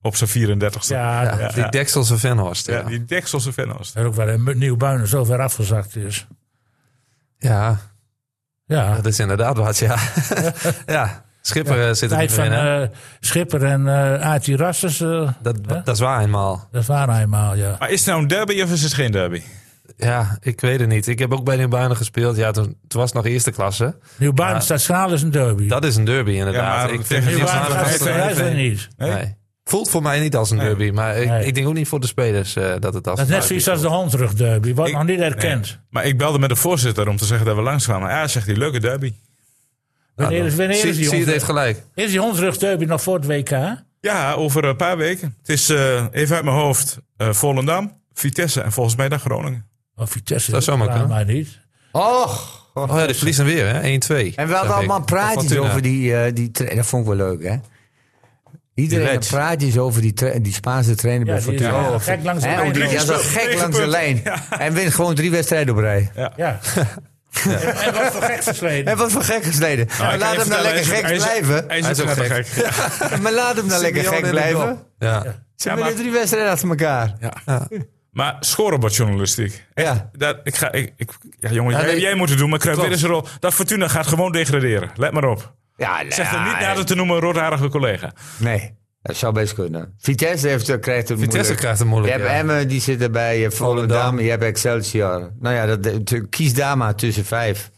op 0.02 0.16
zijn 0.16 0.30
34ste. 0.30 0.86
ja, 0.88 1.22
ja, 1.22 1.36
dat 1.36 1.54
die 1.54 1.68
Dekselse 1.68 2.18
Venhorst, 2.18 2.66
ja. 2.66 2.76
Ja, 2.78 2.82
die 2.82 3.04
Dekselse 3.04 3.52
Venhorst. 3.52 3.96
er 3.96 4.06
ook 4.06 4.14
wel 4.14 4.28
een 4.28 4.50
nieuw 4.58 4.76
buinen 4.76 5.06
zo 5.08 5.24
ver 5.24 5.40
afgezakt 5.40 5.96
is. 5.96 6.26
Ja, 7.38 7.78
Ja, 8.66 8.94
dat 8.94 9.06
is 9.06 9.18
inderdaad 9.18 9.56
wat, 9.56 9.78
ja. 9.78 9.96
ja, 10.86 11.24
Schipper 11.40 11.88
eh, 11.88 11.94
zit 11.94 12.10
er 12.12 12.18
niet 12.18 12.32
van 12.32 12.44
in, 12.44 12.52
eh, 12.52 12.88
Schipper 13.20 13.64
en 13.64 13.86
Rasses. 14.56 15.00
eh, 15.00 15.28
Dat, 15.42 15.56
hè? 15.66 15.82
dat 15.82 15.94
is 15.94 16.00
waar 16.00 16.20
eenmaal. 16.22 16.68
dat 16.72 16.84
waren 16.86 17.18
eenmaal, 17.20 17.54
ja. 17.54 17.76
Maar 17.78 17.90
is 17.90 17.98
het 18.00 18.08
nou 18.08 18.22
een 18.22 18.28
derby 18.28 18.62
of 18.62 18.72
is 18.72 18.82
het 18.82 18.94
geen 18.94 19.10
derby? 19.12 19.42
Ja, 19.96 20.36
ik 20.40 20.60
weet 20.60 20.80
het 20.80 20.88
niet. 20.88 21.06
Ik 21.06 21.18
heb 21.18 21.32
ook 21.32 21.44
bij 21.44 21.56
de 21.56 21.68
Buinen 21.68 21.96
gespeeld. 21.96 22.36
Ja, 22.36 22.50
toen, 22.50 22.64
toen 22.64 23.00
was 23.00 23.04
het 23.12 23.14
nog 23.14 23.26
eerste 23.26 23.50
klasse. 23.50 23.96
Nieuw 24.16 24.32
buinen 24.32 24.58
Ja. 24.58 24.64
staat 24.64 24.80
Schaal 24.80 25.12
is 25.12 25.22
een 25.22 25.30
derby. 25.30 25.68
Dat 25.68 25.84
is 25.84 25.96
een 25.96 26.04
derby, 26.04 26.30
inderdaad. 26.30 26.62
Ja, 26.76 26.84
maar 26.84 26.92
ik 26.92 27.06
vind 27.06 27.24
het 27.24 27.32
buinen 27.34 27.48
Schaal 27.48 27.70
staat 27.70 27.86
is 27.88 27.94
is 27.94 28.00
geen 28.02 28.14
er 28.14 28.34
derby. 28.34 28.56
niet. 28.56 28.88
Nee. 28.96 29.36
Voelt 29.64 29.90
voor 29.90 30.02
mij 30.02 30.20
niet 30.20 30.36
als 30.36 30.50
een 30.50 30.58
derby, 30.58 30.90
maar 30.90 31.16
ik, 31.16 31.28
Nee. 31.28 31.46
ik 31.46 31.54
denk 31.54 31.66
ook 31.66 31.74
niet 31.74 31.88
voor 31.88 32.00
de 32.00 32.06
spelers 32.06 32.56
eh, 32.56 32.72
dat 32.78 32.94
het 32.94 33.08
als 33.08 33.18
Dat 33.18 33.28
is 33.28 33.34
net 33.34 33.44
zoiets 33.44 33.68
als 33.68 33.80
de 33.80 33.88
Hondrug 33.88 34.34
derby. 34.34 34.74
Wordt 34.74 34.90
Ik- 34.90 34.96
nog 34.96 35.06
niet 35.06 35.20
erkend. 35.20 35.66
Nee. 35.66 35.76
Maar 35.90 36.04
ik 36.04 36.18
belde 36.18 36.38
met 36.38 36.48
de 36.48 36.56
voorzitter 36.56 37.08
om 37.08 37.16
te 37.16 37.24
zeggen 37.24 37.46
dat 37.46 37.56
we 37.56 37.62
langskwamen. 37.62 38.10
Ja, 38.10 38.28
zegt 38.28 38.46
hij, 38.46 38.56
leuke 38.56 38.80
derby. 38.80 39.12
Wanneer 40.14 40.44
is, 40.44 40.54
wanneer 40.54 40.76
Zie, 40.76 40.88
is 40.90 40.96
die 40.96 41.04
zie 41.08 41.14
je 41.18 41.20
het 41.24 41.32
heeft 41.32 41.46
Hondrug? 41.46 41.66
gelijk. 41.74 41.86
Is 41.94 42.10
die 42.10 42.20
Hondrug 42.20 42.58
derby 42.58 42.84
nog 42.84 43.02
voor 43.02 43.14
het 43.14 43.26
WK? 43.26 43.50
Ja, 44.00 44.32
over 44.32 44.64
een 44.64 44.76
paar 44.76 44.96
weken. 44.96 45.34
Het 45.38 45.48
is 45.48 45.68
eh, 45.68 46.04
even 46.10 46.36
uit 46.36 46.44
mijn 46.44 46.56
hoofd 46.56 46.98
eh, 47.16 47.32
Volendam, 47.32 48.00
Vitesse 48.12 48.60
en 48.60 48.72
volgens 48.72 48.96
mij 48.96 49.08
dan 49.08 49.20
Groningen. 49.20 49.66
Of 49.96 50.10
Vitesse? 50.10 50.50
Dat 50.50 50.64
zou 50.64 50.78
maar 50.78 50.88
kunnen. 50.88 51.08
mij 51.08 51.24
niet. 51.24 51.58
Och. 51.92 52.60
Oh 52.74 52.88
ja, 52.98 53.06
die 53.06 53.14
verliezen 53.14 53.44
weer, 53.44 53.66
hè? 53.74 53.80
1-2. 53.80 54.34
En 54.34 54.48
we 54.48 54.54
hadden 54.54 54.74
allemaal 54.74 55.04
praatjes 55.04 55.56
over 55.56 55.82
die, 55.82 56.16
eh 56.16 56.32
die 56.34 56.50
tra- 56.50 56.74
Dat 56.74 56.86
vond 56.86 57.02
ik 57.02 57.08
wel 57.16 57.26
leuk, 57.28 57.42
hè? 57.42 57.56
Iedereen 58.82 59.04
had 59.06 59.14
wedge. 59.14 59.34
praatjes 59.34 59.78
over 59.78 60.00
die, 60.00 60.12
tra- 60.12 60.38
die 60.38 60.52
Spaanse 60.52 60.94
trainer 60.94 61.26
Ja, 61.26 61.32
bij 61.32 61.42
Fortuna. 61.42 61.68
ja, 61.68 61.98
gek 61.98 62.22
langs 62.22 62.42
de 62.42 62.48
lijn. 62.48 62.72
die-. 62.72 62.88
Ja, 62.88 62.98
gek 63.18 63.54
langs 63.58 63.76
de 63.76 63.86
lijn. 63.86 64.22
En 64.58 64.72
wint 64.72 64.94
gewoon 64.94 65.14
drie 65.14 65.30
wedstrijden 65.30 65.74
op 65.74 65.80
rij. 65.80 66.10
Ja. 66.14 66.32
En, 67.44 67.74
en 67.76 67.92
wat 67.94 68.12
voor 68.12 68.22
gek 68.22 68.42
versleden. 68.42 68.92
En 68.92 68.98
wat 68.98 69.12
voor 69.12 69.22
gek 69.22 69.44
gesleden. 69.44 69.88
Nou, 69.98 70.18
laat 70.18 70.36
hem 70.36 70.48
nou 70.48 70.62
lekker 70.62 70.86
hij 70.86 70.94
gek 70.96 71.16
blijven. 71.16 71.64
Hij 71.68 71.78
is, 71.78 71.84
Hij 71.86 72.04
ook 72.04 72.10
gek. 72.10 72.46
gek. 72.46 72.64
Ja. 73.10 73.16
Maar 73.16 73.32
laat 73.32 73.56
hem 73.56 73.66
nou 73.66 73.82
lekker 73.82 74.04
gek 74.04 74.30
blijven. 74.30 74.78
Ja. 74.98 75.22
Ze 75.56 75.68
Ja, 75.68 75.74
hebben 75.76 75.94
drie 75.96 76.10
wedstrijden 76.10 76.50
achter 76.50 76.68
elkaar. 76.68 77.14
Ja. 77.46 77.68
Maar 78.10 78.36
scorebordjournalistiek. 78.40 79.66
Ja. 79.74 80.10
Dat, 80.16 80.36
ik 80.44 80.56
ga, 80.56 80.72
ik, 80.72 80.92
ik, 80.96 81.10
ja, 81.38 81.50
jongen, 81.50 81.72
Ja, 81.72 81.78
jij, 81.80 81.92
nee, 81.92 82.00
jij 82.00 82.14
moet 82.14 82.28
het 82.28 82.38
doen, 82.38 82.50
maar 82.50 82.66
ik 82.66 82.74
weer 82.74 82.90
eens 82.90 83.02
een 83.02 83.08
rol. 83.08 83.24
Dat 83.40 83.54
Fortuna 83.54 83.88
gaat 83.88 84.06
gewoon 84.06 84.32
degraderen. 84.32 84.90
Let 84.96 85.12
maar 85.12 85.24
op. 85.24 85.54
Ja, 85.82 86.02
Zeg 86.08 86.32
er 86.32 86.42
niet 86.42 86.60
nader 86.60 86.84
te 86.84 86.94
noemen 86.94 87.14
een 87.16 87.22
roodharige 87.22 87.68
collega. 87.68 88.12
Nee, 88.36 88.74
dat 89.02 89.16
zou 89.16 89.32
best 89.32 89.54
kunnen. 89.54 89.94
Vitesse 89.98 90.48
heeft, 90.48 90.68
eh, 90.68 90.80
krijgt 90.80 91.08
het 91.08 91.18
Vitesse 91.18 91.36
moeilijk. 91.38 91.58
krijgt 91.60 91.78
het 91.78 91.88
moeilijk, 91.88 92.12
Je 92.14 92.18
hebt 92.20 92.32
ja. 92.32 92.38
Emmen, 92.38 92.68
die 92.68 92.80
zit 92.80 93.02
erbij. 93.02 93.36
Je 93.36 93.42
hebt 93.42 93.54
Volendam, 93.54 93.88
Volendam. 93.98 94.24
je 94.24 94.30
hebt 94.30 94.42
Excelsior. 94.42 95.30
Nou 95.40 95.54
ja, 95.54 95.66
dat, 95.66 95.82
dat- 95.82 96.28
kies 96.30 96.54
daar 96.54 96.76
maar 96.76 96.94
tussen 96.94 97.24
vijf. 97.24 97.70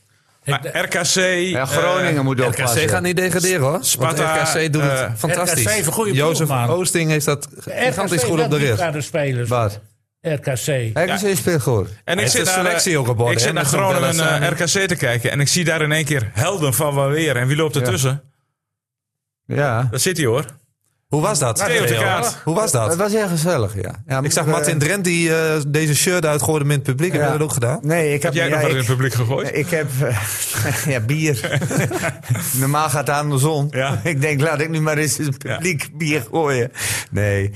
Maar 0.45 0.61
RKC... 0.73 1.15
Ja, 1.51 1.65
Groningen 1.67 2.17
eh, 2.17 2.21
moet 2.21 2.41
oppassen. 2.41 2.83
RKC 2.83 2.91
gaat 2.91 3.03
niet 3.03 3.17
degraderen 3.17 3.61
hoor. 3.61 3.79
Sparta, 3.81 4.37
Want 4.37 4.49
RKC 4.49 4.73
doet 4.73 4.83
het 4.83 4.93
eh, 5.01 5.11
fantastisch. 5.17 5.63
RKC 5.65 5.71
heeft 5.73 5.87
een 5.87 5.93
goede 5.93 6.13
Jozef. 6.13 6.51
Oosting 6.51 7.11
heeft 7.11 7.25
dat 7.27 7.49
gigantisch 7.59 8.23
goed 8.23 8.41
op 8.41 8.51
de 8.51 8.57
rit. 8.57 8.81
rit. 8.81 8.93
de 8.93 9.01
spelers. 9.01 9.49
Wat? 9.49 9.81
RKC. 10.25 10.91
RKC 10.99 11.37
speelt 11.37 11.63
goed. 11.63 11.89
En 12.05 12.19
ik 12.19 12.27
zit 12.29 12.47
selectie 12.47 12.99
ook 12.99 13.09
op 13.09 13.31
ik 13.31 13.39
zit 13.39 13.53
naar 13.53 13.65
Groningen 13.65 14.01
Bellassani. 14.01 14.47
eh, 14.47 14.51
RKC 14.51 14.89
te 14.89 14.97
kijken. 14.97 15.31
En 15.31 15.41
ik 15.41 15.49
zie 15.49 15.65
daar 15.65 15.83
in 15.83 15.93
één 15.93 16.05
keer 16.05 16.31
helden 16.33 16.75
van 16.75 16.95
wel 16.95 17.09
weer. 17.09 17.37
En 17.37 17.47
wie 17.47 17.57
loopt 17.57 17.77
ertussen? 17.77 18.23
Ja. 19.47 19.89
Dat 19.91 20.01
zit 20.01 20.17
hij 20.17 20.27
hoor. 20.27 20.45
Hoe 21.09 21.23
was 21.23 21.39
dat? 21.39 21.61
Hoe 22.45 22.55
was 22.55 22.73
Het 22.73 22.73
dat? 22.73 22.97
was 22.97 23.13
heel 23.13 23.29
gezellig, 23.29 23.75
ja. 23.83 24.03
ja 24.07 24.23
Ik 24.23 24.33
zag 24.33 24.47
Martin 24.47 24.73
eh, 24.73 24.79
Drent 24.79 25.05
die 25.05 25.35
eh, 25.37 25.61
deze 25.69 25.95
shirt 25.97 26.27
uitgooide 26.27 26.65
met 26.65 26.77
het 26.77 26.85
publiek. 26.85 27.13
Heb 27.13 27.21
Ja. 27.21 27.27
je 27.27 27.33
dat 27.33 27.43
ook 27.43 27.53
gedaan? 27.53 27.79
Nee, 27.83 28.07
ik 28.15 28.23
heb, 28.23 28.23
Heb 28.23 28.33
jij 28.35 28.45
ja, 28.45 28.51
nog 28.53 28.61
wat 28.63 28.71
in 28.71 28.77
het 28.77 28.87
publiek 28.87 29.15
gegooid? 29.15 29.51
ik 29.57 29.69
heb 29.69 29.87
eh, 30.03 30.87
ja, 30.95 31.01
bier. 31.01 31.61
Normaal 32.61 32.89
gaat 32.89 33.07
het 33.07 33.17
aan 33.17 33.31
de 33.31 33.39
zon. 33.39 33.67
Ja. 33.71 34.01
ik 34.05 34.21
denk, 34.21 34.41
laat 34.41 34.61
ik 34.61 34.69
nu 34.69 34.81
maar 34.81 34.99
eens 34.99 35.17
het 35.17 35.39
publiek 35.39 35.89
bier 35.93 36.27
gooien. 36.31 36.73
Nee. 37.11 37.53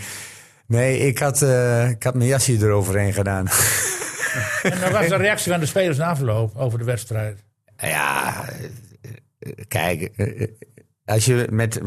Nee, 0.69 0.99
ik 0.99 1.19
had, 1.19 1.43
eh, 1.43 1.91
ik 1.91 2.03
had 2.03 2.15
mijn 2.15 2.29
jasje 2.29 2.53
eroverheen 2.53 3.13
gedaan. 3.13 3.49
En 4.63 4.81
dan 4.81 4.93
was 4.93 5.09
de 5.09 5.17
reactie 5.17 5.51
van 5.51 5.61
de 5.61 5.67
spelers 5.67 5.99
na 5.99 6.07
afloop 6.07 6.57
over 6.57 6.79
de 6.79 6.85
wedstrijd. 6.85 7.45
Ja, 7.77 8.45
kijk, 9.69 10.03
eh, 10.17 10.43
eh, 10.43 10.49
als 11.05 11.25
je 11.25 11.47
met. 11.51 11.81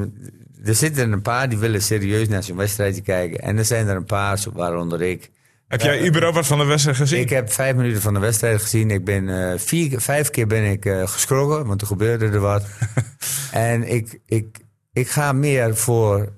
Er 0.63 0.75
zitten 0.75 1.11
een 1.11 1.21
paar 1.21 1.49
die 1.49 1.57
willen 1.57 1.81
serieus 1.81 2.27
naar 2.27 2.43
zo'n 2.43 2.57
wedstrijdje 2.57 3.01
kijken. 3.01 3.39
En 3.39 3.57
er 3.57 3.65
zijn 3.65 3.87
er 3.87 3.95
een 3.95 4.05
paar, 4.05 4.43
waaronder 4.53 5.01
ik. 5.01 5.31
Heb 5.71 5.81
jij 5.81 6.07
überhaupt 6.07 6.35
wat 6.35 6.47
van 6.47 6.57
de 6.57 6.65
wedstrijd 6.65 6.97
gezien? 6.97 7.19
Ik 7.19 7.29
heb 7.29 7.51
vijf 7.51 7.75
minuten 7.75 8.01
van 8.01 8.13
de 8.13 8.19
wedstrijd 8.19 8.61
gezien. 8.61 8.91
Ik 8.91 9.05
ben 9.05 9.29
eh, 9.29 9.59
vier, 9.59 9.99
vijf 9.99 10.29
keer 10.29 10.47
ben 10.47 10.71
ik 10.71 10.85
eh, 10.85 11.07
geschrokken, 11.07 11.65
want 11.65 11.81
er 11.81 11.87
gebeurde 11.87 12.25
er 12.25 12.39
wat. 12.39 12.65
en 13.51 13.93
ik, 13.93 14.19
ik, 14.25 14.57
ik 14.93 15.07
ga 15.07 15.33
meer 15.33 15.75
voor 15.75 16.33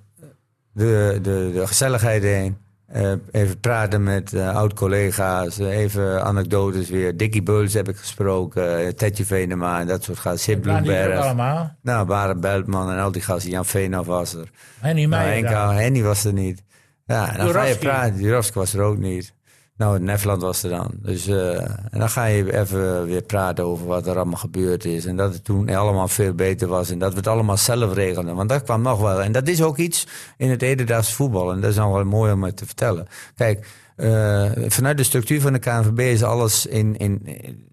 de, 0.73 1.19
de, 1.21 1.51
de 1.53 1.67
gezelligheid 1.67 2.23
heen. 2.23 2.57
Eh, 2.87 3.11
even 3.31 3.59
praten 3.59 4.03
met 4.03 4.33
eh, 4.33 4.55
oud-collega's. 4.55 5.57
even 5.57 6.23
anekdotes 6.23 6.89
weer. 6.89 7.17
Dickie 7.17 7.43
Beuls 7.43 7.73
heb 7.73 7.89
ik 7.89 7.95
gesproken. 7.95 8.79
eh, 8.79 8.87
Tetje 8.87 9.25
Venema 9.25 9.79
en 9.79 9.87
dat 9.87 10.03
soort 10.03 10.19
gasten. 10.19 10.55
Ook 10.55 10.61
Bloemberg. 10.61 11.19
allemaal. 11.19 11.75
Nou, 11.81 12.05
Barend 12.07 12.41
Beltman 12.41 12.91
en 12.91 12.99
al 12.99 13.11
die 13.11 13.21
gasten. 13.21 13.51
Jan 13.51 13.65
Veenhoff 13.65 14.07
was 14.07 14.33
er. 14.33 14.49
En 14.81 14.95
die 14.95 15.07
Nou, 15.07 15.21
Meijer 15.23 15.43
Henk, 15.43 15.55
daar. 15.55 15.75
Henny 15.75 16.01
was 16.01 16.25
er 16.25 16.33
niet. 16.33 16.63
Ja, 17.05 17.31
en 17.31 17.37
dan 17.37 17.49
ga 17.53 17.63
je 17.63 17.75
praten. 17.77 18.19
Jurovski 18.19 18.59
was 18.59 18.73
er 18.73 18.81
ook 18.81 18.97
niet. 18.97 19.33
Nou, 19.77 19.99
Nefland 19.99 20.41
was 20.41 20.63
er 20.63 20.69
dan. 20.69 20.91
Dus, 21.01 21.27
eh, 21.27 21.61
en 21.89 21.99
dan 21.99 22.09
ga 22.09 22.25
je 22.25 22.57
even 22.59 23.05
weer 23.05 23.21
praten 23.21 23.63
over 23.65 23.85
wat 23.85 24.07
er 24.07 24.15
allemaal 24.15 24.37
gebeurd 24.39 24.85
is. 24.85 25.05
En 25.05 25.15
dat 25.15 25.33
het 25.33 25.43
toen 25.43 25.69
allemaal 25.69 26.07
veel 26.07 26.33
beter 26.33 26.67
was. 26.67 26.89
En 26.89 26.99
dat 26.99 27.11
we 27.11 27.17
het 27.17 27.27
allemaal 27.27 27.57
zelf 27.57 27.93
regelden. 27.93 28.35
Want 28.35 28.49
dat 28.49 28.63
kwam 28.63 28.81
nog 28.81 28.99
wel. 28.99 29.21
En 29.21 29.31
dat 29.31 29.47
is 29.47 29.61
ook 29.61 29.77
iets 29.77 30.07
in 30.37 30.49
het 30.49 30.61
hedendaags 30.61 31.13
voetbal. 31.13 31.51
En 31.51 31.61
dat 31.61 31.69
is 31.69 31.75
dan 31.75 31.91
wel 31.91 32.03
mooi 32.03 32.31
om 32.31 32.43
het 32.43 32.57
te 32.57 32.65
vertellen. 32.65 33.07
Kijk, 33.35 33.67
eh, 33.95 34.51
vanuit 34.67 34.97
de 34.97 35.03
structuur 35.03 35.41
van 35.41 35.53
de 35.53 35.59
KNVB 35.59 35.99
is 35.99 36.23
alles 36.23 36.65
in... 36.65 36.97
in, 36.97 37.19
in- 37.25 37.71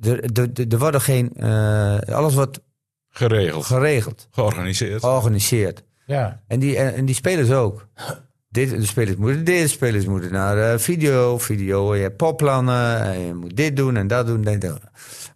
er, 0.00 0.24
er, 0.24 0.48
er, 0.54 0.66
er 0.68 0.78
worden 0.78 1.00
geen... 1.00 1.32
eh, 1.34 1.98
alles 1.98 2.34
wordt 2.34 2.60
Geregeld. 3.10 3.64
geregeld, 3.64 4.28
Georganiseerd. 4.30 5.00
georganiseerd. 5.00 5.82
Ja. 6.06 6.42
En 6.46 6.58
die, 6.58 6.76
en, 6.76 6.94
en 6.94 7.04
die 7.04 7.14
spelers 7.14 7.50
ook. 7.50 7.88
Dit, 8.50 8.70
de 8.70 8.86
spelers 8.86 9.16
moeten 9.16 9.44
dit, 9.44 9.62
de 9.62 9.68
spelers 9.68 10.06
moeten 10.06 10.32
naar 10.32 10.72
eh, 10.72 10.78
video, 10.78 11.38
video. 11.38 11.94
Je 11.96 12.02
hebt 12.02 12.16
popplannen, 12.16 13.02
en 13.02 13.20
je 13.20 13.34
moet 13.34 13.56
dit 13.56 13.76
doen 13.76 13.96
en 13.96 14.06
dat 14.06 14.26
doen. 14.26 14.44
en 14.44 14.58
dat. 14.58 14.80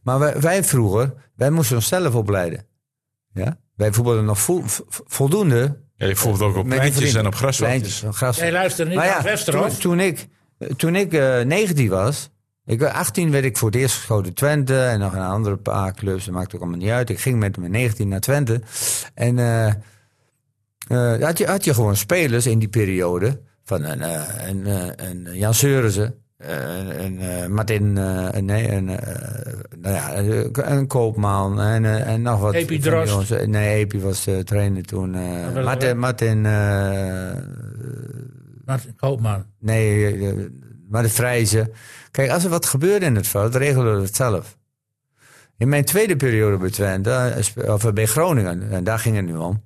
Maar 0.02 0.18
wij, 0.18 0.40
wij 0.40 0.64
vroeger, 0.64 1.12
wij 1.36 1.50
moesten 1.50 1.76
onszelf 1.76 2.14
opleiden. 2.14 2.66
Ja? 3.32 3.56
Wij 3.76 3.92
voetbalden 3.92 4.24
nog 4.24 4.40
vo- 4.40 4.62
vo- 4.64 4.84
voldoende. 5.06 5.80
Ja, 5.96 6.06
je 6.06 6.16
voelt 6.16 6.40
ook 6.40 6.56
op 6.56 6.64
pleintjes 6.64 7.14
en 7.14 7.26
op 7.26 7.34
grasveldjes. 7.34 8.04
Jij 8.36 8.52
luistert 8.52 8.88
niet 8.88 8.96
Maar 8.96 9.06
naar 9.06 9.16
ja, 9.16 9.22
Westerhof. 9.22 9.68
toen, 9.68 9.78
toen 9.78 10.00
ik, 10.00 10.26
toen 10.76 10.96
ik 10.96 11.12
eh 11.12 11.40
19 11.40 11.88
was, 11.88 12.30
ik, 12.64 12.80
was 12.80 12.90
18 12.90 13.30
werd 13.30 13.44
ik 13.44 13.56
voor 13.56 13.70
het 13.70 13.78
eerst 13.80 13.94
geschoten 13.96 14.34
Twente 14.34 14.82
en 14.82 14.98
nog 14.98 15.12
een 15.12 15.20
andere 15.20 15.56
paar 15.56 15.94
clubs, 15.94 16.24
dat 16.24 16.34
maakt 16.34 16.54
ook 16.54 16.60
allemaal 16.60 16.78
niet 16.78 16.90
uit. 16.90 17.10
Ik 17.10 17.20
ging 17.20 17.38
met 17.38 17.56
mijn 17.56 17.70
19 17.70 18.08
naar 18.08 18.20
Twente 18.20 18.62
en 19.14 19.38
eh, 19.38 19.72
eh, 20.92 21.22
had, 21.22 21.38
je, 21.38 21.46
had 21.46 21.64
je 21.64 21.74
gewoon 21.74 21.96
spelers 21.96 22.46
in 22.46 22.58
die 22.58 22.68
periode 22.68 23.40
van 23.64 23.84
een, 23.84 24.02
eh, 24.02 24.48
een, 24.48 24.66
eh, 24.66 25.08
een 25.08 25.28
Jan 25.38 25.54
Seurissen, 25.54 26.14
eh, 26.36 26.76
een, 26.76 27.04
een 27.04 27.20
eh, 27.20 27.46
Martin, 27.46 27.98
eh, 27.98 28.28
nee, 28.40 28.70
een, 28.72 28.88
eh, 28.88 29.52
nou 29.78 29.94
ja, 29.94 30.16
een 30.70 30.86
Koopman 30.86 31.60
en, 31.60 31.84
eh, 31.84 32.06
en 32.12 32.22
nog 32.22 32.40
wat. 32.40 32.54
Epi 32.54 32.78
Drost. 32.78 33.46
Nee, 33.46 33.74
Epi 33.78 34.00
was 34.00 34.26
eh, 34.26 34.38
trainer 34.38 34.82
toen. 34.82 35.14
eh, 35.14 35.64
Martin, 35.64 35.98
Martin 35.98 36.46
eh, 36.46 37.30
Martin 38.64 38.94
Koopman. 38.96 39.44
Nee, 39.58 40.16
eh, 40.26 40.32
maar 40.88 41.02
de 41.02 41.08
Vrijze. 41.08 41.70
Kijk, 42.10 42.30
als 42.30 42.44
er 42.44 42.50
wat 42.50 42.66
gebeurde 42.66 43.06
in 43.06 43.14
het 43.16 43.26
veld, 43.26 43.54
regelen 43.54 43.96
we 43.96 44.02
het 44.02 44.16
zelf. 44.16 44.56
In 45.56 45.68
mijn 45.68 45.84
tweede 45.84 46.16
periode 46.16 46.56
bij 46.56 46.70
Twente, 46.70 47.10
eh, 47.10 47.72
of 47.72 47.92
bij 47.92 48.06
Groningen, 48.06 48.70
en 48.70 48.84
daar 48.84 48.98
ging 48.98 49.16
het 49.16 49.24
nu 49.24 49.36
om. 49.36 49.62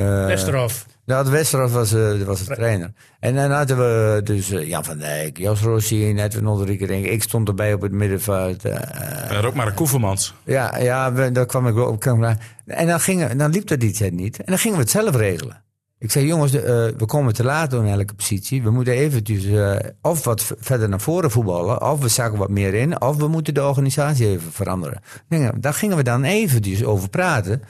Eh, 0.00 0.26
Westerhof. 0.26 0.86
dat 1.06 1.28
Westerhof 1.28 1.72
was, 1.72 1.92
eh, 1.92 2.22
was 2.22 2.44
de 2.44 2.54
trainer. 2.54 2.92
En 3.20 3.34
dan 3.34 3.50
hadden 3.50 3.76
we 3.76 4.20
dus 4.24 4.50
eh, 4.50 4.68
Jan 4.68 4.84
van 4.84 4.98
Dijk, 4.98 5.38
Jos 5.38 5.60
Rossi, 5.60 6.14
Edwin 6.18 6.46
Olderiekerink. 6.46 7.04
Ik 7.06 7.22
stond 7.22 7.48
erbij 7.48 7.72
op 7.72 7.80
het 7.80 7.92
middenveld. 7.92 8.64
eh, 8.64 9.30
En 9.38 9.44
ook 9.44 9.54
maar 9.54 9.66
een 9.66 9.74
Koevermans. 9.74 10.34
ja, 10.44 10.78
ja 10.78 11.12
we- 11.12 11.32
daar 11.32 11.46
kwam 11.46 11.66
ik 11.66 11.74
wel 11.74 11.86
op. 11.86 12.04
En 12.04 12.86
dan, 12.86 13.00
gingen, 13.00 13.38
dan 13.38 13.50
liep 13.50 13.66
dat 13.66 13.82
iets 13.82 14.00
niet. 14.00 14.36
En 14.38 14.44
dan 14.46 14.58
gingen 14.58 14.76
we 14.76 14.82
het 14.82 14.92
zelf 14.92 15.16
regelen. 15.16 15.62
Ik 15.98 16.10
zei, 16.10 16.26
jongens, 16.26 16.52
de, 16.52 16.60
eh, 16.62 16.98
we 16.98 17.06
komen 17.06 17.34
te 17.34 17.44
laat 17.44 17.72
in 17.72 17.86
elke 17.86 18.14
positie. 18.14 18.62
We 18.62 18.70
moeten 18.70 18.92
eventjes 18.94 19.44
eh, 19.44 19.76
of 20.02 20.24
wat 20.24 20.52
verder 20.58 20.88
naar 20.88 21.00
voren 21.00 21.30
voetballen, 21.30 21.82
of 21.82 22.00
we 22.00 22.08
zakken 22.08 22.38
wat 22.38 22.48
meer 22.50 22.74
in, 22.74 23.00
of 23.00 23.16
we 23.16 23.28
moeten 23.28 23.54
de 23.54 23.64
organisatie 23.64 24.26
even 24.26 24.52
veranderen. 24.52 25.00
Nou, 25.28 25.60
Daar 25.60 25.74
gingen 25.74 25.96
we 25.96 26.02
dan 26.02 26.24
eventjes 26.24 26.84
over 26.84 27.08
praten. 27.08 27.62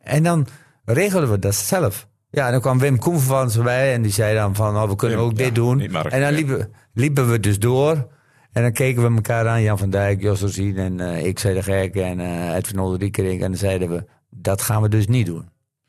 En 0.00 0.22
dan 0.22 0.46
regelden 0.92 1.30
we 1.30 1.38
dat 1.38 1.54
zelf. 1.54 2.06
Ja, 2.30 2.46
en 2.46 2.52
dan 2.52 2.60
kwam 2.60 2.78
Wim 2.78 2.98
Koenvans 2.98 3.56
erbij 3.56 3.94
en 3.94 4.02
die 4.02 4.12
zei 4.12 4.34
dan 4.34 4.54
van, 4.54 4.76
oh, 4.76 4.88
we 4.88 4.96
kunnen 4.96 5.18
Wim, 5.18 5.26
ook 5.26 5.36
dit 5.36 5.46
ja, 5.46 5.52
doen. 5.52 5.88
Mark, 5.90 6.12
en 6.12 6.20
dan 6.20 6.30
ja. 6.30 6.36
liepen, 6.36 6.72
liepen 6.94 7.30
we 7.30 7.40
dus 7.40 7.58
door. 7.58 8.08
En 8.52 8.62
dan 8.62 8.72
keken 8.72 9.02
we 9.02 9.14
elkaar 9.14 9.48
aan, 9.48 9.62
Jan 9.62 9.78
van 9.78 9.90
Dijk, 9.90 10.22
Jos 10.22 10.40
Rosien 10.40 10.76
en 10.76 11.00
eh, 11.00 11.24
ik 11.26 11.38
zei 11.38 11.54
de 11.54 11.62
gek 11.62 11.94
en 11.94 12.20
eh 12.20 12.54
Edwin 12.56 12.80
Olderiekerink. 12.80 13.40
En 13.40 13.50
dan 13.50 13.58
zeiden 13.58 13.88
we, 13.90 14.04
dat 14.30 14.62
gaan 14.62 14.82
we 14.82 14.88
dus 14.88 15.06
niet 15.06 15.26
doen. 15.26 15.48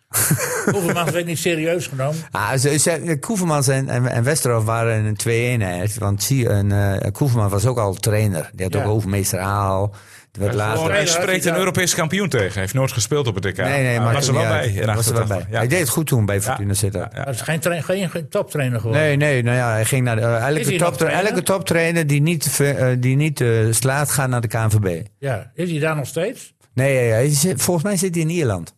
Hoevermans 0.71 1.11
werd 1.11 1.25
niet 1.25 1.37
serieus 1.37 1.87
genomen. 1.87 2.15
Ah, 2.31 2.53
ze, 2.53 2.77
ze, 2.77 3.17
Koevermans 3.19 3.67
en, 3.67 3.89
en, 3.89 4.07
en 4.07 4.23
Westerhof 4.23 4.65
waren 4.65 5.05
een 5.05 5.15
twee-eenheid. 5.15 5.97
Want 5.97 6.23
zie, 6.23 6.49
en, 6.49 6.71
eh 6.71 7.11
Koeverman 7.11 7.49
was 7.49 7.65
ook 7.65 7.77
al 7.77 7.93
trainer. 7.93 8.49
Die 8.53 8.65
had 8.65 8.73
Ja. 8.73 8.83
ook 8.83 8.91
overmeester 8.91 9.39
Aal. 9.39 9.93
Werd 10.39 10.53
later... 10.53 10.91
hij 10.91 11.05
spreekt 11.05 11.43
hij 11.43 11.53
een 11.53 11.59
Europese 11.59 11.95
kampioen 11.95 12.29
tegen. 12.29 12.51
Hij 12.51 12.61
heeft 12.61 12.73
nooit 12.73 12.91
gespeeld 12.91 13.27
op 13.27 13.35
het 13.35 13.45
EK. 13.45 13.57
Nee, 13.57 13.83
nee, 13.83 13.99
maar 13.99 14.13
was 14.13 14.27
er 14.27 14.33
wel 14.33 14.47
bij. 14.47 14.85
was 14.85 15.07
er 15.07 15.13
wel 15.13 15.21
88. 15.23 15.27
bij. 15.27 15.45
Ja. 15.49 15.57
Hij 15.57 15.67
deed 15.67 15.79
het 15.79 15.89
goed 15.89 16.07
toen 16.07 16.25
bij 16.25 16.35
Ja. 16.35 16.41
Fortuna 16.41 16.73
Sittard. 16.73 17.13
Ja. 17.15 17.23
Dat 17.23 17.33
is 17.33 17.41
geen, 17.41 17.83
geen, 17.83 18.29
toptrainer 18.29 18.79
geworden. 18.79 19.05
Nee, 19.05 19.15
nee, 19.15 19.43
nou 19.43 19.57
ja, 19.57 19.71
hij 19.71 19.85
ging 19.85 20.03
naar 20.03 20.15
de, 20.15 20.21
eh, 20.21 20.47
elke, 20.47 21.05
hij 21.05 21.25
elke 21.25 21.43
toptrainer 21.43 22.07
die 22.07 22.21
niet, 22.21 22.59
eh, 22.59 22.87
die 22.99 23.15
niet 23.15 23.41
eh, 23.41 23.49
slaat, 23.69 24.09
gaat 24.11 24.29
naar 24.29 24.41
de 24.41 24.47
KNVB. 24.47 25.05
Ja. 25.19 25.51
Is 25.53 25.69
hij 25.71 25.79
daar 25.79 25.95
nog 25.95 26.07
steeds? 26.07 26.53
Nee, 26.73 26.97
hij 27.09 27.29
zit- 27.29 27.61
volgens 27.61 27.85
mij 27.85 27.97
zit 27.97 28.13
hij 28.15 28.23
in 28.23 28.29
Ierland. 28.29 28.75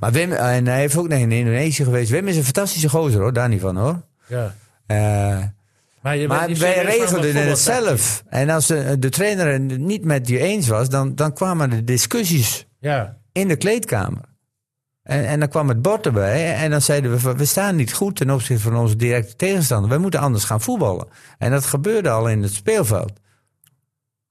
Maar 0.00 0.12
Wim, 0.12 0.32
en 0.32 0.66
hij 0.66 0.78
heeft 0.78 0.96
ook 0.96 1.08
nog 1.08 1.18
in 1.18 1.32
Indonesië 1.32 1.84
geweest. 1.84 2.10
Wim 2.10 2.28
is 2.28 2.36
een 2.36 2.44
fantastische 2.44 2.88
gozer 2.88 3.20
hoor, 3.20 3.32
daar 3.32 3.48
niet 3.48 3.60
van 3.60 3.76
hoor. 3.76 4.02
Ja. 4.26 4.54
Eh, 6.02 6.28
Maar, 6.28 6.48
wij 6.58 6.82
regelden 6.84 7.34
het 7.48 7.58
zelf. 7.58 8.22
En 8.28 8.50
als 8.50 8.66
de, 8.66 8.98
de 8.98 9.08
trainer 9.08 9.46
het 9.46 9.78
niet 9.78 10.04
met 10.04 10.28
je 10.28 10.38
eens 10.38 10.68
was, 10.68 10.88
dan, 10.88 11.14
dan 11.14 11.32
kwamen 11.32 11.70
de 11.70 11.84
discussies 11.84 12.66
Ja. 12.80 13.16
in 13.32 13.48
de 13.48 13.56
kleedkamer. 13.56 14.20
En, 15.02 15.26
en 15.26 15.38
dan 15.40 15.48
kwam 15.48 15.68
het 15.68 15.82
bord 15.82 16.06
erbij. 16.06 16.54
En 16.54 16.70
dan 16.70 16.80
zeiden 16.82 17.18
we: 17.18 17.34
we 17.36 17.44
staan 17.44 17.76
niet 17.76 17.92
goed 17.92 18.16
ten 18.16 18.30
opzichte 18.30 18.62
van 18.62 18.76
onze 18.76 18.96
directe 18.96 19.36
tegenstander. 19.36 19.90
We 19.90 19.98
moeten 19.98 20.20
anders 20.20 20.44
gaan 20.44 20.60
voetballen. 20.60 21.06
En 21.38 21.50
dat 21.50 21.64
gebeurde 21.66 22.10
al 22.10 22.28
in 22.28 22.42
het 22.42 22.52
speelveld. 22.54 23.12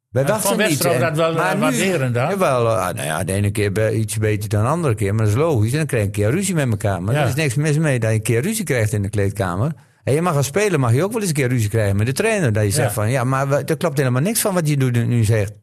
Wij 0.09 0.26
Van 0.28 0.57
niet. 0.57 0.86
En- 0.86 0.99
dat 0.99 1.15
wel, 1.15 1.34
maar 1.34 1.53
eh, 1.53 1.59
waarderen 1.59 2.13
dan? 2.13 2.30
Jawel, 2.30 2.67
ah, 2.69 2.93
nou 2.95 3.07
ja, 3.07 3.24
de 3.24 3.34
ene 3.34 3.51
keer 3.51 3.72
be- 3.72 3.93
iets 3.95 4.17
beter 4.17 4.49
dan 4.49 4.63
de 4.63 4.69
andere 4.69 4.95
keer. 4.95 5.15
Maar 5.15 5.26
dat 5.26 5.34
is 5.34 5.39
logisch. 5.41 5.72
En 5.72 5.78
dan 5.78 5.86
krijg 5.86 6.01
je 6.03 6.07
een 6.07 6.13
keer 6.15 6.32
ruzie 6.32 6.55
met 6.55 6.69
elkaar. 6.69 7.03
Maar 7.03 7.13
Ja. 7.15 7.22
er 7.22 7.28
is 7.28 7.36
niks 7.36 7.55
mis 7.55 7.78
mee 7.78 7.99
dat 7.99 8.09
je 8.09 8.15
een 8.15 8.22
keer 8.22 8.41
ruzie 8.41 8.63
krijgt 8.65 8.93
in 8.93 9.01
de 9.01 9.09
kleedkamer. 9.09 9.72
En 10.04 10.14
je 10.14 10.22
mag 10.22 10.36
als 10.36 10.45
speler 10.45 10.80
mag 10.80 10.93
je 10.93 11.04
ook 11.04 11.12
wel 11.12 11.20
eens 11.20 11.30
een 11.30 11.36
keer 11.36 11.47
ruzie 11.49 11.70
krijgen 11.70 11.95
met 11.95 12.06
de 12.06 12.12
trainer. 12.12 12.54
Dat 12.54 12.64
je 12.64 12.70
zegt 12.72 12.93
van, 12.93 13.10
ja, 13.12 13.24
maar 13.24 13.52
er 13.52 13.78
klopt 13.78 13.97
helemaal 13.97 14.22
niks 14.22 14.41
van 14.41 14.54
wat 14.54 14.68
je 14.68 14.78
doet, 14.78 15.08
nu 15.08 15.24
zegt. 15.24 15.54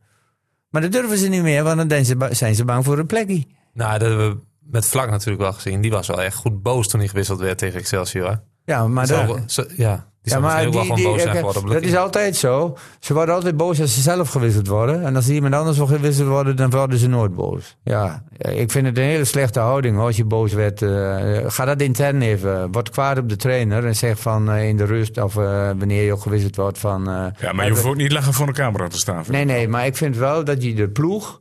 Maar 0.70 0.82
dat 0.82 0.92
durven 0.92 1.18
ze 1.18 1.28
niet 1.28 1.42
meer, 1.42 1.62
want 1.64 1.76
dan 1.76 1.88
zijn 1.90 2.04
ze, 2.04 2.16
ba- 2.16 2.34
zijn 2.34 2.54
ze 2.54 2.64
bang 2.64 2.84
voor 2.84 2.98
een 2.98 3.06
plekje. 3.06 3.44
Nou, 3.72 3.98
dat 3.98 4.08
hebben 4.08 4.28
we 4.30 4.40
met 4.60 4.86
Vlak 4.86 5.10
natuurlijk 5.10 5.40
wel 5.42 5.52
gezien. 5.52 5.80
Die 5.80 5.90
was 5.90 6.06
wel 6.06 6.22
echt 6.22 6.36
goed 6.36 6.62
boos 6.62 6.88
toen 6.88 7.00
hij 7.00 7.08
gewisseld 7.08 7.38
werd 7.40 7.58
tegen 7.58 7.78
Excelsior. 7.80 8.42
Ja, 8.68 8.88
maar 8.88 9.06
dat... 9.06 9.42
zo- 9.46 9.64
ja, 9.76 10.06
die 10.22 10.32
Ja, 10.32 10.40
maar 10.40 10.62
die, 10.62 10.72
gewoon 10.80 10.96
die, 10.96 11.04
boos 11.04 11.22
zijn 11.22 11.32
ik- 11.34 11.38
geworden 11.38 11.62
op 11.62 11.70
dat 11.70 11.82
is 11.82 11.96
altijd 11.96 12.36
zo. 12.36 12.76
Ze 13.00 13.14
worden 13.14 13.34
altijd 13.34 13.56
boos 13.56 13.80
als 13.80 13.94
ze 13.94 14.00
zelf 14.00 14.28
gewisseld 14.30 14.66
worden. 14.66 15.04
En 15.04 15.16
als 15.16 15.28
er 15.28 15.34
iemand 15.34 15.54
anders 15.54 15.76
wil 15.76 15.86
gewisseld 15.86 16.28
worden, 16.28 16.56
dan 16.56 16.70
worden 16.70 16.98
ze 16.98 17.08
nooit 17.08 17.34
boos. 17.34 17.76
Ja, 17.84 18.24
ik 18.38 18.70
vind 18.70 18.86
het 18.86 18.98
een 18.98 19.04
hele 19.04 19.24
slechte 19.24 19.60
houding 19.60 19.96
hoor, 19.96 20.06
als 20.06 20.16
je 20.16 20.24
boos 20.24 20.52
werd. 20.52 20.82
eh, 20.82 21.26
ga 21.46 21.64
dat 21.64 21.80
intern 21.80 22.22
even. 22.22 22.72
Word 22.72 22.90
kwaad 22.90 23.18
op 23.18 23.28
de 23.28 23.36
trainer 23.36 23.84
en 23.86 23.96
zeg 23.96 24.18
van 24.18 24.50
eh, 24.50 24.68
in 24.68 24.76
de 24.76 24.84
rust 24.84 25.18
of 25.20 25.36
eh, 25.36 25.42
wanneer 25.78 26.04
je 26.04 26.12
ook 26.12 26.22
gewisseld 26.22 26.56
wordt 26.56 26.78
van... 26.78 27.04
Ja, 27.40 27.52
maar 27.52 27.64
je 27.64 27.70
hoeft 27.70 27.84
ook 27.84 27.96
niet 27.96 28.12
lachen 28.12 28.32
voor 28.32 28.46
een 28.48 28.52
camera 28.54 28.88
te 28.88 28.98
staan. 28.98 29.24
Nee, 29.28 29.44
nee, 29.44 29.68
maar 29.68 29.86
ik 29.86 29.96
vind 29.96 30.16
wel 30.16 30.44
dat 30.44 30.62
je 30.62 30.74
de 30.74 30.88
ploeg 30.88 31.40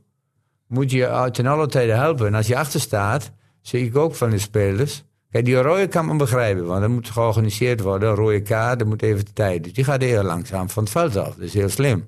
moet 0.68 0.92
je 0.92 1.10
uit- 1.10 1.34
ten 1.34 1.46
alle 1.46 1.68
tijde 1.68 1.92
helpen. 1.94 2.28
En 2.28 2.34
als 2.36 2.48
je 2.48 2.58
achter 2.58 2.80
staat, 2.80 3.32
zie 3.62 3.86
ik 3.86 3.98
ook 3.98 4.16
van 4.16 4.30
de 4.30 4.40
spelers. 4.40 5.04
Kijk, 5.32 5.46
die 5.46 5.56
rode 5.56 5.88
kan 5.88 6.06
me 6.06 6.16
begrijpen, 6.16 6.66
want 6.66 6.82
dat 6.82 6.90
moet 6.90 7.10
georganiseerd 7.10 7.82
worden. 7.82 8.10
Een 8.10 8.16
rode 8.16 8.42
kaart, 8.42 8.80
dat 8.80 8.88
moet 8.88 9.02
even 9.02 9.26
de 9.26 9.34
tijd. 9.34 9.64
Dus 9.64 9.74
die 9.74 9.84
gaat 9.84 10.02
heel 10.02 10.24
langzaam 10.24 10.70
van 10.70 10.84
het 10.84 10.92
veld 10.92 11.16
af. 11.16 11.28
Dat 11.36 11.40
is 11.46 11.54
heel 11.54 11.70
slim. 11.70 12.08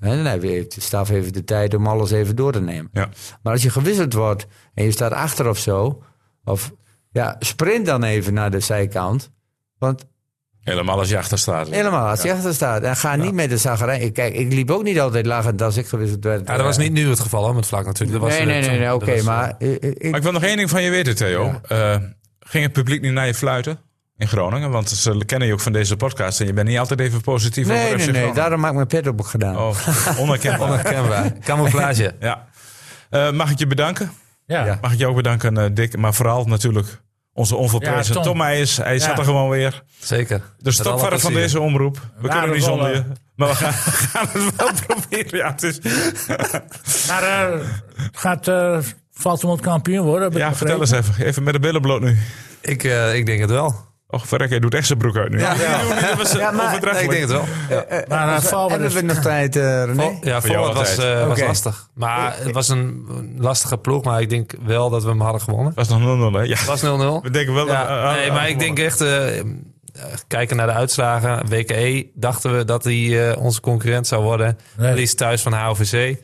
En 0.00 0.24
dan 0.24 0.40
heeft 0.40 0.74
de 0.74 0.80
staf 0.80 1.10
even 1.10 1.32
de 1.32 1.44
tijd 1.44 1.74
om 1.74 1.86
alles 1.86 2.10
even 2.10 2.36
door 2.36 2.52
te 2.52 2.60
nemen. 2.60 2.90
Ja. 2.92 3.08
Maar 3.42 3.52
als 3.52 3.62
je 3.62 3.70
gewisseld 3.70 4.12
wordt 4.12 4.46
en 4.74 4.84
je 4.84 4.90
staat 4.90 5.12
achter 5.12 5.48
of 5.48 5.58
zo, 5.58 6.02
of 6.44 6.72
ja, 7.10 7.36
sprint 7.38 7.86
dan 7.86 8.02
even 8.02 8.34
naar 8.34 8.50
de 8.50 8.60
zijkant. 8.60 9.30
Want 9.78 10.04
Helemaal 10.60 10.98
als 10.98 11.08
je 11.08 11.18
achter 11.18 11.38
staat. 11.38 11.68
helemaal, 11.68 12.08
als 12.08 12.22
je 12.22 12.32
achter 12.32 12.54
staat, 12.54 12.82
en 12.82 12.96
ga 12.96 13.16
niet 13.16 13.32
met 13.32 13.50
de 13.50 13.56
zagerij. 13.56 14.10
Kijk, 14.10 14.34
ik 14.34 14.52
liep 14.52 14.70
ook 14.70 14.82
niet 14.82 15.00
altijd 15.00 15.26
lachend 15.26 15.62
als 15.62 15.76
ik 15.76 15.86
gewisseld 15.86 16.24
werd. 16.24 16.48
Ja, 16.48 16.56
dat 16.56 16.64
was 16.64 16.76
niet 16.76 16.92
nu 16.92 17.08
het 17.08 17.20
geval 17.20 17.44
hoor, 17.44 17.54
met 17.54 17.66
Vlak 17.66 17.86
natuurlijk. 17.86 18.20
Dat 18.20 18.28
was, 18.28 18.38
nee, 18.38 18.60
nee, 18.60 18.78
nee, 18.78 18.94
oké, 18.94 19.10
eh, 19.10 19.24
maar 19.24 19.54
ik, 19.58 20.02
Maar 20.10 20.16
ik 20.16 20.22
wil 20.22 20.32
nog 20.32 20.42
één 20.42 20.56
ding 20.56 20.70
van 20.70 20.82
je 20.82 20.90
weten, 20.90 21.16
Theo. 21.16 21.60
Eh, 21.68 21.96
ging 22.48 22.64
het 22.64 22.72
publiek 22.72 23.00
niet 23.00 23.12
naar 23.12 23.26
je 23.26 23.34
fluiten 23.34 23.78
in 24.16 24.28
Groningen? 24.28 24.70
Want 24.70 24.88
ze 24.88 25.24
kennen 25.26 25.48
je 25.48 25.54
ook 25.54 25.60
van 25.60 25.72
deze 25.72 25.96
podcast 25.96 26.40
en 26.40 26.46
je 26.46 26.52
bent 26.52 26.68
niet 26.68 26.78
altijd 26.78 27.00
even 27.00 27.20
positief 27.20 27.66
nee, 27.66 27.94
over 27.94 28.12
nee, 28.12 28.22
nee, 28.22 28.32
daarom 28.32 28.60
heb 28.60 28.70
ik 28.70 28.76
mijn 28.76 28.86
pet 28.86 29.06
op 29.06 29.20
gedaan. 29.20 29.56
Oh, 29.56 29.68
onherkenbaar. 30.20 30.68
Onherkenbaar. 30.68 31.32
Camouflage. 31.38 32.14
ja. 32.20 32.48
Eh, 33.10 33.30
mag 33.30 33.50
ik 33.50 33.58
je 33.58 33.66
bedanken? 33.66 34.10
Ja. 34.46 34.64
Ja. 34.64 34.78
Mag 34.80 34.92
ik 34.92 34.98
je 34.98 35.06
ook 35.06 35.16
bedanken, 35.16 35.58
eh, 35.58 35.64
Dick? 35.72 35.96
Maar 35.96 36.14
vooral 36.14 36.44
natuurlijk 36.44 37.00
onze 37.32 37.56
onvolprezen 37.56 38.06
Ja, 38.06 38.12
Tom. 38.12 38.22
Tom 38.22 38.36
Meijers. 38.36 38.76
Hij 38.76 38.98
zat 38.98 39.18
er 39.18 39.24
gewoon 39.24 39.48
weer. 39.48 39.82
Zeker. 39.98 40.42
De 40.58 40.70
stopverder 40.70 41.20
van 41.20 41.32
deze 41.32 41.60
omroep. 41.60 42.00
We 42.18 42.28
kunnen 42.28 42.50
niet 42.50 42.64
zonder 42.64 42.94
je. 42.94 43.04
Maar 43.36 43.48
we 43.48 43.54
gaan, 43.54 43.72
gaan 44.12 44.26
het 44.30 44.56
wel 44.56 44.70
proberen. 44.86 45.38
Ja, 45.38 45.50
het 45.50 45.62
is, 45.62 45.78
Maar 47.08 47.22
eh, 47.22 47.60
gaat 48.12 48.46
uh, 49.16 49.22
Valtemont 49.22 49.60
kampioen 49.60 50.04
worden? 50.06 50.32
ja 50.38 50.54
vertel 50.54 50.80
eens 50.80 50.90
even. 50.90 51.24
Even 51.26 51.42
met 51.42 51.52
de 51.54 51.60
billen 51.60 51.80
bloot 51.80 52.00
nu. 52.00 52.16
Ik, 52.60 52.84
eh, 52.84 53.14
ik 53.14 53.26
denk 53.26 53.40
het 53.40 53.50
wel. 53.50 53.84
Och, 54.08 54.26
verrek, 54.26 54.48
hij 54.50 54.58
doet 54.58 54.74
echt 54.74 54.86
zijn 54.86 54.98
broek 54.98 55.16
uit 55.16 55.30
nu. 55.30 55.38
Ja. 55.38 55.52
Eh, 55.56 55.60
Ja, 55.60 56.50
maar- 56.50 56.66
Nee, 56.66 56.66
overdrachtelijk. 56.66 57.00
ik 57.00 57.10
denk 57.10 57.20
het 57.22 57.30
wel. 57.30 57.44
Ja. 57.68 58.04
Maar 58.08 58.28
uh, 58.28 58.40
Valver 58.40 58.70
Hebben 58.70 58.88
is... 58.88 58.94
we 58.94 59.02
nog 59.02 59.18
tijd, 59.18 59.56
eh, 59.56 59.84
René? 59.84 60.02
Vol- 60.02 60.18
ja, 60.22 60.40
Voor 60.40 60.50
jou 60.50 60.64
Volward 60.64 60.88
was, 60.96 60.98
eh, 61.04 61.26
was 61.26 61.40
lastig. 61.40 61.88
Maar 61.94 62.34
het 62.38 62.52
was 62.52 62.68
een 62.68 63.06
lastige 63.38 63.76
ploeg. 63.78 64.04
Maar 64.04 64.20
ik 64.20 64.30
denk 64.30 64.52
wel 64.64 64.90
dat 64.90 65.02
we 65.02 65.08
hem 65.08 65.20
hadden 65.20 65.40
gewonnen. 65.40 65.72
Dat 65.74 65.88
was 65.88 65.98
nog 65.98 66.32
0-0, 66.32 66.36
hè? 66.36 66.42
Ja. 66.42 66.56
Het 66.56 66.64
was 66.66 66.80
0-0. 66.82 67.22
We 67.22 67.30
denken 67.30 67.54
wel... 67.54 67.66
Ja, 67.66 68.08
eh, 68.08 68.14
nee, 68.16 68.24
eh, 68.26 68.32
maar 68.32 68.48
ik 68.48 68.58
denk 68.58 68.78
echt... 68.78 69.00
eh, 69.00 69.38
eh, 69.38 69.44
kijken 70.28 70.56
naar 70.56 70.66
de 70.66 70.72
uitslagen. 70.72 71.48
WKE 71.48 72.06
dachten 72.14 72.56
we 72.56 72.64
dat 72.64 72.84
hij 72.84 73.30
eh, 73.30 73.42
onze 73.42 73.60
concurrent 73.60 74.06
zou 74.06 74.22
worden. 74.22 74.58
Nee. 74.76 74.86
Verlies 74.88 75.14
thuis 75.14 75.42
van 75.42 75.52
HOVC. 75.52 76.16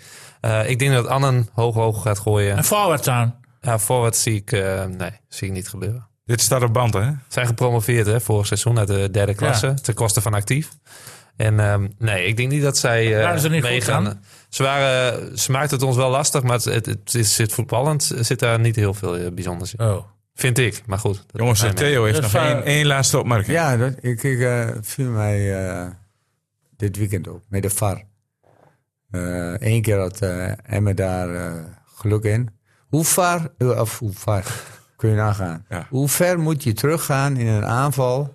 Eh, 0.42 0.70
ik 0.70 0.78
denk 0.78 0.92
dat 0.92 1.06
Annen 1.06 1.48
hoog 1.52 1.74
hoog 1.74 2.02
gaat 2.02 2.18
gooien. 2.18 2.56
En 2.56 2.64
forward 2.64 3.08
aan. 3.08 3.34
Ja, 3.60 3.78
forward 3.78 4.16
zie 4.16 4.34
ik, 4.34 4.52
eh, 4.52 4.84
nee, 4.84 5.10
zie 5.28 5.46
ik 5.46 5.52
niet 5.52 5.68
gebeuren. 5.68 6.08
Dit 6.24 6.40
staat 6.40 6.62
op 6.62 6.72
band, 6.72 6.94
hè? 6.94 7.10
Zijn 7.28 7.46
gepromoveerd 7.46 8.06
hè, 8.06 8.20
vorig 8.20 8.46
seizoen 8.46 8.78
uit 8.78 8.88
de 8.88 9.10
derde 9.10 9.34
klasse. 9.34 9.66
Ja. 9.66 9.74
Ten 9.74 9.94
koste 9.94 10.20
van 10.20 10.34
actief. 10.34 10.68
En 11.36 11.60
ehm, 11.60 11.88
nee, 11.98 12.26
ik 12.26 12.36
denk 12.36 12.50
niet 12.50 12.62
dat 12.62 12.78
zij 12.78 13.24
eh 13.24 13.36
ze 13.36 13.48
niet 13.48 13.60
goed 13.60 13.70
meegaan. 13.70 14.22
Ze, 14.48 14.62
waren, 14.62 15.38
ze 15.38 15.50
maakten 15.50 15.76
het 15.76 15.86
ons 15.86 15.96
wel 15.96 16.10
lastig, 16.10 16.42
maar 16.42 16.52
het, 16.52 16.64
het, 16.64 16.86
het 16.86 17.14
is, 17.14 17.34
zit 17.34 17.52
voetballend 17.52 18.12
zit 18.18 18.38
daar 18.38 18.60
niet 18.60 18.76
heel 18.76 18.94
veel 18.94 19.32
bijzonders 19.32 19.74
in. 19.74 19.86
Oh. 19.86 20.04
Vind 20.34 20.58
ik, 20.58 20.82
maar 20.86 20.98
goed. 20.98 21.24
Jongens, 21.32 21.64
Theo 21.74 22.04
heeft 22.04 22.22
Dus, 22.22 22.32
nog 22.32 22.42
één, 22.42 22.64
één 22.64 22.86
laatste 22.86 23.18
opmerking. 23.18 23.56
Ja, 23.56 23.76
dat, 23.76 23.92
ik, 24.00 24.22
ik 24.22 24.40
eh, 24.40 24.68
viel 24.80 25.10
mij 25.10 25.66
eh, 25.66 25.86
dit 26.76 26.96
weekend 26.96 27.28
op 27.28 27.42
met 27.48 27.62
de 27.62 27.70
VAR. 27.70 28.04
Eén 29.58 29.82
keer 29.82 29.98
had 29.98 30.20
eh 30.20 30.52
Emma 30.74 30.92
daar 30.92 31.34
eh, 31.34 31.52
geluk 31.94 32.24
in. 32.24 32.48
Hoe 32.88 33.04
ver, 33.04 33.52
eh, 33.58 33.68
of 33.80 33.98
hoe 33.98 34.12
ver, 34.12 34.44
kun 34.96 35.08
je 35.10 35.16
nagaan. 35.16 35.64
Ja. 35.68 35.86
Hoe 35.90 36.08
ver 36.08 36.38
moet 36.38 36.62
je 36.62 36.72
teruggaan 36.72 37.36
in 37.36 37.46
een 37.46 37.64
aanval 37.64 38.34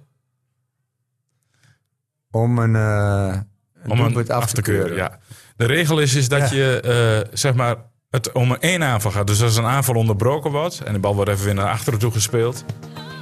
om 2.31 2.59
een, 2.59 2.75
eh 2.75 3.39
een 3.83 3.91
om 3.91 4.17
af 4.27 4.51
te 4.53 4.61
keuren? 4.61 4.95
Ja. 4.95 5.19
De 5.55 5.65
regel 5.65 5.99
is, 5.99 6.15
is 6.15 6.29
dat 6.29 6.49
Ja. 6.49 6.55
je 6.55 6.79
eh, 7.25 7.33
zeg 7.33 7.53
maar 7.53 7.75
het 8.09 8.31
om 8.31 8.51
een 8.51 8.59
één 8.59 8.83
aanval 8.83 9.11
gaat. 9.11 9.27
Dus 9.27 9.41
als 9.41 9.55
een 9.57 9.65
aanval 9.65 9.95
onderbroken 9.95 10.51
wordt 10.51 10.81
en 10.81 10.93
de 10.93 10.99
bal 10.99 11.15
wordt 11.15 11.29
even 11.31 11.45
weer 11.45 11.53
naar 11.53 11.69
achteren 11.69 11.99
toe 11.99 12.11
gespeeld. 12.11 12.65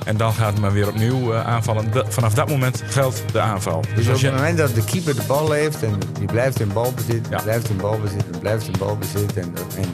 En 0.05 0.17
dan 0.17 0.33
gaat 0.33 0.51
het 0.51 0.61
maar 0.61 0.71
weer 0.71 0.87
opnieuw 0.87 1.33
eh, 1.33 1.47
aanvallen. 1.47 1.91
Vanaf 2.07 2.33
dat 2.33 2.49
moment 2.49 2.83
geldt 2.85 3.23
de 3.31 3.39
aanval. 3.39 3.81
Dus 3.95 4.05
Dus 4.05 4.15
op 4.15 4.21
het 4.21 4.33
moment 4.33 4.57
dat 4.57 4.75
de 4.75 4.83
keeper 4.83 5.15
de 5.15 5.21
bal 5.27 5.51
heeft 5.51 5.83
en 5.83 5.99
die 6.19 6.27
blijft 6.27 6.59
in 6.59 6.73
balbezit, 6.73 7.27
Ja. 7.29 7.41
blijft 7.41 7.69
in 7.69 7.77
balbezit 7.77 8.23
en 8.33 8.39
blijft 8.39 8.65
in 8.67 8.73
balbezit 8.79 9.37
en, 9.37 9.53
en 9.77 9.93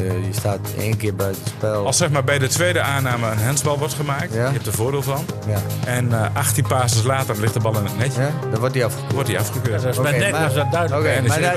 eh, 0.00 0.26
je 0.26 0.32
staat 0.32 0.58
één 0.78 0.96
keer 0.96 1.14
buiten 1.14 1.42
het 1.44 1.52
spel. 1.56 1.86
als 1.86 1.96
zeg 1.96 2.10
maar 2.10 2.24
bij 2.24 2.38
de 2.38 2.48
tweede 2.48 2.80
aanname 2.80 3.30
een 3.30 3.38
handsbal 3.44 3.78
wordt 3.78 3.94
gemaakt, 3.94 4.34
Ja. 4.34 4.46
je 4.46 4.52
hebt 4.52 4.66
er 4.66 4.72
voordeel 4.72 5.02
van. 5.02 5.24
ja. 5.46 5.58
En 5.86 6.12
eh 6.12 6.26
18 6.32 6.66
passes 6.66 7.02
later 7.02 7.40
ligt 7.40 7.54
de 7.54 7.60
bal 7.60 7.76
in 7.78 7.84
het 7.84 7.98
netje, 7.98 8.20
ja, 8.22 8.30
dan 8.50 8.60
wordt 8.60 8.74
hij 8.74 8.84
afgekeurd. 8.84 9.12
wordt 9.12 9.28
hij 9.28 9.38
afgekeurd. 9.38 9.82
Dat 9.82 9.92
is 9.92 9.98
maar- 9.98 10.30
was 10.44 10.54
dat 10.54 10.72
duidelijk. 10.72 11.24
De 11.24 11.40
daar- 11.40 11.54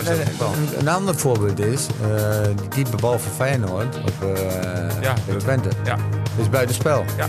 een, 0.47 0.79
een 0.79 0.87
ander 0.87 1.15
voorbeeld 1.15 1.59
is, 1.59 1.87
eh 2.01 2.43
die 2.55 2.67
diepe 2.69 2.97
bal 2.97 3.19
van 3.19 3.31
Feyenoord 3.35 3.95
op 3.97 4.35
eh 4.37 4.41
dat- 5.27 5.39
Twente. 5.39 5.69
Ja, 5.83 5.95
is 6.37 6.49
buitenspel. 6.49 7.05
ja. 7.17 7.25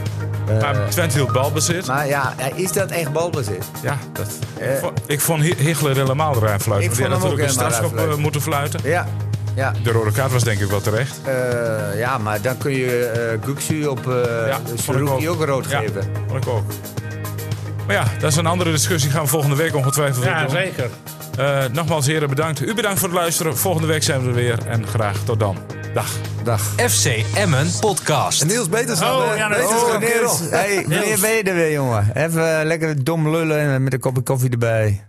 Eh, 0.49 0.61
Maar 0.61 0.89
Twente 0.89 1.17
hield 1.17 1.33
balbezit. 1.33 1.87
maar 1.87 2.07
ja, 2.07 2.33
is 2.55 2.73
dat 2.73 2.91
echt 2.91 3.13
balbezit? 3.13 3.65
Ja, 3.83 3.97
dat, 4.13 4.27
Eh, 4.59 4.69
ik 5.07 5.21
vond- 5.21 5.43
Hichler 5.43 5.97
helemaal 5.97 6.37
eraan 6.37 6.61
fluiten. 6.61 6.91
Ik 6.91 6.97
Die 6.97 7.05
vond 7.07 7.13
hem 7.15 7.23
ook 7.33 7.39
natuurlijk 7.39 7.41
een 7.43 7.49
helemaal 7.49 7.73
strafschop 7.73 8.09
eh, 8.17 8.23
moeten 8.23 8.41
fluiten. 8.41 8.81
Ja, 8.83 9.07
ja. 9.55 9.73
De 9.83 9.91
rode 9.93 10.13
kaart 10.13 10.33
was 10.33 10.45
denk 10.45 10.61
ik 10.61 10.69
wel 10.71 10.81
terecht. 10.81 11.21
Eh, 11.25 11.99
ja, 11.99 12.19
maar 12.19 12.41
dan 12.41 12.59
kun 12.59 12.73
je 12.73 13.07
eh 13.07 13.39
Guxu 13.47 13.87
op 13.87 14.07
uh, 14.07 14.15
Ja, 14.47 14.59
ook. 14.99 15.09
ook. 15.09 15.29
ook 15.29 15.45
rood 15.45 15.71
Ja, 15.71 15.79
geven. 15.79 16.03
vond 16.29 16.45
ik 16.45 16.51
ook. 16.51 16.65
Maar 17.87 17.97
ja, 17.97 18.05
dat 18.21 18.31
is 18.31 18.37
een 18.37 18.47
andere 18.47 18.71
discussie. 18.71 19.11
Gaan 19.11 19.23
we 19.23 19.29
volgende 19.29 19.57
week 19.57 19.75
ongetwijfeld 19.75 20.25
weer 20.25 20.33
Ja, 20.35 20.41
doen. 20.41 20.51
zeker. 20.51 20.91
Eh, 21.39 21.65
nogmaals 21.73 22.07
heren 22.07 22.29
bedankt. 22.29 22.61
U 22.61 22.75
bedankt 22.75 22.99
voor 22.99 23.09
het 23.09 23.17
luisteren. 23.19 23.57
Volgende 23.57 23.87
week 23.87 24.03
zijn 24.03 24.21
we 24.23 24.29
er 24.29 24.35
weer. 24.35 24.59
En 24.67 24.87
graag 24.87 25.17
tot 25.25 25.41
dan. 25.41 25.57
Dag. 25.95 26.09
Dag. 26.45 26.61
FC 26.91 27.07
Emmen 27.35 27.67
Podcast. 27.81 28.41
En 28.41 28.47
Niels 28.47 28.69
Beterschap. 28.69 29.21
Oh, 29.21 29.37
ja, 29.37 29.49
dat 29.49 29.59
is. 29.59 29.65
Niels, 29.99 30.51
hey, 30.51 30.85
je 31.37 31.43
er 31.45 31.55
weer, 31.55 31.73
jongen? 31.73 32.11
Even 32.15 32.67
lekker 32.67 33.05
dom 33.05 33.31
lullen 33.31 33.59
en 33.61 33.83
met 33.83 33.93
een 33.93 34.01
kopje 34.01 34.23
koffie 34.23 34.51
erbij. 34.51 35.01